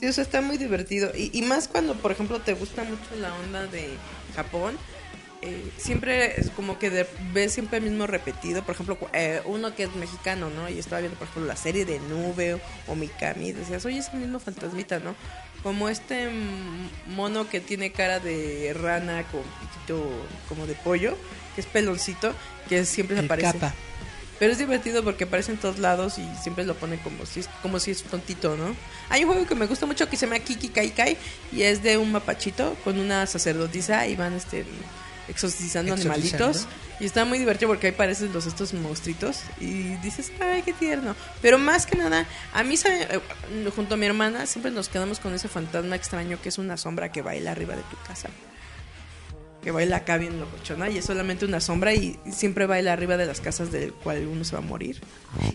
Sí, 0.00 0.06
o 0.06 0.12
sea, 0.12 0.24
está 0.24 0.40
muy 0.42 0.58
divertido. 0.58 1.12
Y, 1.16 1.30
y 1.32 1.42
más 1.42 1.68
cuando, 1.68 1.94
por 1.94 2.10
ejemplo, 2.10 2.40
te 2.40 2.54
gusta 2.54 2.82
mucho 2.84 3.14
la 3.20 3.32
onda 3.34 3.66
de 3.68 3.90
Japón. 4.34 4.76
eh, 5.42 5.70
siempre 5.76 6.40
es 6.40 6.50
como 6.50 6.76
que 6.78 6.88
de- 6.90 7.06
ves 7.32 7.52
siempre 7.52 7.78
el 7.78 7.84
mismo 7.84 8.06
repetido. 8.08 8.64
Por 8.64 8.74
ejemplo, 8.74 8.98
eh, 9.12 9.42
uno 9.44 9.76
que 9.76 9.84
es 9.84 9.94
mexicano, 9.94 10.48
¿no? 10.50 10.68
Y 10.68 10.78
estaba 10.78 11.00
viendo, 11.00 11.16
por 11.18 11.28
ejemplo, 11.28 11.46
la 11.46 11.54
serie 11.56 11.84
de 11.84 12.00
Nube 12.00 12.58
o, 12.88 12.94
Mikami. 12.96 13.48
y 13.48 13.52
Decías, 13.52 13.84
oye, 13.84 13.98
es 13.98 14.08
el 14.12 14.20
mismo 14.20 14.40
fantasmita, 14.40 14.98
¿no? 14.98 15.14
Como 15.62 15.88
este 15.90 16.30
mono 17.14 17.48
que 17.48 17.60
tiene 17.60 17.92
cara 17.92 18.18
de 18.18 18.74
rana 18.74 19.22
con 19.30 19.42
piquito 19.42 20.10
como 20.48 20.66
de 20.66 20.74
pollo, 20.74 21.16
que 21.54 21.60
es 21.60 21.66
peloncito, 21.66 22.32
que 22.68 22.84
siempre 22.86 23.14
se 23.16 23.20
El 23.20 23.26
aparece. 23.26 23.52
capa. 23.52 23.74
Pero 24.38 24.52
es 24.52 24.58
divertido 24.58 25.02
porque 25.02 25.24
aparece 25.24 25.52
en 25.52 25.58
todos 25.58 25.78
lados 25.78 26.18
y 26.18 26.28
siempre 26.42 26.64
lo 26.64 26.74
pone 26.74 26.98
como 26.98 27.24
si 27.24 27.40
es, 27.40 27.48
como 27.62 27.78
si 27.78 27.90
es 27.92 28.02
tontito, 28.02 28.56
¿no? 28.56 28.76
Hay 29.08 29.24
un 29.24 29.30
juego 29.32 29.46
que 29.46 29.54
me 29.54 29.66
gusta 29.66 29.86
mucho 29.86 30.08
que 30.10 30.16
se 30.16 30.26
llama 30.26 30.38
Kiki 30.40 30.68
Kai 30.68 30.90
Kai 30.90 31.16
y 31.52 31.62
es 31.62 31.82
de 31.82 31.96
un 31.96 32.12
mapachito 32.12 32.76
con 32.84 32.98
una 32.98 33.26
sacerdotisa 33.26 34.06
y 34.06 34.14
van 34.16 34.34
este 34.34 34.66
exorcizando 35.28 35.94
Exorcizando. 35.94 36.44
animalitos 36.44 36.68
y 37.00 37.04
está 37.06 37.24
muy 37.24 37.38
divertido 37.38 37.68
porque 37.68 37.88
ahí 37.88 37.92
parecen 37.92 38.32
los 38.32 38.46
estos 38.46 38.72
monstruitos 38.74 39.40
y 39.60 39.96
dices, 39.96 40.30
"Ay, 40.40 40.62
qué 40.62 40.72
tierno." 40.72 41.16
Pero 41.42 41.58
más 41.58 41.84
que 41.86 41.96
nada, 41.96 42.26
a 42.52 42.62
mí 42.62 42.76
eh, 42.84 43.20
junto 43.74 43.94
a 43.94 43.96
mi 43.96 44.06
hermana 44.06 44.46
siempre 44.46 44.70
nos 44.70 44.88
quedamos 44.88 45.18
con 45.18 45.34
ese 45.34 45.48
fantasma 45.48 45.96
extraño 45.96 46.38
que 46.40 46.48
es 46.50 46.58
una 46.58 46.76
sombra 46.76 47.10
que 47.10 47.22
baila 47.22 47.50
arriba 47.52 47.74
de 47.74 47.82
tu 47.82 47.96
casa 48.06 48.28
que 49.66 49.72
baila 49.72 49.96
acá 49.96 50.16
bien 50.16 50.38
locochona 50.38 50.88
y 50.90 50.98
es 50.98 51.04
solamente 51.06 51.44
una 51.44 51.60
sombra 51.60 51.92
y 51.92 52.16
siempre 52.30 52.66
baila 52.66 52.92
arriba 52.92 53.16
de 53.16 53.26
las 53.26 53.40
casas 53.40 53.72
del 53.72 53.92
cual 53.92 54.24
uno 54.28 54.44
se 54.44 54.52
va 54.52 54.60
a 54.62 54.64
morir. 54.64 55.00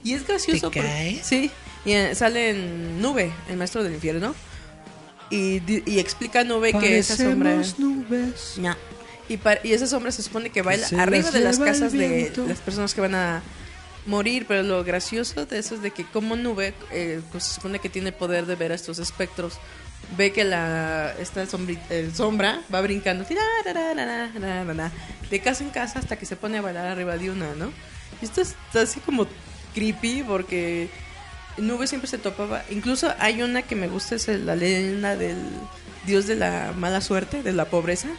Y 0.04 0.12
es 0.16 0.28
gracioso. 0.28 0.58
¿Te 0.58 0.62
porque- 0.64 0.82
cae? 0.82 1.22
Sí, 1.24 1.50
y 1.86 1.94
eh, 1.94 2.14
sale 2.14 2.50
en 2.50 3.02
Nube, 3.02 3.32
el 3.48 3.56
maestro 3.56 3.86
del 3.86 3.94
infierno. 3.94 4.36
Y, 5.30 5.62
y 5.90 6.00
explica 6.00 6.42
a 6.42 6.44
Nube 6.44 6.74
que 6.74 6.98
esa 6.98 7.16
sombra... 7.16 7.56
Nubes. 7.78 8.56
Ya. 8.62 8.78
Y, 9.30 9.40
y 9.64 9.72
esa 9.72 9.88
sombra 9.88 10.12
se 10.12 10.24
supone 10.24 10.50
que 10.50 10.62
baila 10.62 10.88
arriba 10.98 11.32
de 11.32 11.40
las 11.40 11.58
casas 11.58 11.94
de 11.94 12.34
las 12.50 12.60
personas 12.60 12.94
que 12.94 13.00
van 13.00 13.16
a 13.16 13.42
morir, 14.08 14.44
pero 14.46 14.62
lo 14.62 14.84
gracioso 14.84 15.46
de 15.46 15.58
eso 15.58 15.76
es 15.76 15.82
de 15.82 15.92
que 15.92 16.04
como 16.04 16.36
nube 16.36 16.74
eh, 16.92 17.22
pues, 17.32 17.46
se 17.46 17.54
supone 17.54 17.80
que 17.80 17.88
tiene 17.88 18.10
el 18.10 18.16
poder 18.16 18.46
de 18.46 18.56
ver 18.56 18.74
a 18.74 18.76
estos 18.76 19.00
espectros. 19.00 19.54
Ve 20.18 20.34
que 20.34 20.44
la 20.44 21.14
esta 21.20 21.44
sombri- 21.46 21.80
eh, 21.90 22.10
sombra 22.14 22.62
va 22.74 22.82
brincando 22.82 23.26
de 25.30 25.40
casa 25.40 25.64
en 25.64 25.70
casa 25.70 26.00
hasta 26.00 26.18
que 26.18 26.26
se 26.26 26.36
pone 26.36 26.58
a 26.58 26.62
bailar 26.62 26.86
arriba 26.88 27.18
de 27.18 27.32
una, 27.32 27.54
¿no? 27.56 27.72
Y 28.22 28.26
esto 28.26 28.42
está 28.42 28.82
así 28.82 29.00
como 29.00 29.26
creepy 29.74 30.24
porque 30.24 30.90
Nube 31.58 31.88
siempre 31.88 32.10
se 32.10 32.18
topaba. 32.18 32.64
Incluso 32.70 33.14
hay 33.20 33.42
una 33.42 33.62
que 33.62 33.76
me 33.76 33.88
gusta, 33.88 34.16
es 34.16 34.28
la 34.28 34.56
leyenda 34.56 35.16
del 35.16 35.38
dios 36.06 36.28
de 36.28 36.36
la 36.36 36.74
mala 36.76 37.00
suerte, 37.00 37.42
de 37.44 37.54
la 37.54 37.66
pobreza. 37.66 38.10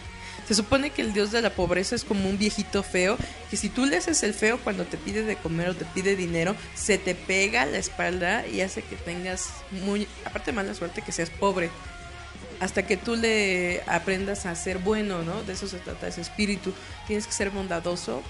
Se 0.49 0.55
supone 0.55 0.91
que 0.91 1.03
el 1.03 1.13
dios 1.13 1.31
de 1.31 1.41
la 1.41 1.51
pobreza 1.51 1.95
es 1.95 2.05
como 2.05 2.29
un 2.29 2.37
viejito 2.39 2.83
feo, 2.83 3.17
que 3.51 3.57
si 3.57 3.69
tú 3.69 3.87
le 3.87 3.97
haces 3.97 4.23
el 4.23 4.35
feo 4.35 4.59
cuando 4.59 4.85
te 4.85 4.97
pide 4.97 5.23
de 5.23 5.37
comer 5.37 5.69
o 5.71 5.75
te 5.75 5.85
pide 5.85 6.17
dinero, 6.17 6.57
se 6.75 6.99
te 6.99 7.15
pega 7.15 7.63
a 7.63 7.67
la 7.67 7.79
espalda 7.79 8.47
y 8.47 8.61
hace 8.61 8.83
que 8.83 8.97
tengas 8.97 9.49
muy, 9.71 10.09
aparte 10.25 10.53
mala 10.53 10.75
suerte, 10.75 11.01
que 11.03 11.13
seas 11.13 11.31
pobre. 11.31 11.71
Hasta 12.61 12.87
que 12.87 12.97
tú 12.97 13.17
le 13.17 13.83
aprendas 13.87 14.47
a 14.47 14.55
ser 14.55 14.79
bueno, 14.79 15.23
¿no? 15.23 15.43
De 15.43 15.53
eso 15.55 15.67
se 15.67 15.79
trata 15.79 16.07
ese 16.07 16.21
espíritu. 16.21 16.73
Tienes 17.07 17.27
que 17.27 17.33
ser 17.33 17.51
bondadoso 17.51 18.23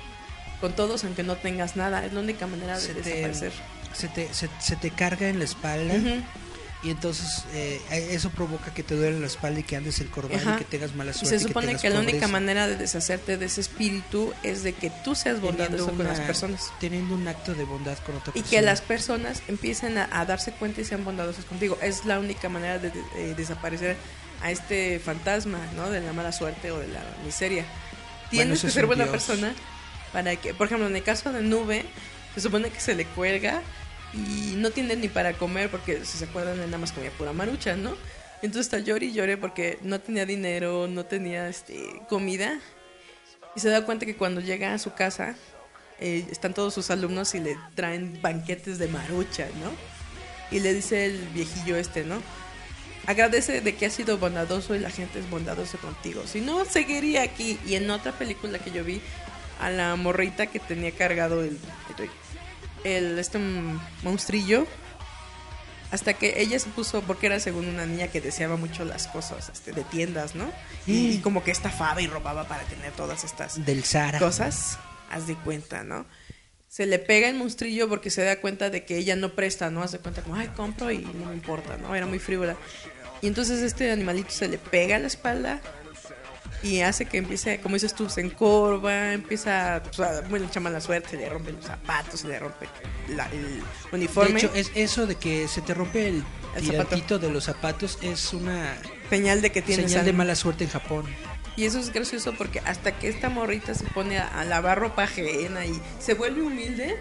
con 0.61 0.73
todos 0.75 1.05
aunque 1.05 1.23
no 1.23 1.37
tengas 1.37 1.77
nada. 1.77 2.05
Es 2.05 2.13
la 2.13 2.21
única 2.21 2.47
manera 2.47 2.77
de 2.77 2.81
Se 2.81 2.95
te, 2.95 3.03
desaparecer. 3.03 3.53
se, 3.93 4.09
te, 4.09 4.33
se, 4.33 4.49
se 4.61 4.77
te 4.77 4.91
carga 4.91 5.29
en 5.29 5.39
la 5.39 5.45
espalda 5.45 5.95
Ujú. 5.95 6.23
Y 6.83 6.91
entonces 6.91 7.45
eh, 7.53 7.81
eso 8.11 8.31
provoca 8.31 8.75
que 8.75 8.83
te 8.83 8.97
duele 8.97 9.21
la 9.21 9.27
espalda 9.29 9.61
y 9.61 9.63
que 9.63 9.77
andes 9.77 10.01
el 10.01 10.09
Ajá. 10.35 10.55
y 10.57 10.59
que 10.59 10.65
tengas 10.65 10.95
mala 10.97 11.13
Y 11.13 11.15
suerte. 11.15 11.39
se 11.39 11.47
supone 11.47 11.77
que, 11.77 11.91
la 11.91 12.01
única 12.01 12.27
manera 12.27 12.67
de 12.67 12.77
deshacerte 12.77 13.37
de 13.37 13.47
ese 13.47 13.61
espíritu 13.61 14.33
es 14.43 14.63
de 14.65 14.73
que 14.73 14.91
tú 15.05 15.15
seas 15.15 15.41
bondadoso 15.41 15.93
con 15.93 16.05
las 16.05 16.19
personas. 16.21 16.73
Teniendo 16.81 17.15
un 17.15 17.27
acto 17.29 17.55
de 17.55 17.65
bondad 17.65 17.97
con 17.99 18.17
otra 18.17 18.31
Y 18.35 18.41
persona. 18.41 18.51
que 18.51 18.63
las 18.67 18.81
personas 18.81 19.43
empiecen 19.47 19.97
a, 19.97 20.09
a 20.11 20.25
darse 20.27 20.51
cuenta 20.53 20.81
y 20.81 20.85
sean 20.85 21.05
bondadosas 21.05 21.45
contigo. 21.45 21.79
Es 21.81 22.05
la 22.05 22.19
única 22.19 22.49
manera 22.49 22.79
de, 22.79 22.91
de- 22.91 23.35
desaparecer 23.37 23.97
a 24.43 24.51
este 24.51 24.99
fantasma, 24.99 25.59
¿no? 25.77 25.89
De 25.89 26.01
la 26.01 26.13
mala 26.13 26.33
suerte 26.33 26.73
o 26.73 26.79
de 26.81 26.89
la 26.89 27.01
miseria. 27.25 27.65
Tienes 28.31 28.61
que 28.63 28.71
ser 28.71 28.87
buena 28.87 29.05
dios. 29.05 29.13
persona 29.13 29.55
para 30.13 30.35
que, 30.37 30.53
por 30.53 30.67
ejemplo, 30.67 30.89
en 30.89 30.97
el 30.97 31.03
caso 31.05 31.33
de 31.33 31.43
Nube, 31.43 31.85
se 32.35 32.41
supone 32.41 32.71
que 32.71 32.81
se 32.81 32.95
le 32.97 33.05
cuelga 33.05 33.63
y 34.13 34.55
no 34.57 34.71
tiene 34.71 34.97
ni 34.97 35.09
para 35.09 35.33
comer 35.35 35.71
porque, 35.71 36.05
si 36.05 36.19
se 36.19 36.25
acuerdan, 36.25 36.59
él 36.61 36.67
nada 36.67 36.79
más 36.79 36.93
comía 36.93 37.11
pura 37.11 37.33
marucha, 37.33 37.77
¿no? 37.77 37.97
Entonces 38.43 38.67
está 38.67 38.79
llore 38.81 39.07
y 39.07 39.37
porque 39.37 39.79
no 39.83 40.01
tenía 40.01 40.27
dinero, 40.27 40.89
no 40.89 41.07
tenía 41.07 41.49
este, 41.49 42.03
comida. 42.09 42.59
Y 43.55 43.61
se 43.61 43.69
da 43.69 43.85
cuenta 43.85 44.05
que 44.05 44.17
cuando 44.17 44.41
llega 44.41 44.75
a 44.75 44.79
su 44.79 44.93
casa, 44.95 45.37
eh, 46.01 46.27
están 46.31 46.53
todos 46.53 46.75
sus 46.75 46.91
alumnos 46.91 47.35
y 47.35 47.41
le 47.41 47.57
traen 47.75 48.21
banquetes 48.21 48.79
de 48.79 48.89
marucha, 48.89 49.47
¿no? 49.63 49.71
Y 50.51 50.61
le 50.61 50.75
dice 50.75 51.07
el 51.07 51.19
viejillo 51.29 51.77
este, 51.77 52.05
¿no? 52.05 52.21
Agradece 53.07 53.61
de 53.61 53.75
que 53.75 53.87
has 53.87 53.93
sido 53.93 54.19
bondadoso 54.19 54.75
y 54.75 54.79
la 54.81 54.91
gente 54.91 55.21
es 55.21 55.31
bondadosa 55.31 55.79
contigo. 55.79 56.23
Si 56.27 56.41
no, 56.41 56.65
seguiría 56.65 57.23
aquí. 57.23 57.59
Y 57.67 57.77
en 57.77 57.91
otra 57.91 58.13
película 58.13 58.59
que 58.59 58.71
yo 58.71 58.85
vi, 58.85 59.01
a 59.61 59.71
la 59.71 59.95
morrita 59.97 60.49
que 60.49 60.59
tenía 60.59 60.91
cargado 60.91 61.43
el, 61.43 61.51
el 61.51 62.11
este 62.85 63.39
mm, 63.39 63.81
monstrillo, 64.03 64.67
hasta 65.91 66.15
que 66.15 66.41
ella 66.41 66.59
se 66.59 66.71
puso, 66.71 67.03
porque 67.03 67.27
era 67.27 67.39
según 67.39 67.67
una 67.69 67.85
niña 67.85 68.09
que 68.09 68.21
deseaba 68.21 68.57
mucho 68.57 68.85
las 68.85 69.09
cosas 69.09 69.51
este, 69.53 69.73
de 69.73 69.85
tiendas, 69.85 70.35
¿no? 70.35 70.51
Y, 70.87 71.11
y 71.11 71.19
como 71.19 71.45
que 71.45 71.51
estafaba 71.51 72.01
y 72.01 72.07
robaba 72.07 72.49
para 72.49 72.63
tener 72.65 72.93
todas 72.93 73.25
estas 73.25 73.65
Del 73.65 73.85
Sara. 73.85 74.19
cosas, 74.19 74.79
haz 75.11 75.27
de 75.27 75.35
cuenta, 75.37 75.85
¿no? 75.85 76.07
Se 76.69 76.87
le 76.87 76.99
pega 76.99 77.29
el 77.29 77.35
monstrillo 77.37 77.91
porque 77.91 78.09
se 78.09 78.25
da 78.25 78.41
cuenta 78.41 78.71
de 78.71 78.87
que 78.87 78.97
ella 78.97 79.15
no 79.17 79.35
presta, 79.35 79.71
¿no? 79.71 79.83
Haz 79.83 79.93
de 79.93 79.99
cuenta 79.99 80.23
como, 80.23 80.37
ay, 80.37 80.49
compro 80.57 80.91
y 80.91 80.99
no 81.01 81.27
me 81.27 81.35
importa, 81.35 81.77
¿no? 81.77 81.95
Era 81.95 82.07
muy 82.07 82.19
frívola. 82.19 82.57
Y 83.21 83.27
entonces 83.27 83.61
este 83.61 83.91
animalito 83.93 84.31
se 84.31 84.49
le 84.49 84.57
pega 84.57 84.97
a 84.97 84.99
la 84.99 85.07
espalda 85.09 85.61
y 86.63 86.81
hace 86.81 87.07
que 87.07 87.19
empiece, 87.19 87.61
como 87.61 87.75
dices 87.75 87.95
tú, 87.95 88.09
se 88.09 88.21
encorva, 88.21 89.13
empieza, 89.13 89.83
pues, 89.85 90.01
a- 90.01 90.21
bueno, 90.29 90.47
echa 90.47 90.61
mala 90.61 90.81
suerte, 90.81 91.11
se 91.11 91.17
le 91.17 91.29
rompen 91.29 91.57
los 91.57 91.65
zapatos, 91.65 92.21
se 92.21 92.29
le 92.29 92.39
rompe 92.39 92.69
la- 93.09 93.27
el 93.31 93.59
De 93.61 93.63
uniforme. 93.93 94.39
hecho, 94.39 94.51
es 94.55 94.71
eso 94.75 95.07
de 95.07 95.17
que 95.17 95.49
se 95.49 95.61
te 95.63 95.75
rompe 95.75 96.09
el, 96.09 96.25
El 96.57 96.69
tirantito 96.69 97.19
de 97.19 97.31
los 97.31 97.45
zapatos 97.45 97.99
es 98.03 98.33
una 98.35 98.77
señal 99.11 99.41
de 99.41 99.51
que 99.51 99.63
tiene 99.63 99.89
señal 99.89 100.05
de 100.05 100.13
mala 100.13 100.35
suerte 100.35 100.65
en 100.65 100.71
Japón. 100.71 101.07
Y 101.57 101.65
eso 101.65 101.79
es 101.79 101.93
gracioso 101.93 102.33
porque 102.37 102.61
hasta 102.61 102.99
que 102.99 103.09
esta 103.09 103.29
morrita 103.29 103.75
se 103.75 103.85
pone 103.85 104.19
a, 104.19 104.27
a 104.41 104.45
lavar 104.45 104.79
ropa 104.79 105.03
ajena 105.05 105.67
y 105.67 105.81
se 105.99 106.15
vuelve 106.15 106.43
humilde, 106.43 106.97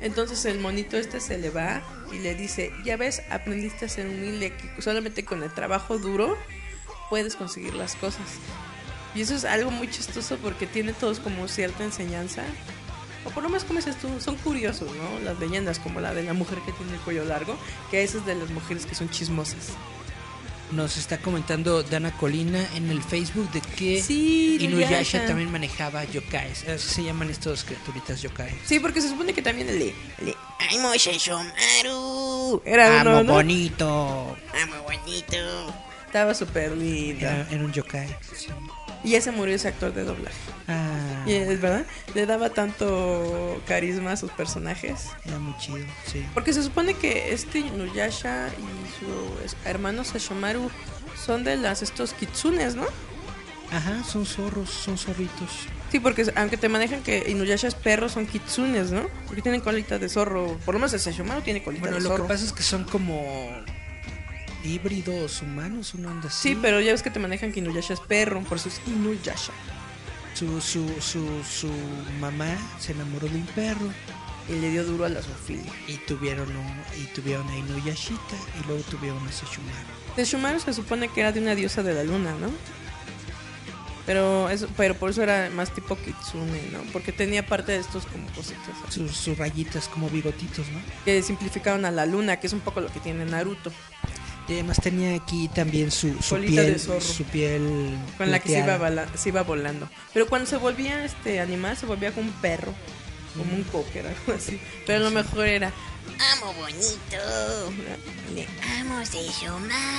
Entonces 0.00 0.44
el 0.44 0.58
monito 0.60 0.98
este 0.98 1.20
se 1.20 1.38
le 1.38 1.48
va 1.48 1.82
y 2.12 2.18
le 2.18 2.34
dice, 2.34 2.70
ya 2.84 2.98
ves, 2.98 3.22
aprendiste 3.30 3.86
a 3.86 3.88
ser 3.88 4.06
humilde, 4.06 4.52
que 4.52 4.82
solamente 4.82 5.24
con 5.24 5.42
el 5.42 5.50
trabajo 5.54 5.96
duro 5.96 6.36
puedes 7.08 7.34
conseguir 7.36 7.72
las 7.74 7.94
cosas. 7.96 8.20
Y 9.16 9.22
eso 9.22 9.34
es 9.34 9.44
algo 9.46 9.70
muy 9.70 9.90
chistoso 9.90 10.36
porque 10.42 10.66
tiene 10.66 10.92
todos 10.92 11.20
como 11.20 11.48
cierta 11.48 11.82
enseñanza. 11.84 12.42
O 13.24 13.30
por 13.30 13.42
lo 13.42 13.48
menos, 13.48 13.64
como 13.64 13.78
dices 13.80 13.96
tú, 13.96 14.08
son 14.20 14.36
curiosos, 14.36 14.88
¿no? 14.94 15.18
Las 15.24 15.38
leyendas, 15.40 15.78
como 15.78 16.00
la 16.00 16.14
de 16.14 16.22
la 16.22 16.34
mujer 16.34 16.58
que 16.66 16.72
tiene 16.72 16.92
el 16.92 17.00
cuello 17.00 17.24
largo, 17.24 17.56
que 17.90 18.02
esa 18.02 18.18
es 18.18 18.26
de 18.26 18.34
las 18.34 18.50
mujeres 18.50 18.84
que 18.84 18.94
son 18.94 19.08
chismosas. 19.10 19.70
Nos 20.72 20.96
está 20.96 21.18
comentando 21.18 21.82
Dana 21.82 22.16
Colina 22.16 22.64
en 22.74 22.90
el 22.90 23.00
Facebook 23.02 23.50
de 23.52 23.60
que 23.60 24.02
Sí, 24.02 24.58
Inuyasha 24.60 25.24
también 25.26 25.50
manejaba 25.50 26.04
yokais. 26.04 26.68
Así 26.68 26.88
se 26.88 27.04
llaman 27.04 27.30
estas 27.30 27.64
criaturitas 27.64 28.20
yokai. 28.20 28.52
Sí, 28.64 28.80
porque 28.80 29.00
se 29.00 29.08
supone 29.08 29.32
que 29.32 29.42
también 29.42 29.68
el 29.70 29.78
de... 29.78 29.94
el 30.18 30.26
de 30.26 31.18
Shomaru. 31.18 32.62
Era 32.64 33.00
Amo 33.00 33.10
uno, 33.10 33.22
¿no? 33.22 33.32
bonito. 33.34 34.36
Amo 34.62 34.82
bonito. 34.82 35.74
Estaba 36.06 36.34
súper 36.34 36.76
lindo. 36.76 37.24
Era, 37.26 37.46
era 37.48 37.64
un 37.64 37.72
yokai. 37.72 38.08
sí. 38.36 38.48
Y 39.06 39.10
ya 39.12 39.20
se 39.20 39.30
murió 39.30 39.54
ese 39.54 39.68
actor 39.68 39.94
de 39.94 40.02
doblaje. 40.04 40.36
Ah, 40.68 41.22
Y 41.26 41.32
es 41.34 41.60
verdad, 41.60 41.86
le 42.14 42.26
daba 42.26 42.50
tanto 42.50 43.62
carisma 43.66 44.12
a 44.12 44.16
sus 44.16 44.30
personajes. 44.32 45.06
era 45.24 45.38
muy 45.38 45.56
chido, 45.58 45.78
sí. 46.06 46.26
Porque 46.34 46.52
se 46.52 46.62
supone 46.62 46.94
que 46.94 47.32
este 47.32 47.60
Inuyasha 47.60 48.48
y 48.48 48.98
su 48.98 49.66
hermano 49.68 50.02
Sashomaru 50.04 50.70
son 51.24 51.44
de 51.44 51.56
las 51.56 51.82
estos 51.82 52.12
kitsunes, 52.14 52.74
¿no? 52.74 52.84
Ajá, 53.72 54.02
son 54.04 54.26
zorros, 54.26 54.70
son 54.70 54.98
zorritos. 54.98 55.50
Sí, 55.90 56.00
porque 56.00 56.24
aunque 56.34 56.56
te 56.56 56.68
manejan 56.68 57.02
que 57.02 57.24
Inuyasha 57.30 57.68
es 57.68 57.74
perro, 57.76 58.08
son 58.08 58.26
kitsunes, 58.26 58.90
¿no? 58.90 59.08
Porque 59.26 59.40
tienen 59.42 59.60
colita 59.60 59.98
de 60.00 60.08
zorro. 60.08 60.58
Por 60.64 60.74
lo 60.74 60.80
menos 60.80 60.92
el 60.94 61.00
Sashomaru 61.00 61.42
tiene 61.42 61.62
colita 61.62 61.82
Bueno, 61.82 61.96
de 61.96 62.02
lo 62.02 62.08
zorro. 62.10 62.24
que 62.24 62.28
pasa 62.32 62.44
es 62.44 62.52
que 62.52 62.62
son 62.64 62.82
como 62.84 63.48
híbridos 64.66 65.40
humanos, 65.42 65.94
una 65.94 66.10
onda 66.10 66.28
así. 66.28 66.50
Sí, 66.50 66.58
pero 66.60 66.80
ya 66.80 66.92
ves 66.92 67.02
que 67.02 67.10
te 67.10 67.18
manejan 67.18 67.52
que 67.52 67.60
Inuyasha 67.60 67.94
es 67.94 68.00
perro, 68.00 68.40
por 68.42 68.58
eso 68.58 68.68
es 68.68 68.80
Inuyasha. 68.86 69.52
Su, 70.34 70.60
su, 70.60 70.86
su, 71.00 71.26
su 71.44 71.70
mamá 72.20 72.56
se 72.78 72.92
enamoró 72.92 73.26
de 73.26 73.36
un 73.36 73.46
perro 73.46 73.90
Y 74.50 74.52
le 74.60 74.68
dio 74.70 74.84
duro 74.84 75.06
a 75.06 75.08
la 75.08 75.22
zoofilia. 75.22 75.72
y 75.88 75.96
tuvieron 76.06 76.48
un- 76.54 77.00
y 77.02 77.06
tuvieron 77.14 77.48
a 77.48 77.56
Inuyashita 77.56 78.36
y 78.62 78.66
luego 78.66 78.82
tuvieron 78.82 79.26
a 79.26 79.32
Sesshomaru. 79.32 79.86
Sashomaru 80.16 80.60
se 80.60 80.72
supone 80.74 81.08
que 81.08 81.20
era 81.20 81.32
de 81.32 81.40
una 81.40 81.54
diosa 81.54 81.82
de 81.82 81.94
la 81.94 82.04
luna, 82.04 82.32
¿no? 82.40 82.50
Pero 84.04 84.48
eso, 84.50 84.68
pero 84.76 84.94
por 84.94 85.10
eso 85.10 85.22
era 85.24 85.50
más 85.50 85.74
tipo 85.74 85.96
kitsune, 85.96 86.62
¿no? 86.72 86.78
Porque 86.92 87.10
tenía 87.10 87.44
parte 87.44 87.72
de 87.72 87.78
estos 87.78 88.06
como 88.06 88.24
cositas. 88.28 88.62
Sus, 88.88 89.10
sus 89.16 89.36
rayitas 89.36 89.88
como 89.88 90.08
bigotitos, 90.08 90.68
¿no? 90.68 90.78
que 91.04 91.22
simplificaron 91.22 91.84
a 91.84 91.90
la 91.90 92.06
luna, 92.06 92.36
que 92.38 92.46
es 92.46 92.52
un 92.52 92.60
poco 92.60 92.80
lo 92.80 92.92
que 92.92 93.00
tiene 93.00 93.24
Naruto, 93.24 93.72
además 94.54 94.80
tenía 94.80 95.14
aquí 95.14 95.48
también 95.48 95.90
su, 95.90 96.20
su 96.22 96.36
piel, 96.36 96.78
zorro. 96.78 97.00
su 97.00 97.24
piel 97.24 97.96
con 98.16 98.30
la 98.30 98.40
que 98.40 98.48
se 98.48 98.58
iba, 98.58 99.06
se 99.16 99.28
iba 99.28 99.42
volando. 99.42 99.88
Pero 100.12 100.26
cuando 100.26 100.46
se 100.48 100.56
volvía 100.56 101.04
este 101.04 101.40
animal, 101.40 101.76
se 101.76 101.86
volvía 101.86 102.12
como 102.12 102.28
un 102.28 102.34
perro, 102.34 102.72
como 103.36 103.54
un 103.54 103.62
cocker, 103.64 104.06
algo 104.06 104.32
así. 104.32 104.60
Pero 104.86 105.04
lo 105.04 105.10
mejor 105.10 105.46
era, 105.46 105.72
Amo 106.32 106.52
bonito. 106.54 107.72
Le 108.34 108.46
amo. 108.80 109.02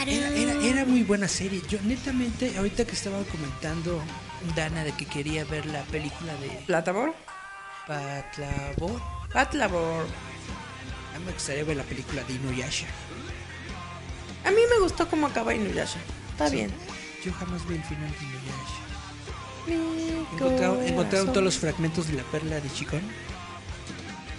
Era, 0.08 0.30
era, 0.30 0.54
era 0.66 0.86
muy 0.86 1.04
buena 1.04 1.28
serie. 1.28 1.62
Yo 1.70 1.80
netamente, 1.84 2.58
ahorita 2.58 2.86
que 2.86 2.94
estaba 2.94 3.22
comentando 3.26 4.02
Dana 4.56 4.84
de 4.84 4.94
que 4.94 5.06
quería 5.06 5.46
ver 5.46 5.66
la 5.66 5.84
película 5.84 6.34
de 6.36 6.50
Platabor, 6.66 7.14
Patlabor, 7.88 9.02
Patlabor. 9.32 10.06
a 11.16 11.20
mí 11.20 11.26
me 11.26 11.32
gustaría 11.34 11.64
ver 11.64 11.78
la 11.78 11.84
película 11.84 12.24
de 12.24 12.34
Inuyasha. 12.34 12.88
A 14.48 14.52
mí 14.52 14.62
me 14.70 14.80
gustó 14.80 15.10
cómo 15.10 15.28
acaba 15.28 15.54
Inuyasha. 15.54 16.00
Está 16.32 16.50
bien. 16.50 16.72
Yo 17.24 17.34
jamás 17.34 17.68
vi 17.68 17.76
el 17.76 17.84
final 17.84 18.10
de 18.12 18.26
Inuyasha. 18.26 18.78
Encontraron, 20.34 20.88
encontraron 20.88 21.28
todos 21.28 21.44
los 21.44 21.58
fragmentos 21.58 22.08
de 22.08 22.14
la 22.14 22.24
perla 22.24 22.60
de 22.62 22.72
Chicón. 22.72 23.02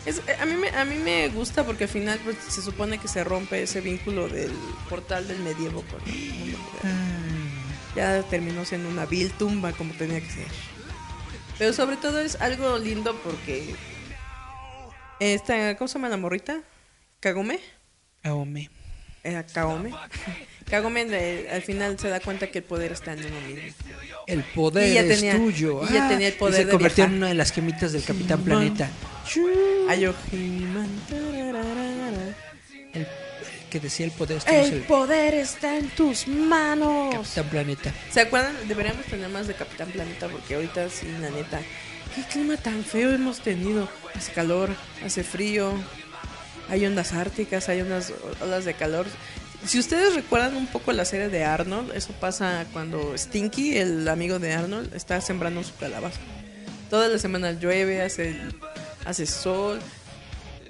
Es- 0.07 0.23
a, 0.41 0.47
mí 0.47 0.55
me, 0.55 0.71
a 0.71 0.85
mí 0.87 0.95
me 0.97 1.29
gusta 1.29 1.65
porque 1.67 1.85
al 1.85 1.91
final 1.91 2.19
pues, 2.25 2.37
se 2.49 2.63
supone 2.63 2.97
que 2.99 3.09
se 3.09 3.23
rompe 3.25 3.63
ese 3.63 3.83
vínculo 3.83 4.27
del 4.29 4.53
portal 4.89 5.29
del 5.29 5.39
medievo 5.41 5.83
con 5.83 6.01
el 6.09 6.33
mundo 6.33 6.59
moderno. 6.73 7.51
ya 7.95 8.23
terminó 8.23 8.65
siendo 8.65 8.89
una 8.89 9.05
vil 9.05 9.31
tumba 9.33 9.73
como 9.73 9.93
tenía 9.95 10.21
que 10.21 10.31
ser. 10.31 10.47
Pero 11.59 11.75
sobre 11.75 11.97
todo 11.99 12.21
es 12.21 12.41
algo 12.41 12.79
lindo 12.79 13.15
porque 13.23 13.75
esta, 15.21 15.77
¿cómo 15.77 15.89
se 15.89 15.95
llama 15.99 16.09
la 16.09 16.17
morrita? 16.17 16.61
Kagome, 17.21 17.61
Aome. 18.23 18.71
Era 19.25 19.45
Kagome. 19.45 19.91
Kagome 20.71 21.47
al 21.51 21.63
final 21.63 21.99
se 21.99 22.09
da 22.09 22.21
cuenta 22.21 22.47
que 22.49 22.59
el 22.59 22.65
poder 22.65 22.93
está 22.93 23.13
en 23.15 23.21
uno 23.25 23.41
mismo. 23.41 23.73
El 24.27 24.43
poder 24.45 24.91
Y 24.91 24.95
ya 24.95 25.01
es 25.01 25.09
tenía- 25.17 25.37
tuyo. 25.37 25.83
y 25.89 25.93
ya 25.95 26.05
Ah, 26.07 26.09
tenía 26.09 26.29
el 26.29 26.35
y 26.35 26.37
poder 26.37 26.55
se 26.57 26.65
de 26.67 26.71
convirtió 26.71 27.05
en 27.05 27.15
una 27.15 27.29
de 27.29 27.35
las 27.35 27.53
gemitas 27.53 27.93
del 27.93 28.05
Capitán. 28.05 28.43
Planeta. 28.43 28.91
El, 32.95 33.07
que 33.71 33.81
decía 33.81 34.07
el 34.07 34.13
poder 34.13 34.39
es 34.39 34.45
tuyo, 34.45 34.59
es 34.59 34.69
El 34.69 34.75
el 34.79 34.83
poder 34.83 35.35
está 35.35 35.77
en 35.77 35.89
tus 35.91 36.27
manos. 36.29 37.15
Capitán 37.15 37.49
Planeta. 37.51 37.93
¿Se 38.11 38.21
acuerdan? 38.21 38.55
Deberíamos 38.67 39.05
tener 39.07 39.29
más 39.29 39.47
de 39.47 39.55
Capitán 39.55 39.91
Planeta 39.91 40.29
porque 40.29 40.55
ahorita 40.55 40.89
sí, 40.91 41.07
la 41.21 41.31
neta. 41.31 41.61
¿Qué 42.15 42.23
clima 42.33 42.57
tan 42.57 42.83
feo 42.85 43.13
hemos 43.13 43.41
tenido? 43.41 43.89
Hace 44.15 44.33
calor, 44.33 44.71
hace 45.05 45.23
frío, 45.23 45.73
hay 46.69 46.85
ondas 46.87 47.13
árticas, 47.13 47.69
hay 47.69 47.81
unas 47.83 48.13
olas 48.41 48.65
de 48.65 48.75
calor. 48.75 49.07
Si 49.67 49.79
ustedes 49.79 50.15
recuerdan 50.15 50.57
un 50.57 50.67
poco 50.67 50.93
la 50.93 51.05
serie 51.05 51.29
de 51.29 51.45
Arnold, 51.45 51.93
eso 51.95 52.13
pasa 52.21 52.65
cuando 52.73 53.17
Stinky, 53.19 53.77
el 53.79 54.07
amigo 54.09 54.39
de 54.39 54.53
Arnold, 54.55 54.95
está 54.95 55.21
sembrando 55.21 55.63
su 55.65 55.75
calabaza. 55.77 56.21
Todas 56.91 57.11
las 57.11 57.21
semanas 57.21 57.59
llueve, 57.61 58.01
hace, 58.03 58.37
hace 59.05 59.27
sol, 59.27 59.81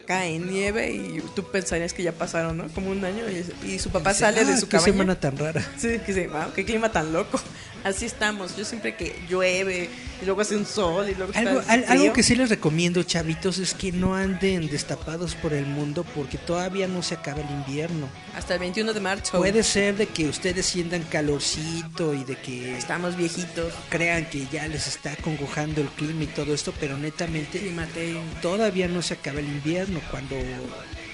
cae 0.07 0.39
nieve 0.39 0.91
y 0.91 1.23
tú 1.37 1.45
pensarías 1.51 1.93
que 1.93 2.03
ya 2.03 2.13
pasaron, 2.13 2.57
¿no? 2.57 2.69
Como 2.69 2.91
un 2.91 3.05
año 3.05 3.25
y, 3.29 3.69
y 3.75 3.79
su 3.79 3.91
papá 3.91 4.15
sale 4.15 4.45
de 4.47 4.55
Ah, 4.55 4.57
su 4.57 4.67
qué 4.69 4.79
cabaña. 4.79 4.93
semana 4.93 5.21
tan 5.21 5.37
rara. 5.37 5.63
Sí, 5.77 5.99
que 6.05 6.27
wow, 6.29 6.53
qué 6.55 6.65
clima 6.65 6.91
tan 6.91 7.13
loco. 7.13 7.39
Así 7.85 8.07
estamos. 8.07 8.57
Yo 8.57 8.65
siempre 8.65 8.97
que 8.97 9.15
llueve 9.29 9.89
y 10.21 10.25
luego 10.25 10.41
hace 10.41 10.57
un 10.57 10.67
sol 10.67 11.09
y 11.09 11.15
luego 11.15 11.33
está 11.33 11.41
Algo, 11.49 11.61
al- 11.69 11.85
frío. 11.85 12.01
algo 12.03 12.13
que 12.13 12.23
sí 12.23 12.35
les 12.35 12.49
recomiendo, 12.51 13.03
chavitos, 13.05 13.59
es 13.59 13.73
que 13.75 13.93
no 13.93 14.15
anden 14.15 14.69
destapados 14.69 15.35
por 15.37 15.53
el 15.53 15.65
mundo 15.67 16.05
porque 16.15 16.39
todavía 16.39 16.89
no 16.89 17.03
se 17.03 17.15
acaba 17.15 17.41
el 17.41 17.51
invierno. 17.51 18.09
hasta 18.35 18.55
el 18.55 18.61
21 18.61 18.93
de 18.93 19.01
marzo. 19.01 19.37
Puede 19.39 19.63
ser 19.63 19.97
de 19.97 20.07
que 20.07 20.27
ustedes 20.29 20.65
sientan 20.67 21.03
calorcito 21.05 22.15
y 22.15 22.25
de 22.25 22.37
que 22.37 22.77
Estamos 22.79 23.17
viejitos. 23.17 23.73
crean 23.89 24.27
que 24.31 24.47
ya 24.53 24.67
les 24.69 24.87
está 24.87 25.15
congojando 25.17 25.81
el 25.81 25.89
clima 25.89 26.25
y 26.25 26.27
todo 26.29 26.55
esto, 26.55 26.73
pero 26.79 26.97
netamente 26.99 27.59
Climate. 27.61 28.17
todavía 28.43 28.87
no 28.89 29.03
se 29.03 29.15
acaba 29.15 29.41
el 29.41 29.47
invierno. 29.47 30.01
Cuando, 30.11 30.37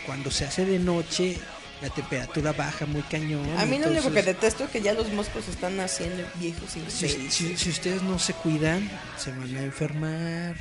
cuando 0.07 0.31
se 0.31 0.45
hace 0.45 0.65
de 0.67 0.79
noche, 0.79 1.39
la 1.83 1.91
temperatura 1.91 2.53
baja 2.53 2.87
muy 2.87 3.03
cañón. 3.03 3.45
A 3.59 3.67
mí 3.67 3.79
lo 3.79 3.89
único 3.91 4.11
que 4.13 4.23
detesto 4.23 4.65
es 4.65 4.71
que 4.71 4.81
ya 4.81 4.93
los 4.95 5.11
moscos 5.13 5.49
están 5.49 5.77
naciendo 5.77 6.25
viejos 6.37 6.71
si, 6.71 6.79
infelices. 6.81 7.35
si- 7.35 7.57
si 7.57 7.71
ustedes 7.71 8.03
no 8.03 8.19
se 8.19 8.33
cuidan, 8.33 8.89
se 9.19 9.31
van 9.31 9.55
a 9.57 9.63
enfermar. 9.63 10.57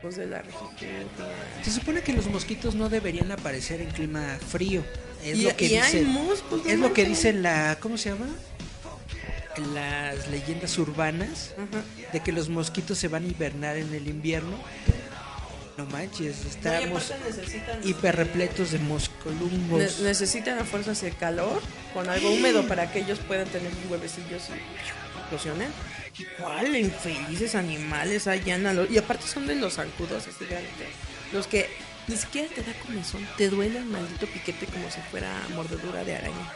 Hijos 0.00 0.16
de 0.16 0.26
la. 0.26 0.42
Se 1.62 1.70
supone 1.70 2.02
que 2.02 2.12
los 2.12 2.26
mosquitos 2.26 2.74
no 2.74 2.88
deberían 2.88 3.30
aparecer 3.32 3.80
en 3.80 3.90
clima 3.90 4.38
frío. 4.48 4.82
Es 5.24 5.38
Y- 5.38 5.42
lo 5.42 5.56
que 5.56 5.66
y 5.66 5.76
hay 5.76 6.04
moscos, 6.04 6.62
es 6.66 6.78
lo 6.78 6.92
que 6.94 7.04
dice 7.04 7.32
la. 7.34 7.76
¿Cómo 7.80 7.98
se 7.98 8.10
llama? 8.10 8.26
Las 9.74 10.28
leyendas 10.28 10.78
urbanas 10.78 11.50
de 12.12 12.20
que 12.20 12.32
los 12.32 12.48
mosquitos 12.48 12.96
se 12.98 13.08
van 13.08 13.24
a 13.24 13.28
hibernar 13.28 13.76
en 13.76 13.92
el 13.92 14.06
invierno. 14.08 14.56
No 15.76 15.86
manches, 15.86 16.44
estamos 16.44 17.12
hiper 17.84 18.16
repletos 18.16 18.72
de 18.72 18.78
ne- 18.78 18.84
moscolungos. 18.84 20.00
necesitan 20.00 20.58
a 20.58 20.64
fuerzas 20.64 21.02
el 21.02 21.16
calor 21.16 21.62
con 21.94 22.08
algo 22.08 22.30
húmedo 22.30 22.66
para 22.68 22.92
que 22.92 23.00
ellos 23.00 23.18
puedan 23.26 23.48
tener 23.48 23.72
sus 23.72 23.90
huevecillos 23.90 24.42
y 24.50 25.18
explosionen. 25.20 25.72
¿Cuál 26.38 26.76
infelices 26.76 27.54
animales 27.54 28.26
hay 28.26 28.42
ya 28.44 28.56
en 28.56 28.64
la 28.64 28.74
lo- 28.74 28.90
Y 28.90 28.98
aparte 28.98 29.26
son 29.26 29.46
de 29.46 29.54
los 29.54 29.74
zancudos, 29.74 30.26
así 30.26 30.44
grandes. 30.44 30.70
Los 31.32 31.46
que 31.46 31.70
ni 32.08 32.16
siquiera 32.16 32.48
te 32.54 32.62
da 32.62 32.72
comezón, 32.84 33.26
te 33.38 33.48
duele 33.48 33.78
el 33.78 33.84
maldito 33.86 34.26
piquete 34.26 34.66
como 34.66 34.90
si 34.90 35.00
fuera 35.10 35.32
mordedura 35.54 36.04
de 36.04 36.16
araña. 36.16 36.52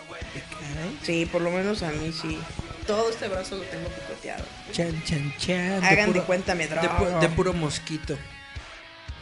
Sí, 1.03 1.25
por 1.27 1.41
lo 1.41 1.51
menos 1.51 1.83
a 1.83 1.91
mí 1.93 2.13
sí. 2.13 2.39
Todo 2.87 3.09
este 3.09 3.29
brazo 3.29 3.57
lo 3.57 3.63
tengo 3.63 3.89
picoteado. 3.89 4.45
Chan, 4.73 5.03
chan, 5.05 5.33
chan. 5.39 5.83
Hagan 5.85 6.07
de 6.09 6.13
puro- 6.15 6.27
cuenta 6.27 6.55
me 6.55 6.67
de, 6.67 6.75
drogo. 6.75 6.99
pu- 6.99 7.21
de 7.21 7.29
puro 7.31 7.53
mosquito. 7.55 8.19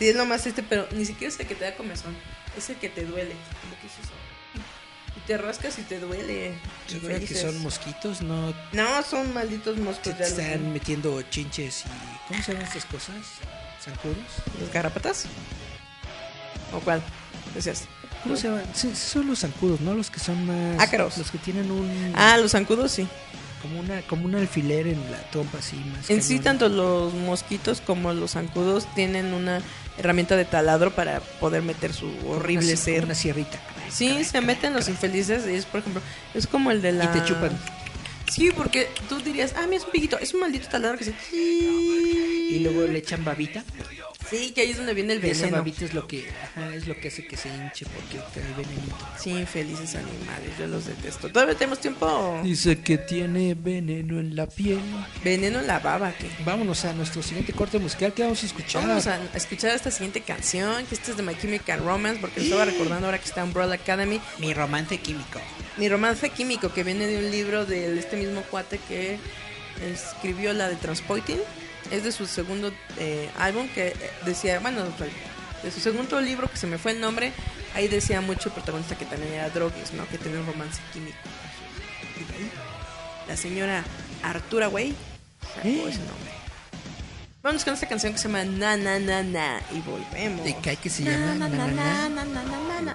Sí, 0.03 0.09
es 0.09 0.17
lo 0.17 0.27
más 0.27 0.43
triste, 0.43 0.65
pero 0.65 0.89
ni 0.97 1.05
siquiera 1.05 1.33
es 1.33 1.39
el 1.39 1.47
que 1.47 1.55
te 1.55 1.65
da 1.65 1.77
comezón. 1.77 2.17
Es 2.59 2.69
el 2.71 2.75
que 2.75 2.89
te 2.89 3.05
duele. 3.05 3.37
Que 3.81 3.87
es 3.87 3.93
eso. 3.93 4.13
Y 5.17 5.21
te 5.29 5.39
rascas 5.39 5.79
y 5.79 5.83
te 5.83 6.01
duele. 6.01 6.55
¿Segura 6.89 7.21
que 7.21 7.33
son 7.33 7.57
mosquitos? 7.63 8.21
No 8.21 8.53
No, 8.73 9.03
son 9.09 9.33
malditos 9.33 9.77
te 10.17 10.25
sé. 10.25 10.43
están 10.55 10.73
metiendo 10.73 11.23
chinches 11.31 11.85
y. 11.87 12.27
¿Cómo 12.27 12.43
se 12.43 12.53
llaman 12.53 12.67
estas 12.67 12.85
cosas? 12.87 13.15
¿Zancudos? 13.81 14.17
¿Los 14.59 14.73
garrapatas? 14.73 15.27
¿O 16.73 16.81
cuál? 16.81 17.01
Decías. 17.55 17.85
¿Cómo 18.25 18.35
se 18.35 18.49
llaman? 18.49 18.65
Sí, 18.75 18.97
son 18.97 19.29
los 19.29 19.39
zancudos, 19.39 19.81
¿no? 19.83 19.95
Los 19.95 20.11
que 20.11 20.19
son 20.19 20.45
más... 20.47 20.81
Ácaros. 20.83 21.17
Los 21.17 21.31
que 21.31 21.39
tienen 21.39 21.71
un... 21.71 22.13
Ah, 22.17 22.39
los 22.39 22.51
zancudos 22.51 22.91
sí. 22.91 23.07
Como, 23.63 23.79
una, 23.81 24.03
como 24.03 24.25
un 24.27 24.35
alfiler 24.35 24.89
en 24.89 25.11
la 25.11 25.19
trompa, 25.31 25.59
así. 25.59 25.77
Más 25.77 26.11
En 26.11 26.23
sí, 26.23 26.41
tanto 26.41 26.69
los 26.69 27.15
mosquitos 27.15 27.81
como 27.81 28.13
los 28.13 28.33
zancudos 28.33 28.93
tienen 28.95 29.33
una 29.33 29.61
herramienta 29.99 30.37
de 30.37 30.45
taladro 30.45 30.91
para 30.93 31.21
poder 31.21 31.63
meter 31.63 31.93
su 31.93 32.11
horrible 32.29 32.67
Una- 32.73 32.77
ser. 32.77 33.05
Una 33.05 33.15
sierrita. 33.15 33.61
Sí, 33.89 34.25
se 34.25 34.41
meten 34.41 34.73
los 34.75 34.89
infelices. 34.89 35.45
y 35.47 35.55
Es, 35.55 35.65
por 35.67 35.81
ejemplo, 35.81 36.03
es 36.35 36.47
como 36.47 36.71
el 36.73 36.83
de 36.83 36.93
la. 36.93 37.05
Y 37.05 37.09
te 37.09 37.25
chupan. 37.25 37.57
Sí, 38.31 38.51
porque 38.57 38.89
tú 39.09 39.21
dirías, 39.21 39.53
ah, 39.57 39.67
mira, 39.67 39.77
es 39.77 39.85
un 39.85 39.91
piquito, 39.93 40.19
es 40.19 40.33
un 40.35 40.41
maldito 40.41 40.67
taladro 40.69 40.99
que 40.99 41.05
se. 41.05 41.15
Y 42.53 42.59
luego 42.59 42.83
le 42.87 42.99
echan 42.99 43.25
babita. 43.25 43.63
Sí, 44.33 44.53
que 44.53 44.63
ahí 44.63 44.71
es 44.71 44.79
donde 44.79 44.95
viene 44.95 45.13
el 45.13 45.25
Y 45.25 45.29
esa 45.29 45.43
veneno. 45.43 45.59
babita 45.59 45.85
es 45.85 45.93
lo 45.95 46.07
que, 46.09 46.27
ajá, 46.43 46.75
es 46.75 46.89
lo 46.89 46.97
que 46.99 47.09
hace 47.09 47.27
que 47.27 47.37
se 47.37 47.49
hinche 47.51 47.85
porque 47.87 48.19
trae 48.33 48.51
venenito. 48.57 48.97
Sí, 49.21 49.31
infelices 49.31 49.95
animales, 49.95 50.51
yo 50.59 50.67
los 50.67 50.87
detesto. 50.87 51.29
¿Todavía 51.29 51.55
tenemos 51.55 51.81
tiempo? 51.81 52.41
Dice 52.43 52.81
que 52.81 52.97
tiene 52.99 53.55
veneno 53.55 54.19
en 54.19 54.35
la 54.35 54.47
piel. 54.47 54.81
Veneno 55.23 55.61
en 55.61 55.67
la 55.67 55.79
baba, 55.81 56.13
que. 56.13 56.31
Vámonos 56.45 56.85
a 56.87 56.95
nuestro 56.95 57.23
siguiente 57.23 57.53
corte 57.53 57.79
musical 57.79 58.15
que 58.15 58.23
vamos 58.23 58.43
a 58.43 58.47
escuchar. 58.47 58.87
Vamos 58.89 59.07
a 59.07 59.21
escuchar 59.35 59.73
esta 59.75 59.91
siguiente 59.91 60.23
canción, 60.23 60.87
que 60.87 60.95
esta 60.95 61.11
es 61.11 61.17
de 61.19 61.23
My 61.23 61.37
Chemical 61.39 61.81
Romance, 61.81 62.19
porque 62.21 62.41
lo 62.41 62.45
estaba 62.45 62.65
recordando 62.65 63.07
ahora 63.07 63.19
que 63.19 63.27
está 63.27 63.43
en 63.43 63.49
Umbrella 63.49 63.75
Academy. 63.75 64.19
Mi 64.39 64.55
romance 64.55 64.97
químico. 64.99 65.41
Mi 65.77 65.89
romance 65.89 66.31
químico, 66.31 66.73
que 66.73 66.85
viene 66.85 67.07
de 67.07 67.19
un 67.19 67.31
libro 67.31 67.67
de 67.67 67.99
este 67.99 68.17
mismo 68.17 68.43
cuate 68.51 68.81
que 68.89 69.19
escribió 69.93 70.53
la 70.53 70.69
de 70.69 70.77
Transpoiting. 70.77 71.39
Es 71.93 72.03
de 72.05 72.11
su 72.11 72.27
segundo 72.27 72.73
eh, 72.99 73.31
álbum 73.39 73.69
que 73.69 73.89
eh, 73.89 73.95
decía, 74.25 74.59
bueno, 74.61 74.83
de 75.63 75.71
su 75.71 75.79
segundo 75.79 76.21
libro 76.21 76.51
que 76.51 76.57
se 76.57 76.67
me 76.67 76.79
fue 76.79 76.93
el 76.93 77.01
nombre, 77.01 77.33
ahí 77.75 77.87
decía 77.87 78.21
mucho 78.21 78.49
el 78.49 78.55
protagonista 78.55 78.97
que 78.97 79.05
también 79.05 79.35
era 79.35 79.51
drogues, 79.51 79.93
¿no? 79.93 80.09
Que 80.09 80.17
tenía 80.19 80.41
un 80.41 80.47
romance 80.47 80.81
químico. 80.93 81.19
Y 82.17 82.25
de 82.25 82.35
ahí, 82.39 82.51
la 83.29 83.37
señora 83.37 83.85
Artura 84.23 84.69
Way 84.69 84.95
sacó 85.55 85.69
Eh. 85.69 85.85
ese 85.89 85.99
nombre. 85.99 86.33
Vamos 87.43 87.65
con 87.65 87.75
esta 87.75 87.87
canción 87.89 88.13
que 88.13 88.19
se 88.19 88.29
llama 88.29 88.45
Na 88.45 88.77
Na 88.77 88.99
Na 88.99 89.23
Na 89.23 89.61
y 89.73 89.81
volvemos. 89.81 90.45
¿De 90.45 90.57
qué 90.59 90.77
que 90.77 90.89
se 90.89 91.03
Na, 91.03 91.11
llama? 91.11 91.35
na, 91.35 91.49
na, 91.49 91.67
Na, 91.67 92.09
na, 92.09 92.25
na, 92.25 92.25
na. 92.25 92.43
na, 92.45 92.81
na, 92.83 92.95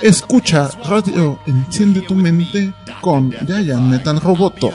Escucha 0.00 0.70
Radio 0.84 1.38
Enciende 1.46 2.02
tu 2.02 2.14
Mente 2.14 2.72
con 3.00 3.34
Giant 3.44 3.90
Metal 3.90 4.18
Roboto. 4.20 4.72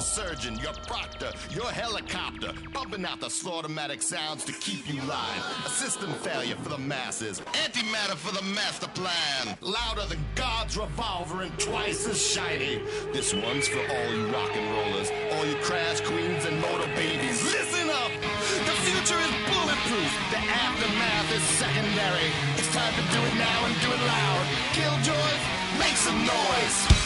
Pumping 2.93 3.11
out 3.11 3.19
the 3.19 3.27
slaughtermatic 3.27 4.03
sounds 4.03 4.43
to 4.45 4.51
keep 4.53 4.87
you 4.87 5.01
live. 5.01 5.65
A 5.65 5.69
system 5.69 6.11
failure 6.13 6.55
for 6.57 6.69
the 6.69 6.77
masses, 6.77 7.41
antimatter 7.53 8.15
for 8.15 8.31
the 8.35 8.43
master 8.53 8.87
plan. 8.89 9.57
Louder 9.61 10.05
than 10.09 10.19
God's 10.35 10.77
revolver 10.77 11.41
and 11.41 11.59
twice 11.59 12.07
as 12.07 12.21
shiny. 12.21 12.81
This 13.11 13.33
one's 13.33 13.67
for 13.67 13.79
all 13.79 14.13
you 14.13 14.27
rock 14.27 14.51
and 14.53 14.69
rollers, 14.77 15.09
all 15.31 15.45
you 15.45 15.55
crash 15.63 16.01
queens 16.01 16.45
and 16.45 16.59
motor 16.61 16.87
babies. 16.95 17.41
Listen 17.43 17.89
up! 17.89 18.11
The 18.69 18.75
future 18.85 19.17
is 19.17 19.33
bulletproof. 19.49 20.11
The 20.29 20.37
aftermath 20.37 21.33
is 21.33 21.43
secondary. 21.57 22.29
It's 22.57 22.71
time 22.73 22.93
to 22.93 23.05
do 23.09 23.19
it 23.25 23.35
now 23.41 23.65
and 23.65 23.73
do 23.81 23.89
it 23.89 24.03
loud. 24.05 24.45
Killjoys, 24.77 25.43
make 25.79 25.97
some 25.97 26.19
noise. 26.25 27.02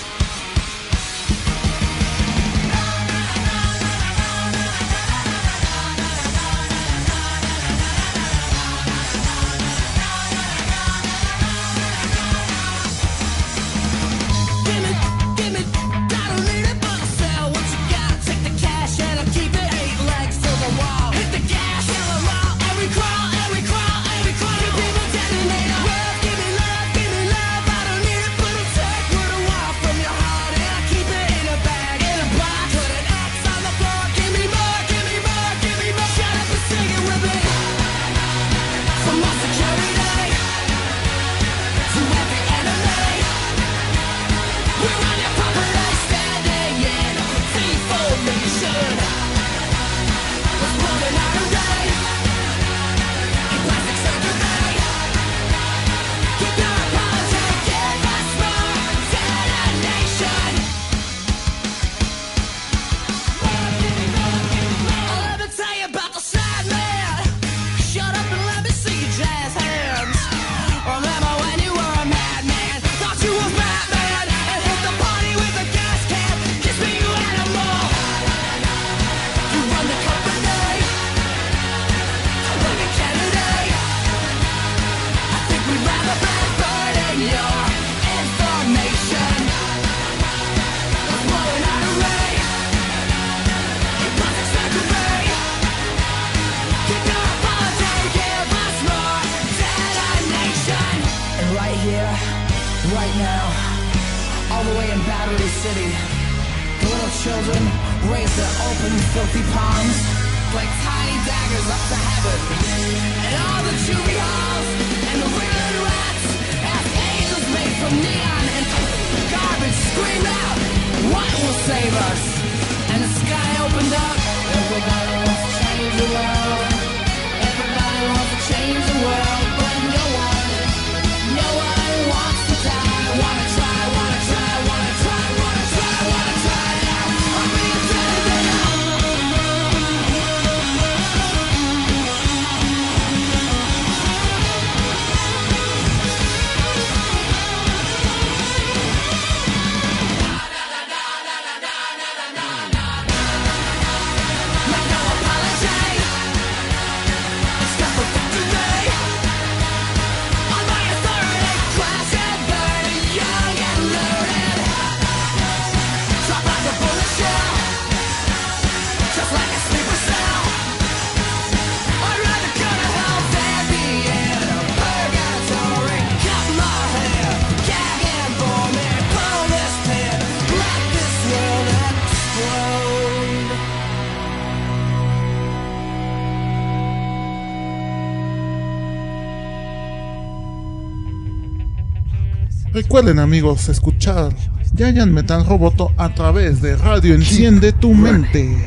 Recuerden 192.98 193.20
amigos 193.20 193.70
escuchar 193.70 194.36
Giant 194.76 195.12
Metal 195.12 195.46
Roboto 195.46 195.94
a 195.98 196.16
través 196.16 196.64
de 196.64 196.76
Radio 196.76 197.14
Enciende 197.14 197.72
tu 197.72 197.94
Mente. 197.94 198.58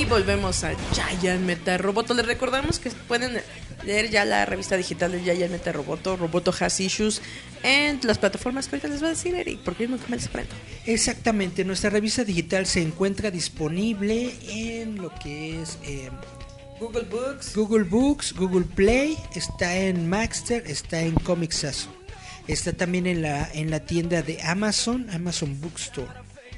Y 0.00 0.04
volvemos 0.06 0.64
a 0.64 0.72
Giant 1.20 1.42
Meta 1.42 1.76
Roboto. 1.76 2.14
Les 2.14 2.24
recordamos 2.24 2.78
que 2.78 2.88
pueden 3.06 3.38
leer 3.84 4.08
ya 4.08 4.24
la 4.24 4.46
revista 4.46 4.78
digital 4.78 5.12
de 5.12 5.20
Giant 5.24 5.52
Meta 5.52 5.72
Roboto, 5.72 6.16
Roboto 6.16 6.54
Has 6.58 6.80
Issues, 6.80 7.20
en 7.62 8.00
las 8.04 8.16
plataformas 8.16 8.68
que 8.68 8.76
ahorita 8.76 8.88
les 8.88 9.02
va 9.02 9.08
a 9.08 9.10
decir 9.10 9.34
Eric, 9.34 9.60
porque 9.62 9.82
yo 9.82 9.90
nunca 9.90 10.06
me 10.08 10.16
les 10.16 10.26
aprendo. 10.26 10.54
Exactamente, 10.86 11.66
nuestra 11.66 11.90
revista 11.90 12.24
digital 12.24 12.64
se 12.64 12.80
encuentra 12.80 13.30
disponible 13.30 14.32
en 14.48 14.96
lo 15.02 15.12
que 15.16 15.60
es 15.60 15.76
eh, 15.82 16.08
Google 16.82 17.04
Books. 17.04 17.54
Google 17.54 17.84
Books, 17.84 18.32
Google 18.32 18.64
Play, 18.64 19.16
está 19.36 19.76
en 19.76 20.08
Maxter, 20.08 20.64
está 20.66 21.00
en 21.00 21.14
Comixazo. 21.14 21.88
Está 22.48 22.72
también 22.72 23.06
en 23.06 23.22
la, 23.22 23.48
en 23.52 23.70
la 23.70 23.78
tienda 23.78 24.20
de 24.22 24.42
Amazon, 24.42 25.08
Amazon 25.10 25.60
Bookstore. 25.60 26.10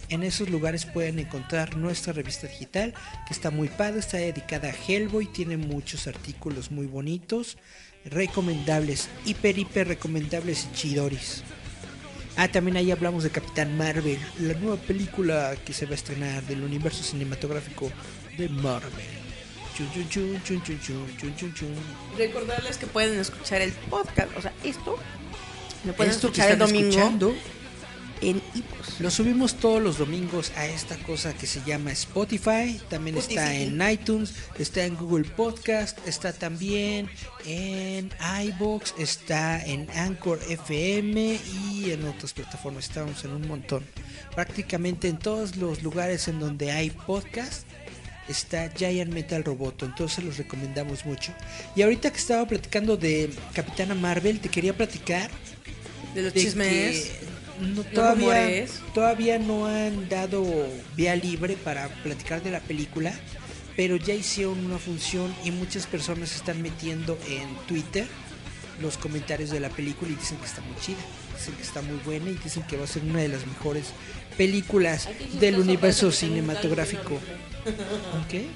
En 0.09 0.22
esos 0.22 0.49
lugares 0.49 0.87
pueden 0.87 1.18
encontrar 1.18 1.77
nuestra 1.77 2.14
revista 2.14 2.47
digital, 2.47 2.95
que 3.27 3.35
está 3.35 3.51
muy 3.51 3.68
padre, 3.68 3.99
está 3.99 4.16
dedicada 4.16 4.70
a 4.70 4.75
Hellboy, 4.75 5.27
tiene 5.27 5.59
muchos 5.59 6.07
artículos 6.07 6.70
muy 6.70 6.87
bonitos, 6.87 7.59
recomendables, 8.07 9.11
hiper, 9.27 9.59
hiper 9.59 9.89
recomendables 9.89 10.68
y 10.70 10.75
chidoris. 10.75 11.43
Ah, 12.37 12.49
también 12.49 12.79
ahí 12.79 12.91
hablamos 12.91 13.25
de 13.25 13.31
Capitán 13.31 13.77
Marvel, 13.77 14.18
la 14.41 14.55
nueva 14.55 14.79
película 14.79 15.55
que 15.66 15.75
se 15.75 15.85
va 15.85 15.93
a 15.93 15.97
estrenar 15.97 16.43
del 16.45 16.62
universo 16.62 17.05
cinematográfico 17.05 17.91
de 18.39 18.49
Marvel. 18.49 19.24
Recordarles 22.16 22.79
que 22.79 22.87
pueden 22.87 23.18
escuchar 23.18 23.61
el 23.61 23.72
podcast, 23.72 24.37
o 24.37 24.43
sea, 24.43 24.53
esto 24.62 24.97
lo 25.85 25.93
pueden 25.95 26.12
Esto 26.12 26.33
que 26.33 26.41
escuchar 26.41 26.47
el 26.49 26.53
están 26.53 26.68
domingo 26.68 26.89
escuchando, 26.89 27.35
en. 28.20 28.43
Lo 29.01 29.11
subimos 29.11 29.57
todos 29.57 29.83
los 29.83 29.99
domingos 29.99 30.53
a 30.57 30.66
esta 30.66 30.97
cosa 30.99 31.35
que 31.35 31.47
se 31.47 31.61
llama 31.64 31.91
Spotify. 31.93 32.81
También 32.89 33.16
está 33.16 33.55
en 33.55 33.83
iTunes, 33.91 34.35
está 34.59 34.85
en 34.85 34.95
Google 34.95 35.25
Podcast, 35.25 35.99
está 36.07 36.33
también 36.33 37.11
en 37.45 38.11
iBox, 38.45 38.95
está 38.99 39.64
en 39.64 39.91
Anchor 39.91 40.39
FM 40.49 41.39
y 41.53 41.91
en 41.91 42.07
otras 42.07 42.33
plataformas. 42.33 42.85
Estamos 42.85 43.25
en 43.25 43.33
un 43.33 43.49
montón. 43.49 43.85
Prácticamente 44.35 45.09
en 45.09 45.18
todos 45.18 45.57
los 45.57 45.83
lugares 45.83 46.29
en 46.29 46.39
donde 46.39 46.70
hay 46.70 46.91
podcast 46.91 47.66
está 48.29 48.70
Giant 48.77 49.12
Metal 49.12 49.43
Roboto. 49.45 49.85
Entonces 49.87 50.25
los 50.25 50.37
recomendamos 50.39 51.05
mucho. 51.05 51.33
Y 51.77 51.83
ahorita 51.83 52.11
que 52.11 52.18
estaba 52.18 52.47
platicando 52.47 52.97
de 52.97 53.31
Capitana 53.55 53.95
Marvel, 53.95 54.41
te 54.41 54.49
quería 54.49 54.77
platicar 54.77 55.31
De 56.14 56.22
los 56.22 56.35
de 56.35 56.41
chismes. 56.41 57.11
no- 57.61 57.83
todavía, 57.85 58.66
todavía 58.95 59.39
no 59.39 59.66
han 59.66 60.09
dado 60.09 60.45
vía 60.97 61.14
libre 61.16 61.57
para 61.57 61.89
platicar 62.03 62.43
de 62.43 62.51
la 62.51 62.61
película, 62.61 63.12
pero 63.77 63.97
ya 63.97 64.14
hicieron 64.14 64.64
una 64.64 64.79
función 64.79 65.35
y 65.45 65.51
muchas 65.51 65.87
personas 65.87 66.35
están 66.35 66.62
metiendo 66.62 67.18
en 67.29 67.49
Twitter 67.66 68.07
los 68.81 68.97
comentarios 68.99 69.51
de 69.51 69.61
la 69.61 69.68
película 69.68 70.11
y 70.11 70.14
dicen 70.16 70.37
que 70.39 70.47
está 70.47 70.61
muy 70.62 70.77
chida, 70.81 70.99
dicen 71.45 71.57
que 71.57 71.63
está 71.63 71.83
muy 71.83 71.99
buena 71.99 72.31
y 72.31 72.35
dicen 72.43 72.63
que 72.63 72.77
va 72.77 72.85
a 72.85 72.87
ser 72.87 73.03
una 73.03 73.21
de 73.21 73.29
las 73.29 73.47
mejores 73.47 73.87
películas 74.39 75.09
del 75.39 75.59
universo 75.59 76.11
cinematográfico. 76.11 77.21
¿Un 78.15 78.25
qué? 78.29 78.47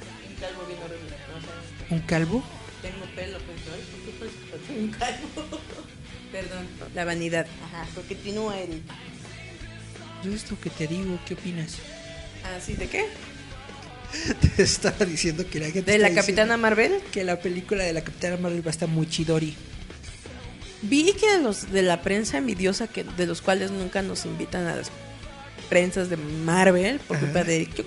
¿Un 1.91 2.01
calvo? 2.01 2.43
Tengo 2.81 3.05
pelo, 3.15 3.39
pues, 3.41 3.59
ay, 3.75 3.83
¿por 3.91 4.01
qué 4.01 4.19
parece 4.19 4.37
que 4.39 4.67
tengo 4.67 4.81
un 4.81 4.91
calvo? 4.91 5.61
Perdón, 6.33 6.67
la 6.95 7.05
vanidad. 7.05 7.47
Ajá, 7.65 7.87
porque 7.95 8.15
continúa 8.15 8.59
Eric. 8.59 8.83
Yo 10.25 10.33
esto 10.33 10.59
que 10.61 10.71
te 10.71 10.87
digo, 10.87 11.19
¿qué 11.27 11.35
opinas? 11.35 11.77
Ah, 12.45 12.59
¿sí? 12.65 12.75
¿De 12.75 12.89
qué? 12.89 13.07
Te 14.57 14.63
estaba 14.63 15.05
diciendo 15.05 15.45
que 15.49 15.61
la 15.61 15.71
gente 15.71 15.93
¿De 15.93 15.99
la 15.99 16.15
Capitana 16.15 16.57
Marvel? 16.57 17.01
que 17.13 17.25
la 17.25 17.39
película 17.41 17.85
de 17.85 17.93
la 17.93 18.03
Capitana 18.03 18.39
Marvel 18.39 18.63
va 18.67 18.69
a 18.69 18.71
estar 18.71 18.89
muy 18.89 19.07
chidori. 19.09 19.55
Vi 20.83 21.13
que 21.13 21.29
de 21.37 21.43
los 21.43 21.73
de 21.73 21.83
la 21.83 22.03
prensa 22.03 22.39
envidiosa, 22.39 22.87
que 22.87 23.05
de 23.05 23.27
los 23.27 23.43
cuales 23.43 23.71
nunca 23.71 24.03
nos 24.03 24.25
invitan 24.25 24.67
a 24.67 24.77
las 24.77 24.91
prensas 25.69 26.09
de 26.09 26.17
Marvel, 26.17 26.99
por 27.01 27.19
culpa 27.19 27.45
de 27.45 27.57
Eric, 27.57 27.85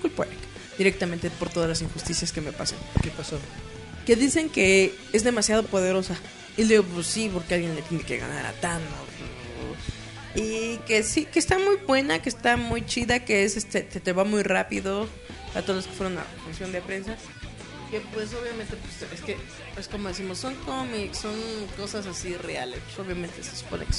directamente 0.78 1.30
por 1.30 1.48
todas 1.48 1.68
las 1.68 1.82
injusticias 1.82 2.32
que 2.32 2.40
me 2.40 2.52
pasan. 2.52 2.78
¿Qué 3.02 3.10
pasó? 3.10 3.38
Que 4.06 4.16
dicen 4.16 4.48
que 4.48 4.94
es 5.12 5.24
demasiado 5.24 5.64
poderosa. 5.64 6.16
Y 6.56 6.62
le 6.62 6.74
digo, 6.74 6.84
pues 6.84 7.06
sí, 7.06 7.30
porque 7.32 7.54
alguien 7.54 7.74
le 7.74 7.82
tiene 7.82 8.04
que 8.04 8.18
ganar 8.18 8.44
a 8.44 8.52
Thanos. 8.52 8.86
Y 10.34 10.78
que 10.86 11.02
sí, 11.02 11.26
que 11.26 11.38
está 11.38 11.58
muy 11.58 11.76
buena, 11.86 12.20
que 12.20 12.28
está 12.28 12.56
muy 12.56 12.84
chida, 12.84 13.24
que 13.24 13.44
es 13.44 13.56
este, 13.56 13.82
te, 13.82 14.00
te 14.00 14.12
va 14.12 14.24
muy 14.24 14.42
rápido 14.42 15.06
a 15.54 15.62
todos 15.62 15.76
los 15.76 15.86
que 15.86 15.92
fueron 15.92 16.18
a 16.18 16.20
la 16.20 16.42
función 16.44 16.72
de 16.72 16.80
prensa. 16.80 17.16
Que 17.92 18.00
pues 18.00 18.32
obviamente, 18.32 18.74
pues 18.74 19.12
es 19.12 19.20
que, 19.20 19.36
es 19.78 19.86
como 19.86 20.08
decimos, 20.08 20.38
son 20.38 20.54
cómics, 20.64 21.18
son 21.18 21.34
cosas 21.76 22.06
así 22.06 22.34
reales. 22.34 22.80
Pues, 22.86 23.06
obviamente 23.06 23.42
se 23.42 23.54
supone 23.54 23.84
que 23.84 23.92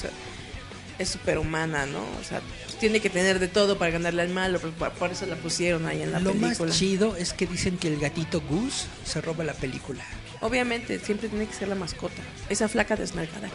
es 0.97 1.09
superhumana, 1.09 1.85
¿no? 1.85 2.01
O 2.19 2.23
sea, 2.27 2.41
pues, 2.65 2.79
tiene 2.79 3.01
que 3.01 3.11
tener 3.11 3.37
de 3.37 3.47
todo 3.47 3.77
para 3.77 3.91
ganarle 3.91 4.23
al 4.23 4.29
malo, 4.29 4.59
pues, 4.59 4.73
por, 4.93 5.11
eso 5.11 5.27
la 5.27 5.35
pusieron 5.35 5.85
ahí 5.85 6.01
en 6.01 6.11
la 6.11 6.19
Lo 6.19 6.31
película. 6.31 6.69
más 6.69 6.75
chido 6.75 7.15
es 7.15 7.33
que 7.33 7.45
dicen 7.45 7.77
que 7.77 7.87
el 7.87 7.99
gatito 7.99 8.41
Goose 8.41 8.87
se 9.05 9.21
roba 9.21 9.43
la 9.43 9.53
película. 9.53 10.03
Obviamente, 10.41 10.97
siempre 10.97 11.29
tiene 11.29 11.45
que 11.45 11.53
ser 11.53 11.67
la 11.67 11.75
mascota. 11.75 12.23
Esa 12.49 12.67
flaca 12.67 12.95
desnalgada 12.95 13.47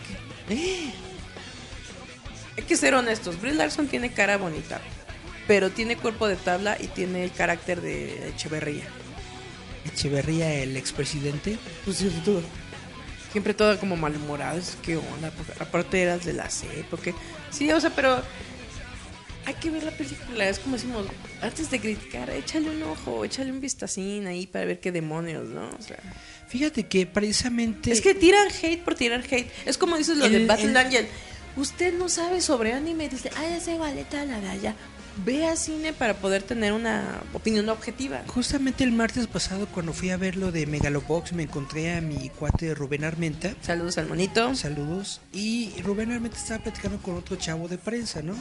que. 0.48 0.54
¡Eh! 0.54 0.92
Hay 2.56 2.62
que 2.62 2.76
ser 2.76 2.94
honestos. 2.94 3.40
Brie 3.40 3.54
Larson 3.54 3.88
tiene 3.88 4.12
cara 4.12 4.36
bonita. 4.36 4.80
Pero 5.48 5.70
tiene 5.70 5.96
cuerpo 5.96 6.28
de 6.28 6.36
tabla 6.36 6.76
y 6.78 6.86
tiene 6.86 7.24
el 7.24 7.32
carácter 7.32 7.80
de 7.80 8.28
Echeverría. 8.28 8.84
Echeverría, 9.92 10.54
el 10.54 10.76
expresidente. 10.76 11.58
Pues 11.84 11.98
sí, 11.98 12.10
todo. 12.24 12.42
Siempre 13.32 13.54
toda 13.54 13.78
como 13.78 13.96
malhumorada. 13.96 14.56
Es 14.56 14.76
que 14.82 14.96
onda. 14.96 15.30
Porque 15.30 15.52
aparte 15.60 16.02
eras 16.02 16.24
de 16.24 16.32
la 16.32 16.48
C. 16.50 16.66
Porque. 16.90 17.14
Sí, 17.50 17.70
o 17.72 17.80
sea, 17.80 17.90
pero. 17.90 18.22
Hay 19.46 19.54
que 19.54 19.70
ver 19.70 19.82
la 19.82 19.92
película. 19.92 20.48
Es 20.48 20.58
como 20.58 20.76
decimos. 20.76 21.06
Antes 21.40 21.70
de 21.70 21.80
criticar, 21.80 22.28
échale 22.30 22.70
un 22.70 22.82
ojo. 22.82 23.24
Échale 23.24 23.50
un 23.50 23.60
vistacín 23.60 24.26
ahí 24.26 24.46
para 24.46 24.64
ver 24.64 24.80
qué 24.80 24.92
demonios, 24.92 25.48
¿no? 25.48 25.68
O 25.68 25.82
sea. 25.82 25.98
Fíjate 26.48 26.86
que 26.86 27.04
precisamente... 27.04 27.92
Es 27.92 28.00
que 28.00 28.14
tiran 28.14 28.48
hate 28.48 28.82
por 28.82 28.94
tirar 28.94 29.22
hate. 29.30 29.50
Es 29.66 29.76
como 29.76 29.98
dices 29.98 30.16
lo 30.16 30.28
de 30.28 30.46
Battle 30.46 30.70
el- 30.70 30.76
Angel. 30.78 31.06
Usted 31.56 31.92
no 31.92 32.08
sabe 32.08 32.40
sobre 32.40 32.72
anime. 32.72 33.08
Dice, 33.10 33.30
ay, 33.36 33.54
ese 33.58 33.76
baleta 33.76 34.24
la 34.24 34.40
de 34.40 34.48
allá. 34.48 34.74
Ve 35.24 35.46
a 35.46 35.56
cine 35.56 35.92
para 35.92 36.14
poder 36.14 36.42
tener 36.42 36.72
una 36.72 37.22
opinión 37.32 37.68
objetiva. 37.68 38.22
Justamente 38.26 38.84
el 38.84 38.92
martes 38.92 39.26
pasado 39.26 39.66
cuando 39.66 39.92
fui 39.92 40.10
a 40.10 40.16
ver 40.16 40.36
lo 40.36 40.52
de 40.52 40.66
Megalobox 40.66 41.32
me 41.32 41.44
encontré 41.44 41.94
a 41.94 42.00
mi 42.00 42.28
cuate 42.30 42.74
Rubén 42.74 43.04
Armenta. 43.04 43.54
Saludos 43.60 43.98
al 43.98 44.08
monito. 44.08 44.54
Saludos. 44.54 45.20
Y 45.32 45.72
Rubén 45.82 46.12
Armenta 46.12 46.36
estaba 46.36 46.62
platicando 46.62 46.98
con 46.98 47.16
otro 47.16 47.36
chavo 47.36 47.68
de 47.68 47.78
prensa, 47.78 48.22
¿no? 48.22 48.34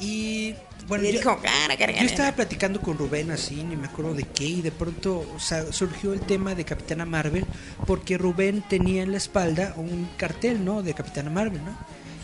Y 0.00 0.54
bueno, 0.88 1.04
Y 1.04 1.12
yo, 1.12 1.18
dijo, 1.18 1.40
cara, 1.40 1.76
cara, 1.76 1.92
yo 1.92 2.04
estaba 2.04 2.32
platicando 2.32 2.80
con 2.80 2.98
Rubén 2.98 3.30
así, 3.30 3.64
ni 3.64 3.76
me 3.76 3.86
acuerdo 3.86 4.14
de 4.14 4.24
qué, 4.24 4.44
y 4.44 4.62
de 4.62 4.70
pronto 4.70 5.26
o 5.34 5.40
sea, 5.40 5.72
surgió 5.72 6.12
el 6.12 6.20
tema 6.20 6.54
de 6.54 6.64
Capitana 6.64 7.06
Marvel, 7.06 7.46
porque 7.86 8.18
Rubén 8.18 8.62
tenía 8.68 9.02
en 9.02 9.10
la 9.10 9.16
espalda 9.16 9.74
un 9.76 10.08
cartel, 10.16 10.64
¿no? 10.64 10.82
De 10.82 10.94
Capitana 10.94 11.30
Marvel, 11.30 11.64
¿no? 11.64 11.76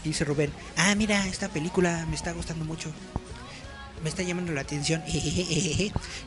Y 0.05 0.09
dice 0.09 0.24
Rubén, 0.24 0.51
ah, 0.76 0.95
mira, 0.95 1.26
esta 1.26 1.49
película 1.49 2.07
me 2.09 2.16
está 2.16 2.33
gustando 2.33 2.64
mucho. 2.64 2.91
Me 4.03 4.09
está 4.09 4.22
llamando 4.22 4.53
la 4.53 4.62
atención. 4.62 5.03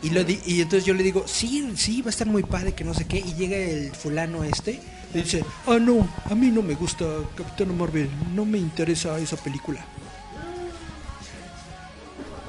Y, 0.01 0.09
lo 0.11 0.23
di- 0.23 0.39
y 0.45 0.61
entonces 0.61 0.85
yo 0.85 0.93
le 0.93 1.03
digo, 1.03 1.23
sí, 1.27 1.71
sí, 1.75 2.01
va 2.01 2.07
a 2.07 2.09
estar 2.11 2.27
muy 2.27 2.43
padre, 2.43 2.73
que 2.73 2.83
no 2.83 2.93
sé 2.93 3.05
qué. 3.05 3.17
Y 3.19 3.33
llega 3.33 3.57
el 3.57 3.91
fulano 3.91 4.43
este 4.43 4.79
y 5.13 5.21
dice, 5.21 5.43
ah, 5.67 5.77
no, 5.79 6.07
a 6.25 6.35
mí 6.35 6.51
no 6.51 6.61
me 6.61 6.75
gusta 6.75 7.05
Capitana 7.35 7.73
Marvel, 7.73 8.09
no 8.33 8.45
me 8.45 8.57
interesa 8.59 9.17
esa 9.19 9.35
película. 9.37 9.83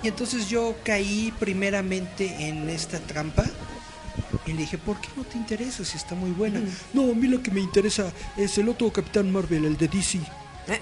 Y 0.03 0.09
entonces 0.09 0.49
yo 0.49 0.77
caí 0.85 1.33
primeramente 1.39 2.49
en 2.49 2.69
esta 2.69 2.99
trampa. 3.01 3.45
Y 4.47 4.53
le 4.53 4.59
dije, 4.59 4.79
¿por 4.79 5.01
qué 5.01 5.09
no 5.17 5.25
te 5.25 5.37
interesa 5.39 5.85
si 5.85 5.97
está 5.97 6.15
muy 6.15 6.31
buena? 6.31 6.61
No, 6.93 7.03
a 7.11 7.15
mí 7.15 7.27
lo 7.27 7.43
que 7.43 7.51
me 7.51 7.61
interesa 7.61 8.13
es 8.37 8.57
el 8.59 8.69
otro 8.69 8.93
Capitán 8.93 9.31
Marvel, 9.33 9.65
el 9.65 9.77
de 9.77 9.89
DC. 9.89 10.19
Eh, 10.69 10.81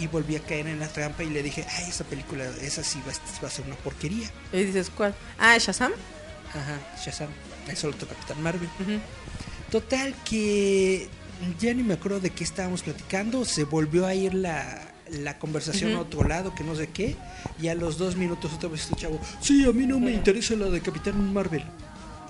Y 0.00 0.06
volví 0.08 0.34
a 0.36 0.40
caer 0.40 0.66
en 0.66 0.80
la 0.80 0.88
trampa 0.88 1.22
y 1.22 1.30
le 1.30 1.42
dije, 1.42 1.64
ay, 1.78 1.84
esa 1.88 2.04
película, 2.04 2.44
esa 2.60 2.82
sí 2.82 3.00
va, 3.06 3.12
a- 3.12 3.42
va 3.42 3.48
a 3.48 3.50
ser 3.50 3.64
una 3.64 3.76
porquería. 3.76 4.28
Y 4.52 4.64
dices, 4.64 4.90
¿cuál? 4.90 5.14
Ah, 5.38 5.56
Shazam. 5.58 5.92
Ajá, 6.50 6.78
Shazam, 7.04 7.28
el 7.68 7.88
otro 7.90 8.08
Capitán 8.08 8.42
Marvel. 8.42 8.68
Total 9.70 10.14
que 10.24 11.08
ya 11.58 11.74
ni 11.74 11.82
me 11.82 11.94
acuerdo 11.94 12.20
de 12.20 12.30
qué 12.30 12.44
estábamos 12.44 12.82
platicando, 12.82 13.44
se 13.44 13.64
volvió 13.64 14.06
a 14.06 14.14
ir 14.14 14.34
la, 14.34 14.82
la 15.10 15.38
conversación 15.38 15.94
a 15.94 16.00
otro 16.00 16.26
lado, 16.26 16.54
que 16.54 16.62
no 16.64 16.74
sé 16.76 16.88
qué, 16.88 17.16
y 17.60 17.68
a 17.68 17.74
los 17.74 17.98
dos 17.98 18.16
minutos 18.16 18.52
otra 18.52 18.68
vez 18.68 18.82
este 18.82 18.94
chavo, 18.96 19.20
sí, 19.40 19.64
a 19.64 19.72
mí 19.72 19.86
no 19.86 19.98
me 19.98 20.12
interesa 20.12 20.54
la 20.54 20.66
de 20.66 20.80
Capitán 20.80 21.32
Marvel. 21.32 21.64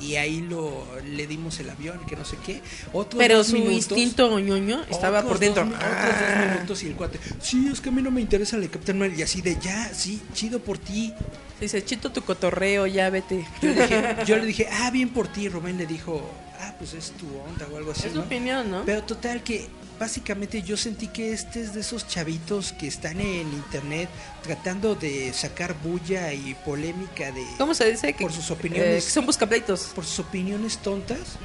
Y 0.01 0.17
ahí 0.17 0.41
lo 0.41 0.85
le 1.05 1.27
dimos 1.27 1.59
el 1.61 1.71
avión, 1.71 2.01
que 2.07 2.17
no 2.17 2.25
sé 2.25 2.37
qué. 2.45 2.61
Otros 2.93 3.19
Pero 3.19 3.39
dos 3.39 3.47
su 3.49 3.55
minutos- 3.55 3.77
instinto 3.99 4.39
ñoño 4.41 4.83
estaba 4.91 5.23
por 5.23 5.39
dentro. 5.39 5.65
dos- 5.65 5.75
otros 5.75 5.89
Ah. 5.93 6.37
dos 6.39 6.55
minutos 6.55 6.83
y 6.83 6.87
el 6.89 6.95
cuate, 6.95 7.19
sí, 7.41 7.69
es 7.73 7.81
que 7.81 7.89
a 7.89 7.93
mí 7.93 8.03
no 8.03 8.11
me 8.11 8.21
interesa 8.21 8.57
el 8.57 8.69
Capitán 8.71 8.99
Marvel. 8.99 9.19
Y 9.19 9.23
así 9.23 9.41
de, 9.43 9.57
ya, 9.61 9.93
sí, 9.95 10.21
chido 10.33 10.59
por 10.61 10.79
ti. 10.79 11.13
Dice, 11.61 11.85
chito 11.85 12.11
tu 12.11 12.23
cotorreo, 12.23 12.87
ya 12.87 13.09
vete. 13.11 13.47
Yo 13.63 13.69
le 13.69 13.75
dije, 13.83 14.17
yo 14.27 14.37
le 14.37 14.47
dije 14.47 14.69
ah, 14.71 14.91
bien 14.91 15.09
por 15.11 15.29
ti. 15.29 15.49
Rubén 15.49 15.79
le 15.79 15.87
dijo, 15.87 16.29
ah, 16.61 16.75
pues 16.79 16.93
es 16.95 17.13
tu 17.13 17.27
onda 17.49 17.67
o 17.73 17.77
algo 17.77 17.93
así. 17.93 18.09
Es 18.09 18.17
opinión, 18.17 18.71
¿no? 18.71 18.83
Pero 18.85 19.03
total 19.05 19.43
que 19.43 19.69
básicamente 19.99 20.63
yo 20.63 20.77
sentí 20.77 21.09
que 21.09 21.33
este 21.33 21.63
es 21.63 21.75
de 21.75 21.81
esos 21.81 22.07
chavitos 22.09 22.73
que 22.73 22.87
están 22.87 23.21
en 23.21 23.53
internet 23.53 24.09
tratando 24.43 24.95
de 24.95 25.33
sacar 25.33 25.75
bulla 25.83 26.33
y 26.33 26.55
polémica 26.65 27.31
de 27.33 27.45
¿Cómo 27.59 27.75
se 27.75 27.91
dice? 27.91 28.13
Que, 28.13 28.23
por 28.25 28.33
sus 28.33 28.51
opiniones 28.51 29.03
eh, 29.03 29.07
que 29.07 29.13
son 29.13 29.27
buscapleitos. 29.27 29.93
por 29.95 30.05
sus 30.05 30.21
opiniones 30.21 30.79
tontas 30.79 31.37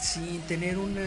sin 0.00 0.40
tener 0.42 0.78
una 0.78 1.02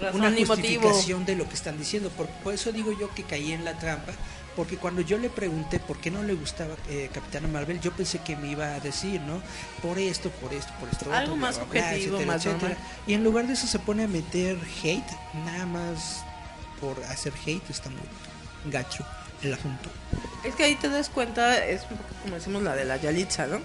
Razón 0.00 0.20
una 0.20 0.30
ni 0.30 0.44
motivo. 0.44 0.82
justificación 0.82 1.24
de 1.26 1.34
lo 1.34 1.48
que 1.48 1.54
están 1.54 1.76
diciendo. 1.76 2.10
Por, 2.10 2.28
por 2.28 2.54
eso 2.54 2.70
digo 2.70 2.92
yo 2.98 3.12
que 3.12 3.24
caí 3.24 3.52
en 3.52 3.64
la 3.64 3.76
trampa, 3.76 4.12
porque 4.60 4.76
cuando 4.76 5.00
yo 5.00 5.16
le 5.16 5.30
pregunté 5.30 5.80
por 5.80 5.96
qué 5.96 6.10
no 6.10 6.22
le 6.22 6.34
gustaba 6.34 6.76
eh, 6.90 7.08
Capitana 7.14 7.48
Marvel, 7.48 7.80
yo 7.80 7.92
pensé 7.92 8.18
que 8.18 8.36
me 8.36 8.50
iba 8.50 8.74
a 8.74 8.80
decir, 8.80 9.18
¿no? 9.22 9.40
Por 9.80 9.98
esto, 9.98 10.28
por 10.28 10.52
esto, 10.52 10.70
por 10.78 10.86
esto. 10.90 11.10
Algo 11.10 11.34
más 11.34 11.56
objetivo, 11.56 12.18
etcétera, 12.18 12.26
más 12.26 12.44
etcétera. 12.44 12.76
Y 13.06 13.14
en 13.14 13.24
lugar 13.24 13.46
de 13.46 13.54
eso 13.54 13.66
se 13.66 13.78
pone 13.78 14.04
a 14.04 14.06
meter 14.06 14.58
hate, 14.82 15.10
nada 15.46 15.64
más 15.64 16.22
por 16.78 17.02
hacer 17.04 17.32
hate, 17.46 17.70
está 17.70 17.88
muy 17.88 18.02
gacho 18.70 19.02
el 19.40 19.54
asunto. 19.54 19.88
Es 20.44 20.54
que 20.54 20.64
ahí 20.64 20.74
te 20.74 20.90
das 20.90 21.08
cuenta, 21.08 21.64
es 21.64 21.80
un 21.90 21.96
poco 21.96 22.14
como 22.22 22.34
decimos 22.34 22.62
la 22.62 22.76
de 22.76 22.84
la 22.84 22.98
Yalitza, 22.98 23.46
¿no? 23.46 23.60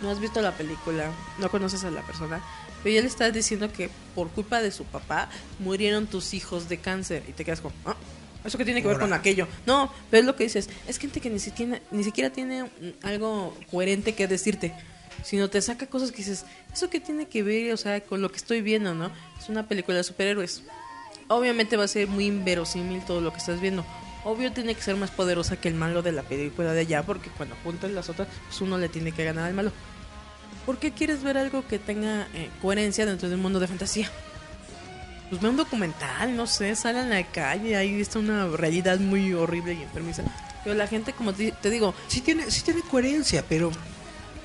No 0.00 0.10
has 0.10 0.18
visto 0.18 0.40
la 0.40 0.52
película, 0.52 1.10
no 1.36 1.50
conoces 1.50 1.84
a 1.84 1.90
la 1.90 2.00
persona, 2.00 2.42
pero 2.82 2.94
ya 2.94 3.02
le 3.02 3.08
estás 3.08 3.34
diciendo 3.34 3.70
que 3.70 3.90
por 4.14 4.30
culpa 4.30 4.62
de 4.62 4.70
su 4.70 4.86
papá 4.86 5.28
murieron 5.58 6.06
tus 6.06 6.32
hijos 6.32 6.70
de 6.70 6.78
cáncer 6.78 7.22
y 7.28 7.32
te 7.32 7.44
quedas 7.44 7.60
como, 7.60 7.74
¿ah? 7.84 7.96
¿Eso 8.44 8.58
qué 8.58 8.64
tiene 8.64 8.82
que 8.82 8.88
ver 8.88 8.96
Ahora. 8.96 9.06
con 9.06 9.12
aquello? 9.14 9.48
No, 9.66 9.90
pero 10.10 10.20
es 10.20 10.26
lo 10.26 10.36
que 10.36 10.44
dices, 10.44 10.68
es 10.86 10.98
gente 10.98 11.20
que 11.20 11.30
ni 11.30 11.38
siquiera, 11.38 11.80
ni 11.90 12.04
siquiera 12.04 12.30
tiene 12.30 12.68
algo 13.02 13.56
coherente 13.70 14.14
que 14.14 14.28
decirte, 14.28 14.74
sino 15.22 15.48
te 15.48 15.62
saca 15.62 15.86
cosas 15.86 16.10
que 16.10 16.18
dices, 16.18 16.44
¿eso 16.72 16.90
qué 16.90 17.00
tiene 17.00 17.26
que 17.26 17.42
ver, 17.42 17.72
o 17.72 17.76
sea, 17.76 18.00
con 18.02 18.20
lo 18.20 18.30
que 18.30 18.36
estoy 18.36 18.60
viendo, 18.60 18.94
¿no? 18.94 19.10
Es 19.40 19.48
una 19.48 19.66
película 19.66 19.96
de 19.96 20.04
superhéroes. 20.04 20.62
Obviamente 21.28 21.78
va 21.78 21.84
a 21.84 21.88
ser 21.88 22.06
muy 22.06 22.26
inverosímil 22.26 23.02
todo 23.06 23.22
lo 23.22 23.32
que 23.32 23.38
estás 23.38 23.60
viendo. 23.60 23.84
Obvio 24.24 24.52
tiene 24.52 24.74
que 24.74 24.82
ser 24.82 24.96
más 24.96 25.10
poderosa 25.10 25.56
que 25.56 25.68
el 25.68 25.74
malo 25.74 26.02
de 26.02 26.12
la 26.12 26.22
película 26.22 26.72
de 26.74 26.80
allá, 26.80 27.02
porque 27.02 27.30
cuando 27.30 27.56
juntan 27.64 27.94
las 27.94 28.10
otras, 28.10 28.28
pues 28.48 28.60
uno 28.60 28.76
le 28.76 28.90
tiene 28.90 29.12
que 29.12 29.24
ganar 29.24 29.46
al 29.46 29.54
malo. 29.54 29.72
¿Por 30.66 30.78
qué 30.78 30.92
quieres 30.92 31.22
ver 31.22 31.38
algo 31.38 31.66
que 31.66 31.78
tenga 31.78 32.26
eh, 32.34 32.50
coherencia 32.60 33.06
dentro 33.06 33.28
de 33.28 33.34
un 33.34 33.42
mundo 33.42 33.60
de 33.60 33.68
fantasía? 33.68 34.10
Pues 35.28 35.40
ve 35.40 35.48
un 35.48 35.56
documental, 35.56 36.36
no 36.36 36.46
sé, 36.46 36.76
sale 36.76 37.00
en 37.00 37.10
la 37.10 37.24
calle, 37.24 37.76
ahí 37.76 38.00
está 38.00 38.18
una 38.18 38.46
realidad 38.48 38.98
muy 39.00 39.32
horrible 39.32 39.74
y 39.74 39.82
enfermiza. 39.82 40.22
Pero 40.62 40.76
la 40.76 40.86
gente, 40.86 41.12
como 41.12 41.32
te, 41.32 41.52
te 41.52 41.70
digo, 41.70 41.94
Sí 42.08 42.20
tiene, 42.20 42.50
sí 42.50 42.62
tiene 42.62 42.82
coherencia, 42.82 43.44
pero 43.48 43.70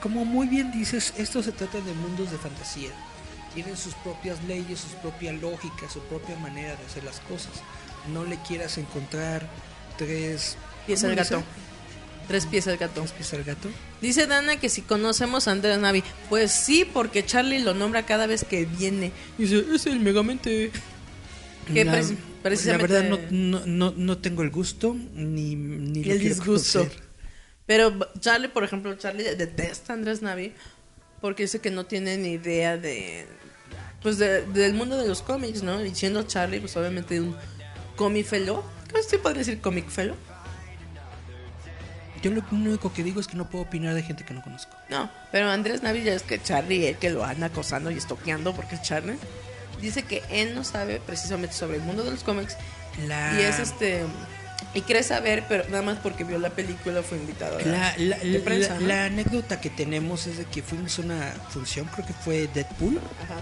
como 0.02 0.26
muy 0.26 0.48
bien 0.48 0.72
dices, 0.72 1.14
esto 1.18 1.44
se 1.44 1.52
trata 1.52 1.80
de 1.82 1.94
mundos 1.94 2.32
de 2.32 2.38
fantasía. 2.38 2.90
Tienen 3.54 3.76
sus 3.76 3.94
propias 3.96 4.42
leyes, 4.44 4.80
su 4.80 4.98
propia 4.98 5.34
lógica, 5.34 5.90
su 5.90 6.00
propia 6.02 6.38
manera 6.38 6.76
de 6.76 6.86
hacer 6.86 7.04
las 7.04 7.20
cosas. 7.22 7.52
No 8.14 8.24
le 8.24 8.38
quieras 8.44 8.78
encontrar 8.78 9.48
tres 9.98 10.56
pies 10.86 11.02
¿cómo 11.02 11.12
al 11.12 11.20
dice? 11.20 11.36
Tres 12.30 12.46
pies 12.46 12.66
al 12.68 12.78
gato. 12.78 13.02
¿Tres 13.02 13.12
pies 13.12 13.34
al 13.34 13.44
gato? 13.44 13.68
Dice 14.02 14.26
Dana 14.28 14.58
que 14.58 14.70
si 14.70 14.82
conocemos 14.84 15.48
a 15.50 15.52
Andrés 15.52 15.78
Navi. 15.80 16.04
Pues 16.30 16.52
sí, 16.52 16.86
porque 16.86 17.26
Charlie 17.26 17.60
lo 17.60 17.74
nombra 17.74 18.06
cada 18.06 18.26
vez 18.28 18.46
que 18.46 18.64
viene. 18.66 19.12
Dice, 19.38 19.66
es 19.74 19.86
el 19.88 20.00
Megamente. 20.00 20.72
Que 21.74 21.84
La, 21.86 22.00
preci- 22.00 22.16
precisamente- 22.42 22.94
la 22.94 23.00
verdad 23.02 23.28
no, 23.32 23.66
no, 23.66 23.94
no, 23.98 24.18
tengo 24.20 24.44
el 24.44 24.50
gusto 24.52 24.96
ni, 25.14 25.56
ni 25.56 26.08
el 26.10 26.20
disgusto. 26.20 26.80
conocer. 26.80 27.04
Pero 27.66 28.00
Charlie, 28.20 28.48
por 28.48 28.64
ejemplo, 28.64 28.96
Charlie 28.96 29.36
detesta 29.36 29.94
a 29.94 29.96
Andrés 29.98 30.22
Navi 30.22 30.54
porque 31.22 31.44
dice 31.44 31.60
que 31.60 31.70
no 31.70 31.86
tiene 31.86 32.18
ni 32.18 32.30
idea 32.34 32.78
de 32.78 33.26
pues 34.02 34.18
de- 34.18 34.44
del 34.48 34.74
mundo 34.76 34.98
de 34.98 35.08
los 35.08 35.22
cómics, 35.22 35.62
¿no? 35.62 35.84
Y 35.86 35.94
siendo 35.94 36.24
Charlie, 36.24 36.60
pues 36.62 36.76
obviamente 36.78 37.20
un 37.20 37.36
comic 37.96 38.26
fellow. 38.26 38.64
¿Cómo 38.92 39.04
se 39.04 39.20
podría 39.20 39.40
decir 39.40 39.60
comic 39.62 39.90
fellow? 39.90 40.16
Yo 42.22 42.32
lo 42.32 42.44
único 42.52 42.92
que 42.92 43.04
digo 43.04 43.20
es 43.22 43.28
que 43.28 43.36
no 43.38 43.50
puedo 43.50 43.64
opinar 43.66 43.94
de 43.94 44.04
gente 44.04 44.24
que 44.26 44.34
no 44.34 44.42
conozco. 44.42 44.76
No, 44.90 45.10
pero 45.32 45.50
Andrés 45.50 45.84
Navi 45.84 46.04
ya 46.04 46.14
es 46.14 46.24
que 46.24 46.42
Charlie, 46.42 46.88
el 46.88 46.98
que 46.98 47.10
lo 47.10 47.24
anda 47.24 47.48
acosando 47.48 47.92
y 47.92 47.98
estoqueando 47.98 48.54
porque 48.56 48.76
es 48.76 48.82
Charlie, 48.82 49.18
dice 49.82 50.04
que 50.04 50.22
él 50.30 50.56
no 50.56 50.64
sabe 50.64 51.00
precisamente 51.06 51.56
sobre 51.56 51.78
el 51.78 51.84
mundo 51.84 52.04
de 52.04 52.12
los 52.12 52.24
cómics 52.24 52.58
La, 53.08 53.40
y 53.40 53.44
es 53.44 53.60
este 53.60 54.04
y 54.74 54.82
cree 54.82 55.02
saber, 55.04 55.46
pero 55.48 55.64
nada 55.70 55.82
más 55.82 55.98
porque 56.00 56.26
vio 56.26 56.38
la 56.38 56.50
película 56.50 57.02
fue 57.02 57.18
invitado 57.18 57.58
a 57.58 57.62
La, 57.62 57.94
la- 57.98 58.18
de 58.18 58.26
la- 58.26 58.44
prensa, 58.44 58.76
¿no? 58.78 58.86
la 58.88 59.06
anécdota 59.06 59.62
que 59.62 59.70
tenemos 59.70 60.28
es 60.28 60.38
de 60.38 60.44
que 60.46 60.62
fuimos 60.62 61.00
a 61.00 61.02
una 61.04 61.34
función, 61.50 61.88
creo 61.88 62.06
que 62.06 62.14
fue 62.14 62.50
Deadpool, 62.54 62.98
Ajá. 63.24 63.40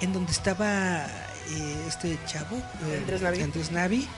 en 0.00 0.12
donde 0.14 0.32
estaba 0.32 1.06
eh, 1.06 1.84
este 1.86 2.18
chavo, 2.26 2.56
eh, 2.56 2.98
Andrés 3.02 3.20
Navi. 3.22 3.42
Andrés 3.42 3.70
Navi, 3.70 4.08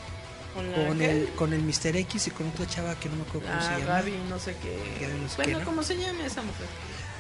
Con, 0.57 0.73
la 0.73 0.87
con 0.89 0.99
¿qué? 0.99 1.11
el, 1.11 1.28
con 1.35 1.53
el 1.53 1.62
Mr. 1.62 1.97
X 1.97 2.27
y 2.27 2.31
con 2.31 2.49
otra 2.49 2.66
chava 2.66 2.95
que 2.99 3.09
no 3.09 3.16
me 3.16 3.23
acuerdo 3.23 3.47
cómo 3.47 3.61
Ah, 3.61 3.62
se 3.62 3.81
llama. 3.81 3.95
Gaby, 3.95 4.12
no 4.28 4.39
sé 4.39 4.57
qué. 4.62 5.05
Gaby, 5.07 5.20
no 5.20 5.28
sé 5.28 5.37
bueno, 5.37 5.53
qué, 5.53 5.59
¿no? 5.59 5.65
¿cómo 5.65 5.83
se 5.83 5.97
llama 5.97 6.27
esa 6.27 6.43
mujer? 6.43 6.66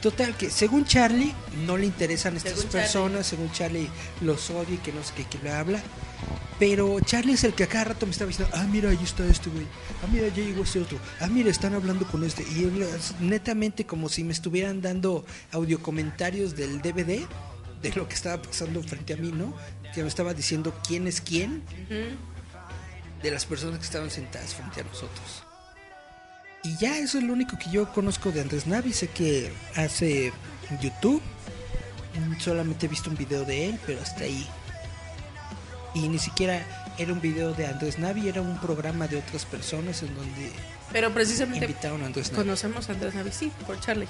Total, 0.00 0.36
que 0.36 0.50
según 0.50 0.84
Charlie 0.84 1.34
no 1.66 1.76
le 1.76 1.86
interesan 1.86 2.36
estas 2.36 2.54
Según 2.54 2.70
personas, 2.70 3.26
según 3.26 3.50
Charlie 3.52 3.88
los 4.20 4.50
odia 4.50 4.74
y 4.74 4.78
que 4.78 4.92
no 4.92 5.02
sé 5.02 5.12
qué, 5.16 5.24
que 5.24 5.38
le 5.38 5.50
habla. 5.50 5.80
Pero 6.58 6.98
Charlie 7.00 7.34
es 7.34 7.44
el 7.44 7.52
que 7.54 7.64
a 7.64 7.66
cada 7.66 7.84
rato 7.84 8.06
me 8.06 8.12
estaba 8.12 8.28
diciendo, 8.28 8.54
ah, 8.56 8.66
mira, 8.70 8.88
ahí 8.90 8.98
está 9.02 9.26
este 9.26 9.50
güey, 9.50 9.66
ah, 10.02 10.06
mira, 10.10 10.28
ya 10.28 10.36
llegó 10.42 10.62
este 10.62 10.80
otro, 10.80 10.98
ah, 11.20 11.26
mira, 11.28 11.50
están 11.50 11.74
hablando 11.74 12.06
con 12.06 12.24
este. 12.24 12.44
Y 12.54 12.64
él, 12.64 12.86
netamente 13.20 13.84
como 13.84 14.08
si 14.08 14.24
me 14.24 14.32
estuvieran 14.32 14.80
dando 14.80 15.24
audio 15.52 15.82
comentarios 15.82 16.56
del 16.56 16.80
DVD 16.80 17.26
de 17.82 17.92
lo 17.94 18.08
que 18.08 18.14
estaba 18.14 18.40
pasando 18.40 18.82
frente 18.82 19.12
a 19.14 19.16
mí, 19.16 19.32
¿no? 19.32 19.54
Que 19.94 20.02
me 20.02 20.08
estaba 20.08 20.32
diciendo 20.34 20.74
quién 20.86 21.06
es 21.06 21.20
quién 21.20 21.62
de 23.22 23.30
las 23.30 23.44
personas 23.44 23.78
que 23.78 23.84
estaban 23.84 24.10
sentadas 24.10 24.54
frente 24.54 24.80
a 24.80 24.84
nosotros. 24.84 25.42
Y 26.62 26.76
ya 26.78 26.98
eso 26.98 27.18
es 27.18 27.24
lo 27.24 27.32
único 27.32 27.56
que 27.58 27.70
yo 27.70 27.92
conozco 27.92 28.32
de 28.32 28.40
Andrés 28.40 28.66
Navi. 28.66 28.92
Sé 28.92 29.08
que 29.08 29.52
hace 29.76 30.32
YouTube. 30.80 31.22
Solamente 32.40 32.86
he 32.86 32.88
visto 32.88 33.10
un 33.10 33.16
video 33.16 33.44
de 33.44 33.68
él, 33.68 33.78
pero 33.86 34.00
hasta 34.00 34.24
ahí. 34.24 34.46
Y 35.94 36.08
ni 36.08 36.18
siquiera 36.18 36.66
era 36.98 37.12
un 37.12 37.20
video 37.20 37.52
de 37.52 37.66
Andrés 37.66 37.98
Navi, 37.98 38.28
era 38.28 38.40
un 38.40 38.58
programa 38.58 39.06
de 39.06 39.18
otras 39.18 39.44
personas 39.44 40.02
en 40.02 40.14
donde 40.14 40.50
Pero 40.92 41.12
precisamente 41.12 41.66
invitaron 41.66 42.02
a 42.02 42.06
Andrés 42.06 42.32
Navi. 42.32 42.44
conocemos 42.44 42.88
a 42.88 42.92
Andrés 42.92 43.14
Navi, 43.14 43.30
sí, 43.32 43.52
por 43.66 43.78
Charlie. 43.80 44.08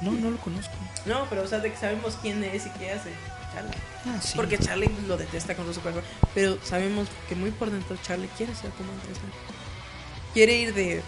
No, 0.00 0.12
no 0.12 0.30
lo 0.30 0.36
conozco. 0.38 0.74
No, 1.04 1.26
pero 1.28 1.42
o 1.42 1.46
sea, 1.46 1.58
de 1.58 1.70
que 1.72 1.76
sabemos 1.76 2.16
quién 2.22 2.42
es 2.44 2.66
y 2.66 2.70
qué 2.70 2.92
hace. 2.92 3.10
Charlie. 3.54 3.76
Ah, 4.06 4.20
sí. 4.20 4.32
Porque 4.36 4.58
Charlie 4.58 4.90
lo 5.06 5.16
detesta 5.16 5.54
con 5.54 5.72
su 5.72 5.80
corazón. 5.80 6.02
Pero 6.36 6.58
sabemos 6.62 7.08
que 7.30 7.34
muy 7.34 7.50
por 7.50 7.70
dentro 7.70 7.96
Charlie 8.02 8.28
quiere 8.36 8.54
ser 8.54 8.70
como 8.72 8.92
Andrés. 8.92 9.16
Quiere 10.34 10.58
ir 10.58 10.74
de 10.74 11.00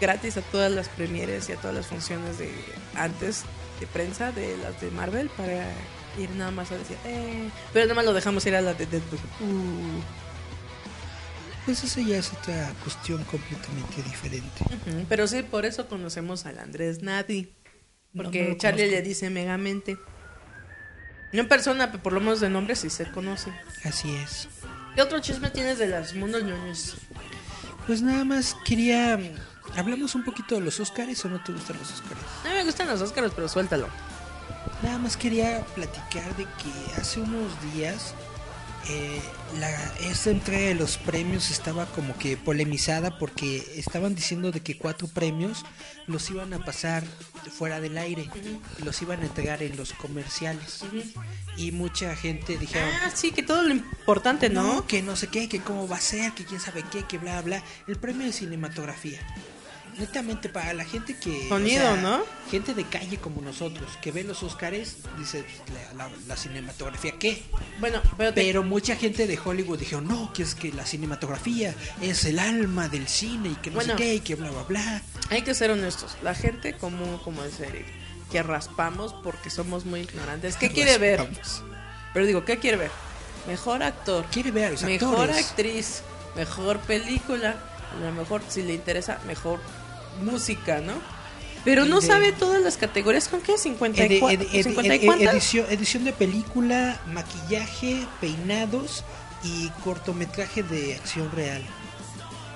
gratis 0.00 0.38
a 0.38 0.40
todas 0.40 0.72
las 0.72 0.88
premieres 0.88 1.50
y 1.50 1.52
a 1.52 1.56
todas 1.56 1.76
las 1.76 1.86
funciones 1.86 2.38
de 2.38 2.50
antes 2.94 3.42
de 3.80 3.86
prensa 3.86 4.32
de 4.32 4.56
las 4.56 4.80
de 4.80 4.90
Marvel 4.90 5.28
para 5.36 5.68
ir 6.18 6.30
nada 6.30 6.50
más 6.50 6.72
a 6.72 6.78
decir, 6.78 6.96
eh. 7.04 7.50
Pero 7.74 7.84
nada 7.84 7.96
más 7.96 8.06
lo 8.06 8.14
dejamos 8.14 8.46
ir 8.46 8.56
a 8.56 8.62
la 8.62 8.72
de 8.72 8.86
Deadpool. 8.86 9.18
Uh. 9.40 10.00
Pues 11.66 11.84
eso 11.84 12.00
ya 12.00 12.16
es 12.16 12.32
otra 12.32 12.72
cuestión 12.82 13.22
completamente 13.24 14.02
diferente. 14.02 14.64
Pero 15.06 15.26
sí, 15.26 15.42
por 15.42 15.66
eso 15.66 15.86
conocemos 15.86 16.46
al 16.46 16.60
Andrés 16.60 17.02
Navi. 17.02 17.52
No, 18.14 18.22
Porque 18.22 18.48
no 18.48 18.56
Charlie 18.56 18.84
conozco. 18.84 19.02
le 19.02 19.02
dice 19.06 19.28
megamente. 19.28 19.98
No 21.34 21.40
en 21.40 21.48
persona, 21.48 21.90
pero 21.90 22.00
por 22.00 22.12
lo 22.12 22.20
menos 22.20 22.38
de 22.38 22.48
nombre 22.48 22.76
sí 22.76 22.88
se 22.88 23.10
conoce. 23.10 23.52
Así 23.82 24.14
es. 24.14 24.46
¿Qué 24.94 25.02
otro 25.02 25.18
chisme 25.18 25.50
tienes 25.50 25.78
de 25.78 25.88
las 25.88 26.14
mundos 26.14 26.44
ñoños? 26.44 26.94
Pues 27.88 28.02
nada 28.02 28.24
más 28.24 28.56
quería... 28.64 29.18
¿Hablamos 29.76 30.14
un 30.14 30.22
poquito 30.22 30.54
de 30.54 30.60
los 30.60 30.78
Oscars 30.78 31.24
o 31.24 31.28
no 31.28 31.42
te 31.42 31.50
gustan 31.50 31.76
los 31.76 31.90
Oscars? 31.90 32.20
A 32.44 32.50
mí 32.50 32.54
me 32.54 32.62
gustan 32.62 32.86
los 32.86 33.02
Óscaros, 33.02 33.32
pero 33.34 33.48
suéltalo. 33.48 33.88
Nada 34.84 34.96
más 34.98 35.16
quería 35.16 35.66
platicar 35.74 36.36
de 36.36 36.44
que 36.44 37.00
hace 37.00 37.18
unos 37.18 37.50
días 37.72 38.14
eh, 38.88 39.20
la, 39.58 39.70
esta 40.08 40.30
entrega 40.30 40.68
de 40.68 40.74
los 40.74 40.98
premios 40.98 41.50
estaba 41.50 41.86
como 41.86 42.16
que 42.18 42.36
polemizada 42.36 43.18
porque 43.18 43.64
estaban 43.76 44.14
diciendo 44.14 44.52
de 44.52 44.60
que 44.60 44.76
cuatro 44.76 45.08
premios 45.08 45.64
los 46.06 46.30
iban 46.30 46.52
a 46.52 46.64
pasar 46.64 47.02
fuera 47.56 47.80
del 47.80 47.96
aire, 47.96 48.28
los 48.84 49.00
iban 49.02 49.22
a 49.22 49.26
entregar 49.26 49.62
en 49.62 49.76
los 49.76 49.92
comerciales 49.92 50.84
y 51.56 51.72
mucha 51.72 52.14
gente 52.16 52.58
dijeron 52.58 52.90
Ah, 53.02 53.10
sí, 53.14 53.32
que 53.32 53.42
todo 53.42 53.62
lo 53.62 53.72
importante, 53.72 54.50
¿no? 54.50 54.74
no, 54.74 54.86
que 54.86 55.02
no 55.02 55.16
sé 55.16 55.28
qué, 55.28 55.48
que 55.48 55.60
cómo 55.60 55.88
va 55.88 55.96
a 55.96 56.00
ser, 56.00 56.32
que 56.32 56.44
quién 56.44 56.60
sabe 56.60 56.84
qué, 56.90 57.04
que 57.04 57.18
bla 57.18 57.40
bla. 57.42 57.62
El 57.86 57.96
premio 57.96 58.26
de 58.26 58.32
cinematografía. 58.32 59.20
Netamente 59.98 60.48
para 60.48 60.72
la 60.74 60.84
gente 60.84 61.16
que... 61.16 61.48
Sonido, 61.48 61.96
¿no? 61.96 62.22
Gente 62.50 62.74
de 62.74 62.84
calle 62.84 63.18
como 63.18 63.40
nosotros, 63.40 63.88
que 64.02 64.12
ve 64.12 64.24
los 64.24 64.42
Oscars, 64.42 64.96
dice, 65.18 65.44
pues, 65.66 65.78
la, 65.94 66.04
la- 66.08 66.10
la 66.26 66.36
cinematografía, 66.36 67.12
¿qué? 67.18 67.42
Bueno, 67.80 68.00
pero, 68.16 68.32
te- 68.34 68.42
Pero 68.42 68.62
mucha 68.62 68.96
gente 68.96 69.26
de 69.26 69.38
Hollywood 69.42 69.78
dijo, 69.78 70.00
no, 70.00 70.32
que 70.32 70.42
es 70.42 70.54
que 70.54 70.72
la 70.72 70.84
cinematografía 70.86 71.74
es 72.00 72.24
el 72.24 72.38
alma 72.38 72.88
del 72.88 73.08
cine 73.08 73.50
y 73.50 73.54
que 73.56 73.70
no 73.70 73.76
Bueno. 73.76 73.92
sé 73.96 74.02
qué, 74.02 74.14
y 74.16 74.20
que 74.20 74.34
bla, 74.34 74.50
bla, 74.50 74.62
bla. 74.64 75.02
hay 75.30 75.42
que 75.42 75.54
ser 75.54 75.70
honestos. 75.70 76.16
La 76.22 76.34
gente 76.34 76.74
común, 76.76 77.18
como 77.24 77.42
es 77.44 77.58
Eric, 77.60 77.86
que 78.30 78.42
raspamos 78.42 79.14
porque 79.22 79.50
somos 79.50 79.84
muy 79.84 80.00
ignorantes. 80.00 80.56
¿Qué 80.56 80.70
quiere 80.72 80.98
ver? 80.98 81.26
Pero 82.12 82.26
digo, 82.26 82.44
¿qué 82.44 82.58
quiere 82.58 82.76
ver? 82.76 82.90
Mejor 83.46 83.82
actor. 83.82 84.24
Quiere 84.32 84.50
ver 84.50 84.64
a 84.66 84.70
los 84.70 84.82
mejor 84.82 85.20
actores. 85.28 85.46
actriz, 85.50 86.02
mejor 86.36 86.78
película, 86.80 87.56
a 87.94 88.04
lo 88.04 88.12
mejor 88.12 88.42
si 88.48 88.62
le 88.62 88.72
interesa, 88.74 89.18
mejor 89.26 89.60
música, 90.22 90.80
¿no? 90.80 90.94
Pero 91.64 91.86
no 91.86 92.00
De- 92.00 92.06
sabe 92.06 92.32
todas 92.32 92.60
las 92.62 92.76
categorías, 92.76 93.28
¿con 93.28 93.40
qué? 93.40 93.56
54, 93.56 94.28
Edi- 94.28 94.46
edi- 94.46 94.50
edi- 94.58 94.62
50 94.64 94.94
y 94.94 94.98
edi- 94.98 95.06
cuántas? 95.06 95.32
edición, 95.34 95.66
edición 95.70 96.04
de 96.04 96.12
película, 96.12 97.00
maquillaje, 97.12 98.06
peinados 98.20 99.02
y 99.42 99.68
cortometraje 99.82 100.62
de 100.62 100.94
acción 100.96 101.30
real. 101.32 101.62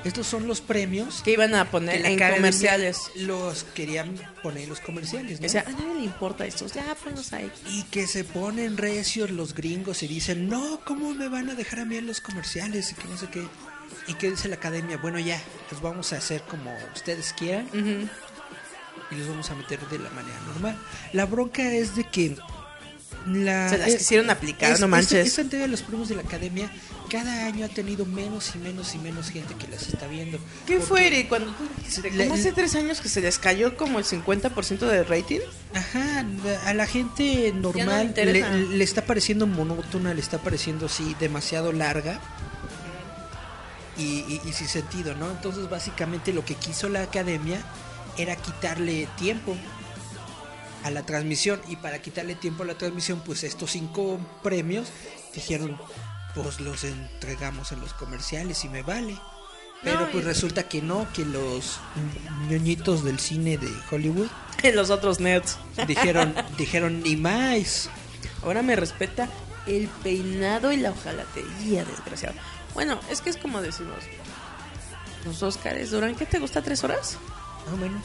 Estos 0.04 0.26
son 0.28 0.46
los 0.46 0.60
premios 0.60 1.22
que 1.22 1.32
iban 1.32 1.54
a 1.54 1.70
poner 1.70 2.06
en 2.06 2.18
comerciales. 2.18 3.10
Los 3.16 3.64
querían 3.64 4.14
poner 4.42 4.62
en 4.64 4.68
los 4.68 4.80
comerciales, 4.80 5.40
¿no? 5.40 5.46
O 5.46 5.50
sea, 5.50 5.62
a 5.66 5.70
nadie 5.72 5.94
le 5.96 6.04
importa 6.04 6.46
esto, 6.46 6.66
ya 6.66 6.94
ponlos 7.02 7.32
ahí. 7.32 7.50
Y 7.70 7.82
que 7.84 8.06
se 8.06 8.22
ponen 8.24 8.76
recios 8.76 9.30
los 9.30 9.54
gringos 9.54 10.02
y 10.04 10.06
dicen, 10.08 10.48
no, 10.48 10.80
¿cómo 10.84 11.12
me 11.14 11.28
van 11.28 11.50
a 11.50 11.54
dejar 11.54 11.80
a 11.80 11.84
mí 11.84 11.96
en 11.96 12.06
los 12.06 12.20
comerciales? 12.20 12.92
Y 12.92 12.94
que 12.94 13.08
no 13.08 13.18
sé 13.18 13.26
qué. 13.28 13.42
Y 14.08 14.14
que 14.14 14.30
dice 14.30 14.48
la 14.48 14.56
academia, 14.56 14.96
bueno 14.96 15.18
ya, 15.18 15.40
los 15.70 15.80
vamos 15.80 16.12
a 16.12 16.16
hacer 16.16 16.42
como 16.42 16.74
ustedes 16.94 17.32
quieran 17.34 17.66
Ujú. 17.66 18.08
y 19.10 19.14
los 19.18 19.28
vamos 19.28 19.50
a 19.50 19.54
meter 19.54 19.78
de 19.88 19.98
la 19.98 20.10
manera 20.10 20.38
normal. 20.46 20.76
La 21.12 21.26
bronca 21.26 21.70
es 21.72 21.94
de 21.94 22.04
que 22.04 22.36
la, 23.26 23.68
Se 23.68 23.78
las 23.78 23.88
eh, 23.90 23.98
quisieron 23.98 24.30
aplicar, 24.30 24.72
es- 24.72 24.80
no 24.80 24.86
esta- 24.86 24.88
manches. 24.88 25.26
Esta 25.28 25.42
entrega 25.42 25.64
de 25.66 25.70
los 25.70 25.82
premios 25.82 26.08
de 26.08 26.14
la 26.16 26.22
academia 26.22 26.70
cada 27.10 27.46
año 27.46 27.64
ha 27.64 27.68
tenido 27.68 28.04
menos 28.06 28.54
y 28.54 28.58
menos 28.58 28.94
y 28.94 28.98
menos 28.98 29.30
gente 29.30 29.54
que 29.54 29.66
las 29.68 29.88
está 29.88 30.06
viendo. 30.06 30.38
¿Qué 30.66 30.78
fue, 30.80 31.06
Eric? 31.06 31.28
Cuando 31.28 31.54
como 31.56 32.34
hace 32.34 32.52
tres 32.52 32.74
años 32.74 33.00
que 33.00 33.08
se 33.08 33.20
les 33.22 33.38
cayó 33.38 33.76
como 33.76 33.98
el 33.98 34.04
50% 34.04 34.78
de 34.86 35.04
rating. 35.04 35.40
Ajá, 35.74 36.24
a 36.66 36.74
la 36.74 36.86
gente 36.86 37.52
normal 37.54 38.06
interesa. 38.06 38.50
le, 38.50 38.68
le 38.76 38.84
está 38.84 39.04
pareciendo 39.06 39.46
monótona, 39.46 40.12
le 40.14 40.20
está 40.20 40.38
pareciendo 40.38 40.86
así 40.86 41.14
demasiado 41.18 41.72
larga 41.72 42.20
y, 43.98 44.02
y- 44.28 44.40
y 44.44 44.52
sin 44.52 44.68
sentido, 44.68 45.14
¿no? 45.14 45.30
Entonces 45.30 45.68
básicamente 45.68 46.32
lo 46.32 46.44
que 46.44 46.54
quiso 46.54 46.88
la 46.88 47.02
academia 47.02 47.60
era 48.16 48.36
quitarle 48.36 49.06
tiempo 49.16 49.56
a 50.84 50.90
la 50.90 51.04
transmisión 51.04 51.60
y 51.68 51.76
para 51.76 52.00
quitarle 52.00 52.34
tiempo 52.36 52.62
a 52.62 52.66
la 52.66 52.74
transmisión 52.78 53.20
pues 53.24 53.42
estos 53.44 53.72
cinco 53.72 54.18
premios 54.42 54.88
dijeron 55.34 55.78
pues 56.34 56.60
los 56.60 56.84
entregamos 56.84 57.72
en 57.72 57.80
los 57.80 57.92
comerciales 57.94 58.64
y 58.64 58.68
me 58.68 58.82
vale. 58.82 59.18
Pero 59.82 60.00
No, 60.00 60.10
pues 60.10 60.24
y- 60.24 60.26
resulta 60.26 60.64
que 60.68 60.82
no, 60.82 61.06
que 61.12 61.24
los 61.24 61.78
ñoñitos 62.48 63.04
del 63.04 63.18
cine 63.18 63.58
de 63.58 63.70
Hollywood 63.90 64.28
los 64.74 64.90
otros 64.90 65.20
nerds. 65.20 65.56
dijeron 65.86 66.34
dijeron 66.58 67.02
ni 67.02 67.16
más 67.16 67.88
Ahora 68.42 68.62
me 68.62 68.76
respeta 68.76 69.28
el 69.66 69.88
peinado 70.02 70.72
y 70.72 70.76
la 70.78 70.90
hojalatería, 70.92 71.84
desgraciado. 71.84 72.36
Bueno, 72.78 73.00
es 73.10 73.20
que 73.20 73.30
es 73.30 73.36
como 73.36 73.60
decimos. 73.60 73.98
Los 75.24 75.42
Óscares 75.42 75.90
duran, 75.90 76.14
¿qué 76.14 76.26
te 76.26 76.38
gusta? 76.38 76.62
¿Tres 76.62 76.84
horas? 76.84 77.18
más 77.64 77.74
o 77.74 77.76
menos 77.76 78.02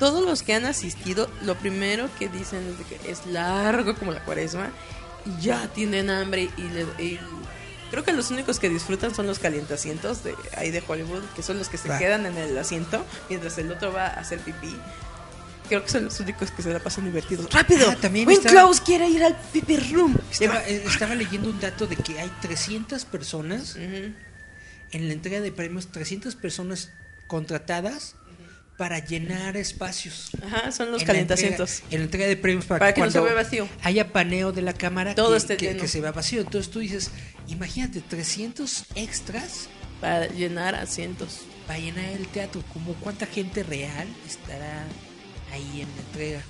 Todos 0.00 0.24
los 0.26 0.42
que 0.42 0.52
han 0.52 0.64
asistido, 0.64 1.30
lo 1.42 1.54
primero 1.54 2.08
que 2.18 2.28
dicen 2.28 2.66
es 2.68 2.78
de 2.78 2.84
que 2.96 3.10
es 3.12 3.24
largo 3.26 3.94
como 3.94 4.10
la 4.10 4.24
cuaresma 4.24 4.70
y 5.24 5.40
ya 5.40 5.68
tienen 5.68 6.10
hambre 6.10 6.50
y, 6.56 6.62
le- 6.62 7.02
y 7.04 7.20
creo 7.92 8.02
que 8.02 8.12
los 8.12 8.32
únicos 8.32 8.58
que 8.58 8.68
disfrutan 8.68 9.14
son 9.14 9.28
los 9.28 9.38
calientacientos 9.38 10.24
de 10.24 10.34
ahí 10.56 10.72
de 10.72 10.82
Hollywood, 10.84 11.22
que 11.36 11.44
son 11.44 11.58
los 11.58 11.68
que 11.68 11.78
se 11.78 11.88
quedan 11.96 12.26
en 12.26 12.36
el 12.36 12.58
asiento 12.58 13.04
mientras 13.28 13.56
el 13.58 13.70
otro 13.70 13.92
va 13.92 14.06
a 14.08 14.14
hacer 14.18 14.40
pipí. 14.40 14.76
Creo 15.68 15.82
que 15.82 15.88
son 15.90 16.04
los 16.04 16.20
únicos 16.20 16.50
que 16.50 16.62
se 16.62 16.72
la 16.72 16.78
pasan 16.78 17.04
divertidos. 17.06 17.52
¡Rápido! 17.52 17.90
Ah, 17.90 17.96
también 18.00 18.28
Win 18.28 18.40
Klaus 18.42 18.80
quiere 18.80 19.08
ir 19.08 19.22
al 19.24 19.34
pipí 19.52 19.76
room. 19.78 20.14
estaba, 20.30 20.62
eh, 20.68 20.84
estaba 20.86 21.14
leyendo 21.14 21.48
un 21.48 21.58
dato 21.60 21.86
de 21.86 21.96
que 21.96 22.18
hay 22.20 22.30
300 22.42 23.04
personas 23.06 23.76
Ujú. 23.76 24.12
en 24.92 25.06
la 25.08 25.12
entrega 25.14 25.40
de 25.40 25.50
premios 25.52 25.90
300 25.90 26.34
personas 26.36 26.90
contratadas 27.26 28.14
para 28.76 28.98
llenar 28.98 29.56
espacios 29.56 30.30
Ajá, 30.44 30.72
son 30.72 30.90
los 30.90 31.00
en 31.02 31.06
la 31.06 31.12
calientacientos. 31.12 31.70
entrega- 31.70 31.88
en 31.94 31.98
la 32.00 32.04
entrega 32.04 32.26
de 32.26 32.36
premios 32.36 32.64
para, 32.66 32.78
Para 32.80 32.92
que 32.94 33.00
no 33.02 33.10
se 33.10 33.20
vea 33.20 33.32
vacío. 33.34 33.68
haya 33.82 34.12
paneo 34.12 34.52
de 34.52 34.62
la 34.62 34.72
cámara 34.74 35.14
Todo 35.14 35.38
que, 35.46 35.56
que- 35.56 35.76
que 35.76 35.88
se 35.88 36.00
vea 36.00 36.10
vacío 36.12 36.40
entonces 36.40 36.70
tú 36.72 36.80
dices 36.80 37.10
imagínate 37.46 38.00
300 38.00 38.84
extras 38.96 39.68
Para 40.00 40.26
llenar 40.26 40.74
asientos. 40.74 41.42
para 41.68 41.78
llenar 41.78 42.04
el 42.04 42.26
teatro 42.28 42.62
como 42.72 42.94
cuánta 42.94 43.26
gente 43.26 43.62
real 43.62 44.08
estará 44.26 44.84
ahí 45.54 45.80
en 45.80 45.88
la 45.94 46.02
entrega 46.02 46.42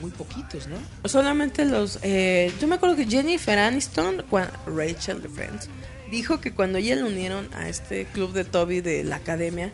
muy 0.00 0.10
poquitos 0.10 0.66
no 0.66 0.76
Solamente 1.08 1.64
los. 1.64 1.98
Eh, 2.02 2.52
yo 2.60 2.66
me 2.66 2.74
acuerdo 2.74 2.96
que 2.96 3.06
Jennifer 3.06 3.58
Aniston, 3.58 4.24
Rachel 4.66 5.22
de 5.22 5.28
Friends, 5.28 5.68
dijo 6.10 6.40
que 6.40 6.52
cuando 6.52 6.78
ella 6.78 6.96
la 6.96 7.06
unieron 7.06 7.48
a 7.54 7.68
este 7.68 8.04
club 8.06 8.32
de 8.32 8.44
Toby 8.44 8.80
de 8.80 9.04
la 9.04 9.16
academia, 9.16 9.72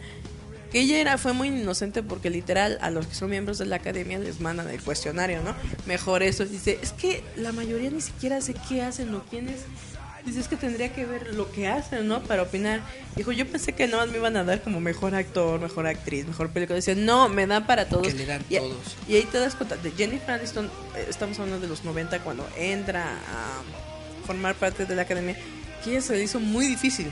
que 0.71 0.81
ella 0.81 1.01
era 1.01 1.19
fue 1.19 1.33
muy 1.33 1.49
inocente 1.49 2.03
porque 2.03 2.31
literal 2.31 2.79
a 2.81 2.91
los 2.91 3.07
que 3.07 3.15
son 3.15 3.31
miembros 3.31 3.59
de 3.59 3.67
la 3.67 3.77
academia 3.77 4.19
les 4.19 4.41
mandan 4.41 4.69
el 4.69 4.81
cuestionario, 4.81 5.43
¿no? 5.43 5.55
Mejor 5.87 6.23
eso. 6.23 6.45
Dice, 6.45 6.79
es 6.83 6.93
que 6.93 7.23
la 7.37 7.53
mayoría 7.53 7.91
ni 7.91 8.01
siquiera 8.01 8.41
sé 8.41 8.55
qué 8.69 8.83
hacen 8.83 9.15
o 9.15 9.25
quiénes. 9.25 9.57
Dice, 9.57 9.98
es 10.27 10.49
que 10.49 10.57
tendría 10.57 10.93
que 10.93 11.07
ver 11.07 11.35
lo 11.35 11.51
que 11.51 11.69
hacen, 11.69 12.07
¿no? 12.09 12.23
Para 12.23 12.43
opinar. 12.43 12.81
Dijo, 13.17 13.33
yo 13.33 13.47
pensé 13.47 13.73
que 13.73 13.87
nada 13.87 14.05
más 14.05 14.13
me 14.13 14.19
iban 14.19 14.37
a 14.37 14.45
dar 14.45 14.63
como 14.63 14.81
mejor 14.81 15.15
actor, 15.15 15.61
mejor 15.61 15.87
actriz, 15.87 16.27
mejor 16.27 16.51
película. 16.51 16.77
Dice, 16.77 16.95
no, 16.95 17.29
me 17.29 17.47
dan 17.47 17.67
para 17.67 17.89
todos. 17.89 18.07
Que 18.09 18.15
le 18.15 18.27
dan 18.27 18.45
Y- 18.49 18.57
todos. 18.59 18.77
y 19.09 19.15
ahí 19.17 19.23
te 19.25 19.39
das 19.39 19.55
cuenta 19.55 19.77
de 19.77 19.91
Jennifer 19.93 20.31
Aniston, 20.33 20.67
eh, 20.97 21.07
estamos 21.09 21.39
hablando 21.39 21.61
de 21.61 21.69
los 21.69 21.85
90 21.85 22.21
cuando 22.21 22.47
entra 22.57 23.05
a 23.15 24.27
formar 24.27 24.55
parte 24.55 24.85
de 24.87 24.95
la 24.95 25.03
academia, 25.03 25.37
que 25.85 25.91
ella 25.93 26.03
se 26.03 26.15
le 26.17 26.23
hizo 26.23 26.41
muy 26.41 26.67
difícil. 26.67 27.11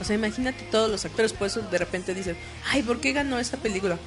O 0.00 0.04
sea, 0.04 0.14
imagínate 0.16 0.64
todos 0.70 0.90
los 0.90 1.04
actores, 1.04 1.32
por 1.32 1.46
eso 1.48 1.60
de 1.62 1.76
repente 1.78 2.14
dicen, 2.14 2.36
ay, 2.70 2.82
¿por 2.82 3.00
qué 3.00 3.12
ganó 3.12 3.38
esa 3.38 3.56
película? 3.58 3.98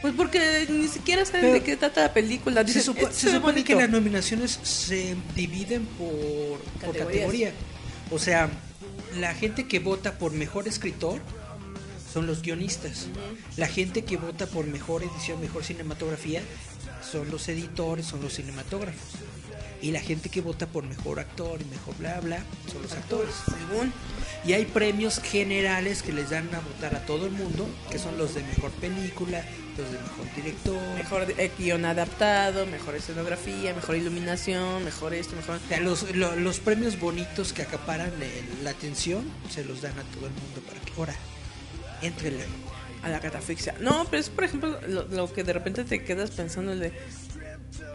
Pues 0.00 0.14
porque 0.16 0.66
ni 0.70 0.86
siquiera 0.88 1.24
saben 1.24 1.40
Pero 1.42 1.52
de 1.54 1.62
qué 1.62 1.76
trata 1.76 2.02
la 2.02 2.12
película. 2.14 2.60
Se, 2.60 2.66
Dicen, 2.66 2.82
supo- 2.84 3.00
"Esto 3.08 3.12
se 3.14 3.32
supone 3.32 3.64
que 3.64 3.74
bonito". 3.74 3.80
las 3.80 3.90
nominaciones 3.90 4.58
se 4.62 5.16
dividen 5.34 5.86
por, 5.86 6.60
categoría. 6.80 7.52
O 8.10 8.18
sea, 8.18 8.48
la 9.16 9.34
gente 9.34 9.66
que 9.66 9.80
vota 9.80 10.16
por 10.18 10.32
mejor 10.32 10.68
escritor 10.68 11.20
son 12.12 12.26
los 12.26 12.42
guionistas. 12.42 13.06
La 13.56 13.66
gente 13.66 14.02
que 14.04 14.16
vota 14.16 14.46
por 14.46 14.66
mejor 14.66 15.02
edición, 15.02 15.40
mejor 15.40 15.64
cinematografía 15.64 16.42
son 17.10 17.30
los 17.30 17.48
editores, 17.48 18.06
son 18.06 18.20
los 18.22 18.34
cinematógrafos. 18.34 19.02
Y 19.80 19.92
la 19.92 20.00
gente 20.00 20.28
que 20.28 20.40
vota 20.40 20.66
por 20.66 20.84
mejor 20.84 21.20
actor 21.20 21.60
y 21.60 21.64
mejor 21.66 21.96
bla 21.98 22.18
bla 22.20 22.42
son 22.72 22.82
los 22.82 22.92
actores. 22.92 23.34
Según. 23.46 23.92
Y 24.44 24.52
hay 24.52 24.64
premios 24.64 25.20
generales 25.20 26.02
que 26.02 26.12
les 26.12 26.30
dan 26.30 26.48
a 26.54 26.60
votar 26.60 26.94
a 26.96 27.04
todo 27.06 27.26
el 27.26 27.32
mundo, 27.32 27.68
que 27.90 27.98
son 27.98 28.16
los 28.18 28.34
de 28.34 28.42
mejor 28.42 28.70
película, 28.72 29.44
de 29.84 29.98
mejor 29.98 30.34
director, 30.36 30.80
Mejor 30.96 31.34
eh, 31.38 31.50
guion 31.58 31.84
adaptado, 31.84 32.66
mejor 32.66 32.94
escenografía, 32.96 33.74
mejor 33.74 33.96
iluminación, 33.96 34.84
mejor 34.84 35.14
esto, 35.14 35.36
mejor... 35.36 35.56
O 35.56 35.68
sea, 35.68 35.80
los, 35.80 36.14
lo- 36.14 36.36
los 36.36 36.60
premios 36.60 36.98
bonitos 36.98 37.52
que 37.52 37.62
acaparan 37.62 38.10
eh, 38.20 38.42
la 38.62 38.70
atención 38.70 39.24
se 39.50 39.64
los 39.64 39.82
dan 39.82 39.92
a 39.98 40.02
todo 40.14 40.26
el 40.26 40.32
mundo 40.32 40.60
para 40.66 40.80
que 40.80 40.92
ahora 40.96 41.14
entrele. 42.02 42.44
a 43.02 43.08
la 43.08 43.20
catafixia. 43.20 43.74
No, 43.80 44.06
pero 44.10 44.20
es 44.20 44.28
por 44.28 44.44
ejemplo 44.44 44.78
lo, 44.88 45.04
lo 45.08 45.32
que 45.32 45.44
de 45.44 45.52
repente 45.52 45.84
te 45.84 46.02
quedas 46.04 46.30
pensando 46.32 46.72
el 46.72 46.80
de 46.80 46.92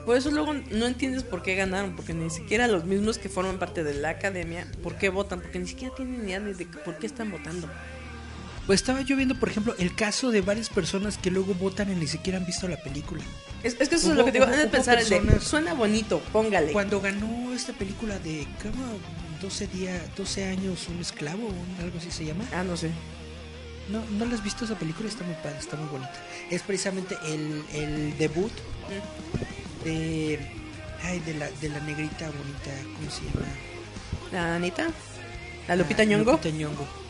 por 0.05 0.17
eso 0.17 0.31
luego 0.31 0.53
no 0.53 0.85
entiendes 0.85 1.23
por 1.23 1.41
qué 1.43 1.55
ganaron, 1.55 1.95
porque 1.95 2.13
ni 2.13 2.29
siquiera 2.29 2.67
los 2.67 2.83
mismos 2.85 3.17
que 3.17 3.29
forman 3.29 3.57
parte 3.57 3.83
de 3.83 3.93
la 3.93 4.09
academia, 4.09 4.67
¿por 4.83 4.97
qué 4.97 5.07
votan? 5.09 5.39
Porque 5.41 5.59
ni 5.59 5.67
siquiera 5.67 5.95
tienen 5.95 6.23
idea 6.25 6.39
de 6.41 6.65
por 6.85 6.97
qué 6.99 7.07
están 7.07 7.31
votando. 7.31 7.69
Pues 8.65 8.79
estaba 8.81 9.01
yo 9.01 9.17
viendo, 9.17 9.35
por 9.35 9.49
ejemplo, 9.49 9.75
el 9.77 9.93
caso 9.93 10.31
de 10.31 10.39
varias 10.41 10.69
personas 10.69 11.17
que 11.17 11.29
luego 11.31 11.53
votan 11.53 11.91
y 11.91 11.95
ni 11.95 12.07
siquiera 12.07 12.37
han 12.39 12.45
visto 12.45 12.67
la 12.69 12.77
película. 12.77 13.21
Es, 13.61 13.75
es 13.79 13.89
que 13.89 13.95
eso 13.95 14.07
Hubo- 14.07 14.11
es 14.11 14.17
lo 14.17 14.25
que 14.25 14.31
te 14.31 14.39
digo, 14.39 14.49
han 14.49 14.57
de 14.57 14.67
pensar 14.67 14.97
el 14.99 15.09
de, 15.09 15.19
personas- 15.19 15.43
suena 15.43 15.73
bonito, 15.73 16.19
póngale. 16.31 16.71
Cuando 16.71 17.01
ganó 17.01 17.53
esta 17.53 17.73
película 17.73 18.17
de 18.19 18.47
¿cómo? 18.61 18.83
12 19.41 19.67
días, 19.67 20.01
12 20.15 20.45
años 20.45 20.87
un 20.87 21.01
esclavo, 21.01 21.49
algo 21.81 21.97
así 21.97 22.09
se 22.11 22.23
llama. 22.25 22.45
Ah, 22.53 22.63
no 22.63 22.77
sé. 22.77 22.89
No, 23.89 24.01
no 24.17 24.23
la 24.25 24.35
has 24.35 24.43
visto 24.43 24.63
esa 24.63 24.75
película, 24.79 25.09
está 25.09 25.25
muy 25.25 25.35
padre, 25.43 25.57
está 25.59 25.75
muy 25.75 25.89
bonita. 25.89 26.13
Es 26.49 26.61
precisamente 26.61 27.17
el, 27.25 27.63
el 27.73 28.17
debut 28.17 28.51
de 29.83 30.39
ay, 31.03 31.19
de 31.19 31.33
la 31.33 31.49
de 31.51 31.67
la 31.69 31.79
negrita 31.81 32.27
bonita, 32.27 32.71
¿cómo 32.95 33.11
se 33.11 33.21
llama? 33.25 33.45
La 34.31 34.55
Anita, 34.55 34.87
la 35.67 35.75
Lupita 35.75 36.03
Ah, 36.03 36.05
Ñongo, 36.05 36.31
Lupita 36.31 36.49
Nyong'o. 36.49 37.02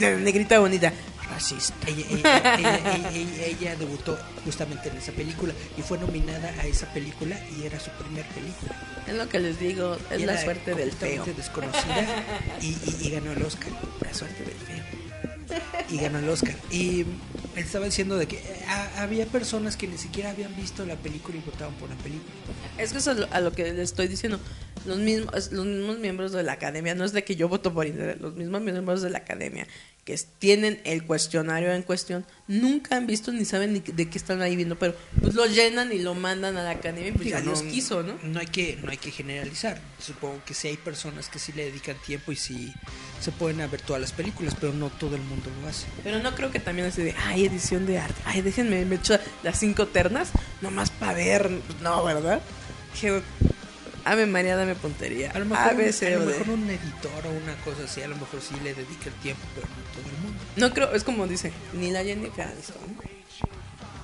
Negrita 0.00 0.58
bonita. 0.58 0.92
racista. 1.30 1.74
Ella, 1.88 2.04
ella- 2.10 2.54
ella- 2.58 2.78
ella- 2.94 3.10
ella- 3.10 3.44
ella 3.46 3.76
debutó 3.76 4.18
justamente 4.44 4.90
en 4.90 4.98
esa 4.98 5.12
película 5.12 5.54
y 5.78 5.82
fue 5.82 5.96
nominada 5.98 6.52
a 6.60 6.66
esa 6.66 6.92
película 6.92 7.38
y 7.56 7.64
era 7.64 7.80
su 7.80 7.90
primer 7.92 8.26
película. 8.26 8.76
Es 9.06 9.14
lo 9.14 9.26
que 9.30 9.38
les 9.38 9.58
digo, 9.58 9.96
es 10.10 10.20
la 10.22 10.38
suerte 10.42 10.74
del 10.74 10.92
feo. 10.92 11.24
desconocida 11.34 12.06
y, 12.60 12.66
y- 12.66 12.96
y 13.06 13.10
ganó 13.10 13.32
el 13.32 13.42
Oscar. 13.42 13.70
La 14.02 14.12
suerte 14.12 14.44
del 14.44 14.54
feo. 14.58 14.84
Y 15.90 15.98
ganó 15.98 16.18
el 16.18 16.28
Oscar. 16.28 16.54
Y 16.70 17.04
estaba 17.56 17.84
diciendo 17.84 18.16
de 18.16 18.26
que 18.26 18.36
eh, 18.36 18.64
ha- 18.68 19.02
había 19.02 19.26
personas 19.26 19.76
que 19.76 19.86
ni 19.86 19.98
siquiera 19.98 20.30
habían 20.30 20.54
visto 20.56 20.86
la 20.86 20.96
película 20.96 21.36
y 21.36 21.40
votaban 21.40 21.74
por 21.74 21.90
la 21.90 21.96
película. 21.96 22.32
Es 22.78 22.92
que 22.92 22.98
eso 22.98 23.10
es 23.12 23.18
lo- 23.18 23.28
a 23.32 23.40
lo 23.40 23.52
que 23.52 23.64
les 23.64 23.78
estoy 23.78 24.08
diciendo. 24.08 24.40
Los 24.86 24.98
mismos, 24.98 25.52
los 25.52 25.66
mismos 25.66 25.98
miembros 25.98 26.32
de 26.32 26.42
la 26.42 26.52
academia, 26.52 26.94
no 26.94 27.04
es 27.04 27.12
de 27.12 27.22
que 27.24 27.36
yo 27.36 27.48
voto 27.48 27.72
por 27.74 27.86
internet, 27.86 28.18
los 28.20 28.34
mismos 28.34 28.62
miembros 28.62 29.02
de 29.02 29.10
la 29.10 29.18
academia 29.18 29.66
que 30.04 30.18
tienen 30.40 30.80
el 30.84 31.04
cuestionario 31.04 31.72
en 31.72 31.82
cuestión, 31.82 32.26
nunca 32.48 32.96
han 32.96 33.06
visto 33.06 33.30
ni 33.32 33.44
saben 33.44 33.72
ni 33.72 33.80
de 33.80 34.10
qué 34.10 34.18
están 34.18 34.42
ahí 34.42 34.56
viendo, 34.56 34.76
pero 34.76 34.96
pues 35.20 35.34
lo 35.34 35.46
llenan 35.46 35.92
y 35.92 36.00
lo 36.00 36.14
mandan 36.14 36.56
a 36.56 36.64
la 36.64 36.70
academia 36.70 37.08
y 37.08 37.12
pues 37.12 37.26
Digo, 37.26 37.38
ya 37.38 37.44
Dios 37.44 37.62
quiso, 37.62 38.02
¿no? 38.02 38.18
No 38.24 38.40
hay 38.40 38.46
que, 38.46 38.78
no 38.82 38.90
hay 38.90 38.96
que 38.96 39.12
generalizar. 39.12 39.80
Supongo 40.00 40.42
que 40.44 40.54
sí 40.54 40.66
hay 40.66 40.76
personas 40.76 41.28
que 41.28 41.38
sí 41.38 41.52
le 41.52 41.66
dedican 41.66 41.96
tiempo 42.04 42.32
y 42.32 42.36
sí 42.36 42.72
se 43.20 43.30
pueden 43.30 43.60
a 43.60 43.68
ver 43.68 43.80
todas 43.80 44.02
las 44.02 44.12
películas, 44.12 44.56
pero 44.60 44.72
no 44.72 44.90
todo 44.90 45.14
el 45.14 45.22
mundo 45.22 45.50
lo 45.62 45.68
hace. 45.68 45.86
Pero 46.02 46.18
no 46.18 46.34
creo 46.34 46.50
que 46.50 46.58
también 46.58 46.88
así 46.88 47.02
de, 47.02 47.14
ay, 47.26 47.46
edición 47.46 47.86
de 47.86 47.98
arte, 47.98 48.20
ay, 48.24 48.42
déjenme, 48.42 48.84
me 48.84 48.96
echo 48.96 49.16
las 49.44 49.60
cinco 49.60 49.86
ternas, 49.86 50.30
nomás 50.60 50.90
para 50.90 51.14
ver, 51.14 51.48
no, 51.80 52.02
¿verdad? 52.02 52.42
Que, 53.00 53.22
Ave 54.04 54.26
María, 54.26 54.56
dame 54.56 54.74
puntería. 54.74 55.30
A 55.30 55.38
lo 55.38 55.44
mejor, 55.46 55.70
A, 55.70 55.74
B, 55.74 55.86
un, 55.86 55.92
C, 55.92 56.14
a 56.14 56.18
lo 56.18 56.24
o 56.24 56.26
D. 56.26 56.38
mejor 56.38 56.50
un 56.50 56.70
editor 56.70 57.26
o 57.26 57.30
una 57.30 57.54
cosa 57.64 57.84
así, 57.84 58.02
a 58.02 58.08
lo 58.08 58.16
mejor 58.16 58.40
sí 58.40 58.54
le 58.62 58.74
dedica 58.74 59.06
el 59.06 59.14
tiempo, 59.14 59.42
pero 59.54 59.66
no 59.68 59.82
todo 59.92 60.14
el 60.14 60.22
mundo. 60.22 60.38
No 60.56 60.74
creo, 60.74 60.92
es 60.94 61.04
como 61.04 61.26
dice, 61.26 61.52
ni 61.72 61.90
la 61.90 62.02
Jennifer 62.04 62.46
Aniston. 62.46 63.11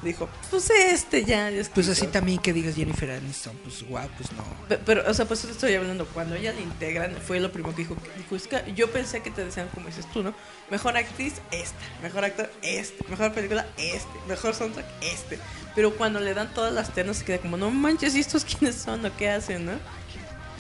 Dijo, 0.03 0.29
pues 0.51 0.71
este 0.71 1.25
ya. 1.25 1.51
Pues 1.75 1.89
así 1.89 2.07
también 2.07 2.39
que 2.39 2.53
digas 2.53 2.77
Jennifer 2.77 3.11
Aniston, 3.11 3.57
pues 3.65 3.83
wow, 3.89 4.09
pues 4.17 4.31
no. 4.33 4.45
Pe- 4.69 4.79
Pero, 4.79 5.03
o 5.11 5.13
sea, 5.13 5.25
pues 5.27 5.41
eso 5.43 5.53
estoy 5.53 5.75
hablando. 5.75 6.07
Cuando 6.07 6.37
ella 6.37 6.53
la 6.53 6.61
integran, 6.61 7.17
fue 7.17 7.41
lo 7.41 7.51
primero 7.51 7.75
que 7.75 7.83
dijo. 7.83 7.97
dijo, 8.17 8.37
es 8.37 8.47
que 8.47 8.73
yo 8.77 8.93
pensé 8.93 9.23
que 9.23 9.31
te 9.33 9.45
decían, 9.45 9.69
como 9.75 9.89
dices 9.89 10.07
tú, 10.13 10.23
¿no? 10.23 10.35
Mejor 10.71 10.97
actriz, 10.97 11.35
esta. 11.51 11.77
Mejor 12.01 12.25
actor, 12.25 12.49
este. 12.63 13.05
Mejor 13.09 13.33
película, 13.33 13.67
este. 13.77 14.09
Mejor 14.29 14.55
soundtrack, 14.55 14.87
este. 15.03 15.39
Pero 15.75 15.97
cuando 15.97 16.21
le 16.21 16.33
dan 16.33 16.55
todas 16.55 16.73
las 16.73 16.95
ternas, 16.95 17.17
se 17.19 17.25
queda 17.25 17.39
como, 17.39 17.57
no 17.57 17.71
manches, 17.73 18.15
¿y 18.15 18.21
estos 18.21 18.45
quiénes 18.59 18.77
son 18.77 19.05
o 19.05 19.17
qué 19.17 19.31
hacen, 19.31 19.67
no? 19.67 19.73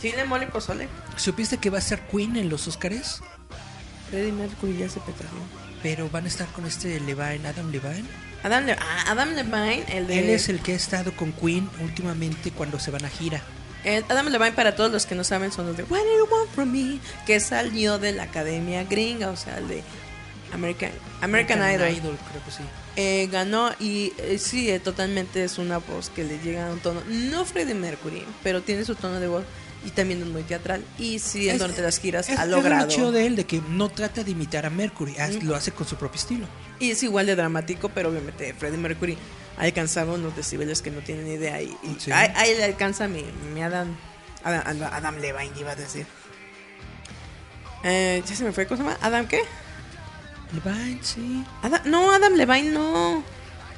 Chile, 0.02 0.24
mole 0.24 0.46
y 0.46 0.48
pozole. 0.48 0.88
¿Supiste 1.16 1.58
que 1.58 1.70
va 1.70 1.78
a 1.78 1.80
ser 1.80 2.00
Queen 2.08 2.36
en 2.36 2.48
los 2.48 2.66
Oscars? 2.66 3.20
Freddie 4.10 4.32
Mercury 4.32 4.78
ya 4.78 4.88
se 4.88 4.98
petardió. 5.00 5.38
Pero 5.82 6.08
van 6.10 6.24
a 6.24 6.28
estar 6.28 6.48
con 6.48 6.66
este 6.66 6.98
Levine, 7.00 7.46
Adam 7.46 7.70
Levine. 7.70 8.04
Adam, 8.42 8.64
Le 8.66 8.72
ah, 8.72 9.04
Adam 9.08 9.34
Levine, 9.34 9.84
el 9.88 10.06
de... 10.06 10.18
Él 10.20 10.30
es 10.30 10.48
el 10.48 10.60
que 10.60 10.72
ha 10.72 10.76
estado 10.76 11.12
con 11.16 11.32
Queen 11.32 11.68
últimamente 11.80 12.50
cuando 12.52 12.78
se 12.78 12.90
van 12.90 13.04
a 13.04 13.08
gira. 13.08 13.42
Adam 14.08 14.26
Levine, 14.28 14.52
para 14.52 14.74
todos 14.76 14.90
los 14.92 15.06
que 15.06 15.14
no 15.14 15.24
saben, 15.24 15.50
son 15.52 15.66
los 15.66 15.76
de 15.76 15.82
What 15.84 16.00
do 16.00 16.18
you 16.18 16.26
want 16.30 16.50
from 16.54 16.70
me? 16.72 16.98
Que 17.26 17.40
salió 17.40 17.98
de 17.98 18.12
la 18.12 18.24
academia 18.24 18.84
gringa, 18.84 19.30
o 19.30 19.36
sea, 19.36 19.58
el 19.58 19.68
de 19.68 19.82
American, 20.52 20.90
American, 21.20 21.58
Idol. 21.60 21.88
creo 22.30 22.44
que 22.44 22.50
sí. 22.50 22.62
Eh, 22.96 23.28
ganó 23.30 23.70
y 23.78 24.12
eh, 24.18 24.38
sí, 24.38 24.70
eh, 24.70 24.80
totalmente 24.80 25.44
es 25.44 25.58
una 25.58 25.78
voz 25.78 26.10
que 26.10 26.24
le 26.24 26.38
llega 26.40 26.68
a 26.68 26.72
un 26.72 26.80
tono, 26.80 27.00
no 27.08 27.44
Freddie 27.44 27.74
Mercury, 27.74 28.24
pero 28.42 28.62
tiene 28.62 28.84
su 28.84 28.94
tono 28.94 29.20
de 29.20 29.28
voz 29.28 29.44
y 29.86 29.90
también 29.90 30.20
es 30.22 30.26
muy 30.28 30.42
teatral. 30.42 30.82
Y 30.98 31.18
sí, 31.18 31.48
Es- 31.48 31.58
durante 31.58 31.80
las 31.82 31.98
giras 32.00 32.28
Es, 32.28 32.38
ha 32.38 32.42
es 32.44 32.48
lo 32.48 32.56
logrado. 32.56 32.88
chido 32.88 33.12
de 33.12 33.26
él, 33.26 33.36
de 33.36 33.44
que 33.46 33.60
no 33.68 33.88
trata 33.88 34.24
de 34.24 34.30
imitar 34.32 34.66
a 34.66 34.70
Mercury, 34.70 35.14
haz- 35.18 35.42
lo 35.42 35.54
hace 35.54 35.70
con 35.72 35.86
su 35.86 35.96
propio 35.96 36.18
estilo. 36.20 36.46
Y 36.80 36.90
es 36.92 37.02
igual 37.02 37.26
de 37.26 37.34
dramático, 37.36 37.88
pero 37.88 38.10
obviamente 38.10 38.54
Freddie 38.54 38.78
Mercury 38.78 39.18
alcanzaba 39.56 40.14
unos 40.14 40.36
decibeles 40.36 40.80
que 40.82 40.90
no 40.90 41.00
tienen 41.00 41.24
ni 41.24 41.32
idea. 41.34 41.60
Y, 41.60 41.76
y 41.82 41.96
Sí. 41.98 42.12
ahí, 42.12 42.30
ahí 42.36 42.54
le 42.56 42.64
alcanza 42.64 43.08
mi, 43.08 43.24
mi 43.52 43.62
Adam, 43.62 43.96
Adam, 44.44 44.82
Adam 44.92 45.16
Levine, 45.18 45.52
iba 45.58 45.72
a 45.72 45.76
decir. 45.76 46.06
Eh, 47.84 48.22
ya 48.26 48.34
se 48.36 48.44
me 48.44 48.52
fue, 48.52 48.66
¿cómo 48.66 48.76
se 48.78 48.82
llama? 48.84 48.98
¿Adam 49.00 49.26
qué? 49.26 49.42
Levine, 50.52 50.98
sí. 51.02 51.44
Adam- 51.62 51.82
no, 51.86 52.12
Adam 52.12 52.34
Levine 52.34 52.70
no. 52.70 53.22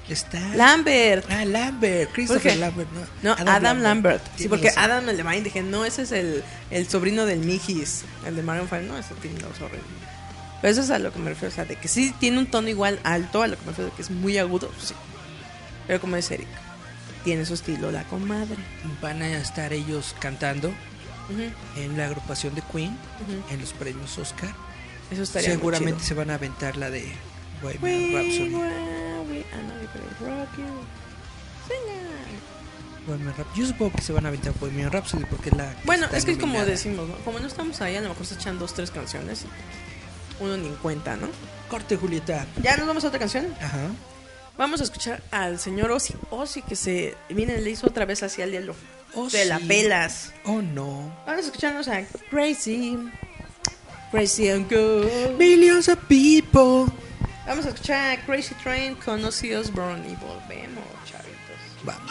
Está. 0.09 0.40
Lambert. 0.56 1.24
Ah, 1.31 1.44
Lambert, 1.44 2.10
Christopher? 2.12 2.56
Lambert, 2.56 2.89
no. 3.22 3.35
No, 3.36 3.51
Adam, 3.51 3.81
Lambert. 3.81 4.22
Sí, 4.36 4.48
porque 4.48 4.68
razón. 4.68 4.82
Adam 4.85 5.06
Levine 5.06 5.43
dije, 5.43 5.62
no, 5.62 5.85
ese 5.85 6.02
es 6.02 6.12
el, 6.12 6.43
el 6.70 6.89
sobrino 6.89 7.27
del 7.27 7.39
Mijis, 7.40 8.02
el 8.27 8.35
de 8.35 8.43
Maroon 8.43 8.68
5. 8.68 8.82
No, 8.93 8.98
ese 8.98 9.14
tiene 9.14 9.39
los 9.40 9.60
horrible. 9.60 9.85
Pero 10.61 10.73
eso 10.73 10.82
es 10.82 10.91
a 10.91 10.99
lo 10.99 11.12
que 11.12 11.19
me 11.19 11.31
refiero, 11.31 11.53
o 11.53 11.55
sea, 11.55 11.65
de 11.65 11.77
que 11.77 11.89
sí 11.89 12.15
tiene 12.20 12.39
un 12.39 12.47
tono 12.47 12.69
igual 12.69 13.01
alto, 13.03 13.43
a 13.43 13.47
lo 13.47 13.57
que 13.57 13.62
me 13.62 13.69
refiero 13.69 13.91
de 13.91 13.97
que 13.97 14.03
es 14.03 14.11
muy 14.11 14.37
agudo, 14.39 14.70
sí. 14.82 14.95
Pero 15.87 16.01
como 16.01 16.16
dice 16.16 16.35
Eric, 16.35 16.49
tiene 17.24 17.45
su 17.47 17.55
estilo 17.55 17.91
la 17.91 18.05
comadre. 18.05 18.57
Van 19.01 19.23
a 19.23 19.28
estar 19.39 19.73
ellos 19.73 20.15
cantando 20.20 20.73
en 21.77 21.97
la 21.97 22.07
agrupación 22.07 22.55
de 22.55 22.62
Queen 22.73 22.97
en 23.51 23.61
los 23.61 23.73
premios 23.73 24.19
Oscar. 24.19 24.51
Eso 25.11 25.23
estaría 25.23 25.49
muy 25.51 25.57
Seguramente 25.59 25.95
chido. 25.99 26.07
se 26.09 26.15
van 26.15 26.31
a 26.31 26.35
aventar 26.35 26.77
la 26.77 26.91
de 26.91 27.11
Bohemian 27.62 28.12
Rhapsody. 28.15 28.55
we, 28.55 28.59
we, 28.59 29.39
I 29.39 29.45
know 29.66 29.77
you're 29.81 30.19
gonna 30.20 30.41
rock 30.45 30.57
you. 30.59 30.65
Sing 31.66 31.95
it. 31.95 33.07
Bohemian 33.07 33.35
Rhap- 33.37 33.55
Yo 33.57 33.66
supongo 33.66 33.93
que 33.97 34.03
se 34.03 34.12
van 34.12 34.24
a 34.27 34.28
aventar 34.28 34.53
Bohemian 34.61 34.91
Rhapsody 34.93 35.24
porque 35.24 35.49
es 35.51 35.57
la. 35.57 35.74
Bueno, 35.85 36.07
es 36.12 36.24
que 36.24 36.32
como 36.35 36.47
nominada. 36.53 36.70
decimos, 36.70 37.09
¿no? 37.09 37.15
como 37.24 37.41
no 37.41 37.47
estamos 37.49 37.81
ahí, 37.81 37.97
a 37.97 38.01
lo 38.03 38.11
mejor 38.11 38.27
se 38.27 38.35
echan 38.35 38.59
dos, 38.59 38.74
tres 38.74 38.91
canciones. 38.91 39.43
y 39.43 39.47
Uno 40.41 40.57
ni 40.57 40.69
en 40.69 40.77
cuenta, 40.77 41.17
¿no? 41.17 41.29
Corte, 41.69 41.97
Julieta. 41.97 42.47
Ya 42.62 42.77
nos 42.77 42.87
vamos 42.87 43.05
a 43.05 43.09
otra 43.09 43.21
canción. 43.21 43.55
Ajá. 43.61 43.91
Vamos 44.59 44.81
a 44.81 44.85
escuchar 44.85 45.23
al 45.31 45.59
señor 45.59 45.91
Ozzy. 45.91 46.15
Ozzy 46.31 46.62
que 46.62 46.77
se. 46.77 47.17
Miren, 47.29 47.62
le 47.62 47.71
hizo 47.71 47.87
otra 47.87 48.05
vez 48.05 48.23
hacia 48.23 48.45
el 48.45 48.53
hielo. 48.53 48.75
Ozzy. 49.15 49.39
De 49.39 49.45
la 49.45 49.59
pelas. 49.61 50.33
Oh 50.45 50.61
no. 50.61 51.15
Vamos 51.27 51.45
a 51.45 51.47
escucharnos 51.47 51.89
a 51.89 52.03
Crazy. 52.31 52.99
Crazy 54.11 54.49
and 54.49 54.69
Good. 54.69 55.39
Millions 55.39 55.89
of 55.89 55.99
people. 56.09 56.93
Vamos 57.47 57.65
a 57.67 57.69
escuchar 57.71 58.19
a 58.19 58.27
Crazy 58.27 58.55
Train 58.62 58.97
con 58.97 59.25
Ozzy 59.25 59.55
Osbourne 59.55 60.07
y 60.09 60.15
volvemos, 60.17 60.85
chavitos. 61.05 61.57
Vamos. 61.85 62.11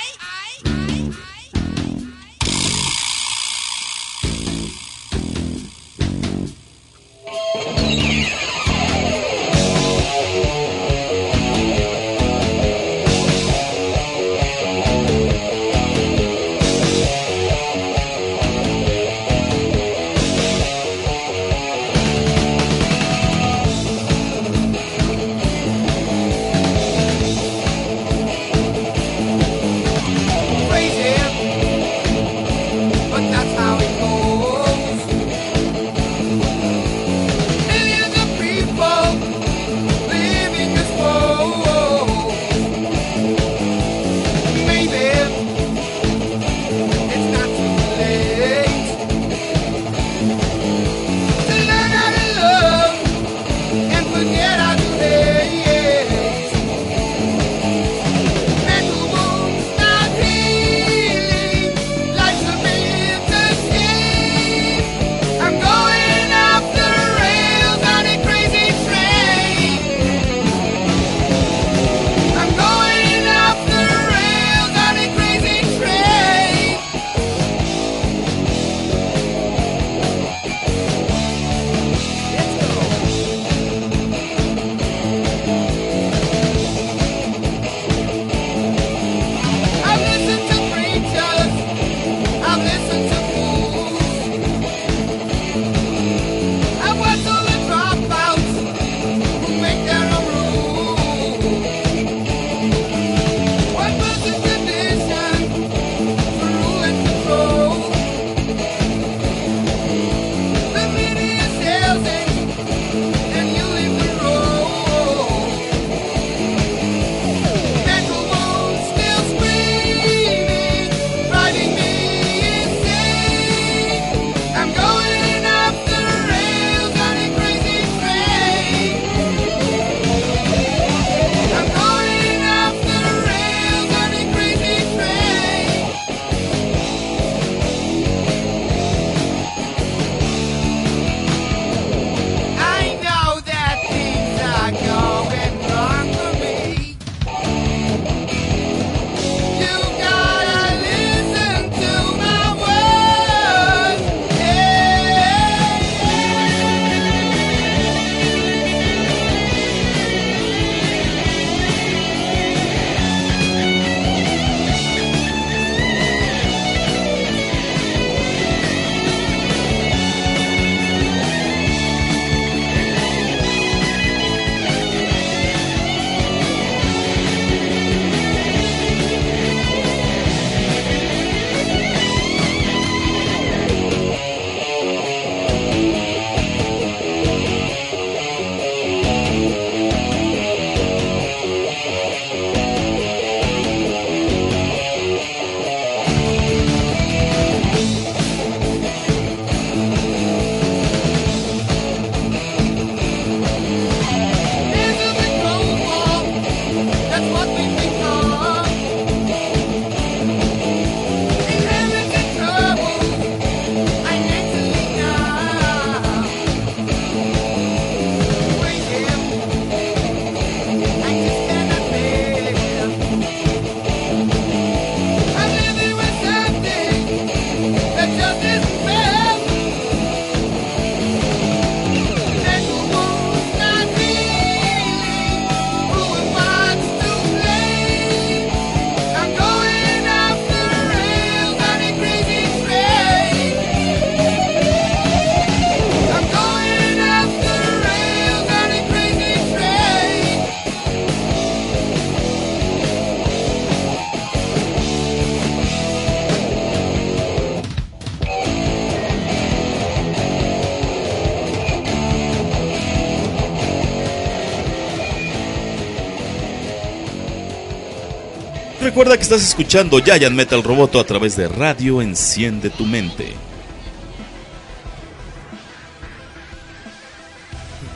Recuerda 269.01 269.17
que 269.17 269.23
estás 269.23 269.41
escuchando 269.41 269.97
Giant 269.97 270.35
Metal 270.35 270.61
Roboto 270.61 270.99
a 270.99 271.03
través 271.03 271.35
de 271.35 271.47
Radio 271.47 272.03
Enciende 272.03 272.69
tu 272.69 272.85
Mente. 272.85 273.33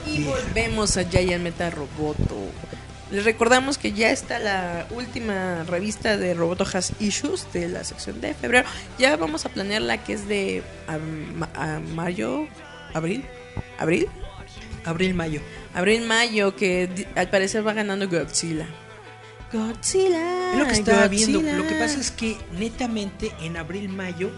Y 0.07 0.23
volvemos 0.23 0.98
a 0.98 1.07
Giant 1.07 1.44
Metal 1.44 1.72
Roboto. 1.72 2.36
Les 3.11 3.23
recordamos 3.23 3.77
que 3.77 3.91
ya 3.91 4.10
está 4.10 4.40
la 4.40 4.88
última 4.90 5.64
revista 5.65 6.18
de 6.18 6.34
Roboto 6.34 6.65
Has 6.73 6.91
Issues 6.99 7.45
de 7.53 7.69
la 7.69 7.84
sección 7.84 8.19
de 8.19 8.34
febrero. 8.34 8.68
Ya 8.98 9.15
vamos 9.15 9.45
a 9.45 9.49
planear 9.49 9.84
la 9.84 10.03
que 10.03 10.14
es 10.14 10.27
de 10.27 10.64
a- 10.88 10.98
ma- 10.98 11.52
a 11.53 11.80
mayo, 11.94 12.48
abril, 12.95 13.23
abril, 13.77 14.07
Abril-mayo. 14.86 15.40
abril-mayo, 15.76 16.56
que 16.56 16.88
di- 16.88 17.06
al 17.15 17.30
parecer 17.30 17.65
va 17.65 17.73
ganando 17.73 18.10
Godzilla. 18.10 18.65
Godzilla. 19.53 20.45
Lo 20.57 20.65
que 20.68 20.73
estaba 20.73 21.07
viendo. 21.07 21.41
Lo 21.41 21.68
que 21.68 21.76
pasa 21.76 21.99
es 21.99 22.11
que 22.11 22.38
netamente 22.57 23.32
en 23.41 23.57
abril-mayo 23.57 24.32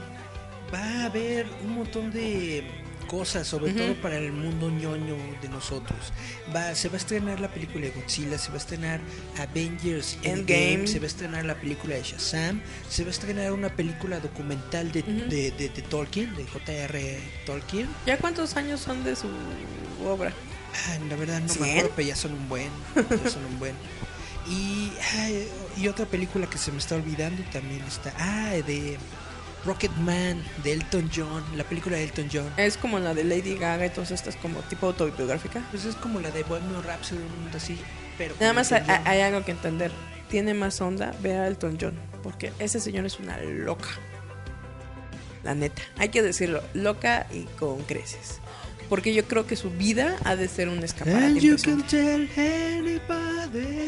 va 0.73 0.79
a 0.79 1.05
haber 1.05 1.45
un 1.63 1.75
montón 1.75 2.11
de 2.11 2.63
cosas, 3.07 3.47
sobre 3.47 3.71
Ujú. 3.71 3.79
todo 3.79 4.01
para 4.01 4.17
el 4.17 4.33
mundo 4.33 4.69
ñoño 4.69 5.15
de 5.41 5.47
nosotros. 5.47 6.11
Va, 6.53 6.75
se 6.75 6.89
va 6.89 6.95
a 6.95 6.97
estrenar 6.97 7.39
la 7.39 7.47
película 7.47 7.85
de 7.85 7.91
Godzilla, 7.91 8.37
se 8.37 8.49
va 8.49 8.55
a 8.55 8.57
estrenar 8.57 8.99
Avengers 9.39 10.17
Endgame, 10.23 10.73
Endgame. 10.73 10.87
se 10.87 10.99
va 10.99 11.03
a 11.05 11.07
estrenar 11.07 11.45
la 11.45 11.55
película 11.55 11.95
de 11.95 12.03
Shazam, 12.03 12.61
se 12.89 13.03
va 13.03 13.07
a 13.07 13.11
estrenar 13.11 13.53
una 13.53 13.69
película 13.69 14.19
documental 14.19 14.91
de, 14.91 14.99
Ujú. 14.99 15.29
de, 15.29 15.51
de- 15.51 15.69
de 15.69 15.81
Tolkien, 15.83 16.35
de 16.35 16.43
J.R. 16.47 17.19
Tolkien. 17.45 17.87
¿Ya 18.05 18.17
cuántos 18.17 18.57
años 18.57 18.81
son 18.81 19.01
de 19.05 19.15
su 19.15 19.27
obra? 20.05 20.33
Ah, 20.89 20.97
la 21.09 21.15
verdad 21.15 21.39
no 21.39 21.55
me 21.61 21.71
acuerdo, 21.71 21.91
pero 21.95 22.07
ya 22.09 22.15
son 22.17 22.33
un 22.33 22.49
buen. 22.49 22.67
Ya 23.23 23.29
son 23.29 23.45
un 23.45 23.57
buen. 23.57 23.73
Y, 24.49 24.91
ay, 25.15 25.47
y 25.77 25.87
otra 25.87 26.05
película 26.05 26.47
que 26.49 26.57
se 26.57 26.71
me 26.71 26.77
está 26.77 26.95
olvidando 26.95 27.43
también 27.51 27.81
está. 27.83 28.13
Ah, 28.17 28.51
de 28.65 28.97
Rocketman, 29.65 30.41
de 30.63 30.73
Elton 30.73 31.09
John. 31.13 31.43
La 31.55 31.63
película 31.65 31.97
de 31.97 32.05
Elton 32.05 32.29
John. 32.31 32.49
Es 32.57 32.77
como 32.77 32.99
la 32.99 33.13
de 33.13 33.23
Lady 33.23 33.57
Gaga 33.57 33.85
y 33.85 33.89
todas 33.89 34.11
estas 34.11 34.35
como 34.37 34.59
tipo 34.61 34.87
autobiográfica. 34.87 35.61
Pues 35.71 35.85
es 35.85 35.95
como 35.95 36.19
la 36.19 36.31
de 36.31 36.43
Bohemian 36.43 36.83
Rhapsody, 36.83 37.19
un 37.19 37.41
mundo 37.43 37.57
así. 37.57 37.77
Pero 38.17 38.35
Nada 38.39 38.53
más 38.53 38.71
hay, 38.71 38.83
hay 39.05 39.21
algo 39.21 39.43
que 39.43 39.51
entender. 39.51 39.91
Tiene 40.29 40.53
más 40.53 40.79
onda 40.81 41.13
ver 41.21 41.39
a 41.39 41.47
Elton 41.47 41.77
John. 41.79 41.99
Porque 42.23 42.53
ese 42.59 42.79
señor 42.79 43.05
es 43.05 43.19
una 43.19 43.37
loca. 43.37 43.89
La 45.43 45.53
neta. 45.55 45.81
Hay 45.97 46.09
que 46.09 46.21
decirlo. 46.21 46.61
Loca 46.73 47.27
y 47.31 47.43
con 47.59 47.83
creces. 47.83 48.39
Porque 48.89 49.13
yo 49.13 49.25
creo 49.25 49.45
que 49.45 49.55
su 49.55 49.69
vida 49.69 50.15
ha 50.23 50.35
de 50.35 50.47
ser 50.47 50.69
un 50.69 50.83
escaparate. 50.83 51.39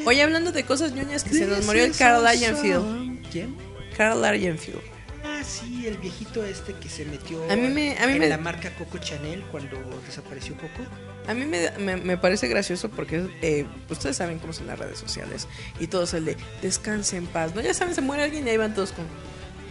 Oye, 0.06 0.22
hablando 0.24 0.52
de 0.52 0.64
cosas 0.64 0.92
ñoñas 0.94 1.24
que 1.24 1.34
se 1.34 1.46
nos 1.48 1.66
murió 1.66 1.86
el 1.86 1.96
Carl 1.96 2.24
song. 2.24 3.18
¿Quién? 3.32 3.56
Carl 3.96 4.22
Lagerfield. 4.22 4.82
Ah, 5.24 5.42
sí, 5.44 5.86
el 5.88 5.98
viejito 5.98 6.44
este 6.44 6.74
que 6.74 6.90
se 6.90 7.06
metió 7.06 7.44
A 7.52 7.56
mí 7.56 7.68
me- 7.68 7.98
a 7.98 8.08
mí 8.08 8.14
en 8.14 8.20
me- 8.20 8.30
la 8.30 8.38
marca 8.38 8.74
Coco 8.76 8.98
Chanel 8.98 9.42
cuando 9.52 9.78
desapareció 10.06 10.56
Coco. 10.56 10.90
A 11.28 11.34
mí 11.34 11.46
me, 11.46 11.72
me- 11.78 11.98
me 11.98 12.18
parece 12.18 12.48
gracioso 12.48 12.90
porque 12.90 13.28
eh, 13.42 13.66
ustedes 13.90 14.18
saben 14.18 14.40
cómo 14.40 14.54
son 14.54 14.68
las 14.68 14.80
redes 14.80 14.98
sociales 15.00 15.48
y 15.80 15.88
todos 15.88 16.14
el 16.14 16.26
de 16.26 16.38
descanse 16.62 17.18
en 17.18 17.28
paz, 17.28 17.54
¿no? 17.54 17.62
Ya 17.62 17.74
saben, 17.74 17.94
se 17.96 18.02
muere 18.02 18.24
alguien 18.24 18.48
y 18.48 18.50
ahí 18.50 18.58
van 18.58 18.74
todos 18.74 18.92
con, 18.94 19.06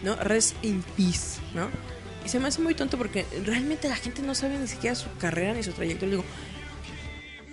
¿no? 0.03 0.15
Rest 0.15 0.55
in 0.63 0.83
peace, 0.95 1.39
¿no? 1.53 1.69
Y 2.25 2.29
se 2.29 2.39
me 2.39 2.47
hace 2.49 2.61
muy 2.61 2.75
tonto 2.75 2.97
porque 2.97 3.25
realmente 3.45 3.87
la 3.89 3.95
gente 3.95 4.21
no 4.21 4.35
sabe 4.35 4.57
ni 4.57 4.67
siquiera 4.67 4.95
su 4.95 5.07
carrera 5.19 5.53
ni 5.53 5.63
su 5.63 5.71
trayectoria. 5.71 6.15
Digo, 6.17 6.25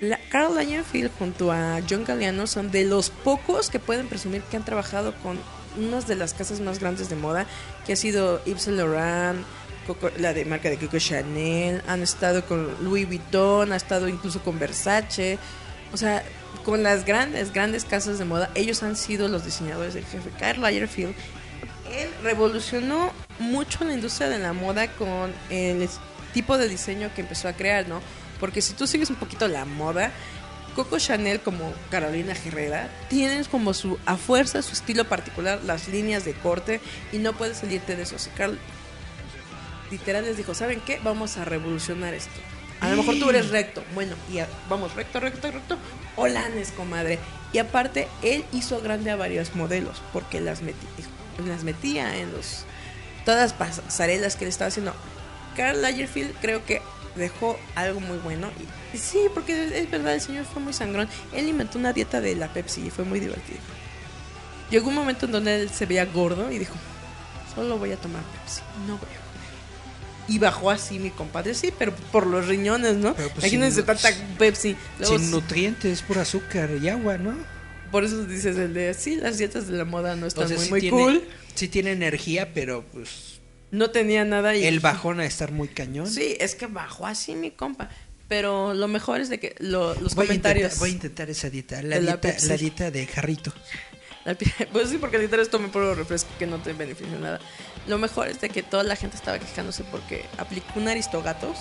la, 0.01 0.19
Carl 0.29 0.55
Lagerfeld 0.55 1.11
junto 1.19 1.53
a 1.53 1.81
John 1.89 2.05
Galliano 2.05 2.47
son 2.47 2.71
de 2.71 2.85
los 2.85 3.11
pocos 3.11 3.71
que 3.71 3.79
pueden 3.79 4.09
presumir 4.09 4.43
que 4.43 4.57
han 4.57 4.65
trabajado 4.65 5.15
con 5.23 5.39
unas 5.79 6.07
de 6.07 6.17
las 6.17 6.35
casas 6.35 6.61
más 6.61 6.79
grandes 6.81 7.09
de 7.09 7.17
moda, 7.17 7.47
que 7.87 7.93
ha 7.95 7.97
sido 7.97 8.45
Yves 8.45 8.63
Saint 8.63 8.79
Laurent, 8.79 9.45
Coco- 9.87 10.11
la 10.19 10.33
de 10.33 10.45
marca 10.45 10.69
de 10.69 10.79
Coco 10.79 10.99
Chanel, 10.99 11.81
han 11.87 12.03
estado 12.03 12.45
con 12.45 12.83
Louis 12.85 13.07
Vuitton, 13.07 13.73
ha 13.73 13.77
estado 13.77 14.09
incluso 14.09 14.41
con 14.43 14.59
Versace, 14.59 15.39
o 15.93 15.97
sea, 15.97 16.25
con 16.65 16.83
las 16.83 17.05
grandes, 17.05 17.53
grandes 17.53 17.85
casas 17.85 18.19
de 18.19 18.25
moda, 18.25 18.51
ellos 18.55 18.83
han 18.83 18.97
sido 18.97 19.29
los 19.29 19.45
diseñadores 19.45 19.95
del 19.95 20.05
jefe. 20.05 20.31
Karl 20.41 20.61
Lagerfeld, 20.61 21.15
él 21.95 22.09
revolucionó 22.23 23.13
mucho 23.39 23.85
la 23.85 23.93
industria 23.95 24.29
de 24.29 24.39
la 24.39 24.53
moda 24.53 24.89
con 24.93 25.33
el 25.51 25.89
tipo 26.35 26.59
de 26.59 26.69
diseño 26.69 27.11
que 27.15 27.21
empezó 27.23 27.49
a 27.49 27.53
crear, 27.55 27.89
¿no? 27.89 28.01
Porque 28.41 28.61
si 28.63 28.73
tú 28.75 28.87
sigues 28.87 29.11
un 29.11 29.17
poquito 29.17 29.49
la 29.49 29.65
moda, 29.65 30.11
Coco 30.75 30.99
Chanel 30.99 31.41
como 31.41 31.73
Carolina 31.91 32.35
Herrera 32.45 32.91
tienen 33.09 33.45
como 33.45 33.73
su 33.73 33.99
a 34.05 34.17
fuerza 34.17 34.61
su 34.61 34.73
estilo 34.75 35.05
particular, 35.07 35.61
las 35.65 35.89
líneas 35.89 36.25
de 36.27 36.35
corte 36.35 36.81
y 37.13 37.19
no 37.19 37.33
puedes 37.33 37.59
salirte 37.59 37.97
de 37.97 38.03
eso. 38.03 38.19
Si 38.19 38.29
Carl 38.31 38.59
literal 39.91 40.25
les 40.25 40.37
dijo, 40.37 40.53
¿saben 40.55 40.81
qué? 40.85 41.01
Vamos 41.03 41.37
a 41.39 41.45
revolucionar 41.45 42.13
esto. 42.15 42.39
A 42.81 42.91
lo 42.91 42.97
mejor 42.97 43.15
tú 43.19 43.31
eres 43.31 43.49
recto, 43.49 43.83
bueno, 43.95 44.15
y 44.31 44.41
a- 44.41 44.49
vamos 44.69 44.95
recto, 44.95 45.19
recto, 45.19 45.51
recto, 45.51 45.79
holanes, 46.17 46.73
comadre. 46.73 47.19
Y 47.55 47.59
aparte, 47.59 48.07
él 48.23 48.45
hizo 48.53 48.81
grande 48.83 49.11
a 49.11 49.17
varios 49.17 49.55
modelos, 49.55 50.03
porque 50.13 50.41
las, 50.43 50.63
metí- 50.63 50.75
las 51.47 51.65
metía 51.65 52.19
en 52.19 52.33
los 52.33 52.67
todas 53.27 53.41
las 53.43 53.53
pasarelas 53.53 54.37
que 54.37 54.45
él 54.45 54.49
estaba 54.49 54.69
haciendo. 54.69 54.95
Karl 55.57 55.83
Lagerfeld 55.83 56.35
creo 56.41 56.65
que 56.65 56.81
dejó 57.17 57.59
algo 57.75 58.01
muy 58.01 58.17
bueno. 58.19 58.49
Y, 58.95 58.97
sí, 58.99 59.19
porque 59.35 59.79
es 59.79 59.91
verdad, 59.91 60.15
el 60.15 60.21
señor 60.23 60.45
fue 60.47 60.63
muy 60.63 60.73
sangrón. 60.73 61.09
Él 61.35 61.49
inventó 61.49 61.79
una 61.79 61.93
dieta 61.93 62.21
de 62.23 62.35
la 62.37 62.49
Pepsi 62.53 62.87
y 62.87 62.91
fue 62.91 63.05
muy 63.05 63.21
divertido. 63.21 63.59
Llegó 64.71 64.89
un 64.89 64.95
momento 64.95 65.27
en 65.27 65.33
donde 65.33 65.61
él 65.63 65.71
se 65.71 65.85
veía 65.87 66.05
gordo 66.07 66.51
y 66.51 66.59
dijo, 66.59 66.75
solo 67.55 67.77
voy 67.79 67.93
a 67.93 67.97
tomar 67.97 68.23
Pepsi, 68.23 68.63
no 68.87 68.97
voy 68.97 69.09
a. 69.09 69.27
Y 70.29 70.39
bajó 70.41 70.71
así 70.71 70.99
mi 70.99 71.11
compadre, 71.11 71.55
sí, 71.55 71.73
pero 71.79 71.95
por 72.11 72.27
los 72.27 72.49
riñones, 72.49 72.97
¿no? 72.97 73.15
Pues, 73.15 73.31
Imagínense 73.39 73.77
sin- 73.77 73.87
tanta 73.87 74.09
Pepsi. 74.39 74.77
Luego, 74.99 75.19
Sin 75.19 75.31
nutrientes, 75.31 76.03
pura 76.03 76.23
azúcar 76.23 76.71
y 76.83 76.89
agua, 76.89 77.19
¿no? 77.19 77.35
por 77.93 78.03
eso 78.03 78.25
dices 78.25 78.59
el 78.59 78.75
de, 78.75 78.93
sí, 78.95 79.15
las 79.15 79.39
dietas 79.39 79.69
de 79.69 79.77
la 79.79 79.85
moda 79.85 80.17
no 80.17 80.27
están 80.27 80.43
Entonces 80.51 80.69
muy, 80.71 80.81
sí 80.81 80.91
muy 80.91 81.01
tiene, 81.07 81.21
cool. 81.21 81.29
Sí 81.57 81.69
tiene 81.69 81.93
energía, 81.93 82.53
pero 82.55 82.85
pues 82.93 83.41
No 83.71 83.91
tenía 83.91 84.25
nada 84.25 84.55
y... 84.55 84.65
el 84.65 84.81
bajón 84.81 85.21
a 85.21 85.25
estar 85.27 85.51
muy 85.53 85.69
cañón. 85.69 86.09
Sí, 86.11 86.37
es 86.39 86.55
que 86.55 86.67
bajó 86.67 87.07
así 87.07 87.35
mi 87.35 87.51
compa. 87.51 87.89
Pero 88.29 88.75
lo 88.75 88.89
mejor 88.89 89.21
es 89.21 89.29
de 89.29 89.39
que 89.39 89.55
lo- 89.59 89.95
los 89.95 90.15
Voy 90.15 90.25
a, 90.25 90.29
comentarios... 90.29 90.65
intentar, 90.65 90.79
voy 90.81 90.91
a 90.91 90.93
intentar 90.93 91.31
esa 91.31 91.49
dieta, 91.51 91.83
la, 91.83 91.99
dieta, 92.01 92.35
la 92.47 92.57
dieta 92.57 92.91
de 92.91 93.07
jarrito. 93.07 93.53
La 94.25 94.37
Pues 94.73 94.91
sí, 94.91 94.99
porque 94.99 95.19
literal 95.19 95.49
tome 95.49 95.69
puro 95.69 95.95
refresco 95.95 96.31
que 96.39 96.47
no 96.47 96.59
te 96.59 96.73
beneficia 96.73 97.17
nada. 97.19 97.39
Lo 97.87 97.99
mejor 97.99 98.27
es 98.29 98.41
de 98.41 98.49
que 98.49 98.65
toda 98.65 98.83
la 98.83 98.97
gente 98.97 99.17
estaba 99.17 99.39
quejándose 99.39 99.85
porque 99.85 100.25
aplicó 100.39 100.67
un 100.81 100.89
aristogatos, 100.89 101.57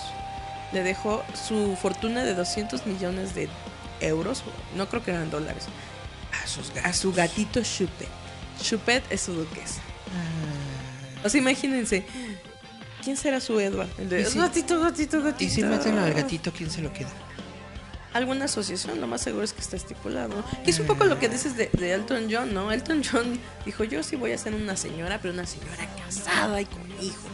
le 0.72 0.82
dejó 0.82 1.24
su 1.48 1.76
fortuna 1.80 2.24
de 2.24 2.34
200 2.34 2.84
millones 2.86 3.36
de 3.36 3.48
euros, 4.00 4.42
no 4.76 4.88
creo 4.88 5.04
que 5.04 5.12
eran 5.12 5.30
dólares, 5.30 5.64
A 6.42 6.46
sus 6.48 6.72
a 6.82 6.92
su 6.92 7.12
gatito 7.12 7.62
Chupet. 7.62 8.08
Chupet 8.60 9.04
es 9.10 9.20
su 9.20 9.32
duquesa. 9.34 9.80
O 11.24 11.28
sea, 11.28 11.40
imagínense, 11.40 12.04
¿quién 13.02 13.16
será 13.16 13.40
su 13.40 13.58
Edward? 13.58 13.88
El 13.98 14.08
de 14.08 14.24
si- 14.26 14.38
gatito, 14.38 14.80
gatito, 14.80 15.22
gatito. 15.22 15.44
Y 15.44 15.48
si 15.50 15.62
meten 15.62 15.98
al 15.98 16.12
gatito, 16.14 16.52
¿quién 16.52 16.70
se 16.70 16.82
lo 16.82 16.92
queda? 16.92 17.10
alguna 18.12 18.46
asociación, 18.46 18.98
lo 18.98 19.06
más 19.06 19.20
seguro 19.20 19.44
es 19.44 19.52
que 19.52 19.60
está 19.60 19.76
estipulado. 19.76 20.42
Que 20.64 20.70
es 20.70 20.80
un 20.80 20.86
poco 20.86 21.04
lo 21.04 21.18
que 21.18 21.28
dices 21.28 21.54
de, 21.54 21.68
de 21.78 21.92
Elton 21.92 22.28
John, 22.30 22.54
¿no? 22.54 22.72
Elton 22.72 23.02
John 23.04 23.38
dijo, 23.66 23.84
yo 23.84 24.02
sí 24.02 24.16
voy 24.16 24.32
a 24.32 24.38
ser 24.38 24.54
una 24.54 24.74
señora, 24.74 25.18
pero 25.20 25.34
una 25.34 25.44
señora 25.44 25.86
casada 26.02 26.58
y 26.62 26.64
con 26.64 26.80
hijos. 27.02 27.30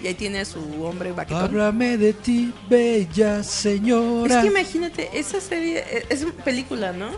Y 0.00 0.06
ahí 0.06 0.14
tiene 0.14 0.38
a 0.38 0.44
su 0.44 0.60
hombre 0.84 1.10
vaquetón. 1.10 1.42
Háblame 1.42 1.96
de 1.98 2.12
ti, 2.12 2.54
bella 2.70 3.40
Es 3.40 3.48
señora. 3.48 4.40
que 4.42 4.46
imagínate, 4.46 5.18
esa 5.18 5.40
serie 5.40 5.78
eh, 5.84 6.06
es 6.10 6.22
una 6.22 6.44
película, 6.44 6.92
¿no? 6.92 7.10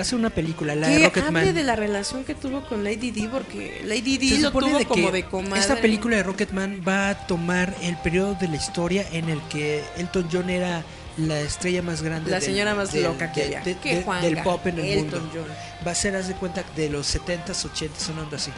Va 0.00 0.02
a 0.02 0.06
ser 0.06 0.18
una 0.18 0.30
película, 0.30 0.74
la 0.74 0.88
de 0.88 1.04
Rocketman. 1.04 1.36
hable 1.36 1.52
de 1.52 1.62
la 1.62 1.76
relación 1.76 2.24
que 2.24 2.34
tuvo 2.34 2.62
con 2.66 2.82
Lady 2.84 3.10
D, 3.10 3.28
porque 3.30 3.82
Lady 3.84 4.16
D 4.16 4.38
lo 4.38 4.50
tuvo 4.50 4.78
de 4.78 4.86
como 4.86 5.10
de 5.10 5.24
comadre. 5.24 5.60
Esta 5.60 5.76
película 5.76 6.16
de 6.16 6.22
Rocketman 6.22 6.82
va 6.88 7.10
a 7.10 7.26
tomar 7.26 7.74
el 7.82 7.98
periodo 7.98 8.34
de 8.40 8.48
la 8.48 8.56
historia 8.56 9.04
en 9.12 9.28
el 9.28 9.42
que 9.50 9.84
Elton 9.98 10.26
John 10.32 10.48
era 10.48 10.82
la 11.18 11.38
estrella 11.40 11.82
más 11.82 12.00
grande. 12.00 12.30
La 12.30 12.38
del- 12.38 12.46
señora 12.46 12.74
más 12.74 12.92
del- 12.92 13.02
loca 13.02 13.30
que 13.30 13.42
había. 13.44 13.60
de- 13.60 13.74
de- 13.74 14.04
del 14.22 14.42
pop 14.42 14.66
en 14.68 14.78
el 14.78 14.86
Elton 14.86 15.20
mundo. 15.24 15.30
John. 15.34 15.86
Va 15.86 15.90
a 15.90 15.94
ser, 15.94 16.16
haz 16.16 16.28
de 16.28 16.34
cuenta, 16.34 16.64
de 16.74 16.88
los 16.88 17.06
70s, 17.06 17.62
80s, 17.66 17.98
sonando 18.06 18.36
así. 18.36 18.50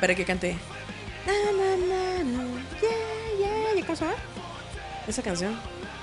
Para 0.00 0.16
que 0.16 0.24
cante. 0.24 0.56
Na, 1.26 1.32
na, 1.32 2.24
na, 2.24 2.44
yeah, 2.80 3.74
yeah. 3.76 3.86
¿Cómo 3.86 3.94
se 3.96 4.04
llama? 4.04 4.16
Esa 5.06 5.22
canción. 5.22 5.54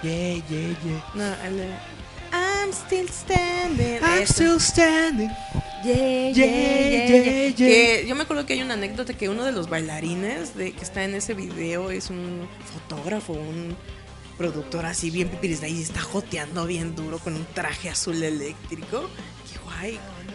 Yeah, 0.03 0.36
yeah, 0.48 0.78
yeah. 0.86 1.03
No, 1.15 1.24
el 1.45 1.57
de 1.57 1.68
I'm 2.68 2.73
still 2.73 3.07
standing. 3.07 4.03
I'm 4.03 4.26
still 4.27 4.60
standing. 4.60 5.30
Yeah, 5.85 6.31
Yeah, 6.31 6.34
yeah, 6.34 7.48
yeah. 7.48 7.56
Que 7.56 8.06
yo 8.06 8.14
me 8.14 8.23
acuerdo 8.23 8.45
que 8.45 8.53
hay 8.53 8.61
una 8.61 8.73
anécdota 8.73 9.14
que 9.14 9.30
uno 9.30 9.45
de 9.45 9.53
los 9.53 9.69
bailarines 9.69 10.53
de 10.53 10.73
que 10.73 10.84
está 10.84 11.06
en 11.06 11.15
ese 11.15 11.34
video 11.34 11.91
es 11.91 12.10
un 12.10 12.45
fotógrafo, 12.73 13.31
un 13.31 13.73
productor 14.38 14.85
así 14.85 15.10
bien 15.11 15.30
pipiris 15.30 15.61
de 15.61 15.68
ahí 15.68 15.81
está 15.81 16.02
joteando 16.02 16.65
bien 16.65 16.94
duro 16.94 17.19
con 17.19 17.35
un 17.35 17.45
traje 17.53 17.89
azul 17.89 18.22
eléctrico. 18.22 19.10
Qué 19.49 19.60
guay. 19.64 19.94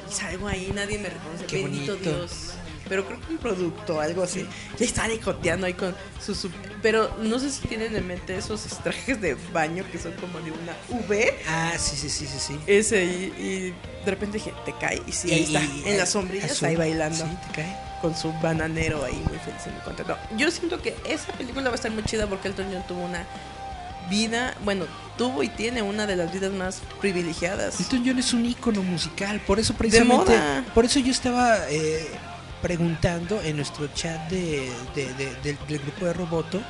y 0.08 0.12
salgo 0.14 0.48
ahí, 0.48 0.72
nadie 0.74 0.98
me 0.98 1.10
reconoce. 1.10 1.44
Qué 1.44 1.64
Bendito 1.64 1.96
bonito. 1.96 2.10
Dios. 2.18 2.54
Pero 2.92 3.06
creo 3.06 3.18
que 3.22 3.32
un 3.32 3.38
producto, 3.38 4.02
algo 4.02 4.22
así. 4.22 4.46
Ya 4.78 4.86
sale 4.86 5.18
joteando 5.18 5.66
ahí 5.66 5.72
con 5.72 5.96
su, 6.22 6.34
su- 6.34 6.50
Pero 6.82 7.16
no 7.22 7.38
sé 7.38 7.50
si 7.50 7.66
tienen 7.66 7.96
en 7.96 8.06
mente 8.06 8.36
esos 8.36 8.60
trajes 8.84 9.18
de 9.18 9.34
baño 9.50 9.82
que 9.90 9.98
son 9.98 10.12
como 10.12 10.38
de 10.40 10.50
una 10.50 10.76
V. 10.90 11.34
Ah, 11.48 11.72
sí, 11.78 11.96
sí, 11.96 12.10
sí, 12.10 12.26
sí, 12.26 12.38
sí. 12.38 12.58
Ese 12.66 12.98
ahí, 12.98 13.32
y 13.38 14.04
de 14.04 14.10
repente 14.10 14.36
dije, 14.36 14.52
te 14.66 14.74
cae. 14.78 15.00
Y 15.06 15.12
sí, 15.12 15.32
ahí 15.32 15.40
Y- 15.40 15.44
está, 15.56 15.60
y- 15.64 15.82
en 15.86 15.96
las 15.96 16.10
sombrillas, 16.10 16.50
azul. 16.50 16.68
ahí 16.68 16.76
bailando. 16.76 17.16
Sí, 17.24 17.30
te 17.48 17.62
cae. 17.62 17.76
Con 18.02 18.14
su 18.14 18.30
bananero 18.42 19.02
ahí, 19.06 19.14
muy 19.26 19.38
feliz 19.38 19.62
y 19.64 19.70
muy 19.70 19.80
contento. 19.80 20.18
Yo 20.36 20.50
siento 20.50 20.82
que 20.82 20.94
esa 21.08 21.32
película 21.32 21.64
va 21.70 21.72
a 21.72 21.76
estar 21.76 21.90
muy 21.92 22.02
chida 22.04 22.26
porque 22.26 22.48
Elton 22.48 22.66
John 22.70 22.84
tuvo 22.86 23.04
una 23.06 23.24
vida, 24.10 24.54
bueno, 24.64 24.84
tuvo 25.16 25.42
y 25.42 25.48
tiene 25.48 25.80
una 25.80 26.06
de 26.06 26.16
las 26.16 26.30
vidas 26.32 26.52
más 26.52 26.82
privilegiadas. 27.00 27.80
Elton 27.80 28.02
John 28.04 28.18
es 28.18 28.32
un 28.34 28.44
ícono 28.44 28.82
musical, 28.82 29.40
por 29.46 29.58
eso 29.60 29.72
precisamente, 29.74 30.36
por 30.74 30.84
eso 30.84 30.98
yo 30.98 31.10
estaba 31.10 31.58
eh, 31.70 32.06
preguntando 32.62 33.42
en 33.42 33.56
nuestro 33.56 33.86
chat 33.88 34.30
de, 34.30 34.70
de- 34.94 35.12
de- 35.14 35.34
del, 35.42 35.58
del 35.68 35.78
grupo 35.80 36.06
de 36.06 36.12
Roboto 36.12 36.62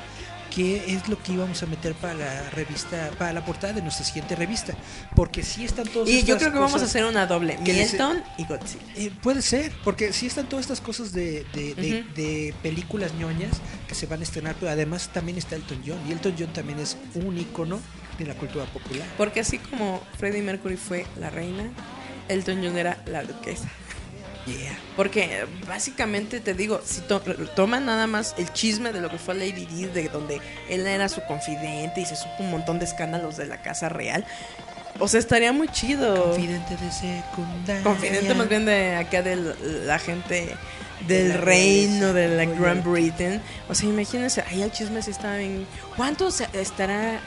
qué 0.53 0.93
es 0.93 1.07
lo 1.09 1.17
que 1.23 1.31
íbamos 1.33 1.63
a 1.63 1.65
meter 1.65 1.95
para 1.95 2.13
la 2.13 2.49
revista, 2.51 3.09
para 3.17 3.33
la 3.33 3.43
portada 3.43 3.73
de 3.73 3.81
nuestra 3.81 4.05
siguiente 4.05 4.35
revista, 4.35 4.75
porque 5.15 5.41
sí 5.41 5.65
están 5.65 5.87
todos 5.87 6.07
Y 6.07 6.21
yo 6.23 6.37
creo 6.37 6.53
que 6.53 6.59
vamos 6.59 6.79
a 6.79 6.85
hacer 6.85 7.05
una 7.05 7.25
doble, 7.25 7.57
que 7.65 7.73
les- 7.73 7.93
Milton 7.93 8.23
y 8.37 8.45
Godzilla. 8.45 8.83
Eh, 8.95 9.11
puede 9.23 9.41
ser, 9.41 9.71
porque 9.83 10.13
sí 10.13 10.27
están 10.27 10.47
todas 10.47 10.65
estas 10.65 10.79
cosas 10.79 11.11
de, 11.11 11.43
de, 11.55 11.73
de- 11.73 12.01
Ujú. 12.01 12.13
de 12.13 12.53
películas 12.61 13.15
ñoñas 13.15 13.53
que 13.87 13.95
se 13.95 14.05
van 14.05 14.19
a 14.19 14.23
estrenar, 14.23 14.55
pero 14.59 14.71
además 14.71 15.09
también 15.11 15.39
está 15.39 15.55
Elton 15.55 15.81
John, 15.87 15.97
y 16.07 16.11
Elton 16.11 16.35
John 16.37 16.53
también 16.53 16.77
es 16.77 16.97
un 17.15 17.35
ícono 17.35 17.79
de 18.19 18.25
la 18.27 18.35
cultura 18.35 18.65
popular. 18.65 19.07
Porque 19.17 19.39
así 19.39 19.57
como 19.57 20.03
Freddie 20.19 20.43
Mercury 20.43 20.77
fue 20.77 21.07
la 21.19 21.31
reina, 21.31 21.63
Elton 22.29 22.61
John 22.63 22.77
era 22.77 23.01
la 23.07 23.23
duquesa. 23.23 23.69
Yeah. 24.45 24.77
Porque 24.97 25.45
básicamente 25.67 26.39
te 26.41 26.53
digo, 26.53 26.81
si 26.83 26.99
to- 27.01 27.21
toman 27.55 27.85
nada 27.85 28.07
más 28.07 28.35
el 28.37 28.51
chisme 28.51 28.91
de 28.91 28.99
lo 28.99 29.09
que 29.09 29.17
fue 29.17 29.35
Lady 29.35 29.65
Di, 29.65 29.85
de 29.85 30.09
donde 30.09 30.41
él 30.69 30.85
era 30.85 31.07
su 31.07 31.21
confidente 31.23 32.01
y 32.01 32.05
se 32.05 32.15
supo 32.17 32.35
un 32.39 32.51
montón 32.51 32.77
de 32.77 32.85
escándalos 32.85 33.37
de 33.37 33.45
la 33.47 33.61
casa 33.61 33.87
real, 33.87 34.25
o 34.99 35.07
sea, 35.07 35.19
estaría 35.21 35.53
muy 35.53 35.69
chido. 35.69 36.25
Confidente 36.31 36.75
de 36.75 36.91
secundaria. 36.91 37.83
Confidente 37.83 38.33
más 38.35 38.49
bien 38.49 38.65
de 38.65 38.95
acá 38.95 39.21
de 39.23 39.37
la 39.85 39.97
gente 39.97 40.49
De 41.07 41.23
del 41.29 41.41
reino 41.41 42.13
de 42.13 42.27
la 42.27 42.45
Gran. 42.45 42.83
Britain. 42.83 43.41
O 43.69 43.73
sea, 43.75 43.89
imagínense, 43.89 44.43
ahí 44.49 44.61
el 44.61 44.71
chisme 44.71 45.01
se 45.01 45.11
está 45.11 45.37
bien. 45.37 45.65
¿Cuánto 45.97 46.29
se 46.31 46.47
estará 46.53 47.15
eh, 47.15 47.19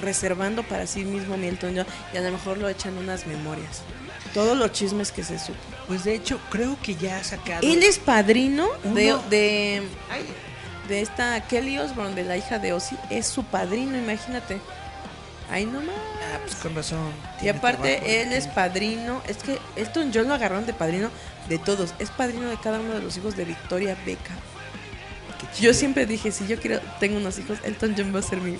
reservando 0.00 0.62
para 0.64 0.86
sí 0.86 1.04
mismo 1.04 1.36
Milton 1.36 1.74
John? 1.76 1.86
Y 2.12 2.16
a 2.16 2.22
lo 2.22 2.30
mejor 2.32 2.58
lo 2.58 2.68
echan 2.68 2.96
unas 2.98 3.26
memorias. 3.26 3.82
Todos 4.34 4.56
los 4.56 4.72
chismes 4.72 5.12
que 5.12 5.22
se 5.24 5.38
supo. 5.38 5.58
Pues 5.86 6.04
de 6.04 6.14
hecho, 6.14 6.40
creo 6.50 6.76
que 6.82 6.94
ya 6.94 7.18
ha 7.18 7.24
sacado. 7.24 7.60
Él 7.62 7.82
es 7.82 7.98
padrino 7.98 8.68
de, 8.94 9.16
de, 9.28 9.82
ay, 10.10 10.24
de 10.88 11.00
esta 11.02 11.40
Kelly 11.48 11.78
Osbourne, 11.78 12.14
de 12.14 12.24
la 12.24 12.36
hija 12.36 12.58
de 12.58 12.72
Ozzy. 12.72 12.96
Es 13.10 13.26
su 13.26 13.44
padrino, 13.44 13.96
imagínate. 13.98 14.60
Ahí 15.50 15.66
nomás. 15.66 15.94
Ah, 15.96 16.38
pues 16.42 16.54
con 16.56 16.74
razón. 16.74 17.12
Y 17.42 17.48
aparte, 17.48 17.96
trabajo, 17.96 18.10
él 18.10 18.32
es 18.32 18.46
padrino. 18.46 19.20
Es 19.28 19.36
que 19.38 19.58
Elton 19.76 20.10
John 20.14 20.28
lo 20.28 20.34
agarraron 20.34 20.64
de 20.64 20.72
padrino 20.72 21.10
de 21.48 21.58
todos. 21.58 21.92
Es 21.98 22.08
padrino 22.08 22.48
de 22.48 22.56
cada 22.56 22.80
uno 22.80 22.94
de 22.94 23.02
los 23.02 23.16
hijos 23.18 23.36
de 23.36 23.44
Victoria 23.44 23.96
Beckham. 24.06 24.38
Yo 25.60 25.74
siempre 25.74 26.06
dije: 26.06 26.32
si 26.32 26.46
yo 26.46 26.58
quiero, 26.58 26.80
tengo 27.00 27.18
unos 27.18 27.38
hijos, 27.38 27.58
Elton 27.64 27.94
John 27.98 28.14
va 28.14 28.20
a 28.20 28.22
ser 28.22 28.40
mi. 28.40 28.56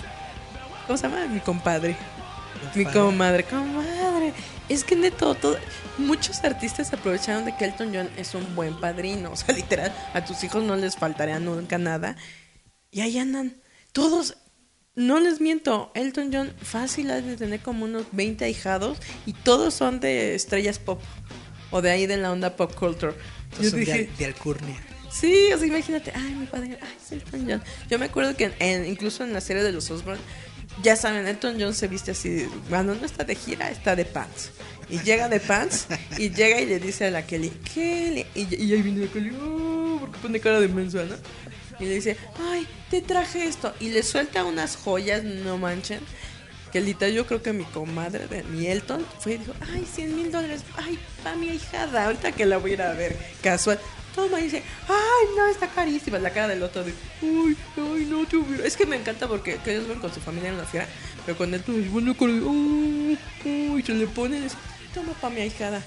¿Cómo 0.85 0.97
se 0.97 1.07
llama? 1.07 1.25
Mi 1.25 1.39
compadre. 1.39 1.95
Mi 2.75 2.85
comadre, 2.85 3.43
comadre. 3.43 4.33
Es 4.69 4.83
que 4.83 4.95
neto, 4.95 5.35
todo, 5.35 5.57
muchos 5.97 6.43
artistas 6.43 6.91
aprovecharon 6.93 7.45
de 7.45 7.55
que 7.55 7.65
Elton 7.65 7.91
John 7.93 8.09
es 8.17 8.33
un 8.33 8.55
buen 8.55 8.79
padrino. 8.79 9.31
O 9.31 9.35
sea, 9.35 9.53
literal, 9.55 9.93
a 10.13 10.23
tus 10.25 10.43
hijos 10.43 10.63
no 10.63 10.75
les 10.75 10.95
faltaría 10.95 11.39
nunca 11.39 11.77
nada. 11.77 12.15
Y 12.91 13.01
ahí 13.01 13.17
andan. 13.17 13.57
Todos, 13.91 14.37
no 14.95 15.19
les 15.19 15.41
miento, 15.41 15.91
Elton 15.95 16.29
John 16.33 16.53
fácil 16.61 17.11
ha 17.11 17.21
de 17.21 17.35
tener 17.35 17.59
como 17.59 17.85
unos 17.85 18.05
20 18.11 18.45
ahijados 18.45 18.99
y 19.25 19.33
todos 19.33 19.73
son 19.73 19.99
de 19.99 20.35
estrellas 20.35 20.79
pop. 20.79 21.01
O 21.71 21.81
de 21.81 21.91
ahí 21.91 22.05
de 22.05 22.17
la 22.17 22.31
onda 22.31 22.55
pop 22.55 22.73
culture. 22.73 23.13
Yo 23.61 23.69
de, 23.71 23.91
al- 23.91 24.17
de 24.17 24.25
alcurnia. 24.25 24.79
Sí, 25.11 25.51
o 25.53 25.57
sea, 25.59 25.67
imagínate, 25.67 26.11
ay, 26.15 26.33
mi 26.35 26.45
padre, 26.47 26.79
ay, 26.81 26.89
es 27.03 27.11
Elton 27.11 27.45
John. 27.47 27.63
Yo 27.89 27.99
me 27.99 28.05
acuerdo 28.05 28.35
que 28.35 28.45
en- 28.45 28.53
en- 28.59 28.85
incluso 28.85 29.23
en 29.23 29.33
la 29.33 29.41
serie 29.41 29.61
de 29.61 29.71
los 29.71 29.89
Osborne, 29.91 30.21
ya 30.81 30.95
saben, 30.95 31.27
Elton 31.27 31.57
John 31.59 31.73
se 31.73 31.87
viste 31.87 32.11
así, 32.11 32.47
cuando 32.69 32.95
no 32.95 33.05
está 33.05 33.23
de 33.23 33.35
gira, 33.35 33.69
está 33.69 33.95
de 33.95 34.05
pants. 34.05 34.51
Y 34.89 34.99
llega 34.99 35.29
de 35.29 35.39
pants, 35.39 35.87
y 36.17 36.29
llega 36.29 36.59
y 36.59 36.65
le 36.65 36.79
dice 36.79 37.05
a 37.05 37.11
la 37.11 37.25
Kelly, 37.25 37.49
Kelly, 37.73 38.25
y, 38.35 38.73
ahí 38.73 38.81
viene 38.81 39.05
la 39.05 39.11
Kelly, 39.11 39.31
oh, 39.41 39.97
porque 39.99 40.17
pone 40.19 40.39
cara 40.39 40.59
de 40.59 40.67
mensa, 40.67 41.03
¿no? 41.03 41.15
Y 41.79 41.85
le 41.85 41.95
dice, 41.95 42.17
ay, 42.51 42.67
te 42.89 43.01
traje 43.01 43.47
esto. 43.47 43.73
Y 43.79 43.89
le 43.89 44.03
suelta 44.03 44.43
unas 44.45 44.75
joyas, 44.75 45.23
no 45.23 45.57
manchen. 45.57 45.99
Que 46.71 46.81
literal 46.81 47.13
yo 47.13 47.27
creo 47.27 47.41
que 47.41 47.53
mi 47.53 47.65
comadre 47.65 48.27
de 48.27 48.43
mi 48.43 48.67
Elton 48.67 49.05
fue 49.19 49.33
y 49.33 49.37
dijo, 49.37 49.53
ay, 49.73 49.85
100 49.91 50.15
mil 50.15 50.31
dólares, 50.31 50.61
ay, 50.75 50.97
pa' 51.23 51.35
mi 51.35 51.49
ahijada, 51.49 52.05
ahorita 52.05 52.31
que 52.31 52.45
la 52.45 52.57
voy 52.57 52.71
a 52.71 52.73
ir 52.73 52.81
a 52.81 52.93
ver, 52.93 53.15
casual. 53.41 53.79
Toma 54.15 54.39
y 54.39 54.43
dice, 54.43 54.63
ay, 54.87 55.27
no, 55.35 55.47
está 55.47 55.67
carísima. 55.67 56.19
La 56.19 56.31
cara 56.31 56.49
del 56.49 56.63
otro 56.63 56.83
de, 56.83 56.93
ay, 57.21 57.57
ay, 57.77 58.05
no 58.09 58.25
te 58.27 58.37
hubiera. 58.37 58.65
Es 58.65 58.77
que 58.77 58.85
me 58.85 58.95
encanta 58.95 59.27
porque 59.27 59.59
ven 59.65 59.99
con 59.99 60.13
su 60.13 60.19
familia 60.19 60.49
en 60.49 60.57
la 60.57 60.65
fiera, 60.65 60.87
pero 61.25 61.37
con 61.37 61.53
es 61.53 61.65
bueno, 61.65 62.13
de, 62.13 62.19
ay, 62.19 63.19
ay, 63.45 63.83
se 63.83 63.93
le 63.93 64.07
pone 64.07 64.41
dice, 64.41 64.55
toma 64.93 65.13
pa' 65.13 65.29
mi 65.29 65.41
ahijada. 65.41 65.83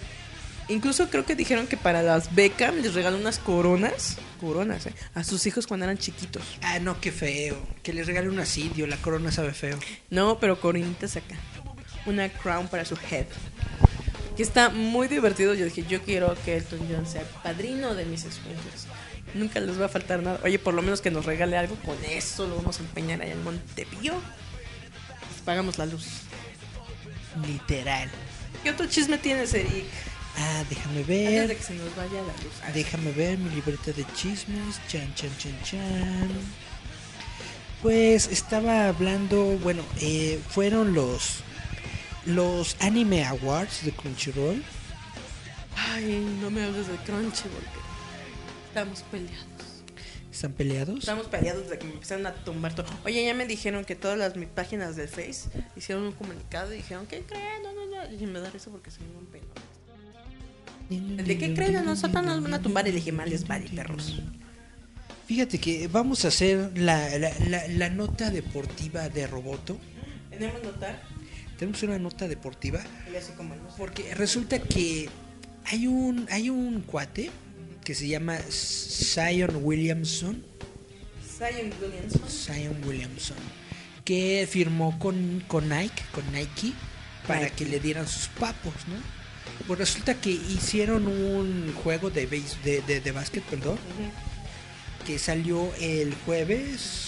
Incluso 0.68 1.08
creo 1.10 1.24
que 1.24 1.36
dijeron 1.36 1.68
que 1.68 1.76
para 1.76 2.02
las 2.02 2.34
Beckham 2.34 2.76
les 2.82 2.94
regaló 2.94 3.16
unas 3.16 3.38
coronas, 3.38 4.16
coronas, 4.40 4.86
eh, 4.86 4.94
a 5.14 5.22
sus 5.22 5.46
hijos 5.46 5.66
cuando 5.66 5.84
eran 5.84 5.96
chiquitos. 5.96 6.42
Ah, 6.62 6.80
no, 6.80 7.00
qué 7.00 7.12
feo. 7.12 7.56
Que 7.84 7.92
les 7.92 8.08
regale 8.08 8.28
un 8.28 8.40
asidio, 8.40 8.88
la 8.88 8.96
corona 8.96 9.30
sabe 9.30 9.52
feo. 9.52 9.78
No, 10.10 10.40
pero 10.40 10.60
coronitas 10.60 11.16
acá. 11.16 11.36
Una 12.04 12.28
crown 12.28 12.66
para 12.66 12.84
su 12.84 12.96
head. 13.10 13.26
Que 14.36 14.42
está 14.42 14.68
muy 14.70 15.08
divertido. 15.08 15.54
Yo 15.54 15.64
dije, 15.64 15.84
yo 15.88 16.02
quiero 16.02 16.36
que 16.44 16.56
Elton 16.58 16.80
John 16.90 17.06
sea 17.06 17.22
padrino 17.42 17.94
de 17.94 18.04
mis 18.04 18.24
escuelas. 18.24 18.86
Nunca 19.34 19.60
les 19.60 19.80
va 19.80 19.86
a 19.86 19.88
faltar 19.88 20.22
nada. 20.22 20.40
Oye, 20.44 20.58
por 20.58 20.74
lo 20.74 20.82
menos 20.82 21.00
que 21.00 21.10
nos 21.10 21.24
regale 21.26 21.56
algo. 21.56 21.76
Con 21.84 21.96
eso 22.04 22.46
lo 22.46 22.56
vamos 22.56 22.78
a 22.78 22.82
empeñar 22.82 23.22
allá 23.22 23.32
en 23.32 23.42
Montepío. 23.44 24.12
Pues 24.12 25.40
pagamos 25.44 25.78
la 25.78 25.86
luz. 25.86 26.06
Literal. 27.46 28.10
¿Qué 28.62 28.70
otro 28.70 28.86
chisme 28.86 29.18
tienes, 29.18 29.52
Eric? 29.54 29.84
Ah, 30.38 30.64
déjame 30.68 31.00
Antes 31.00 31.06
de 31.08 31.46
ver. 31.46 31.56
que 31.56 31.62
se 31.62 31.74
nos 31.74 31.94
vaya 31.96 32.12
la 32.14 32.32
luz. 32.44 32.52
Ah, 32.62 32.70
Déjame 32.74 33.10
ver 33.12 33.38
mi 33.38 33.50
libreta 33.50 33.92
de 33.92 34.04
chismes. 34.14 34.80
Chan, 34.88 35.14
chan, 35.14 35.30
chan, 35.38 35.58
chan. 35.64 36.28
Pues 37.82 38.26
estaba 38.28 38.88
hablando, 38.88 39.58
bueno, 39.62 39.82
eh, 40.00 40.40
fueron 40.48 40.94
los 40.94 41.40
los 42.26 42.76
Anime 42.80 43.24
Awards 43.24 43.84
de 43.84 43.92
Crunchyroll. 43.92 44.62
Ay, 45.76 46.24
no 46.40 46.50
me 46.50 46.62
hables 46.64 46.88
de 46.88 46.96
Crunchy 46.96 47.42
porque 47.42 47.78
estamos 48.68 49.02
peleados. 49.10 49.46
¿Están 50.32 50.52
peleados? 50.52 50.98
Estamos 51.00 51.26
peleados 51.28 51.62
desde 51.64 51.78
que 51.78 51.86
me 51.86 51.92
empezaron 51.94 52.26
a 52.26 52.34
tumbar 52.34 52.74
todo. 52.74 52.86
Oye, 53.04 53.24
ya 53.24 53.32
me 53.34 53.46
dijeron 53.46 53.84
que 53.84 53.94
todas 53.96 54.18
las 54.18 54.36
mis 54.36 54.48
páginas 54.48 54.96
del 54.96 55.08
Face 55.08 55.48
hicieron 55.76 56.04
un 56.04 56.12
comunicado 56.12 56.72
y 56.74 56.78
dijeron, 56.78 57.06
¿qué 57.06 57.22
creen? 57.22 57.62
No, 57.62 57.72
no, 57.72 57.86
no. 57.86 58.14
Y 58.22 58.26
me 58.26 58.40
da 58.40 58.50
eso 58.54 58.70
porque 58.70 58.90
me 59.00 59.18
un 59.18 59.26
pelo. 59.26 59.46
¿De 61.24 61.38
qué 61.38 61.54
creen? 61.54 61.76
A 61.76 61.82
nosotros 61.82 62.24
nos 62.24 62.42
van 62.42 62.54
a 62.54 62.60
tumbar. 62.62 62.86
Y 62.86 62.92
dije, 62.92 63.12
mal 63.12 63.28
les 63.30 63.46
vale, 63.46 63.68
perros. 63.70 64.20
Fíjate 65.26 65.58
que 65.58 65.88
vamos 65.88 66.24
a 66.24 66.28
hacer 66.28 66.70
la, 66.78 67.18
la, 67.18 67.30
la- 67.48 67.66
la 67.68 67.90
nota 67.90 68.30
deportiva 68.30 69.08
de 69.08 69.26
Roboto. 69.26 69.76
Tenemos 70.30 70.62
notar. 70.62 71.02
Tenemos 71.58 71.82
una 71.82 71.98
nota 71.98 72.28
deportiva 72.28 72.80
porque 73.78 74.14
resulta 74.14 74.58
que 74.58 75.08
hay 75.64 75.86
un 75.86 76.26
hay 76.30 76.50
un 76.50 76.82
cuate 76.82 77.30
que 77.82 77.94
se 77.94 78.08
llama 78.08 78.38
Zion 78.50 79.60
Williamson, 79.62 80.44
Zion 81.38 81.72
Williamson. 81.80 82.22
Zion 82.28 82.84
Williamson, 82.84 83.36
que 84.04 84.46
firmó 84.50 84.98
con, 84.98 85.42
con 85.46 85.68
Nike, 85.68 86.02
con 86.12 86.30
Nike, 86.32 86.72
para 87.26 87.42
Nike. 87.42 87.52
que 87.56 87.64
le 87.66 87.80
dieran 87.80 88.06
sus 88.08 88.28
papos, 88.28 88.74
¿no? 88.88 88.96
Pues 89.66 89.78
resulta 89.78 90.14
que 90.20 90.30
hicieron 90.30 91.06
un 91.06 91.72
juego 91.82 92.10
de 92.10 92.26
base, 92.26 92.56
de, 92.64 92.82
de, 92.82 93.00
de 93.00 93.12
básquet, 93.12 93.44
perdón, 93.44 93.78
que 95.06 95.18
salió 95.18 95.72
el 95.80 96.14
jueves, 96.26 97.06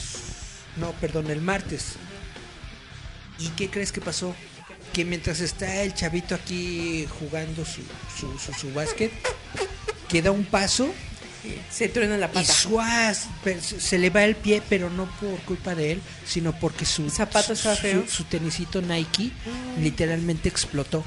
no, 0.77 0.93
perdón, 0.93 1.31
el 1.31 1.41
martes. 1.43 1.97
¿Y 3.39 3.48
qué 3.51 3.69
crees 3.70 3.93
que 3.93 4.01
pasó? 4.01 4.35
Que 4.93 5.05
mientras 5.05 5.40
está 5.40 5.82
el 5.82 5.94
chavito 5.94 6.35
aquí 6.35 7.06
jugando 7.20 7.65
su, 7.65 7.82
su, 8.19 8.39
su, 8.39 8.52
su 8.52 8.73
básquet, 8.73 9.12
que 10.09 10.23
da 10.23 10.31
un 10.31 10.44
paso 10.44 10.93
Se 11.70 11.89
truena 11.89 12.16
la 12.16 12.27
y 12.27 12.31
pata. 12.31 12.52
suaz, 12.52 13.27
pero 13.44 13.60
se 13.62 13.98
le 13.98 14.10
va 14.10 14.24
el 14.24 14.35
pie, 14.35 14.62
pero 14.69 14.90
no 14.90 15.06
por 15.20 15.39
culpa 15.40 15.74
de 15.74 15.93
él, 15.93 16.02
sino 16.27 16.52
porque 16.59 16.85
su 16.85 17.05
¿El 17.05 17.10
zapato 17.12 17.55
su- 17.55 17.69
feo? 17.77 18.05
su, 18.09 18.24
tenisito 18.24 18.82
Nike 18.82 19.31
literalmente 19.81 20.48
explotó. 20.48 21.05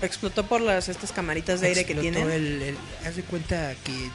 Explotó 0.00 0.46
por 0.46 0.60
las 0.60 0.88
estas 0.88 1.12
camaritas 1.12 1.60
de 1.60 1.68
aire 1.68 1.84
que 1.86 1.94
tienen. 1.94 2.28
el- 2.30 2.62
el- 2.62 2.78
haz 3.06 3.14
de 3.16 3.22
cuenta 3.22 3.74
que 3.84 4.10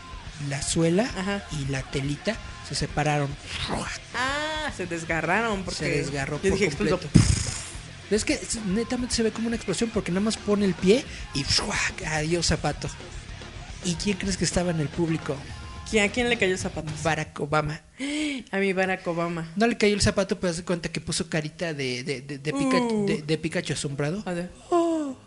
la 0.49 0.61
suela 0.61 1.03
Ajá. 1.17 1.43
y 1.51 1.71
la 1.71 1.81
telita 1.83 2.35
se 2.67 2.75
separaron. 2.75 3.29
Ah, 3.69 4.56
se 4.71 4.85
desgarraron 4.85 5.63
porque 5.63 5.77
se 5.79 5.89
desgarró 5.89 6.37
yo 6.37 6.49
por 6.49 6.51
dije, 6.53 6.65
explotó. 6.65 6.99
completo. 6.99 7.27
Es 8.09 8.23
que 8.23 8.39
netamente 8.67 9.13
se 9.15 9.23
ve 9.23 9.31
como 9.31 9.47
una 9.47 9.55
explosión 9.57 9.89
porque 9.93 10.11
nada 10.11 10.21
más 10.21 10.37
pone 10.37 10.65
el 10.65 10.73
pie 10.73 11.03
y 11.33 11.43
adiós 12.05 12.45
zapato. 12.45 12.89
¿Y 13.83 13.95
quién 13.95 14.17
crees 14.17 14.37
que 14.37 14.45
estaba 14.45 14.71
en 14.71 14.79
el 14.79 14.87
público? 14.87 15.35
¿Quién- 15.89 16.03
¿A 16.09 16.11
quién 16.11 16.27
le 16.29 16.37
cayó 16.37 16.51
el 16.53 16.59
zapato? 16.59 16.91
Barack 17.03 17.39
Obama. 17.39 17.81
A 18.51 18.57
mi 18.57 18.73
Barack 18.73 19.05
Obama. 19.07 19.51
No 19.55 19.67
le 19.67 19.77
cayó 19.77 19.93
el 19.93 20.01
zapato, 20.01 20.39
pero 20.39 20.51
haz 20.51 20.57
de 20.57 20.63
cuenta 20.63 20.89
que 20.89 20.99
puso 21.01 21.29
carita 21.29 21.73
de, 21.73 22.03
de, 22.03 22.21
de, 22.21 22.37
de 22.37 22.53
Pika- 22.53 22.81
Uh. 22.91 23.05
de- 23.05 23.21
de 23.23 23.37
Pikachu 23.37 23.73
asombrado. 23.73 24.23
A 24.25 24.33
ver. 24.33 24.51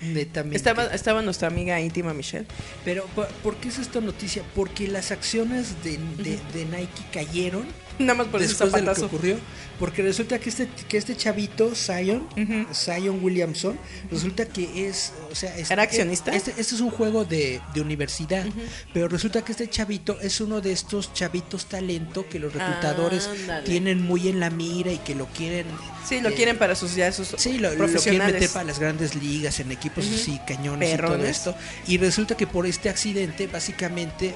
Netamente. 0.00 0.56
Estaba, 0.56 0.84
estaba 0.86 1.20
nuestra 1.22 1.48
amiga 1.48 1.78
íntima 1.80 2.14
Michelle. 2.14 2.46
Pero, 2.84 3.04
¿por, 3.42 3.56
qué 3.56 3.68
es 3.68 3.78
esta 3.78 4.00
noticia? 4.00 4.42
Porque 4.54 4.88
las 4.88 5.10
acciones 5.10 5.82
de, 5.84 5.98
de- 6.22 6.40
de 6.54 6.64
Nike 6.64 7.02
cayeron 7.12 7.66
Nada 8.00 8.14
más 8.14 8.26
por 8.28 8.40
ese 8.42 8.48
después 8.50 8.72
de 8.72 8.82
lo 8.82 8.94
que 8.94 9.02
ocurrió. 9.02 9.36
Porque 9.78 10.02
resulta 10.02 10.38
que 10.38 10.50
este, 10.50 10.68
que 10.88 10.98
este 10.98 11.16
chavito, 11.16 11.74
Zion, 11.74 12.26
Zion 12.74 13.18
Williamson, 13.22 13.78
resulta 14.10 14.44
que 14.46 14.88
es. 14.88 15.12
O 15.30 15.34
sea, 15.34 15.56
es- 15.56 15.70
¿Era 15.70 15.84
accionista? 15.84 16.32
Este, 16.34 16.50
este 16.58 16.74
es 16.74 16.80
un 16.80 16.90
juego 16.90 17.24
de, 17.24 17.60
de 17.72 17.80
universidad. 17.80 18.44
Pero 18.92 19.08
resulta 19.08 19.42
que 19.42 19.52
este 19.52 19.70
chavito 19.70 20.20
es 20.20 20.40
uno 20.40 20.60
de 20.60 20.72
estos 20.72 21.14
chavitos 21.14 21.66
talento 21.66 22.28
que 22.28 22.38
los 22.38 22.52
reclutadores 22.52 23.28
tienen 23.64 24.02
muy 24.02 24.28
en 24.28 24.40
la 24.40 24.50
mira 24.50 24.92
y 24.92 24.98
que 24.98 25.14
lo 25.14 25.26
quieren. 25.28 25.66
Sí, 26.06 26.20
lo 26.20 26.28
eh, 26.30 26.34
quieren 26.34 26.58
para 26.58 26.74
sus 26.74 26.94
ya 26.94 27.10
sus 27.12 27.28
Sí, 27.38 27.58
lo, 27.58 27.68
lo 27.70 27.76
quieren 27.76 27.78
profesionales. 27.92 28.34
meter 28.34 28.50
para 28.50 28.64
las 28.64 28.78
grandes 28.78 29.14
ligas, 29.14 29.60
en 29.60 29.70
equipos 29.72 30.04
así, 30.06 30.38
cañones 30.46 30.88
y 30.92 30.96
todo 30.96 31.06
Perrones. 31.08 31.36
esto. 31.38 31.54
Y 31.86 31.98
resulta 31.98 32.36
que 32.36 32.46
por 32.46 32.66
este 32.66 32.88
accidente, 32.90 33.46
básicamente, 33.46 34.34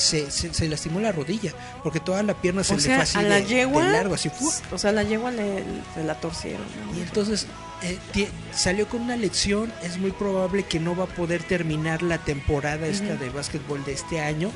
se, 0.00 0.30
se, 0.30 0.52
se 0.52 0.68
lastimó 0.68 1.00
la 1.00 1.12
rodilla, 1.12 1.52
porque 1.82 2.00
toda 2.00 2.22
la 2.22 2.34
pierna 2.34 2.64
se 2.64 2.74
o 2.74 2.76
le 2.76 2.82
sea, 2.82 2.94
fue 2.96 3.02
así 3.04 3.18
a 3.18 3.22
la 3.22 3.36
de, 3.36 3.44
yegua. 3.46 3.84
de 3.84 3.92
largo, 3.92 4.14
así 4.14 4.28
fue. 4.30 4.48
O 4.72 4.78
sea, 4.78 4.92
la 4.92 5.02
yegua 5.02 5.30
le, 5.30 5.62
la 6.04 6.14
torcieron. 6.20 6.62
¿no? 6.86 6.98
Y 6.98 7.02
entonces 7.02 7.46
eh, 7.82 8.28
salió 8.52 8.88
con 8.88 9.02
una 9.02 9.16
lección, 9.16 9.72
es 9.82 9.98
muy 9.98 10.10
probable 10.10 10.64
que 10.64 10.80
no 10.80 10.96
va 10.96 11.04
a 11.04 11.08
poder 11.08 11.42
terminar 11.42 12.02
la 12.02 12.18
temporada 12.18 12.86
esta 12.86 13.16
de 13.16 13.30
básquetbol 13.30 13.84
de 13.84 13.92
este 13.92 14.20
año. 14.20 14.50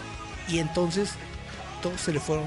Y 0.49 0.59
entonces 0.59 1.11
todos 1.83 2.01
se 2.01 2.13
le 2.13 2.21
fueron 2.21 2.45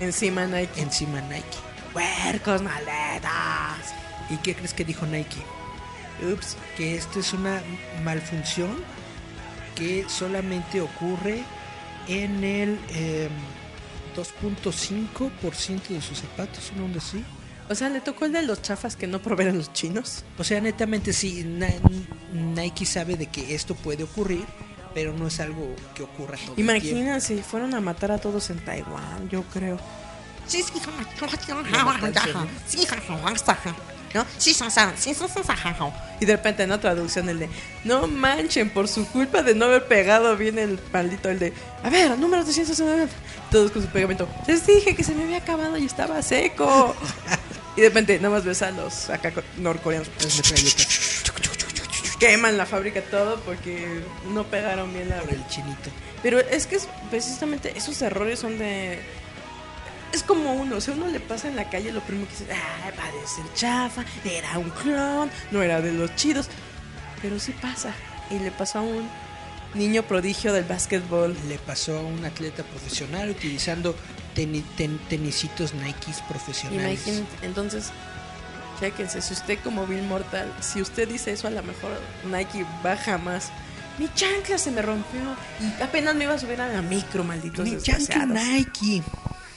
Encima 0.00 0.46
Nike. 0.46 0.80
encima 0.80 1.20
Nike. 1.22 1.44
Puercos 1.92 2.62
maletas. 2.62 3.94
¿Y 4.30 4.36
qué 4.38 4.54
crees 4.54 4.74
que 4.74 4.84
dijo 4.84 5.06
Nike? 5.06 5.40
Ups. 6.32 6.56
que 6.76 6.96
esto 6.96 7.20
es 7.20 7.32
una 7.32 7.62
malfunción 8.02 8.76
que 9.76 10.04
solamente 10.08 10.80
ocurre 10.80 11.44
en 12.08 12.42
el 12.44 12.78
eh, 12.90 13.28
2.5% 14.16 15.88
de 15.88 16.00
sus 16.00 16.18
zapatos, 16.18 16.72
¿no? 16.76 16.82
¿Dónde 16.82 17.00
sí? 17.00 17.24
O 17.70 17.74
sea, 17.74 17.88
le 17.90 18.00
tocó 18.00 18.24
el 18.24 18.32
de 18.32 18.42
los 18.42 18.62
chafas 18.62 18.96
que 18.96 19.06
no 19.06 19.20
proveeran 19.20 19.58
los 19.58 19.72
chinos. 19.72 20.24
O 20.38 20.44
sea, 20.44 20.60
netamente 20.60 21.12
sí, 21.12 21.44
Na- 21.44 21.68
Nike 22.32 22.86
sabe 22.86 23.16
de 23.16 23.26
que 23.26 23.54
esto 23.54 23.74
puede 23.74 24.04
ocurrir, 24.04 24.44
pero 24.94 25.12
no 25.12 25.26
es 25.26 25.38
algo 25.40 25.76
que 25.94 26.02
ocurra 26.02 26.36
todo 26.38 26.54
el 26.56 26.56
tiempo. 26.56 26.60
Imagina 26.96 27.20
si 27.20 27.42
fueron 27.42 27.74
a 27.74 27.80
matar 27.80 28.10
a 28.10 28.18
todos 28.18 28.48
en 28.50 28.64
Taiwán, 28.64 29.28
yo 29.28 29.42
creo. 29.44 29.78
¿No? 34.14 34.24
sí, 34.38 34.50
¿no? 34.52 34.56
Son, 34.58 34.70
son, 34.70 34.92
sí, 34.96 35.14
son. 35.14 35.28
Y 36.20 36.24
de 36.26 36.36
repente 36.36 36.62
en 36.64 36.70
la 36.70 36.80
traducción 36.80 37.28
el 37.28 37.38
de, 37.38 37.48
no 37.84 38.06
manchen, 38.06 38.70
por 38.70 38.88
su 38.88 39.06
culpa 39.08 39.42
de 39.42 39.54
no 39.54 39.66
haber 39.66 39.86
pegado 39.86 40.36
bien 40.36 40.58
el 40.58 40.78
maldito, 40.92 41.28
el 41.28 41.38
de, 41.38 41.52
a 41.82 41.90
ver, 41.90 42.18
número 42.18 42.44
290. 42.44 43.14
Todos 43.50 43.70
con 43.70 43.82
su 43.82 43.88
pegamento. 43.88 44.28
Les 44.46 44.66
dije 44.66 44.94
que 44.96 45.04
se 45.04 45.14
me 45.14 45.24
había 45.24 45.38
acabado 45.38 45.76
y 45.78 45.86
estaba 45.86 46.20
seco. 46.22 46.94
y 47.76 47.80
de 47.82 47.88
repente 47.88 48.16
nada 48.18 48.30
más 48.34 48.44
ves 48.44 48.62
a 48.62 48.70
los 48.72 49.08
acá 49.10 49.30
co- 49.30 49.42
norcoreanos. 49.58 50.08
Metralletas 50.18 51.22
Queman 52.18 52.56
la 52.56 52.66
fábrica 52.66 53.00
todo 53.00 53.38
porque 53.40 54.00
no 54.32 54.42
pegaron 54.44 54.92
bien 54.92 55.08
la... 55.08 55.20
por 55.20 55.32
el 55.32 55.46
chinito. 55.46 55.88
Pero 56.22 56.40
es 56.40 56.66
que 56.66 56.76
es- 56.76 56.88
precisamente 57.10 57.72
esos 57.76 58.02
errores 58.02 58.40
son 58.40 58.58
de... 58.58 58.98
Es 60.12 60.22
como 60.22 60.54
uno, 60.54 60.76
o 60.76 60.80
sea, 60.80 60.94
uno 60.94 61.06
le 61.08 61.20
pasa 61.20 61.48
en 61.48 61.56
la 61.56 61.68
calle 61.68 61.92
lo 61.92 62.00
primero 62.00 62.26
que 62.28 62.32
dice, 62.34 62.46
ah, 62.52 62.90
parece 62.96 63.40
el 63.42 63.52
chafa, 63.54 64.04
era 64.24 64.58
un 64.58 64.70
clon, 64.70 65.30
no 65.50 65.62
era 65.62 65.80
de 65.80 65.92
los 65.92 66.14
chidos. 66.16 66.48
Pero 67.20 67.38
sí 67.38 67.52
pasa. 67.60 67.92
Y 68.30 68.38
le 68.38 68.50
pasó 68.50 68.78
a 68.78 68.82
un 68.82 69.08
niño 69.74 70.02
prodigio 70.04 70.52
del 70.52 70.64
básquetbol. 70.64 71.36
Le 71.48 71.58
pasó 71.58 71.98
a 71.98 72.00
un 72.02 72.24
atleta 72.24 72.62
profesional 72.62 73.28
utilizando 73.30 73.94
teni- 74.34 74.64
ten- 74.76 74.98
tenisitos 75.08 75.74
Nikes 75.74 76.20
profesionales. 76.28 77.06
Imagínate, 77.06 77.46
entonces, 77.46 77.90
chéquense, 78.80 79.20
si 79.20 79.32
usted 79.34 79.58
como 79.64 79.86
Bill 79.86 80.02
Mortal, 80.04 80.52
si 80.60 80.80
usted 80.80 81.08
dice 81.08 81.32
eso, 81.32 81.48
a 81.48 81.50
lo 81.50 81.62
mejor 81.62 81.90
Nike 82.24 82.64
baja 82.82 83.18
más. 83.18 83.50
Mi 83.98 84.08
chancla 84.14 84.58
se 84.58 84.70
me 84.70 84.80
rompió 84.80 85.20
y 85.60 85.82
apenas 85.82 86.14
me 86.14 86.22
iba 86.24 86.34
a 86.34 86.38
subir 86.38 86.60
a 86.60 86.68
la 86.68 86.80
micro, 86.82 87.24
malditos 87.24 87.64
Mi 87.68 87.76
chancla. 87.82 88.26
Nike. 88.26 89.02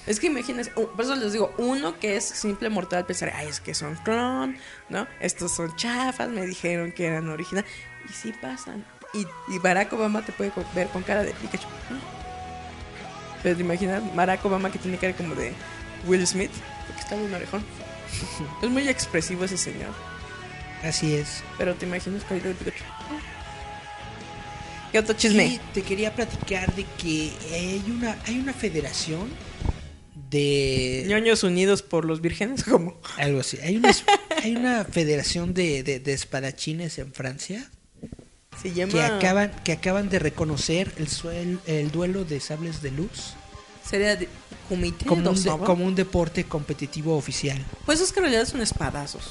Es 0.07 0.19
que 0.19 0.27
imagínense, 0.27 0.71
por 0.71 0.99
eso 0.99 1.15
les 1.15 1.33
digo, 1.33 1.53
uno 1.57 1.99
que 1.99 2.17
es 2.17 2.23
simple 2.23 2.69
mortal 2.69 3.05
pensar, 3.05 3.31
ay, 3.35 3.47
es 3.47 3.59
que 3.59 3.75
son 3.75 3.95
clon, 3.97 4.57
¿no? 4.89 5.07
Estos 5.19 5.51
son 5.51 5.75
chafas, 5.75 6.29
me 6.29 6.45
dijeron 6.45 6.91
que 6.91 7.05
eran 7.05 7.29
original. 7.29 7.65
Y 8.09 8.13
sí 8.13 8.33
pasan. 8.41 8.83
Y, 9.13 9.27
y 9.53 9.59
Barack 9.59 9.93
Obama 9.93 10.25
te 10.25 10.31
puede 10.31 10.51
ver 10.73 10.87
con 10.87 11.03
cara 11.03 11.23
de 11.23 11.33
Pikachu. 11.33 11.67
Pero 13.43 13.55
te 13.55 13.61
imaginas, 13.61 14.03
Barack 14.15 14.43
Obama 14.45 14.71
que 14.71 14.79
tiene 14.79 14.97
cara 14.97 15.13
como 15.13 15.35
de 15.35 15.53
Will 16.07 16.25
Smith, 16.25 16.51
porque 16.87 17.01
está 17.01 17.15
muy 17.15 17.31
orejón. 17.31 17.63
es 18.61 18.69
muy 18.69 18.89
expresivo 18.89 19.45
ese 19.45 19.57
señor. 19.57 19.93
Así 20.83 21.13
es. 21.13 21.43
Pero 21.59 21.75
te 21.75 21.85
imaginas 21.85 22.23
carita 22.23 22.47
de 22.47 22.55
Pikachu. 22.55 22.83
¿Qué 24.91 24.99
otro 24.99 25.15
chisme? 25.15 25.59
Te 25.73 25.83
quería 25.83 26.13
platicar 26.13 26.73
de 26.75 26.85
que 26.97 27.31
hay 27.53 27.83
una, 27.87 28.17
hay 28.25 28.39
una 28.39 28.51
federación 28.51 29.29
de 30.31 31.03
ñoños 31.07 31.43
unidos 31.43 31.83
por 31.83 32.05
los 32.05 32.21
vírgenes, 32.21 32.63
como 32.63 32.99
algo 33.17 33.41
así. 33.41 33.57
Hay 33.61 33.75
una, 33.77 33.91
hay 34.41 34.55
una 34.55 34.85
federación 34.85 35.53
de, 35.53 35.83
de- 35.83 35.99
de 35.99 36.13
espadachines 36.13 36.97
en 36.97 37.13
Francia 37.13 37.69
se 38.61 38.73
llama. 38.73 38.91
que 38.93 39.01
acaban, 39.03 39.51
que 39.63 39.71
acaban 39.73 40.09
de 40.09 40.19
reconocer 40.19 40.91
el, 40.97 41.07
suel- 41.07 41.59
el 41.67 41.91
duelo 41.91 42.25
de 42.25 42.39
sables 42.39 42.81
de 42.81 42.91
luz 42.91 43.33
Sería 43.87 44.15
de, 44.15 44.27
comité 44.69 45.05
como 45.05 45.29
un, 45.31 45.43
de- 45.43 45.49
como 45.65 45.85
un 45.85 45.95
deporte 45.95 46.45
competitivo 46.45 47.15
oficial. 47.17 47.63
Pues 47.85 47.99
es 48.01 48.11
que 48.13 48.19
en 48.19 48.25
realidad 48.25 48.47
son 48.47 48.61
espadazos. 48.61 49.23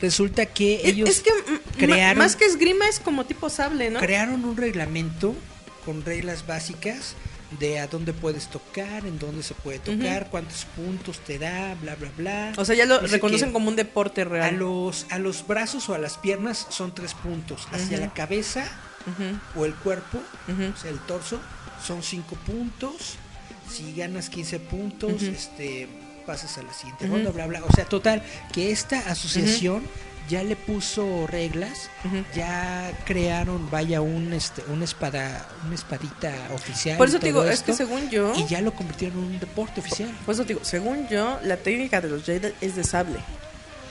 Resulta 0.00 0.44
que 0.46 0.80
ellos 0.84 1.08
es 1.08 1.20
que 1.22 1.30
crearon- 1.78 2.18
más 2.18 2.36
que 2.36 2.44
esgrima 2.44 2.86
es 2.88 3.00
como 3.00 3.24
tipo 3.24 3.48
sable, 3.48 3.90
¿no? 3.90 3.98
crearon 4.00 4.44
un 4.44 4.56
reglamento 4.56 5.34
con 5.84 6.04
reglas 6.04 6.46
básicas 6.46 7.14
de 7.58 7.78
a 7.78 7.86
dónde 7.86 8.12
puedes 8.12 8.48
tocar, 8.48 9.06
en 9.06 9.18
dónde 9.18 9.42
se 9.42 9.54
puede 9.54 9.78
tocar, 9.78 10.28
cuántos 10.30 10.64
puntos 10.76 11.20
te 11.20 11.38
da, 11.38 11.74
bla, 11.80 11.94
bla, 11.94 12.10
bla. 12.16 12.52
O 12.56 12.64
sea, 12.64 12.74
ya 12.74 12.86
lo 12.86 12.98
Dice 12.98 13.12
reconocen 13.14 13.52
como 13.52 13.68
un 13.68 13.76
deporte 13.76 14.22
A 14.22 14.24
real. 14.24 14.56
los, 14.56 15.06
a 15.10 15.18
los 15.18 15.46
brazos 15.46 15.88
o 15.88 15.94
a 15.94 15.98
las 15.98 16.18
piernas 16.18 16.66
son 16.70 16.94
tres 16.94 17.14
puntos. 17.14 17.68
Hacia 17.72 17.98
la 17.98 18.12
cabeza 18.12 18.64
o 19.54 19.64
el 19.64 19.74
cuerpo, 19.74 20.18
o 20.48 20.76
sea, 20.80 20.90
el 20.90 20.98
torso, 21.00 21.40
son 21.84 22.02
cinco 22.02 22.36
puntos. 22.46 23.16
Si 23.70 23.94
ganas 23.94 24.30
15 24.30 24.60
puntos, 24.60 25.22
este 25.22 25.88
pasas 26.26 26.58
a 26.58 26.62
la 26.62 26.72
siguiente 26.72 27.06
ronda, 27.06 27.30
bla, 27.30 27.46
bla. 27.46 27.64
O 27.64 27.72
sea, 27.72 27.84
total, 27.84 28.22
que 28.52 28.72
esta 28.72 28.98
asociación 29.10 29.82
ya 30.28 30.42
le 30.42 30.56
puso 30.56 31.26
reglas, 31.26 31.88
ya 32.34 32.92
crearon, 33.04 33.70
vaya, 33.70 34.00
un, 34.00 34.32
este, 34.32 34.62
una 34.68 34.84
espada, 34.84 35.46
una 35.64 35.74
espadita 35.74 36.32
oficial. 36.52 36.96
Por 36.98 37.08
eso 37.08 37.18
te 37.18 37.26
digo, 37.26 37.44
es 37.44 37.62
que 37.62 37.72
según 37.72 38.10
yo, 38.10 38.32
Y 38.36 38.46
ya 38.46 38.60
lo 38.60 38.72
convirtieron 38.74 39.18
en 39.18 39.24
un 39.24 39.38
deporte 39.40 39.80
oficial. 39.80 40.10
por 40.24 40.34
eso 40.34 40.42
te 40.44 40.54
digo, 40.54 40.64
según 40.64 41.08
yo, 41.08 41.38
la 41.42 41.56
técnica 41.56 42.00
de 42.00 42.08
los 42.08 42.24
Jedi 42.24 42.52
es 42.60 42.76
de 42.76 42.84
sable. 42.84 43.18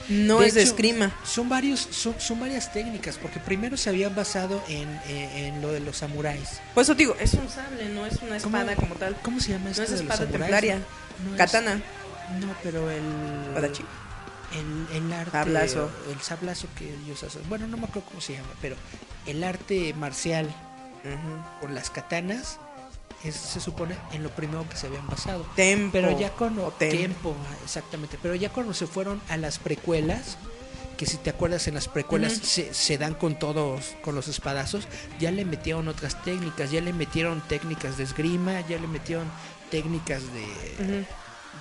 No 0.08 0.38
De 0.38 0.46
es 0.46 0.54
de 0.54 0.62
esgrima. 0.62 1.12
Son 1.24 1.48
varios, 1.48 1.80
son, 1.90 2.14
son 2.20 2.38
varias 2.38 2.72
técnicas, 2.72 3.16
porque 3.20 3.40
primero 3.40 3.76
se 3.76 3.88
habían 3.90 4.14
basado 4.14 4.62
en, 4.68 4.88
en- 5.08 5.30
en 5.56 5.62
lo 5.62 5.72
de 5.72 5.80
los 5.80 5.96
samuráis. 5.96 6.60
Por 6.74 6.82
eso 6.84 6.92
te 6.94 6.98
digo, 6.98 7.16
es 7.18 7.34
un 7.34 7.48
sable, 7.48 7.88
no 7.88 8.06
es 8.06 8.12
una 8.22 8.38
¿Cómo- 8.38 8.56
espada 8.58 8.76
como 8.76 8.94
tal. 8.94 9.16
¿Cómo 9.22 9.40
se 9.40 9.50
llama 9.50 9.64
No 9.64 9.70
esto 9.72 9.82
es 9.82 9.90
de 9.90 9.96
los 9.96 10.02
espada 10.14 10.30
templaria. 10.30 10.78
No 11.24 11.32
es- 11.32 11.36
Katana. 11.38 11.80
no, 12.40 12.54
pero 12.62 12.88
el 12.88 13.02
Espadachín. 13.48 13.86
El, 14.54 14.96
el 14.96 15.12
arte 15.12 15.30
Sablazo. 15.32 15.90
el 16.10 16.20
sablazo 16.20 16.68
que 16.78 16.92
ellos 16.94 17.22
hacen. 17.22 17.42
Bueno, 17.48 17.66
no 17.66 17.76
me 17.76 17.84
acuerdo 17.84 18.08
cómo 18.08 18.20
se 18.20 18.34
llama, 18.34 18.48
pero 18.60 18.76
el 19.26 19.42
arte 19.44 19.94
marcial 19.94 20.48
con 21.60 21.74
las 21.74 21.90
katanas 21.90 22.58
es, 23.22 23.34
se 23.36 23.60
supone 23.60 23.96
en 24.12 24.22
lo 24.22 24.30
primero 24.30 24.68
que 24.68 24.76
se 24.76 24.86
habían 24.88 25.06
basado. 25.06 25.46
Tempo. 25.54 25.90
Pero 25.92 26.18
ya 26.18 26.30
cuando 26.30 26.70
tempo. 26.72 26.96
tiempo, 26.96 27.36
exactamente, 27.64 28.18
pero 28.20 28.34
ya 28.34 28.50
cuando 28.50 28.74
se 28.74 28.86
fueron 28.86 29.20
a 29.28 29.36
las 29.36 29.58
precuelas 29.58 30.36
que 30.96 31.04
si 31.06 31.18
te 31.18 31.28
acuerdas 31.28 31.68
en 31.68 31.74
las 31.74 31.88
precuelas 31.88 32.32
se, 32.32 32.72
se 32.72 32.96
dan 32.96 33.12
con 33.14 33.38
todos, 33.38 33.94
con 34.02 34.14
los 34.14 34.28
espadazos, 34.28 34.88
ya 35.20 35.30
le 35.30 35.44
metieron 35.44 35.88
otras 35.88 36.22
técnicas, 36.24 36.70
ya 36.70 36.80
le 36.80 36.94
metieron 36.94 37.42
técnicas 37.48 37.98
de 37.98 38.04
esgrima, 38.04 38.62
ya 38.66 38.78
le 38.78 38.86
metieron 38.86 39.26
técnicas 39.70 40.22
de... 40.32 40.84
Ujú. 40.84 41.06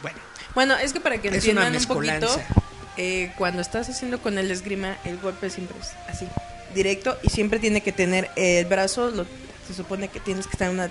Bueno, 0.01 0.17
Bueno, 0.55 0.75
es 0.77 0.93
que 0.93 1.01
para 1.01 1.17
que 1.21 1.27
Es 1.27 1.35
entiendan 1.35 1.75
un 1.75 1.83
poquito. 1.85 2.27
Eh, 2.97 3.31
cuando 3.37 3.61
estás 3.61 3.89
haciendo 3.89 4.19
con 4.21 4.37
el 4.37 4.51
esgrima, 4.51 4.97
el 5.05 5.17
golpe 5.17 5.49
siempre 5.49 5.75
es 5.79 5.91
así, 6.07 6.27
directo, 6.73 7.17
y 7.23 7.29
siempre 7.29 7.59
tiene 7.59 7.81
que 7.81 7.91
tener 7.91 8.29
el 8.35 8.65
brazo, 8.65 9.09
lo- 9.11 9.25
se 9.67 9.73
supone 9.73 10.07
que 10.09 10.19
tienes 10.19 10.45
que 10.47 10.53
estar 10.53 10.67
a 10.67 10.71
una 10.71 10.89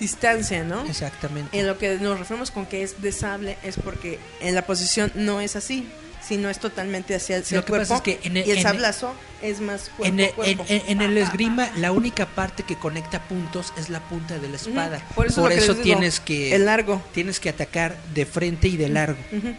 distancia, 0.00 0.64
¿no? 0.64 0.82
exactamente. 0.86 1.58
En 1.58 1.66
lo 1.66 1.78
que 1.78 1.96
nos 1.98 2.18
referimos 2.18 2.50
con 2.50 2.66
que 2.66 2.82
es 2.82 3.00
de 3.02 3.12
sable 3.12 3.56
es 3.62 3.76
porque 3.76 4.18
en 4.40 4.54
la 4.54 4.62
posición 4.66 5.12
no 5.14 5.40
es 5.40 5.54
así, 5.56 5.86
sino 6.26 6.48
es 6.50 6.58
totalmente 6.58 7.14
hacia 7.14 7.36
el, 7.36 7.44
Lo 7.50 7.64
que 7.64 7.72
pasa 7.72 7.96
es 7.96 8.00
que 8.00 8.20
en 8.24 8.36
el- 8.36 8.46
y 8.46 8.50
el 8.52 8.56
en- 8.58 8.62
sablazo 8.62 9.12
es 9.42 9.60
más 9.60 9.90
cuerpo 9.96 10.04
En 10.04 10.20
el, 10.20 10.30
a 10.30 10.32
cuerpo. 10.32 10.64
en- 10.68 10.76
en- 10.86 10.88
en 10.88 11.00
el 11.02 11.18
esgrima, 11.18 11.70
la 11.76 11.92
única 11.92 12.26
parte 12.26 12.62
que 12.62 12.76
conecta 12.76 13.20
puntos 13.24 13.72
es 13.76 13.90
la 13.90 14.00
punta 14.00 14.38
de 14.38 14.48
la 14.48 14.56
espada. 14.56 15.00
Por 15.14 15.26
eso, 15.26 15.42
lo 15.42 15.48
que 15.48 15.56
les 15.56 15.66
digo, 15.68 15.82
tienes 15.82 16.20
que 16.20 16.54
el 16.54 16.64
largo. 16.64 17.02
tienes 17.12 17.38
que 17.40 17.48
atacar 17.48 17.96
de 18.14 18.24
frente 18.26 18.68
y 18.68 18.76
de 18.76 18.88
largo. 18.88 19.18
Ujú. 19.32 19.54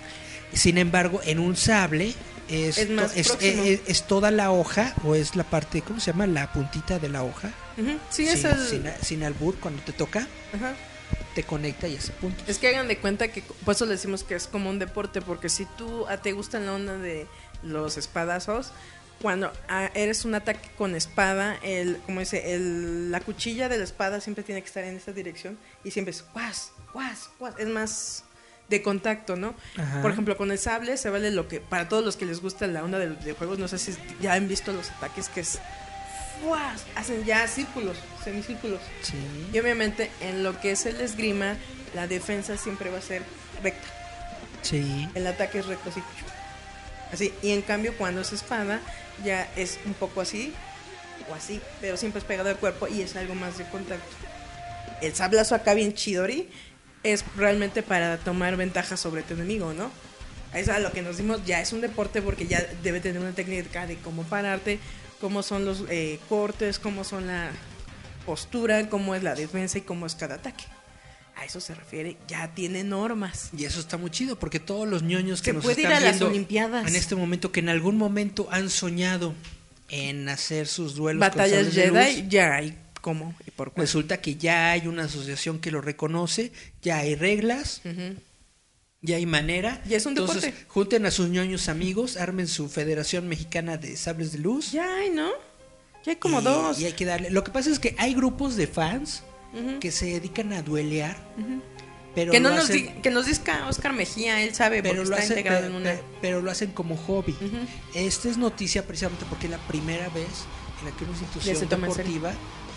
Sin 0.54 0.78
embargo, 0.78 1.22
en 1.24 1.40
un 1.40 1.56
sable 1.56 2.14
es, 2.50 2.78
Es 2.78 2.90
más 2.90 3.14
toda 4.08 4.32
la 4.32 4.52
hoja 4.52 4.94
o 5.04 5.16
es 5.16 5.36
la 5.36 5.44
parte, 5.44 5.82
¿cómo 5.82 6.00
se 6.00 6.12
llama? 6.12 6.28
La 6.28 6.52
puntita 6.52 7.00
de 7.00 7.10
la 7.10 7.24
hoja. 7.24 7.52
Sí, 8.10 8.28
sin, 8.28 8.48
el... 8.48 8.68
sin, 8.68 8.84
sin 9.02 9.24
albur, 9.24 9.56
cuando 9.60 9.82
te 9.84 9.94
toca, 9.94 10.28
te 11.34 11.44
conecta 11.44 11.88
y 11.88 11.96
hace 11.96 12.12
puntos. 12.14 12.48
Es 12.48 12.60
que 12.60 12.68
hagan 12.68 12.88
de 12.88 12.98
cuenta 12.98 13.30
que 13.30 13.42
por 13.42 13.76
eso 13.76 13.86
le 13.86 13.92
decimos 13.92 14.24
que 14.24 14.36
es 14.36 14.48
como 14.48 14.70
un 14.70 14.80
deporte, 14.80 15.22
porque 15.22 15.50
si 15.50 15.66
tú 15.78 16.06
ah, 16.08 16.18
te 16.18 16.34
gusta 16.34 16.60
la 16.60 16.74
onda 16.74 16.98
de 16.98 17.28
los 17.64 17.98
espadazos, 17.98 18.72
cuando 19.22 19.52
ah, 19.70 19.90
eres 19.94 20.26
un 20.26 20.36
ataque 20.36 20.70
con 20.78 20.96
espada, 20.96 21.58
el, 21.64 21.98
como 22.06 22.20
dice, 22.20 22.54
el, 22.54 23.10
la 23.10 23.22
cuchilla 23.22 23.70
de 23.70 23.78
la 23.78 23.84
espada 23.84 24.20
siempre 24.20 24.44
tiene 24.44 24.62
que 24.62 24.68
estar 24.68 24.84
en 24.84 24.96
esta 24.96 25.14
dirección 25.14 25.58
y 25.84 25.92
siempre 25.92 26.12
es 26.12 26.26
guas, 26.34 26.72
guas, 26.94 27.30
guas, 27.40 27.56
es 27.58 27.68
más 27.68 28.26
de 28.74 28.82
contacto, 28.84 29.36
¿no? 29.36 29.56
Ajá. 29.78 30.02
Por 30.02 30.12
ejemplo, 30.12 30.36
con 30.38 30.52
el 30.52 30.60
sable 30.60 30.98
se 30.98 31.10
vale 31.10 31.32
lo 31.32 31.48
que, 31.48 31.60
para 31.60 31.88
todos 31.88 32.04
los 32.04 32.18
que 32.18 32.26
les 32.26 32.42
gusta 32.42 32.68
la 32.68 32.84
onda 32.84 33.00
de, 33.00 33.10
de 33.10 33.34
juegos, 33.34 33.60
no 33.60 33.68
sé 33.68 33.78
si 33.78 33.94
ya 34.22 34.34
han 34.34 34.48
visto 34.48 34.74
los 34.74 34.90
ataques 34.92 35.30
que 35.30 35.42
es, 35.42 35.60
guas, 36.44 36.86
hacen 36.96 37.24
ya 37.24 37.48
círculos, 37.48 37.98
semicírculos. 38.24 38.82
Sí. 39.02 39.16
Y 39.54 39.60
obviamente 39.60 40.10
en 40.22 40.44
lo 40.44 40.60
que 40.60 40.72
es 40.72 40.86
el 40.86 41.00
esgrima, 41.02 41.56
la 41.96 42.08
defensa 42.08 42.58
siempre 42.58 42.90
va 42.90 42.98
a 42.98 43.02
ser 43.02 43.24
recta. 43.62 43.88
Sí. 44.62 45.08
El 45.14 45.28
ataque 45.28 45.60
es 45.60 45.66
recto 45.66 45.90
así. 45.90 46.04
Así. 47.12 47.34
Y 47.42 47.52
en 47.52 47.62
cambio 47.62 47.96
cuando 47.98 48.22
es 48.22 48.34
espada, 48.34 48.80
ya 49.24 49.50
es 49.56 49.80
un 49.86 49.94
poco 49.94 50.22
así 50.22 50.54
o 51.30 51.36
así, 51.36 51.62
pero 51.80 51.98
siempre 51.98 52.20
es 52.20 52.26
pegado 52.26 52.50
al 52.50 52.58
cuerpo 52.58 52.88
y 52.88 53.02
es 53.02 53.16
algo 53.16 53.36
más 53.36 53.58
de 53.58 53.66
contacto. 53.66 54.16
El 55.02 55.14
sablazo 55.16 55.56
acá 55.56 55.74
bien 55.74 55.94
chidori 55.94 56.50
es 57.04 57.24
realmente 57.36 57.84
para 57.84 58.18
tomar 58.18 58.56
ventaja 58.56 58.98
sobre 58.98 59.24
tu 59.24 59.34
enemigo, 59.34 59.74
¿no? 59.74 59.92
Es 60.54 60.70
a 60.70 60.80
lo 60.80 60.92
que 60.92 61.02
nos 61.02 61.18
dimos, 61.18 61.44
ya 61.46 61.62
es 61.62 61.74
un 61.74 61.82
deporte 61.82 62.22
porque 62.22 62.46
ya 62.48 62.66
debe 62.84 63.00
tener 63.00 63.22
una 63.22 63.32
técnica 63.32 63.88
de 63.88 63.98
cómo 63.98 64.24
pararte, 64.24 64.80
cómo 65.20 65.42
son 65.44 65.66
los 65.66 65.84
eh, 65.90 66.20
cortes, 66.30 66.80
cómo 66.80 67.04
son 67.04 67.28
la 67.28 67.52
postura, 68.26 68.88
cómo 68.90 69.16
es 69.16 69.24
la 69.24 69.36
defensa 69.36 69.80
y 69.80 69.82
cómo 69.82 70.06
es 70.06 70.16
cada 70.16 70.36
ataque. 70.36 70.64
A 71.36 71.46
eso 71.46 71.60
se 71.60 71.74
refiere, 71.74 72.18
ya 72.28 72.54
tiene 72.54 72.84
normas. 72.84 73.50
Y 73.58 73.66
eso 73.66 73.80
está 73.80 73.98
muy 73.98 74.12
chido 74.12 74.38
porque 74.38 74.60
todos 74.60 74.88
los 74.88 75.02
ñoños 75.02 75.42
que 75.42 75.50
Se 75.50 75.54
nos 75.54 75.64
puede 75.64 75.82
ir 75.82 75.88
están 75.88 76.04
a 76.04 76.06
las 76.06 76.12
viendo 76.12 76.28
Olimpiadas. 76.28 76.88
en 76.88 76.96
este 76.96 77.16
momento 77.16 77.52
que 77.52 77.60
en 77.60 77.70
algún 77.70 77.98
momento 77.98 78.48
han 78.52 78.70
soñado 78.70 79.34
en 79.90 80.30
hacer 80.30 80.68
sus 80.68 80.94
duelos 80.94 81.20
con 81.22 81.30
Batallas 81.32 81.66
sables 81.66 81.76
de 81.76 81.88
luz, 81.88 81.98
Jedi, 81.98 82.28
ya 82.30 82.54
hay 82.56 82.78
cómo 83.04 83.36
y 83.46 83.52
por 83.52 83.72
cuál. 83.74 83.86
resulta 83.86 84.22
que 84.22 84.36
ya 84.38 84.72
hay 84.72 84.88
una 84.88 85.04
asociación 85.04 85.60
que 85.60 85.70
lo 85.72 85.82
reconoce, 85.82 86.52
ya 86.82 86.98
hay 87.00 87.14
reglas, 87.16 87.82
ya 89.02 89.18
hay 89.18 89.26
manera. 89.26 89.82
Ya 89.88 89.98
es 89.98 90.06
un 90.06 90.12
Entonces, 90.18 90.42
deporte. 90.44 90.66
junten 90.70 91.06
a 91.06 91.12
sus 91.12 91.28
ñoños 91.30 91.68
amigos, 91.70 92.16
armen 92.18 92.48
su 92.48 92.70
Federación 92.70 93.28
Mexicana 93.28 93.78
de 93.78 93.98
Sables 93.98 94.32
de 94.32 94.40
Luz. 94.40 94.72
Ya 94.72 94.96
hay, 94.96 95.10
¿no? 95.10 95.30
Ya 96.06 96.14
hay 96.14 96.16
como 96.16 96.40
y- 96.42 96.44
dos. 96.44 96.80
Y 96.80 96.86
hay 96.86 96.94
que 96.94 97.06
darle. 97.06 97.30
Lo 97.30 97.44
que 97.44 97.52
pasa 97.52 97.70
es 97.70 97.80
que 97.80 97.96
hay 98.00 98.14
grupos 98.14 98.56
de 98.56 98.68
fans 98.68 99.24
que 99.80 99.92
se 99.92 100.06
dedican 100.08 100.52
a 100.54 100.64
duelear, 100.64 101.16
pero 102.16 102.32
que, 102.32 102.40
no 102.40 102.50
nos 102.50 102.70
hacen- 102.70 102.96
di- 102.96 103.02
que 103.02 103.12
nos 103.12 103.26
diga 103.28 103.68
Oscar 103.68 103.94
Mejía, 103.94 104.42
él 104.42 104.56
sabe 104.56 104.82
pero 104.82 105.04
lo, 105.04 105.12
está 105.12 105.18
hacen, 105.18 105.38
integrado 105.38 105.68
en 105.68 105.76
una... 105.76 105.92
pe- 105.92 106.04
pero 106.22 106.42
lo 106.42 106.50
hacen 106.50 106.72
como 106.72 106.96
hobby. 106.98 107.36
Esta 107.94 108.30
es 108.30 108.38
noticia 108.38 108.86
precisamente 108.88 109.26
porque 109.30 109.46
es 109.48 109.52
la 109.52 109.60
primera 109.68 110.08
vez 110.10 110.26
en 110.80 110.90
la 110.90 110.96
que 110.98 111.04
una 111.04 111.14
institución 111.14 111.70
deportiva 111.70 112.34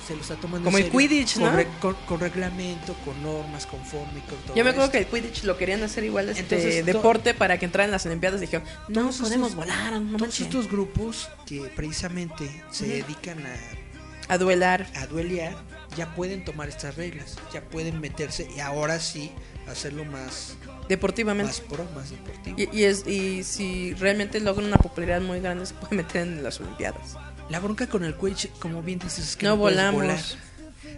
se 0.07 0.15
lo 0.15 0.21
está 0.23 0.37
tomando 0.37 0.65
Como 0.67 0.79
en 0.79 0.85
el 0.85 0.91
Quidditch, 0.91 1.35
con, 1.35 1.43
¿no? 1.45 1.53
re- 1.57 1.67
con, 1.81 1.95
con 2.07 2.21
reglamento, 2.21 2.95
con 3.05 3.21
normas, 3.23 3.67
con 3.67 3.85
forma 3.85 4.13
y 4.17 4.21
con 4.23 4.39
todo 4.41 4.55
Yo 4.55 4.63
me 4.65 4.71
acuerdo 4.71 4.91
que 4.93 4.99
el 4.99 5.07
Quidditch 5.07 5.43
lo 5.45 5.57
querían 5.57 5.83
hacer 5.83 6.05
igual 6.05 6.29
este 6.29 6.43
Entonces, 6.43 6.87
deporte 6.87 7.35
para 7.35 7.59
que 7.59 7.65
entraran 7.65 7.89
en 7.89 7.93
las 7.93 8.07
Olimpiadas. 8.07 8.41
Dijeron, 8.41 8.67
no 8.89 9.01
Todos 9.03 9.19
podemos 9.19 9.51
estos- 9.51 9.65
volar, 9.65 9.93
no 9.95 9.99
Todos 10.09 10.21
manches". 10.21 10.41
estos 10.43 10.71
grupos 10.71 11.29
que 11.47 11.61
precisamente 11.75 12.63
se 12.71 12.87
dedican 12.87 13.45
a, 13.47 14.33
A 14.33 14.39
duelar. 14.39 14.87
a 14.95 15.07
duelear 15.07 15.55
ya 15.97 16.15
pueden 16.15 16.45
tomar 16.45 16.69
estas 16.69 16.97
reglas, 16.97 17.37
ya 17.55 17.63
pueden 17.63 18.01
meterse 18.01 18.47
y 18.55 18.61
ahora 18.61 19.01
sí 19.01 19.33
hacerlo 19.67 20.05
más, 20.05 20.57
Deportivamente. 20.89 21.47
más 21.51 21.61
pro, 21.61 21.87
más 21.95 22.11
deportivo. 22.11 22.57
Y, 22.59 22.69
y 22.81 22.85
es, 22.85 23.07
y 23.07 23.43
si 23.45 23.95
realmente 23.95 24.39
logran 24.41 24.67
una 24.67 24.77
popularidad 24.77 25.21
muy 25.23 25.41
grande, 25.41 25.65
se 25.65 25.73
puede 25.75 25.97
meter 25.97 26.23
en 26.23 26.43
las 26.43 26.61
Olimpiadas. 26.61 27.17
La 27.49 27.61
bronca 27.61 27.87
con 27.87 28.05
el 28.05 28.15
Quidditch, 28.17 28.51
como 28.59 28.83
bien 28.83 28.99
dices, 28.99 29.19
es 29.31 29.37
que 29.37 29.45
No 29.47 29.53
no, 29.53 29.57
volamos. 29.59 30.03
volar. 30.03 30.21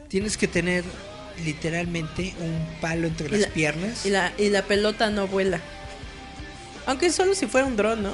Tienes 0.09 0.37
que 0.37 0.49
tener 0.49 0.85
literalmente 1.45 2.35
un 2.41 2.67
palo 2.81 3.07
entre 3.07 3.29
Y 3.29 3.31
las 3.33 3.41
la- 3.43 3.49
piernas. 3.49 4.07
Y 4.07 4.11
la, 4.11 4.33
y 4.39 4.49
la 4.51 4.63
pelota 4.63 5.11
no 5.11 5.27
vuela. 5.27 5.61
Aunque 6.87 7.11
solo 7.13 7.35
si 7.35 7.47
fuera 7.47 7.67
un 7.67 7.77
dron, 7.77 8.03
¿no? 8.03 8.13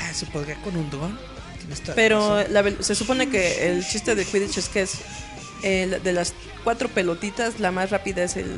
Ah, 0.00 0.12
se 0.12 0.26
podría 0.26 0.56
con 0.56 0.76
un 0.76 0.90
la 0.90 1.94
Pero 1.94 2.46
la 2.48 2.64
se 2.80 2.94
supone 2.94 3.28
que 3.30 3.68
el 3.70 3.86
chiste 3.86 4.14
de 4.14 4.24
Quidditch 4.24 4.58
es 4.58 4.68
que 4.68 4.82
es 4.82 4.94
el- 5.62 6.02
de 6.02 6.12
las 6.12 6.34
cuatro 6.64 6.88
pelotitas, 6.88 7.60
la 7.60 7.70
más 7.70 7.90
rápida 7.90 8.24
es 8.24 8.36
el... 8.36 8.50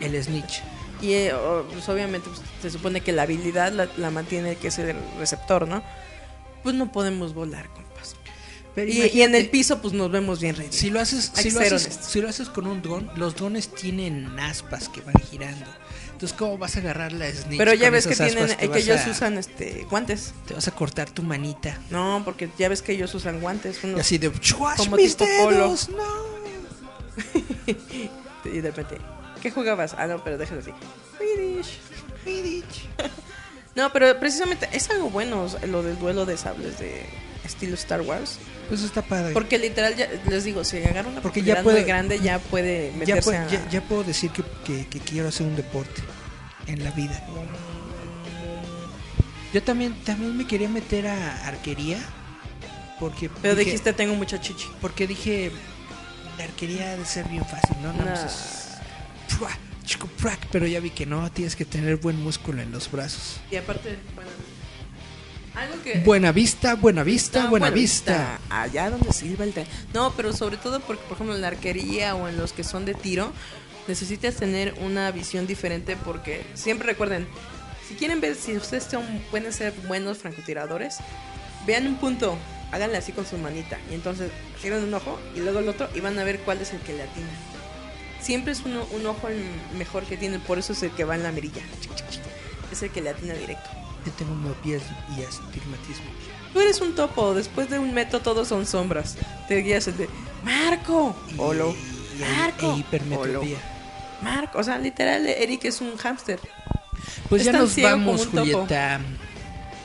el 0.00 0.22
snitch. 0.22 0.62
Y 1.02 1.12
eh, 1.12 1.34
pues, 1.72 1.88
obviamente 1.88 2.28
pues, 2.28 2.40
se 2.62 2.70
supone 2.70 3.00
que 3.02 3.12
la 3.12 3.22
habilidad 3.22 3.72
la, 3.72 3.88
la 3.96 4.10
mantiene 4.10 4.56
que 4.56 4.68
es 4.68 4.78
el 4.78 4.96
receptor, 5.18 5.66
¿no? 5.68 5.82
Pues 6.62 6.74
no 6.74 6.90
podemos 6.92 7.34
volar, 7.34 7.66
compas. 7.68 7.85
Pero 8.76 8.92
Y, 8.92 9.10
y 9.12 9.22
en 9.22 9.34
el 9.34 9.48
piso 9.50 9.80
pues 9.82 9.92
nos 9.94 10.10
vemos 10.12 10.38
bien 10.40 10.54
ready. 10.54 10.70
si 10.70 10.90
lo 10.90 11.00
haces, 11.00 11.32
si 11.34 11.50
lo 11.50 11.58
haces, 11.60 11.98
si 12.08 12.20
lo 12.20 12.28
haces 12.28 12.48
con 12.50 12.66
un 12.68 12.80
dron, 12.82 13.10
los 13.16 13.34
drones 13.34 13.68
tienen 13.74 14.38
aspas 14.38 14.88
que 14.88 15.00
van 15.00 15.14
girando. 15.30 15.66
Entonces, 16.12 16.36
¿cómo 16.38 16.56
vas 16.56 16.76
a 16.76 16.78
agarrar 16.80 17.12
la 17.12 17.30
snitch? 17.30 17.58
Pero 17.58 17.74
ya 17.74 17.90
ves 17.90 18.06
que 18.06 18.14
tienen, 18.16 18.50
eh, 18.52 18.70
que 18.70 18.78
ellos 18.78 19.00
a- 19.06 19.10
usan 19.10 19.36
este 19.36 19.86
guantes. 19.90 20.32
Te 20.46 20.54
vas 20.54 20.66
a 20.68 20.70
cortar 20.70 21.10
tu 21.10 21.22
manita. 21.22 21.78
No, 21.90 22.22
porque 22.24 22.48
ya 22.58 22.68
ves 22.70 22.80
que 22.80 22.92
ellos 22.92 23.12
usan 23.14 23.40
guantes. 23.40 23.78
Y 23.84 23.98
así 24.00 24.16
de 24.18 24.32
"Chuash, 24.40 24.76
como 24.78 24.96
mis 24.96 25.16
tipo 25.16 25.28
polo". 25.42 25.74
no. 25.96 26.36
y 28.44 28.60
de 28.60 28.70
repente, 28.70 28.98
¿qué 29.42 29.50
jugabas? 29.50 29.94
Ah, 29.98 30.06
no, 30.06 30.22
pero 30.22 30.38
déjalo 30.38 30.60
así. 30.60 30.70
Quidditch. 31.18 31.68
Quidditch. 32.24 32.84
No, 33.76 33.92
pero 33.92 34.18
precisamente 34.18 34.68
es 34.72 34.88
algo 34.90 35.10
bueno 35.10 35.46
lo 35.68 35.82
del 35.82 35.98
duelo 35.98 36.24
de 36.26 36.36
sables 36.36 36.78
de 36.78 37.04
estilo 37.44 37.74
Star 37.74 38.00
Wars. 38.00 38.38
Pues 38.68 38.82
está 38.82 39.02
padre. 39.02 39.32
Porque 39.32 39.58
literal, 39.58 39.94
ya, 39.94 40.08
les 40.28 40.42
digo, 40.44 40.64
si 40.64 40.78
agarra 40.82 41.08
una 41.08 41.20
Porque 41.20 41.42
ya 41.42 41.62
puede- 41.62 41.80
muy 41.80 41.86
grande, 41.86 42.18
ya 42.18 42.38
puede 42.40 42.90
ya, 42.90 42.96
meterse 42.98 43.36
a... 43.36 43.46
ya- 43.48 43.68
ya 43.68 43.80
puedo 43.82 44.02
decir 44.02 44.30
que, 44.32 44.42
que- 44.64 44.86
que 44.88 44.98
quiero 44.98 45.28
hacer 45.28 45.46
un 45.46 45.54
deporte 45.54 46.02
en 46.66 46.82
la 46.82 46.90
vida. 46.90 47.22
Yo 49.52 49.62
también, 49.62 49.94
también 50.04 50.36
me 50.36 50.46
quería 50.46 50.68
meter 50.68 51.06
a 51.06 51.46
arquería. 51.46 51.98
Porque 52.98 53.28
Pero 53.42 53.54
dije- 53.54 53.66
dijiste, 53.66 53.92
tengo 53.92 54.14
mucha 54.14 54.40
chichi. 54.40 54.66
Porque 54.80 55.06
dije, 55.06 55.52
la 56.38 56.44
arquería 56.44 56.92
ha 56.92 56.96
de 56.96 57.04
ser 57.04 57.28
bien 57.28 57.44
fácil, 57.44 57.76
¿no? 57.82 57.92
Nada 57.92 58.04
más 58.10 58.20
Nah. 58.20 58.26
es-. 58.26 59.36
Chico, 59.86 60.08
prac, 60.20 60.46
pero 60.50 60.66
ya 60.66 60.80
vi 60.80 60.90
que 60.90 61.06
no, 61.06 61.30
tienes 61.32 61.56
que 61.56 61.64
tener 61.64 61.96
buen 61.96 62.20
músculo 62.22 62.60
en 62.60 62.70
los 62.72 62.90
brazos. 62.90 63.40
Y 63.50 63.56
aparte, 63.56 63.96
bueno, 64.14 64.30
algo 65.54 65.82
que... 65.82 66.00
Buena 66.00 66.32
vista, 66.32 66.74
buena 66.74 67.02
vista, 67.02 67.46
buena 67.46 67.70
vista. 67.70 68.38
Allá 68.50 68.90
donde 68.90 69.12
silba 69.12 69.44
el 69.44 69.54
tren. 69.54 69.66
No, 69.94 70.12
pero 70.14 70.34
sobre 70.34 70.58
todo 70.58 70.80
porque, 70.80 71.02
por 71.04 71.14
ejemplo, 71.14 71.34
en 71.34 71.40
la 71.40 71.48
arquería 71.48 72.14
o 72.14 72.28
en 72.28 72.36
los 72.36 72.52
que 72.52 72.64
son 72.64 72.84
de 72.84 72.92
tiro, 72.92 73.32
necesitas 73.88 74.34
tener 74.34 74.74
una 74.80 75.10
visión 75.12 75.46
diferente 75.46 75.96
porque 75.96 76.44
siempre 76.54 76.88
recuerden, 76.88 77.26
si 77.88 77.94
quieren 77.94 78.20
ver 78.20 78.34
si 78.34 78.56
ustedes 78.56 78.84
son, 78.84 79.04
pueden 79.30 79.52
ser 79.52 79.72
buenos 79.86 80.18
francotiradores, 80.18 80.98
vean 81.66 81.86
un 81.86 81.96
punto, 81.96 82.36
háganle 82.72 82.98
así 82.98 83.12
con 83.12 83.24
su 83.24 83.38
manita 83.38 83.78
y 83.90 83.94
entonces 83.94 84.30
cierran 84.60 84.82
un 84.82 84.92
ojo 84.92 85.18
y 85.34 85.40
luego 85.40 85.60
el 85.60 85.68
otro 85.68 85.88
y 85.94 86.00
van 86.00 86.18
a 86.18 86.24
ver 86.24 86.40
cuál 86.40 86.60
es 86.60 86.72
el 86.72 86.80
que 86.80 86.92
le 86.92 87.04
atina. 87.04 87.55
Siempre 88.26 88.52
es 88.52 88.62
uno, 88.64 88.84
un 88.90 89.06
ojo 89.06 89.28
el 89.28 89.40
mejor 89.78 90.02
que 90.02 90.16
tienen, 90.16 90.40
por 90.40 90.58
eso 90.58 90.72
es 90.72 90.82
el 90.82 90.90
que 90.90 91.04
va 91.04 91.14
en 91.14 91.22
la 91.22 91.30
mirilla. 91.30 91.62
Es 92.72 92.82
el 92.82 92.90
que 92.90 93.00
le 93.00 93.10
atina 93.10 93.34
directo. 93.34 93.70
Yo 94.04 94.10
tengo 94.18 94.34
miopía 94.34 94.78
y 95.16 95.22
astigmatismo. 95.22 96.06
Tú 96.52 96.60
eres 96.60 96.80
un 96.80 96.96
topo. 96.96 97.34
Después 97.34 97.70
de 97.70 97.78
un 97.78 97.94
metro 97.94 98.20
todos 98.20 98.48
son 98.48 98.66
sombras. 98.66 99.16
Te 99.46 99.58
guías 99.58 99.86
el 99.86 99.96
de 99.96 100.08
Marco. 100.42 101.14
Olo. 101.36 101.72
y- 101.72 102.20
Marco. 102.20 102.72
e 102.74 102.78
hipermetropía. 102.78 103.58
Marco. 104.22 104.58
O 104.58 104.64
sea, 104.64 104.78
literal, 104.78 105.24
Eric 105.26 105.64
es 105.66 105.80
un 105.80 105.96
hámster. 105.96 106.40
Pues 107.28 107.42
Es 107.42 107.46
ya 107.46 107.52
tan 107.52 107.60
nos 107.60 107.76
vamos, 107.80 108.22
un 108.22 108.26
topo. 108.32 108.40
Julieta. 108.42 109.00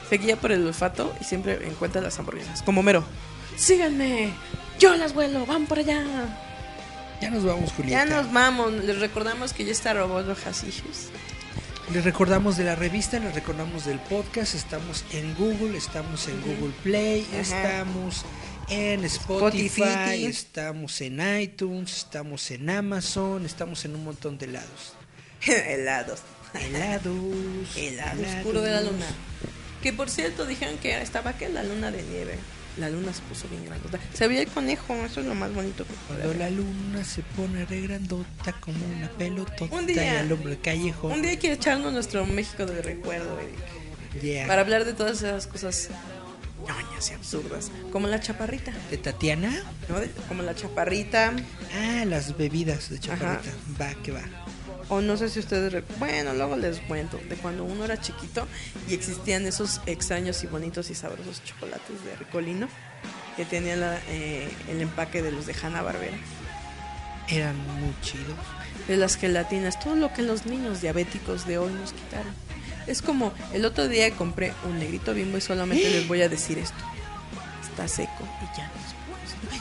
Se 0.09 0.18
guía 0.18 0.35
por 0.35 0.51
el 0.51 0.65
olfato 0.65 1.13
y 1.22 1.26
siempre 1.26 1.59
encuentra 1.68 2.01
las 2.01 2.18
hamburguesas. 2.18 2.63
Como 2.63 2.81
Mero. 2.81 3.03
Síganme. 3.55 4.34
Yo 4.80 4.95
las 4.95 5.13
vuelo. 5.13 5.45
Van 5.45 5.68
por 5.68 5.77
allá. 5.77 6.03
Ya 7.22 7.30
nos 7.30 7.43
vamos, 7.43 7.69
Ya 7.69 7.76
Julieta. 7.76 8.06
nos 8.06 8.34
vamos. 8.34 8.73
Les 8.84 8.99
recordamos 8.99 9.53
que 9.53 9.64
ya 9.65 9.72
está 9.72 9.93
Robot 9.93 10.27
Rojas. 10.27 10.64
Les 11.93 12.03
recordamos 12.03 12.57
de 12.57 12.64
la 12.64 12.76
revista, 12.76 13.19
les 13.19 13.35
recordamos 13.35 13.85
del 13.85 13.99
podcast. 13.99 14.56
Estamos 14.56 15.03
en 15.11 15.35
Google, 15.35 15.77
estamos 15.77 16.27
en 16.27 16.41
Google 16.41 16.73
Play, 16.84 17.27
Ajá. 17.31 17.41
estamos 17.41 18.23
en 18.69 19.03
Spotify, 19.03 19.81
Spotify. 19.84 20.26
estamos 20.26 21.02
en 21.02 21.39
iTunes, 21.41 21.98
estamos 21.98 22.49
en 22.52 22.69
Amazon, 22.69 23.45
estamos 23.45 23.84
en 23.85 23.95
un 23.95 24.03
montón 24.06 24.38
de 24.38 24.48
lados. 24.48 24.93
Helados. 25.45 26.22
Helados. 26.53 27.76
Helado 27.77 28.22
oscuro 28.38 28.61
de 28.61 28.72
la 28.72 28.81
luna. 28.81 29.06
Que 29.84 29.91
por 29.93 30.10
cierto 30.10 30.45
dijeron 30.45 30.77
que 30.77 31.02
estaba 31.02 31.34
que 31.34 31.49
la 31.49 31.64
luna 31.64 31.91
de 31.91 32.03
nieve. 32.03 32.38
La 32.77 32.89
luna 32.89 33.11
se 33.14 33.22
puso 33.23 33.48
bien 33.49 33.65
grandota. 33.65 33.99
Se 34.14 34.27
veía 34.27 34.41
el 34.41 34.48
conejo, 34.48 34.93
eso 35.06 35.19
es 35.19 35.26
lo 35.26 35.35
más 35.35 35.53
bonito 35.53 35.85
que 35.85 35.93
Cuando 36.07 36.34
la 36.35 36.49
luna 36.49 37.03
se 37.03 37.22
pone 37.22 37.65
re 37.65 37.81
grandota 37.81 38.53
como 38.61 38.77
una 38.98 39.10
pelotota 39.10 39.76
Un 39.76 39.85
día- 39.85 40.23
y 40.26 40.31
hombre 40.31 40.57
callejón. 40.57 41.11
Un 41.11 41.22
día 41.22 41.31
hay 41.31 41.38
que 41.38 41.52
echarnos 41.52 41.91
nuestro 41.91 42.26
México 42.26 42.65
de 42.65 42.81
recuerdo, 42.81 43.38
Eric. 43.39 44.22
Yeah. 44.22 44.48
Para 44.48 44.61
hablar 44.61 44.85
de 44.85 44.93
todas 44.93 45.18
esas 45.18 45.48
cosas 45.48 45.89
ñoñas 46.68 47.10
y 47.11 47.14
absurdas. 47.14 47.72
Como 47.91 48.07
la 48.07 48.19
chaparrita. 48.19 48.72
¿De 48.89 48.98
Tatiana? 48.98 49.52
¿no? 49.89 49.99
De- 49.99 50.10
como 50.27 50.43
la 50.43 50.56
chaparrita. 50.56 51.34
Ah, 51.76 52.06
las 52.06 52.38
bebidas 52.38 52.89
de 52.89 52.99
chaparrita. 52.99 53.52
Va, 53.81 53.93
que 54.03 54.11
va. 54.11 54.22
O 54.89 55.01
no 55.01 55.17
sé 55.17 55.29
si 55.29 55.39
ustedes... 55.39 55.83
Bueno, 55.99 56.33
luego 56.33 56.55
les 56.55 56.79
cuento. 56.79 57.19
De 57.29 57.35
cuando 57.35 57.63
uno 57.63 57.85
era 57.85 57.99
chiquito 57.99 58.47
y 58.87 58.93
existían 58.93 59.45
esos 59.45 59.81
extraños 59.85 60.43
y 60.43 60.47
bonitos 60.47 60.89
y 60.89 60.95
sabrosos 60.95 61.43
chocolates 61.43 62.03
de 62.05 62.15
Ricolino. 62.15 62.67
Que 63.35 63.45
tenían 63.45 63.79
la, 63.79 63.99
eh, 64.09 64.49
el 64.69 64.81
empaque 64.81 65.21
de 65.21 65.31
los 65.31 65.45
de 65.45 65.55
Hanna 65.61 65.81
Barbera. 65.81 66.17
Eran 67.29 67.57
muy 67.79 67.95
chidos. 68.01 68.37
de 68.87 68.97
las 68.97 69.15
gelatinas, 69.15 69.79
todo 69.79 69.95
lo 69.95 70.11
que 70.13 70.21
los 70.21 70.45
niños 70.45 70.81
diabéticos 70.81 71.47
de 71.47 71.57
hoy 71.57 71.71
nos 71.71 71.93
quitaron. 71.93 72.33
Es 72.87 73.01
como 73.01 73.31
el 73.53 73.63
otro 73.65 73.87
día 73.87 74.11
compré 74.11 74.53
un 74.65 74.79
negrito 74.79 75.13
bimbo 75.13 75.37
y 75.37 75.41
solamente 75.41 75.89
les 75.89 76.07
voy 76.07 76.21
a 76.23 76.29
decir 76.29 76.57
esto. 76.57 76.83
Está 77.63 77.87
seco 77.87 78.27
y 78.41 78.57
ya 78.57 78.67
no. 78.67 78.91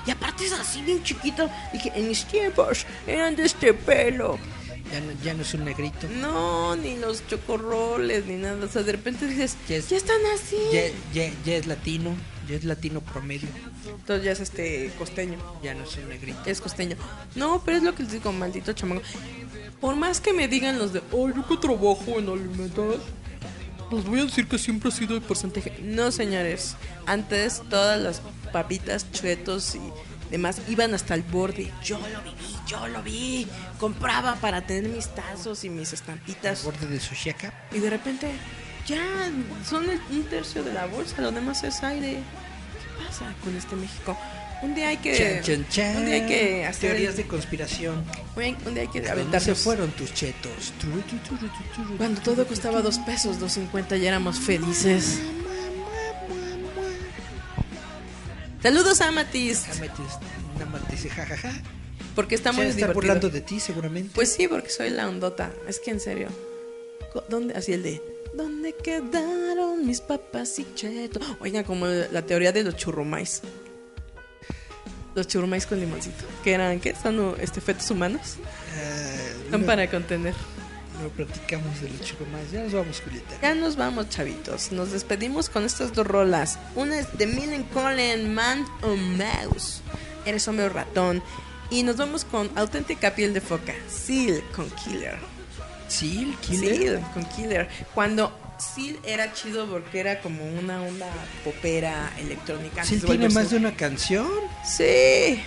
Y 0.06 0.10
aparte 0.10 0.47
es 0.47 0.52
así 0.52 0.82
bien 0.82 1.02
chiquito. 1.02 1.48
Dije, 1.72 1.92
en 1.94 2.09
mis 2.09 2.24
tiempos 2.24 2.86
eran 3.06 3.36
de 3.36 3.44
este 3.44 3.74
pelo. 3.74 4.38
Ya 4.92 5.00
no, 5.00 5.12
ya 5.22 5.34
no 5.34 5.42
es 5.42 5.54
un 5.54 5.64
negrito. 5.64 6.08
No, 6.20 6.74
ni 6.76 6.96
los 6.96 7.26
chocorroles, 7.28 8.26
ni 8.26 8.34
nada. 8.36 8.64
O 8.64 8.68
sea, 8.68 8.82
de 8.82 8.92
repente 8.92 9.26
dices, 9.26 9.56
Ya 9.68 9.74
ya, 9.74 9.76
es- 9.76 9.92
están 9.92 10.16
así. 10.34 10.56
Ya, 10.72 10.82
ya, 11.12 11.32
ya 11.44 11.56
es 11.56 11.66
latino, 11.66 12.14
ya 12.48 12.56
es 12.56 12.64
latino 12.64 13.00
promedio. 13.00 13.48
Entonces 13.86 14.24
ya 14.24 14.32
es 14.32 14.40
este 14.40 14.90
costeño. 14.98 15.38
Ya 15.62 15.74
no 15.74 15.84
es 15.84 15.96
un 15.96 16.08
negrito. 16.08 16.40
Es 16.44 16.60
costeño. 16.60 16.96
No, 17.36 17.62
pero 17.64 17.76
es 17.76 17.82
lo 17.84 17.94
que 17.94 18.02
les 18.02 18.12
digo, 18.12 18.32
maldito 18.32 18.72
chamaco. 18.72 19.02
Por 19.80 19.94
más 19.96 20.20
que 20.20 20.32
me 20.32 20.48
digan 20.48 20.78
los 20.78 20.92
de, 20.92 21.02
oh, 21.12 21.28
yo 21.28 21.46
que 21.46 21.56
trabajo 21.56 22.18
en 22.18 22.28
alimentar, 22.28 22.96
les 23.92 24.04
voy 24.04 24.20
a 24.20 24.24
decir 24.24 24.46
que 24.46 24.58
siempre 24.58 24.88
ha 24.88 24.92
sido 24.92 25.14
el 25.14 25.22
porcentaje. 25.22 25.78
No, 25.82 26.10
señores. 26.10 26.76
Antes 27.06 27.62
todas 27.70 28.00
las 28.00 28.22
papitas, 28.52 29.10
chuetos 29.12 29.74
y 29.76 29.80
demás 30.31 30.61
iban 30.69 30.94
hasta 30.94 31.15
el 31.15 31.23
borde. 31.23 31.70
Yo 31.82 31.98
lo 31.98 32.23
viví, 32.23 32.57
yo 32.66 32.86
lo 32.89 33.02
vi. 33.02 33.47
Compraba 33.78 34.36
para 34.36 34.62
tener 34.66 34.90
mis 34.90 35.09
tazos 35.15 35.65
y 35.65 35.69
mis 35.70 35.93
estampitas. 35.93 36.65
Borde 36.65 36.86
de 36.86 37.01
Sushiaka. 37.01 37.52
Y 37.73 37.78
de 37.78 37.90
repente, 37.90 38.31
ya 38.86 39.02
son 39.69 39.89
el- 39.90 40.01
un 40.11 40.24
tercio 40.24 40.62
de 40.62 40.73
la 40.73 40.86
bolsa, 40.86 41.20
lo 41.20 41.31
demás 41.32 41.62
es 41.65 41.82
aire. 41.82 42.15
¿Qué 42.19 43.05
pasa 43.07 43.27
con 43.44 43.57
este 43.57 43.77
México? 43.77 44.16
Un 44.62 44.74
día 44.74 44.89
hay 44.89 44.98
que. 44.98 45.16
Chan, 45.16 45.43
chan, 45.43 45.66
chan. 45.70 45.97
Un 45.97 46.05
día 46.05 46.15
hay 46.16 46.27
que 46.27 46.66
hacer. 46.66 46.90
Teorías 46.90 47.16
de 47.16 47.27
conspiración. 47.27 48.05
Un 48.36 48.74
día- 48.74 48.82
hay 48.82 48.89
que 48.89 49.09
¿A 49.09 49.15
dónde 49.15 49.40
se 49.40 49.55
fueron 49.55 49.90
tus 49.93 50.12
chetos? 50.12 50.74
Cuando 51.97 52.20
todo 52.20 52.47
costaba 52.47 52.82
dos 52.82 52.98
pesos, 52.98 53.40
dos 53.40 53.52
cincuenta, 53.55 53.97
ya 53.97 54.09
éramos 54.09 54.39
felices. 54.39 55.19
Saludos 58.62 59.01
a 59.01 59.11
Matis, 59.11 59.65
metes- 59.81 60.19
Nada 60.55 60.66
más 60.66 60.91
dice 60.91 61.09
jajaja. 61.09 61.53
porque 62.15 62.35
está 62.35 62.53
muy 62.53 62.66
divertido. 62.66 62.93
burlando 62.93 63.31
de 63.31 63.41
ti 63.41 63.59
seguramente. 63.61 64.11
Pues 64.15 64.32
sí, 64.32 64.47
porque 64.49 64.69
soy 64.70 64.91
la 64.91 65.09
ondota. 65.09 65.51
Es 65.69 65.81
que 65.81 65.91
en 65.91 66.01
serio. 66.01 66.28
¿Dónde? 67.28 67.55
Así 67.55 67.73
el 67.73 67.82
de. 67.82 68.03
¿Dónde 68.35 68.74
quedaron 68.77 69.87
mis 69.87 70.01
papas 70.01 70.59
y 70.59 70.66
cheto? 70.74 71.19
Oigan, 71.41 71.65
como 71.65 71.87
la 71.87 72.23
teoría 72.23 72.53
de 72.53 72.62
los 72.62 72.77
churrumais. 72.77 73.43
Los 75.15 75.27
churrumais 75.27 75.66
con 75.66 75.81
limoncito. 75.81 76.24
Que 76.45 76.53
eran, 76.53 76.78
¿qué? 76.78 76.95
¿Son 76.95 77.35
este, 77.41 77.61
fetos 77.61 77.91
humanos? 77.91 78.37
Ah, 78.77 79.51
Son 79.51 79.61
no, 79.62 79.66
para 79.66 79.91
contener. 79.91 80.35
No 81.02 81.09
platicamos 81.09 81.81
de 81.81 81.90
los 81.90 82.01
chicos 82.02 82.27
más. 82.28 82.51
Ya 82.52 82.62
nos 82.62 82.72
vamos, 82.72 83.01
Julieta. 83.01 83.39
Ya 83.40 83.55
nos 83.55 83.77
vamos, 83.77 84.09
chavitos. 84.09 84.72
Nos 84.72 84.93
despedimos 84.93 85.48
con 85.48 85.64
estas 85.64 85.93
dos 85.93 86.06
rolas. 86.06 86.59
Una 86.74 86.98
es 86.98 87.18
de 87.18 87.27
Millen 87.27 87.64
Colin, 87.64 88.35
Man 88.35 88.66
o 88.82 88.97
Mouse. 88.97 89.82
Eres 90.24 90.47
hombre 90.48 90.66
o 90.66 90.68
ratón. 90.68 91.22
Y 91.70 91.82
nos 91.82 91.97
vamos 91.97 92.24
con 92.24 92.51
Auténtica 92.56 93.14
Piel 93.14 93.32
de 93.32 93.40
Foca. 93.40 93.74
Seal 93.89 94.43
con 94.55 94.68
Killer. 94.70 95.18
Sí, 95.89 96.22
el 96.22 96.36
killer. 96.36 96.77
Seal 96.77 97.10
con 97.14 97.24
Killer. 97.24 97.68
Cuando 97.94 98.32
Seal 98.59 98.98
era 99.05 99.32
chido 99.32 99.66
porque 99.66 100.01
era 100.01 100.20
como 100.20 100.44
una 100.44 100.82
onda 100.82 101.09
popera 101.44 102.12
electrónica. 102.18 102.85
De 102.85 103.01
tiene 103.01 103.28
más 103.28 103.51
de 103.51 103.56
una 103.56 103.74
canción. 103.74 104.28
Sí. 104.64 105.43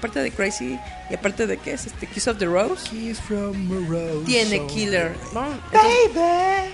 Aparte 0.00 0.20
de 0.20 0.30
Crazy 0.30 0.78
y 1.10 1.14
aparte 1.14 1.46
de 1.46 1.58
qué 1.58 1.74
es 1.74 1.84
este 1.84 2.06
Kiss 2.06 2.26
of 2.26 2.38
the 2.38 2.46
Rose. 2.46 2.88
Kiss 2.88 3.20
from 3.20 3.70
a 3.70 3.86
Rose. 3.86 4.24
Tiene 4.24 4.66
Killer. 4.66 5.14
Vamos, 5.34 5.58
entonces- 5.72 6.72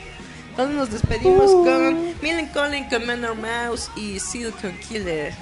Entonces 0.51 0.77
nos 0.77 0.91
despedimos 0.93 1.51
con 1.51 2.15
Millen 2.23 2.47
Collin 2.55 2.85
con 2.89 3.05
Manor 3.05 3.35
Mouse 3.35 3.91
y 3.97 4.21
Seal 4.21 4.53
con 4.63 4.79
Killer. 4.79 5.35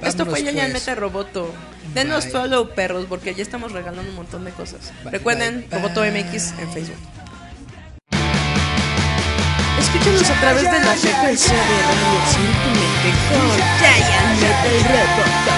Esto 0.00 0.24
fue 0.26 0.42
Yayan 0.42 0.70
pues. 0.72 0.86
Meta 0.86 0.94
Roboto. 0.98 1.54
Denos 1.94 2.24
Bye. 2.24 2.32
follow, 2.32 2.70
perros, 2.74 3.04
porque 3.08 3.34
ya 3.34 3.42
estamos 3.42 3.72
regalando 3.72 4.10
un 4.10 4.16
montón 4.16 4.44
de 4.46 4.50
cosas. 4.52 4.92
Bye, 5.04 5.12
Recuerden, 5.12 5.66
bye, 5.70 5.78
Roboto. 5.78 6.02
MX 6.04 6.54
en 6.58 6.72
Facebook. 6.72 6.96
Escúchanos 9.78 10.30
a 10.30 10.40
través 10.40 10.62
de 10.64 10.78
la 10.80 10.92
frecuencia 10.94 11.52
de 11.52 11.60
Radio 11.60 12.18
Metal 12.74 13.46
Roboto. 14.88 15.55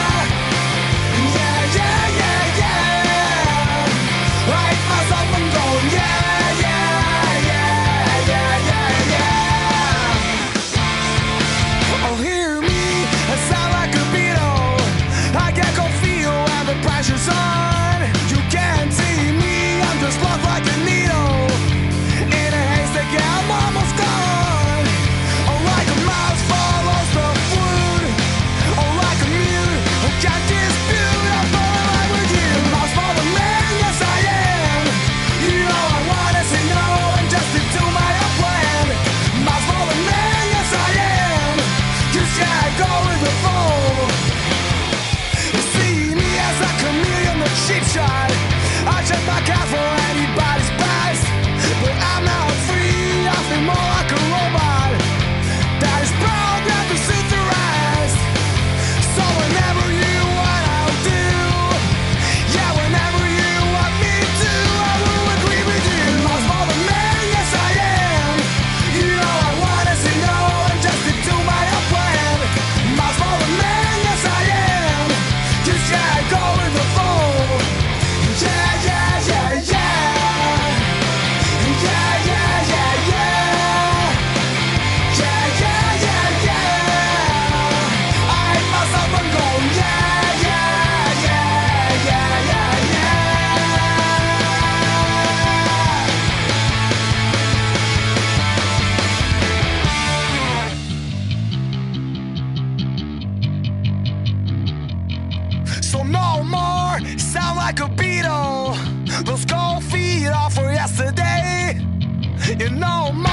You 112.58 112.70
know. 112.70 113.12
my 113.12 113.27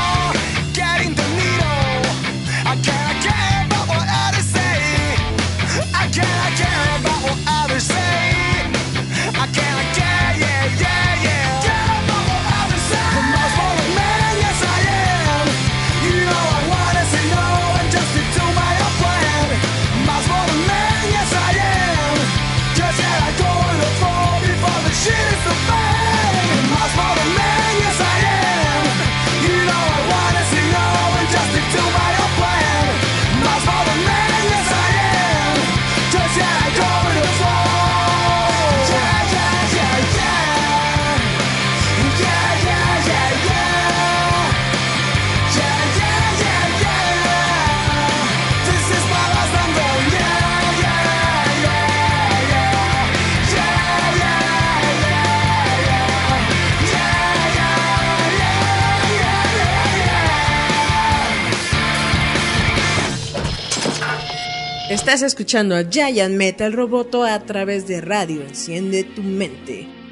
Estás 65.16 65.32
escuchando 65.32 65.76
a 65.76 65.90
Giant 65.90 66.36
Metal 66.36 66.74
Roboto 66.74 67.24
a 67.24 67.40
través 67.40 67.88
de 67.88 68.02
radio. 68.02 68.42
Enciende 68.42 69.06
tu 69.06 69.24
mente. 69.24 70.05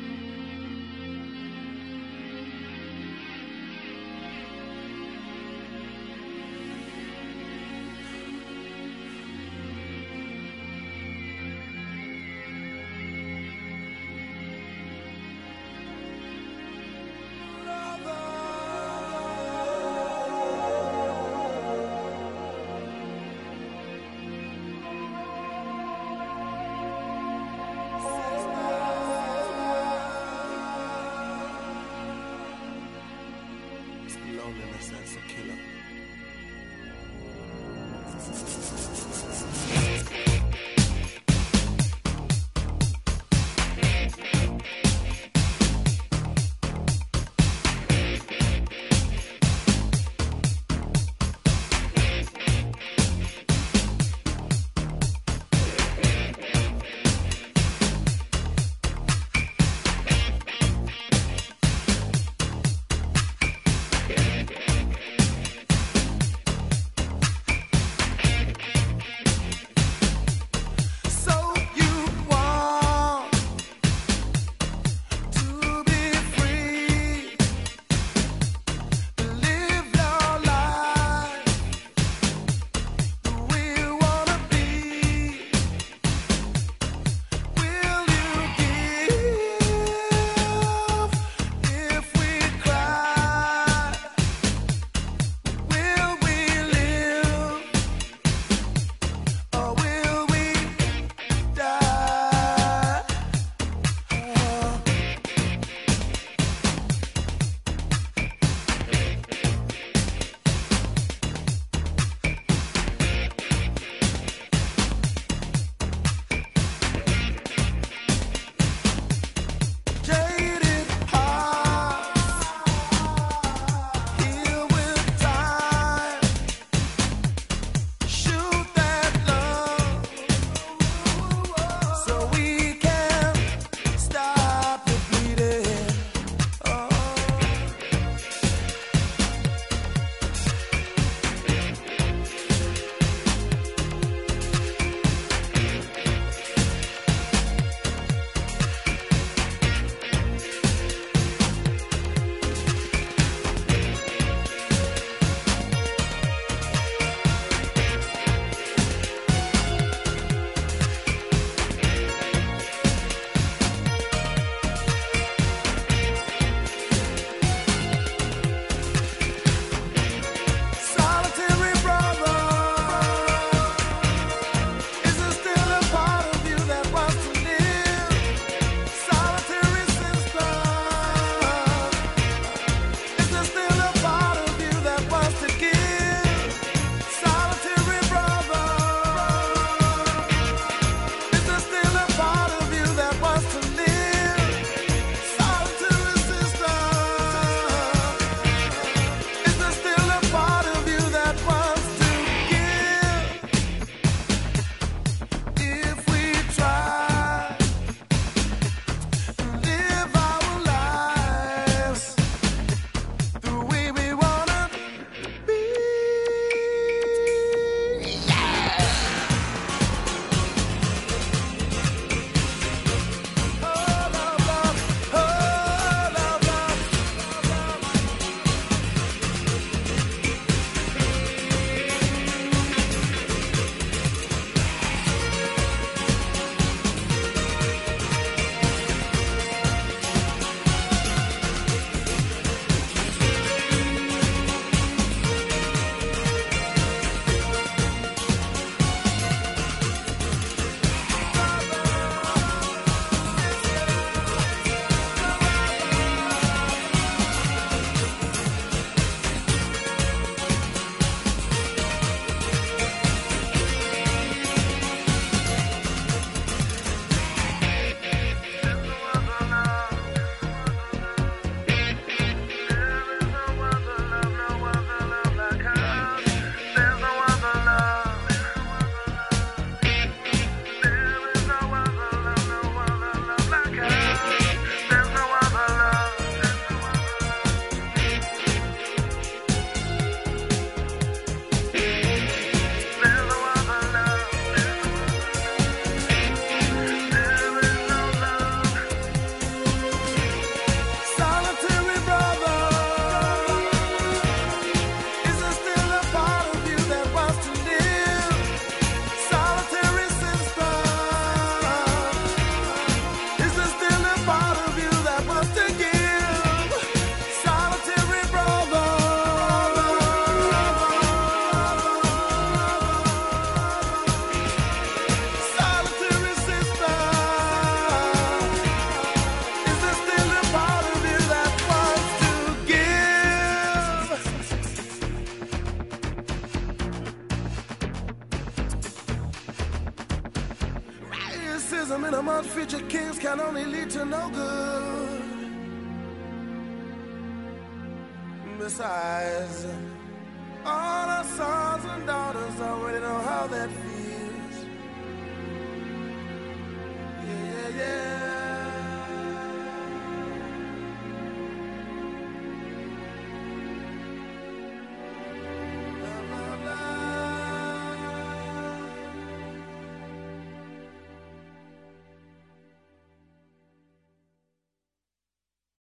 Can 343.36 343.42
only 343.42 343.66
lead 343.66 343.93